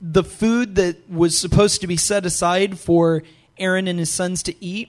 the 0.00 0.24
food 0.24 0.74
that 0.74 1.08
was 1.08 1.38
supposed 1.38 1.80
to 1.80 1.86
be 1.86 1.96
set 1.96 2.26
aside 2.26 2.78
for 2.78 3.22
Aaron 3.58 3.86
and 3.86 3.98
his 3.98 4.10
sons 4.10 4.42
to 4.44 4.64
eat, 4.64 4.88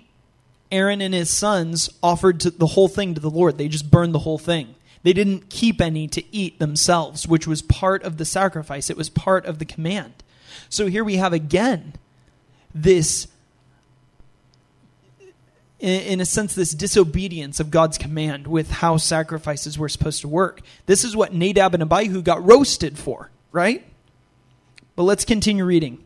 Aaron 0.72 1.02
and 1.02 1.14
his 1.14 1.30
sons 1.30 1.90
offered 2.02 2.42
the 2.42 2.68
whole 2.68 2.88
thing 2.88 3.14
to 3.14 3.22
the 3.22 3.30
Lord. 3.30 3.58
They 3.60 3.68
just 3.68 3.92
burned 3.92 4.16
the 4.16 4.20
whole 4.20 4.40
thing. 4.40 4.74
They 5.04 5.14
didn't 5.14 5.50
keep 5.50 5.82
any 5.82 6.08
to 6.08 6.24
eat 6.36 6.58
themselves, 6.58 7.28
which 7.28 7.46
was 7.46 7.62
part 7.62 8.02
of 8.04 8.18
the 8.18 8.26
sacrifice. 8.26 8.90
It 8.90 8.98
was 8.98 9.10
part 9.10 9.46
of 9.46 9.60
the 9.60 9.66
command. 9.66 10.14
So 10.70 10.88
here 10.88 11.04
we 11.04 11.18
have 11.18 11.34
again 11.34 11.94
this 12.74 13.28
in, 15.84 16.02
in 16.02 16.22
a 16.22 16.26
sense, 16.26 16.56
this 16.56 16.72
disobedience 16.72 17.60
of 17.60 17.70
God's 17.70 17.98
command 17.98 18.48
with 18.48 18.72
how 18.72 18.98
sacrifices 18.98 19.78
were 19.78 19.90
supposed 19.90 20.22
to 20.22 20.28
work. 20.28 20.62
This 20.86 21.04
is 21.04 21.16
what 21.16 21.34
Nadab 21.34 21.74
and 21.74 21.84
Abihu 21.84 22.22
got 22.22 22.44
roasted 22.44 22.98
for, 22.98 23.30
right? 23.52 23.86
But 24.96 25.04
let's 25.04 25.26
continue 25.26 25.66
reading. 25.66 26.03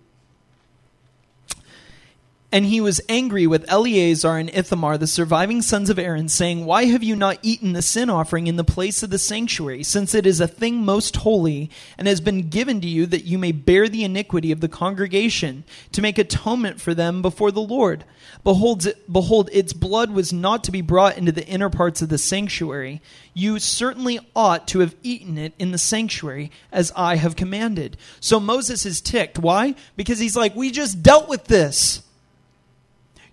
And 2.49 2.65
he 2.65 2.79
was 2.79 3.01
angry 3.09 3.45
with 3.45 3.69
Eleazar 3.69 4.37
and 4.37 4.49
Ithamar, 4.49 4.97
the 4.97 5.05
surviving 5.05 5.61
sons 5.61 5.89
of 5.89 5.99
Aaron, 5.99 6.29
saying, 6.29 6.65
Why 6.65 6.85
have 6.85 7.03
you 7.03 7.13
not 7.13 7.39
eaten 7.41 7.73
the 7.73 7.81
sin 7.81 8.09
offering 8.09 8.47
in 8.47 8.55
the 8.55 8.63
place 8.63 9.03
of 9.03 9.09
the 9.09 9.17
sanctuary, 9.17 9.83
since 9.83 10.15
it 10.15 10.25
is 10.25 10.39
a 10.39 10.47
thing 10.47 10.85
most 10.85 11.17
holy, 11.17 11.69
and 11.97 12.07
has 12.07 12.21
been 12.21 12.47
given 12.47 12.79
to 12.79 12.87
you 12.87 13.05
that 13.07 13.25
you 13.25 13.37
may 13.37 13.51
bear 13.51 13.89
the 13.89 14.05
iniquity 14.05 14.53
of 14.53 14.61
the 14.61 14.69
congregation, 14.69 15.65
to 15.91 16.01
make 16.01 16.17
atonement 16.17 16.79
for 16.79 16.93
them 16.93 17.21
before 17.21 17.51
the 17.51 17.59
Lord? 17.59 18.05
Behold, 18.45 18.87
behold, 19.11 19.49
its 19.51 19.73
blood 19.73 20.11
was 20.11 20.31
not 20.31 20.63
to 20.63 20.71
be 20.71 20.81
brought 20.81 21.17
into 21.17 21.33
the 21.33 21.45
inner 21.45 21.69
parts 21.69 22.01
of 22.01 22.07
the 22.07 22.17
sanctuary. 22.17 23.01
You 23.33 23.59
certainly 23.59 24.19
ought 24.33 24.69
to 24.69 24.79
have 24.79 24.95
eaten 25.03 25.37
it 25.37 25.53
in 25.59 25.71
the 25.71 25.77
sanctuary, 25.77 26.51
as 26.71 26.93
I 26.95 27.17
have 27.17 27.35
commanded. 27.35 27.97
So 28.21 28.39
Moses 28.39 28.85
is 28.85 29.01
ticked. 29.01 29.37
Why? 29.37 29.75
Because 29.97 30.19
he's 30.19 30.37
like, 30.37 30.55
We 30.55 30.71
just 30.71 31.03
dealt 31.03 31.27
with 31.27 31.45
this. 31.45 32.03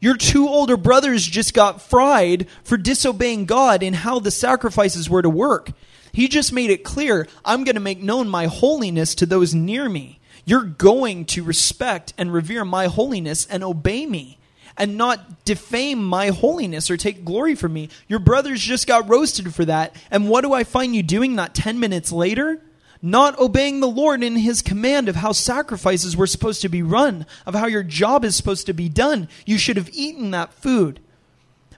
Your 0.05 0.19
two 0.19 0.47
older 0.47 0.77
brothers 0.77 1.27
just 1.27 1.55
got 1.55 1.81
fried 1.81 2.47
for 2.63 2.77
disobeying 2.77 3.47
God 3.47 3.83
in 3.83 3.95
how 3.95 4.19
the 4.19 4.31
sacrifices 4.31 5.09
were 5.09 5.23
to 5.23 5.31
work. 5.31 5.71
He 6.13 6.29
just 6.29 6.53
made 6.53 6.69
it 6.69 6.85
clear 6.85 7.27
I'm 7.43 7.65
going 7.65 7.77
to 7.77 7.81
make 7.81 8.03
known 8.03 8.29
my 8.29 8.45
holiness 8.45 9.15
to 9.15 9.25
those 9.25 9.55
near 9.55 9.89
me. 9.89 10.21
You're 10.45 10.65
going 10.65 11.25
to 11.25 11.43
respect 11.43 12.13
and 12.19 12.35
revere 12.35 12.67
my 12.67 12.85
holiness 12.89 13.47
and 13.47 13.65
obey 13.65 14.05
me 14.05 14.37
and 14.77 14.99
not 14.99 15.47
defame 15.47 16.05
my 16.05 16.29
holiness 16.29 16.91
or 16.91 16.99
take 16.99 17.25
glory 17.25 17.55
from 17.55 17.73
me. 17.73 17.89
Your 18.07 18.19
brothers 18.19 18.61
just 18.61 18.87
got 18.87 19.09
roasted 19.09 19.55
for 19.55 19.65
that. 19.65 19.97
And 20.11 20.29
what 20.29 20.43
do 20.43 20.53
I 20.53 20.65
find 20.65 20.95
you 20.95 21.03
doing 21.03 21.35
not 21.35 21.55
10 21.55 21.81
minutes 21.81 22.13
later? 22.13 22.61
Not 23.05 23.39
obeying 23.39 23.81
the 23.81 23.87
Lord 23.87 24.23
in 24.23 24.37
his 24.37 24.63
command 24.63 25.11
of 25.11 25.17
how 25.17 25.33
sacrifices 25.33 26.17
were 26.17 26.27
supposed 26.27 26.63
to 26.63 26.71
be 26.71 26.83
run, 26.83 27.27
of 27.45 27.55
how 27.55 27.67
your 27.67 27.83
job 27.83 28.25
is 28.25 28.35
supposed 28.35 28.65
to 28.65 28.73
be 28.73 28.89
done. 28.89 29.29
You 29.45 29.59
should 29.59 29.77
have 29.77 29.91
eaten 29.93 30.31
that 30.31 30.55
food. 30.55 31.01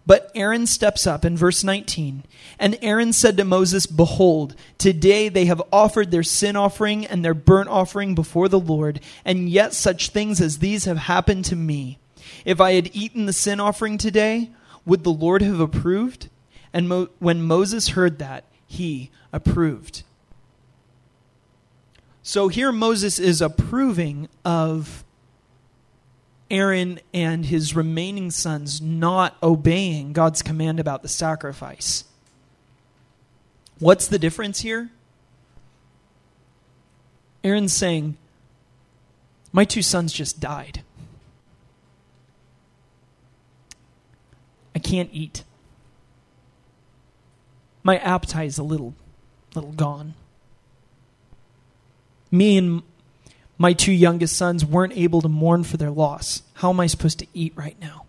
But 0.07 0.31
Aaron 0.37 0.69
steps 0.69 1.05
up 1.05 1.25
in 1.25 1.37
verse 1.37 1.65
19. 1.65 2.23
And 2.61 2.79
Aaron 2.81 3.13
said 3.13 3.37
to 3.39 3.45
Moses, 3.45 3.87
Behold, 3.87 4.55
today 4.79 5.29
they 5.29 5.47
have 5.47 5.61
offered 5.73 6.13
their 6.13 6.23
sin 6.23 6.55
offering 6.55 7.05
and 7.05 7.25
their 7.25 7.35
burnt 7.35 7.69
offering 7.71 8.15
before 8.15 8.49
the 8.49 8.61
Lord, 8.61 9.01
and 9.25 9.51
yet 9.51 9.75
such 9.75 10.11
things 10.11 10.41
as 10.41 10.61
these 10.61 10.85
have 10.85 10.97
happened 10.97 11.45
to 11.47 11.57
me. 11.57 11.99
If 12.45 12.61
I 12.61 12.75
had 12.75 12.95
eaten 12.95 13.27
the 13.27 13.33
sin 13.33 13.59
offering 13.59 13.99
today, 13.99 14.51
would 14.85 15.03
the 15.03 15.11
Lord 15.11 15.43
have 15.43 15.59
approved? 15.59 16.29
And 16.73 16.89
Mo- 16.89 17.09
when 17.19 17.43
Moses 17.43 17.89
heard 17.89 18.21
that, 18.21 18.45
he 18.65 19.11
approved. 19.33 20.05
So 22.27 22.49
here 22.49 22.73
Moses 22.73 23.21
is 23.21 23.41
approving 23.41 24.29
of 24.45 25.05
Aaron 26.51 26.99
and 27.15 27.47
his 27.47 27.77
remaining 27.77 28.33
sons 28.33 28.81
not 28.81 29.37
obeying 29.45 30.13
God's 30.13 30.43
command 30.43 30.81
about 30.81 31.03
the 31.03 31.09
sacrifice. 31.09 32.03
What's 33.79 34.09
the 34.09 34.19
difference 34.19 34.63
here? 34.63 34.91
Aaron's 37.45 37.73
saying, 37.73 38.17
My 39.53 39.65
two 39.65 39.83
sons 39.83 40.13
just 40.13 40.41
died. 40.41 40.83
I 44.75 44.81
can't 44.81 45.11
eat. 45.13 45.45
My 47.85 47.99
appetite 47.99 48.49
is 48.49 48.59
a 48.59 48.65
little, 48.65 48.97
little 49.55 49.71
gone. 49.71 50.15
Me 52.37 52.57
and 52.57 52.83
my 53.59 53.73
two 53.73 53.93
youngest 53.93 54.37
sons 54.37 54.65
weren't 54.65 54.97
able 54.97 55.23
to 55.23 55.29
mourn 55.29 55.65
for 55.65 55.77
their 55.77 55.91
loss. 55.91 56.43
How 56.55 56.71
am 56.71 56.81
I 56.81 56.87
supposed 56.87 57.19
to 57.21 57.27
eat 57.33 57.53
right 57.57 57.77
now? 57.81 58.05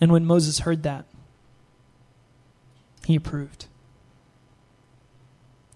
And 0.00 0.12
when 0.12 0.24
Moses 0.24 0.60
heard 0.60 0.82
that, 0.84 1.06
he 3.06 3.16
approved. 3.16 3.66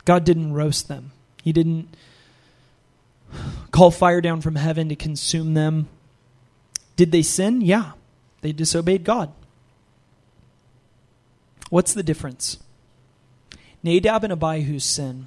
God 0.04 0.24
didn't 0.24 0.52
roast 0.54 0.88
them, 0.88 1.12
He 1.42 1.52
didn't 1.52 1.94
call 3.70 3.90
fire 3.90 4.20
down 4.20 4.40
from 4.40 4.56
heaven 4.56 4.88
to 4.88 4.96
consume 4.96 5.54
them. 5.54 5.88
Did 6.96 7.12
they 7.12 7.22
sin? 7.22 7.60
Yeah. 7.60 7.92
They 8.40 8.52
disobeyed 8.52 9.04
God. 9.04 9.32
What's 11.70 11.92
the 11.92 12.02
difference? 12.02 12.58
Nadab 13.82 14.24
and 14.24 14.32
Abihu's 14.32 14.84
sin 14.84 15.26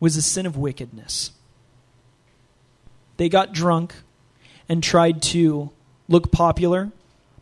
was 0.00 0.16
a 0.16 0.22
sin 0.22 0.46
of 0.46 0.56
wickedness. 0.56 1.30
They 3.16 3.28
got 3.28 3.52
drunk 3.52 3.94
and 4.68 4.82
tried 4.82 5.22
to 5.22 5.70
look 6.08 6.32
popular, 6.32 6.90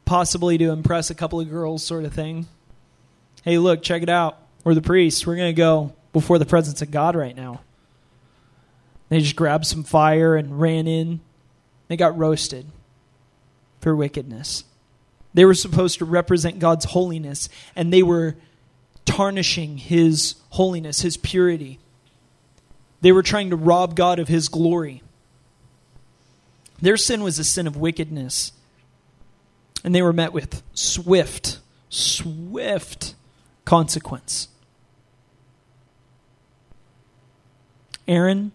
possibly 0.04 0.58
to 0.58 0.70
impress 0.70 1.10
a 1.10 1.14
couple 1.14 1.40
of 1.40 1.48
girls, 1.50 1.82
sort 1.82 2.04
of 2.04 2.12
thing. 2.12 2.46
Hey, 3.42 3.58
look, 3.58 3.82
check 3.82 4.02
it 4.02 4.08
out. 4.08 4.38
We're 4.64 4.74
the 4.74 4.82
priests. 4.82 5.26
We're 5.26 5.36
going 5.36 5.54
to 5.54 5.58
go 5.58 5.94
before 6.12 6.38
the 6.38 6.46
presence 6.46 6.82
of 6.82 6.90
God 6.90 7.16
right 7.16 7.34
now. 7.34 7.60
They 9.08 9.20
just 9.20 9.36
grabbed 9.36 9.66
some 9.66 9.82
fire 9.84 10.36
and 10.36 10.60
ran 10.60 10.86
in. 10.86 11.20
They 11.88 11.96
got 11.96 12.16
roasted 12.16 12.66
for 13.80 13.94
wickedness. 13.96 14.64
They 15.34 15.44
were 15.44 15.54
supposed 15.54 15.98
to 15.98 16.04
represent 16.04 16.58
God's 16.58 16.86
holiness, 16.86 17.48
and 17.74 17.92
they 17.92 18.02
were 18.02 18.36
tarnishing 19.04 19.78
His 19.78 20.36
holiness, 20.50 21.00
His 21.00 21.16
purity. 21.16 21.78
They 23.02 23.12
were 23.12 23.22
trying 23.22 23.50
to 23.50 23.56
rob 23.56 23.94
God 23.94 24.18
of 24.18 24.28
His 24.28 24.48
glory. 24.48 25.02
Their 26.80 26.96
sin 26.96 27.22
was 27.22 27.38
a 27.38 27.44
sin 27.44 27.66
of 27.66 27.76
wickedness, 27.76 28.52
and 29.84 29.94
they 29.94 30.02
were 30.02 30.12
met 30.12 30.32
with 30.32 30.62
swift, 30.72 31.58
swift 31.88 33.14
consequence. 33.64 34.48
Aaron 38.08 38.52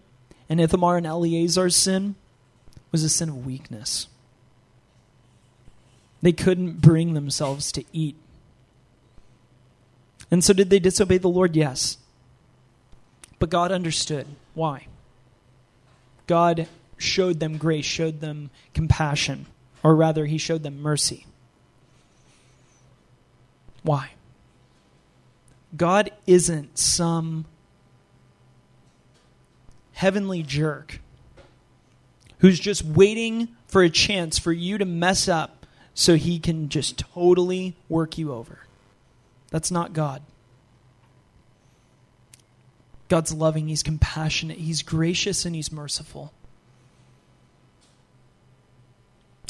and 0.48 0.60
Ithamar 0.60 0.96
and 0.96 1.06
Eleazar's 1.06 1.76
sin 1.76 2.16
was 2.90 3.04
a 3.04 3.08
sin 3.08 3.28
of 3.28 3.46
weakness. 3.46 4.08
They 6.22 6.32
couldn't 6.32 6.80
bring 6.80 7.14
themselves 7.14 7.70
to 7.72 7.84
eat. 7.92 8.16
And 10.30 10.42
so, 10.42 10.52
did 10.52 10.68
they 10.68 10.78
disobey 10.78 11.18
the 11.18 11.28
Lord? 11.28 11.56
Yes. 11.56 11.98
But 13.38 13.50
God 13.50 13.72
understood. 13.72 14.26
Why? 14.54 14.86
God 16.26 16.68
showed 16.96 17.40
them 17.40 17.56
grace, 17.56 17.84
showed 17.84 18.20
them 18.20 18.50
compassion, 18.74 19.46
or 19.82 19.94
rather, 19.94 20.26
He 20.26 20.38
showed 20.38 20.62
them 20.62 20.80
mercy. 20.80 21.26
Why? 23.82 24.10
God 25.76 26.10
isn't 26.26 26.78
some 26.78 27.44
heavenly 29.92 30.42
jerk 30.42 31.00
who's 32.38 32.58
just 32.58 32.84
waiting 32.84 33.48
for 33.66 33.82
a 33.82 33.90
chance 33.90 34.38
for 34.38 34.52
you 34.52 34.78
to 34.78 34.84
mess 34.84 35.28
up 35.28 35.66
so 35.94 36.14
he 36.14 36.38
can 36.38 36.68
just 36.68 36.98
totally 36.98 37.76
work 37.88 38.16
you 38.16 38.32
over. 38.32 38.60
That's 39.50 39.70
not 39.70 39.92
God. 39.92 40.22
God's 43.08 43.32
loving, 43.32 43.68
He's 43.68 43.82
compassionate, 43.82 44.58
He's 44.58 44.82
gracious, 44.82 45.44
and 45.44 45.54
He's 45.54 45.72
merciful. 45.72 46.32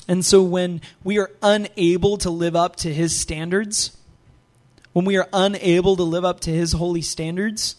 And 0.06 0.24
so 0.24 0.42
when 0.42 0.80
we 1.04 1.18
are 1.18 1.30
unable 1.42 2.16
to 2.18 2.30
live 2.30 2.56
up 2.56 2.76
to 2.76 2.92
His 2.92 3.18
standards, 3.18 3.96
when 4.92 5.04
we 5.04 5.16
are 5.16 5.28
unable 5.32 5.96
to 5.96 6.02
live 6.02 6.24
up 6.24 6.40
to 6.40 6.50
His 6.50 6.72
holy 6.72 7.02
standards, 7.02 7.76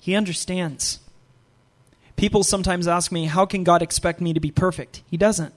He 0.00 0.14
understands. 0.14 1.00
People 2.16 2.42
sometimes 2.42 2.88
ask 2.88 3.12
me, 3.12 3.26
How 3.26 3.44
can 3.44 3.62
God 3.62 3.82
expect 3.82 4.20
me 4.20 4.32
to 4.32 4.40
be 4.40 4.50
perfect? 4.50 5.02
He 5.10 5.16
doesn't. 5.16 5.52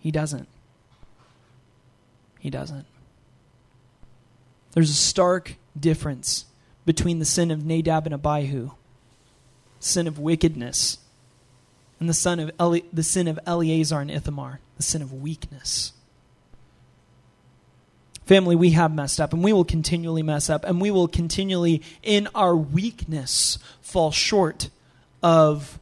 He 0.00 0.10
doesn't. 0.10 0.48
He 2.38 2.48
doesn't. 2.48 2.86
There's 4.72 4.90
a 4.90 4.94
stark 4.94 5.56
difference 5.78 6.46
between 6.86 7.18
the 7.18 7.24
sin 7.24 7.50
of 7.50 7.66
Nadab 7.66 8.06
and 8.06 8.14
Abihu, 8.14 8.70
sin 9.80 10.06
of 10.06 10.18
wickedness, 10.18 10.98
and 12.00 12.08
the, 12.08 12.14
son 12.14 12.40
of 12.40 12.50
Eli- 12.60 12.86
the 12.92 13.02
sin 13.02 13.28
of 13.28 13.38
Eleazar 13.46 14.00
and 14.00 14.10
Ithamar, 14.10 14.60
the 14.76 14.82
sin 14.82 15.02
of 15.02 15.12
weakness. 15.12 15.92
Family, 18.24 18.56
we 18.56 18.70
have 18.70 18.94
messed 18.94 19.20
up, 19.20 19.32
and 19.32 19.42
we 19.44 19.52
will 19.52 19.64
continually 19.64 20.22
mess 20.22 20.48
up, 20.48 20.64
and 20.64 20.80
we 20.80 20.90
will 20.90 21.08
continually, 21.08 21.82
in 22.02 22.28
our 22.34 22.56
weakness, 22.56 23.58
fall 23.80 24.10
short 24.10 24.70
of 25.22 25.78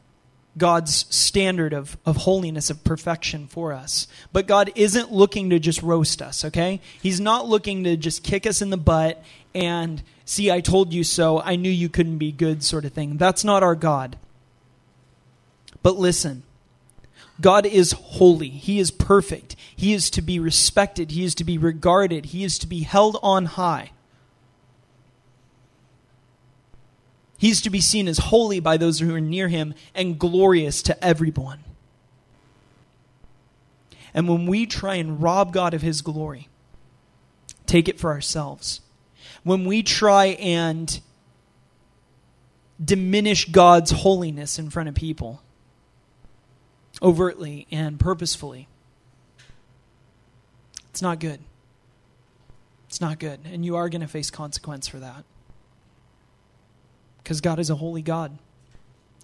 God's 0.57 1.05
standard 1.13 1.73
of, 1.73 1.97
of 2.05 2.15
holiness, 2.17 2.69
of 2.69 2.83
perfection 2.83 3.47
for 3.47 3.73
us. 3.73 4.07
But 4.31 4.47
God 4.47 4.71
isn't 4.75 5.11
looking 5.11 5.49
to 5.49 5.59
just 5.59 5.81
roast 5.81 6.21
us, 6.21 6.45
okay? 6.45 6.79
He's 7.01 7.19
not 7.19 7.47
looking 7.47 7.83
to 7.83 7.97
just 7.97 8.23
kick 8.23 8.47
us 8.47 8.61
in 8.61 8.69
the 8.69 8.77
butt 8.77 9.21
and, 9.53 10.01
see, 10.23 10.51
I 10.51 10.61
told 10.61 10.93
you 10.93 11.03
so, 11.03 11.41
I 11.41 11.55
knew 11.55 11.69
you 11.69 11.89
couldn't 11.89 12.17
be 12.17 12.31
good, 12.31 12.63
sort 12.63 12.85
of 12.85 12.93
thing. 12.93 13.17
That's 13.17 13.43
not 13.43 13.63
our 13.63 13.75
God. 13.75 14.17
But 15.83 15.97
listen, 15.97 16.43
God 17.41 17.65
is 17.65 17.91
holy. 17.91 18.49
He 18.49 18.79
is 18.79 18.91
perfect. 18.91 19.55
He 19.75 19.93
is 19.93 20.09
to 20.11 20.21
be 20.21 20.39
respected. 20.39 21.11
He 21.11 21.25
is 21.25 21.35
to 21.35 21.43
be 21.43 21.57
regarded. 21.57 22.27
He 22.27 22.43
is 22.43 22.57
to 22.59 22.67
be 22.67 22.81
held 22.81 23.17
on 23.21 23.45
high. 23.45 23.91
He's 27.37 27.61
to 27.61 27.69
be 27.69 27.81
seen 27.81 28.07
as 28.07 28.17
holy 28.17 28.59
by 28.59 28.77
those 28.77 28.99
who 28.99 29.13
are 29.13 29.21
near 29.21 29.47
him 29.47 29.73
and 29.93 30.17
glorious 30.17 30.81
to 30.83 31.03
everyone. 31.03 31.63
And 34.13 34.29
when 34.29 34.45
we 34.47 34.65
try 34.65 34.95
and 34.95 35.21
rob 35.21 35.51
God 35.51 35.73
of 35.73 35.81
his 35.81 36.01
glory, 36.01 36.47
take 37.65 37.89
it 37.89 37.99
for 37.99 38.11
ourselves. 38.11 38.79
When 39.43 39.65
we 39.65 39.83
try 39.83 40.27
and 40.27 40.99
diminish 42.83 43.45
God's 43.45 43.91
holiness 43.91 44.57
in 44.57 44.69
front 44.69 44.87
of 44.87 44.95
people, 44.95 45.41
overtly 47.01 47.67
and 47.69 47.99
purposefully, 47.99 48.69
it's 50.89 51.01
not 51.01 51.19
good. 51.19 51.41
It's 52.87 53.01
not 53.01 53.19
good. 53.19 53.41
And 53.43 53.65
you 53.65 53.75
are 53.75 53.89
going 53.89 53.99
to 53.99 54.07
face 54.07 54.29
consequence 54.29 54.87
for 54.87 54.99
that. 54.99 55.25
Because 57.25 57.41
God 57.41 57.57
is 57.57 57.71
a 57.71 57.75
holy 57.75 58.03
God, 58.03 58.37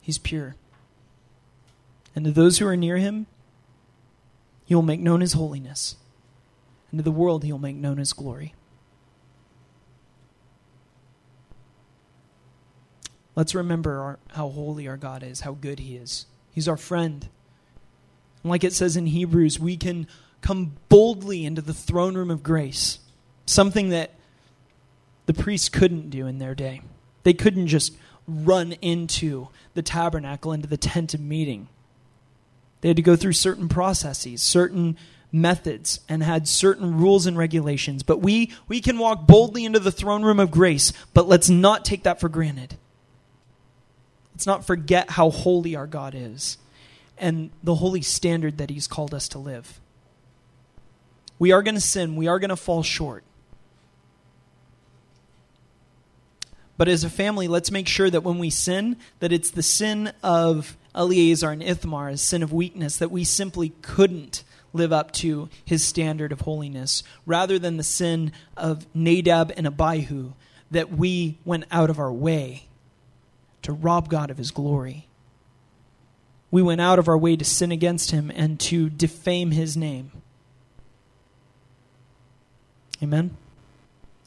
He's 0.01 0.17
pure. 0.17 0.55
And 2.15 2.25
to 2.25 2.31
those 2.31 2.57
who 2.57 2.65
are 2.65 2.75
near 2.75 2.97
Him, 2.97 3.27
He 4.65 4.73
will 4.73 4.81
make 4.81 4.99
known 4.99 5.21
His 5.21 5.33
holiness. 5.33 5.97
And 6.89 6.97
to 6.97 7.03
the 7.03 7.11
world, 7.11 7.43
He 7.43 7.51
will 7.51 7.59
make 7.59 7.75
known 7.75 7.97
His 7.97 8.11
glory. 8.11 8.55
Let's 13.35 13.53
remember 13.53 13.99
our, 13.99 14.19
how 14.29 14.49
holy 14.49 14.87
our 14.87 14.97
God 14.97 15.21
is, 15.21 15.41
how 15.41 15.51
good 15.51 15.77
He 15.77 15.95
is. 15.95 16.25
He's 16.51 16.67
our 16.67 16.77
friend. 16.77 17.29
And 18.41 18.49
like 18.49 18.63
it 18.63 18.73
says 18.73 18.97
in 18.97 19.05
Hebrews, 19.05 19.59
we 19.59 19.77
can 19.77 20.07
come 20.41 20.75
boldly 20.89 21.45
into 21.45 21.61
the 21.61 21.71
throne 21.71 22.17
room 22.17 22.31
of 22.31 22.41
grace, 22.41 22.97
something 23.45 23.89
that 23.89 24.15
the 25.27 25.35
priests 25.35 25.69
couldn't 25.69 26.09
do 26.09 26.25
in 26.25 26.39
their 26.39 26.55
day. 26.55 26.81
They 27.23 27.33
couldn't 27.33 27.67
just 27.67 27.93
run 28.27 28.73
into 28.73 29.47
the 29.73 29.81
tabernacle, 29.81 30.53
into 30.53 30.67
the 30.67 30.77
tent 30.77 31.13
of 31.13 31.19
meeting. 31.19 31.67
They 32.81 32.89
had 32.89 32.97
to 32.97 33.03
go 33.03 33.15
through 33.15 33.33
certain 33.33 33.69
processes, 33.69 34.41
certain 34.41 34.97
methods, 35.31 35.99
and 36.09 36.23
had 36.23 36.47
certain 36.47 36.97
rules 36.97 37.25
and 37.25 37.37
regulations. 37.37 38.03
But 38.03 38.21
we, 38.21 38.51
we 38.67 38.81
can 38.81 38.97
walk 38.97 39.27
boldly 39.27 39.65
into 39.65 39.79
the 39.79 39.91
throne 39.91 40.23
room 40.23 40.39
of 40.39 40.51
grace, 40.51 40.91
but 41.13 41.27
let's 41.27 41.49
not 41.49 41.85
take 41.85 42.03
that 42.03 42.19
for 42.19 42.29
granted. 42.29 42.75
Let's 44.33 44.47
not 44.47 44.65
forget 44.65 45.11
how 45.11 45.29
holy 45.29 45.75
our 45.75 45.87
God 45.87 46.15
is 46.15 46.57
and 47.17 47.51
the 47.63 47.75
holy 47.75 48.01
standard 48.01 48.57
that 48.57 48.69
He's 48.71 48.87
called 48.87 49.13
us 49.13 49.29
to 49.29 49.39
live. 49.39 49.79
We 51.37 51.51
are 51.51 51.63
going 51.63 51.75
to 51.75 51.81
sin, 51.81 52.15
we 52.15 52.27
are 52.27 52.39
going 52.39 52.49
to 52.49 52.55
fall 52.55 52.83
short. 52.83 53.23
But 56.81 56.89
as 56.89 57.03
a 57.03 57.11
family, 57.11 57.47
let's 57.47 57.69
make 57.69 57.87
sure 57.87 58.09
that 58.09 58.23
when 58.23 58.39
we 58.39 58.49
sin, 58.49 58.97
that 59.19 59.31
it's 59.31 59.51
the 59.51 59.61
sin 59.61 60.13
of 60.23 60.75
Eleazar 60.95 61.51
and 61.51 61.61
Ithamar, 61.61 62.09
a 62.09 62.17
sin 62.17 62.41
of 62.41 62.51
weakness, 62.51 62.97
that 62.97 63.11
we 63.11 63.23
simply 63.23 63.73
couldn't 63.83 64.43
live 64.73 64.91
up 64.91 65.11
to 65.11 65.47
his 65.63 65.83
standard 65.83 66.31
of 66.31 66.41
holiness, 66.41 67.03
rather 67.27 67.59
than 67.59 67.77
the 67.77 67.83
sin 67.83 68.31
of 68.57 68.87
Nadab 68.95 69.53
and 69.55 69.67
Abihu, 69.67 70.33
that 70.71 70.91
we 70.91 71.37
went 71.45 71.65
out 71.71 71.91
of 71.91 71.99
our 71.99 72.11
way 72.11 72.63
to 73.61 73.73
rob 73.73 74.09
God 74.09 74.31
of 74.31 74.39
his 74.39 74.49
glory. 74.49 75.05
We 76.49 76.63
went 76.63 76.81
out 76.81 76.97
of 76.97 77.07
our 77.07 77.15
way 77.15 77.35
to 77.35 77.45
sin 77.45 77.71
against 77.71 78.09
him 78.09 78.31
and 78.33 78.59
to 78.61 78.89
defame 78.89 79.51
his 79.51 79.77
name. 79.77 80.11
Amen. 83.03 83.37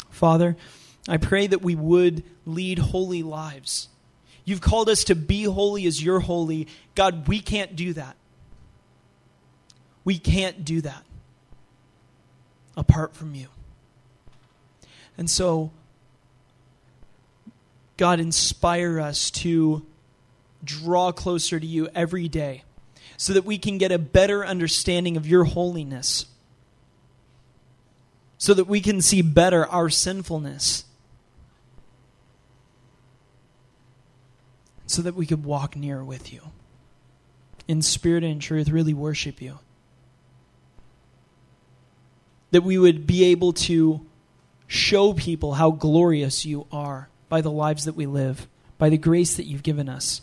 Father, 0.08 0.56
I 1.08 1.18
pray 1.18 1.46
that 1.46 1.62
we 1.62 1.74
would 1.74 2.22
lead 2.46 2.78
holy 2.78 3.22
lives. 3.22 3.88
You've 4.44 4.60
called 4.60 4.88
us 4.88 5.04
to 5.04 5.14
be 5.14 5.44
holy 5.44 5.86
as 5.86 6.02
you're 6.02 6.20
holy. 6.20 6.68
God, 6.94 7.28
we 7.28 7.40
can't 7.40 7.76
do 7.76 7.92
that. 7.94 8.16
We 10.04 10.18
can't 10.18 10.64
do 10.64 10.82
that 10.82 11.02
apart 12.76 13.14
from 13.14 13.34
you. 13.34 13.48
And 15.16 15.30
so, 15.30 15.70
God, 17.96 18.20
inspire 18.20 19.00
us 19.00 19.30
to 19.30 19.86
draw 20.62 21.12
closer 21.12 21.60
to 21.60 21.66
you 21.66 21.88
every 21.94 22.28
day 22.28 22.64
so 23.16 23.32
that 23.32 23.44
we 23.44 23.58
can 23.58 23.78
get 23.78 23.92
a 23.92 23.98
better 23.98 24.44
understanding 24.44 25.16
of 25.16 25.26
your 25.26 25.44
holiness, 25.44 26.26
so 28.38 28.52
that 28.54 28.64
we 28.64 28.80
can 28.80 29.00
see 29.00 29.22
better 29.22 29.66
our 29.66 29.88
sinfulness, 29.88 30.84
so 34.86 35.02
that 35.02 35.14
we 35.14 35.26
could 35.26 35.44
walk 35.44 35.76
near 35.76 36.04
with 36.04 36.32
you 36.32 36.40
in 37.66 37.82
spirit 37.82 38.24
and 38.24 38.40
truth, 38.40 38.68
really 38.68 38.94
worship 38.94 39.40
you. 39.40 39.58
That 42.50 42.62
we 42.62 42.78
would 42.78 43.06
be 43.06 43.24
able 43.24 43.52
to 43.54 44.04
show 44.66 45.12
people 45.12 45.54
how 45.54 45.70
glorious 45.70 46.44
you 46.44 46.66
are 46.70 47.08
by 47.28 47.40
the 47.40 47.50
lives 47.50 47.84
that 47.84 47.96
we 47.96 48.06
live, 48.06 48.46
by 48.78 48.88
the 48.88 48.98
grace 48.98 49.36
that 49.36 49.46
you've 49.46 49.62
given 49.62 49.88
us. 49.88 50.20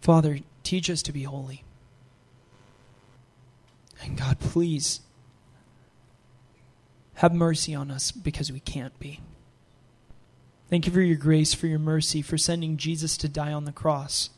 Father, 0.00 0.38
teach 0.62 0.88
us 0.88 1.02
to 1.02 1.12
be 1.12 1.24
holy. 1.24 1.62
And 4.02 4.16
God, 4.16 4.40
please 4.40 5.00
have 7.14 7.34
mercy 7.34 7.74
on 7.74 7.90
us 7.90 8.10
because 8.10 8.50
we 8.50 8.60
can't 8.60 8.98
be. 8.98 9.20
Thank 10.70 10.86
you 10.86 10.92
for 10.92 11.00
your 11.00 11.16
grace, 11.16 11.52
for 11.52 11.66
your 11.66 11.80
mercy, 11.80 12.22
for 12.22 12.38
sending 12.38 12.76
Jesus 12.76 13.16
to 13.18 13.28
die 13.28 13.52
on 13.52 13.64
the 13.64 13.72
cross. 13.72 14.30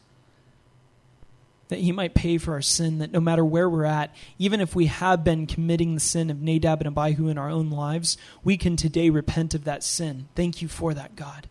That 1.68 1.80
he 1.80 1.92
might 1.92 2.14
pay 2.14 2.38
for 2.38 2.54
our 2.54 2.62
sin, 2.62 2.98
that 2.98 3.12
no 3.12 3.20
matter 3.20 3.44
where 3.44 3.68
we're 3.68 3.84
at, 3.84 4.14
even 4.38 4.60
if 4.60 4.74
we 4.74 4.86
have 4.86 5.22
been 5.22 5.46
committing 5.46 5.94
the 5.94 6.00
sin 6.00 6.30
of 6.30 6.40
Nadab 6.40 6.80
and 6.80 6.88
Abihu 6.88 7.28
in 7.28 7.36
our 7.36 7.50
own 7.50 7.70
lives, 7.70 8.16
we 8.42 8.56
can 8.56 8.76
today 8.76 9.10
repent 9.10 9.54
of 9.54 9.64
that 9.64 9.84
sin. 9.84 10.28
Thank 10.34 10.62
you 10.62 10.68
for 10.68 10.94
that, 10.94 11.16
God. 11.16 11.48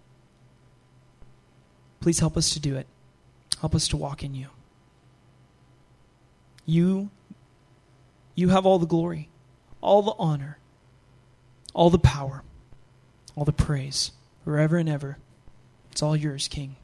Please 2.00 2.20
help 2.20 2.36
us 2.36 2.50
to 2.52 2.60
do 2.60 2.76
it. 2.76 2.88
Help 3.60 3.76
us 3.76 3.88
to 3.90 3.98
walk 3.98 4.24
in 4.24 4.34
you. 4.34 4.48
You 6.66 7.12
you 8.34 8.50
have 8.50 8.66
all 8.66 8.80
the 8.80 8.88
glory, 8.88 9.30
all 9.82 10.02
the 10.02 10.16
honor, 10.18 10.58
all 11.74 11.90
the 11.90 12.00
power, 12.00 12.44
all 13.36 13.46
the 13.46 13.52
praise, 13.52 14.12
forever 14.44 14.78
and 14.78 14.90
ever. 14.90 15.18
It's 15.92 16.02
all 16.02 16.16
yours, 16.16 16.48
King. 16.48 16.76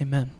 Amen. 0.00 0.30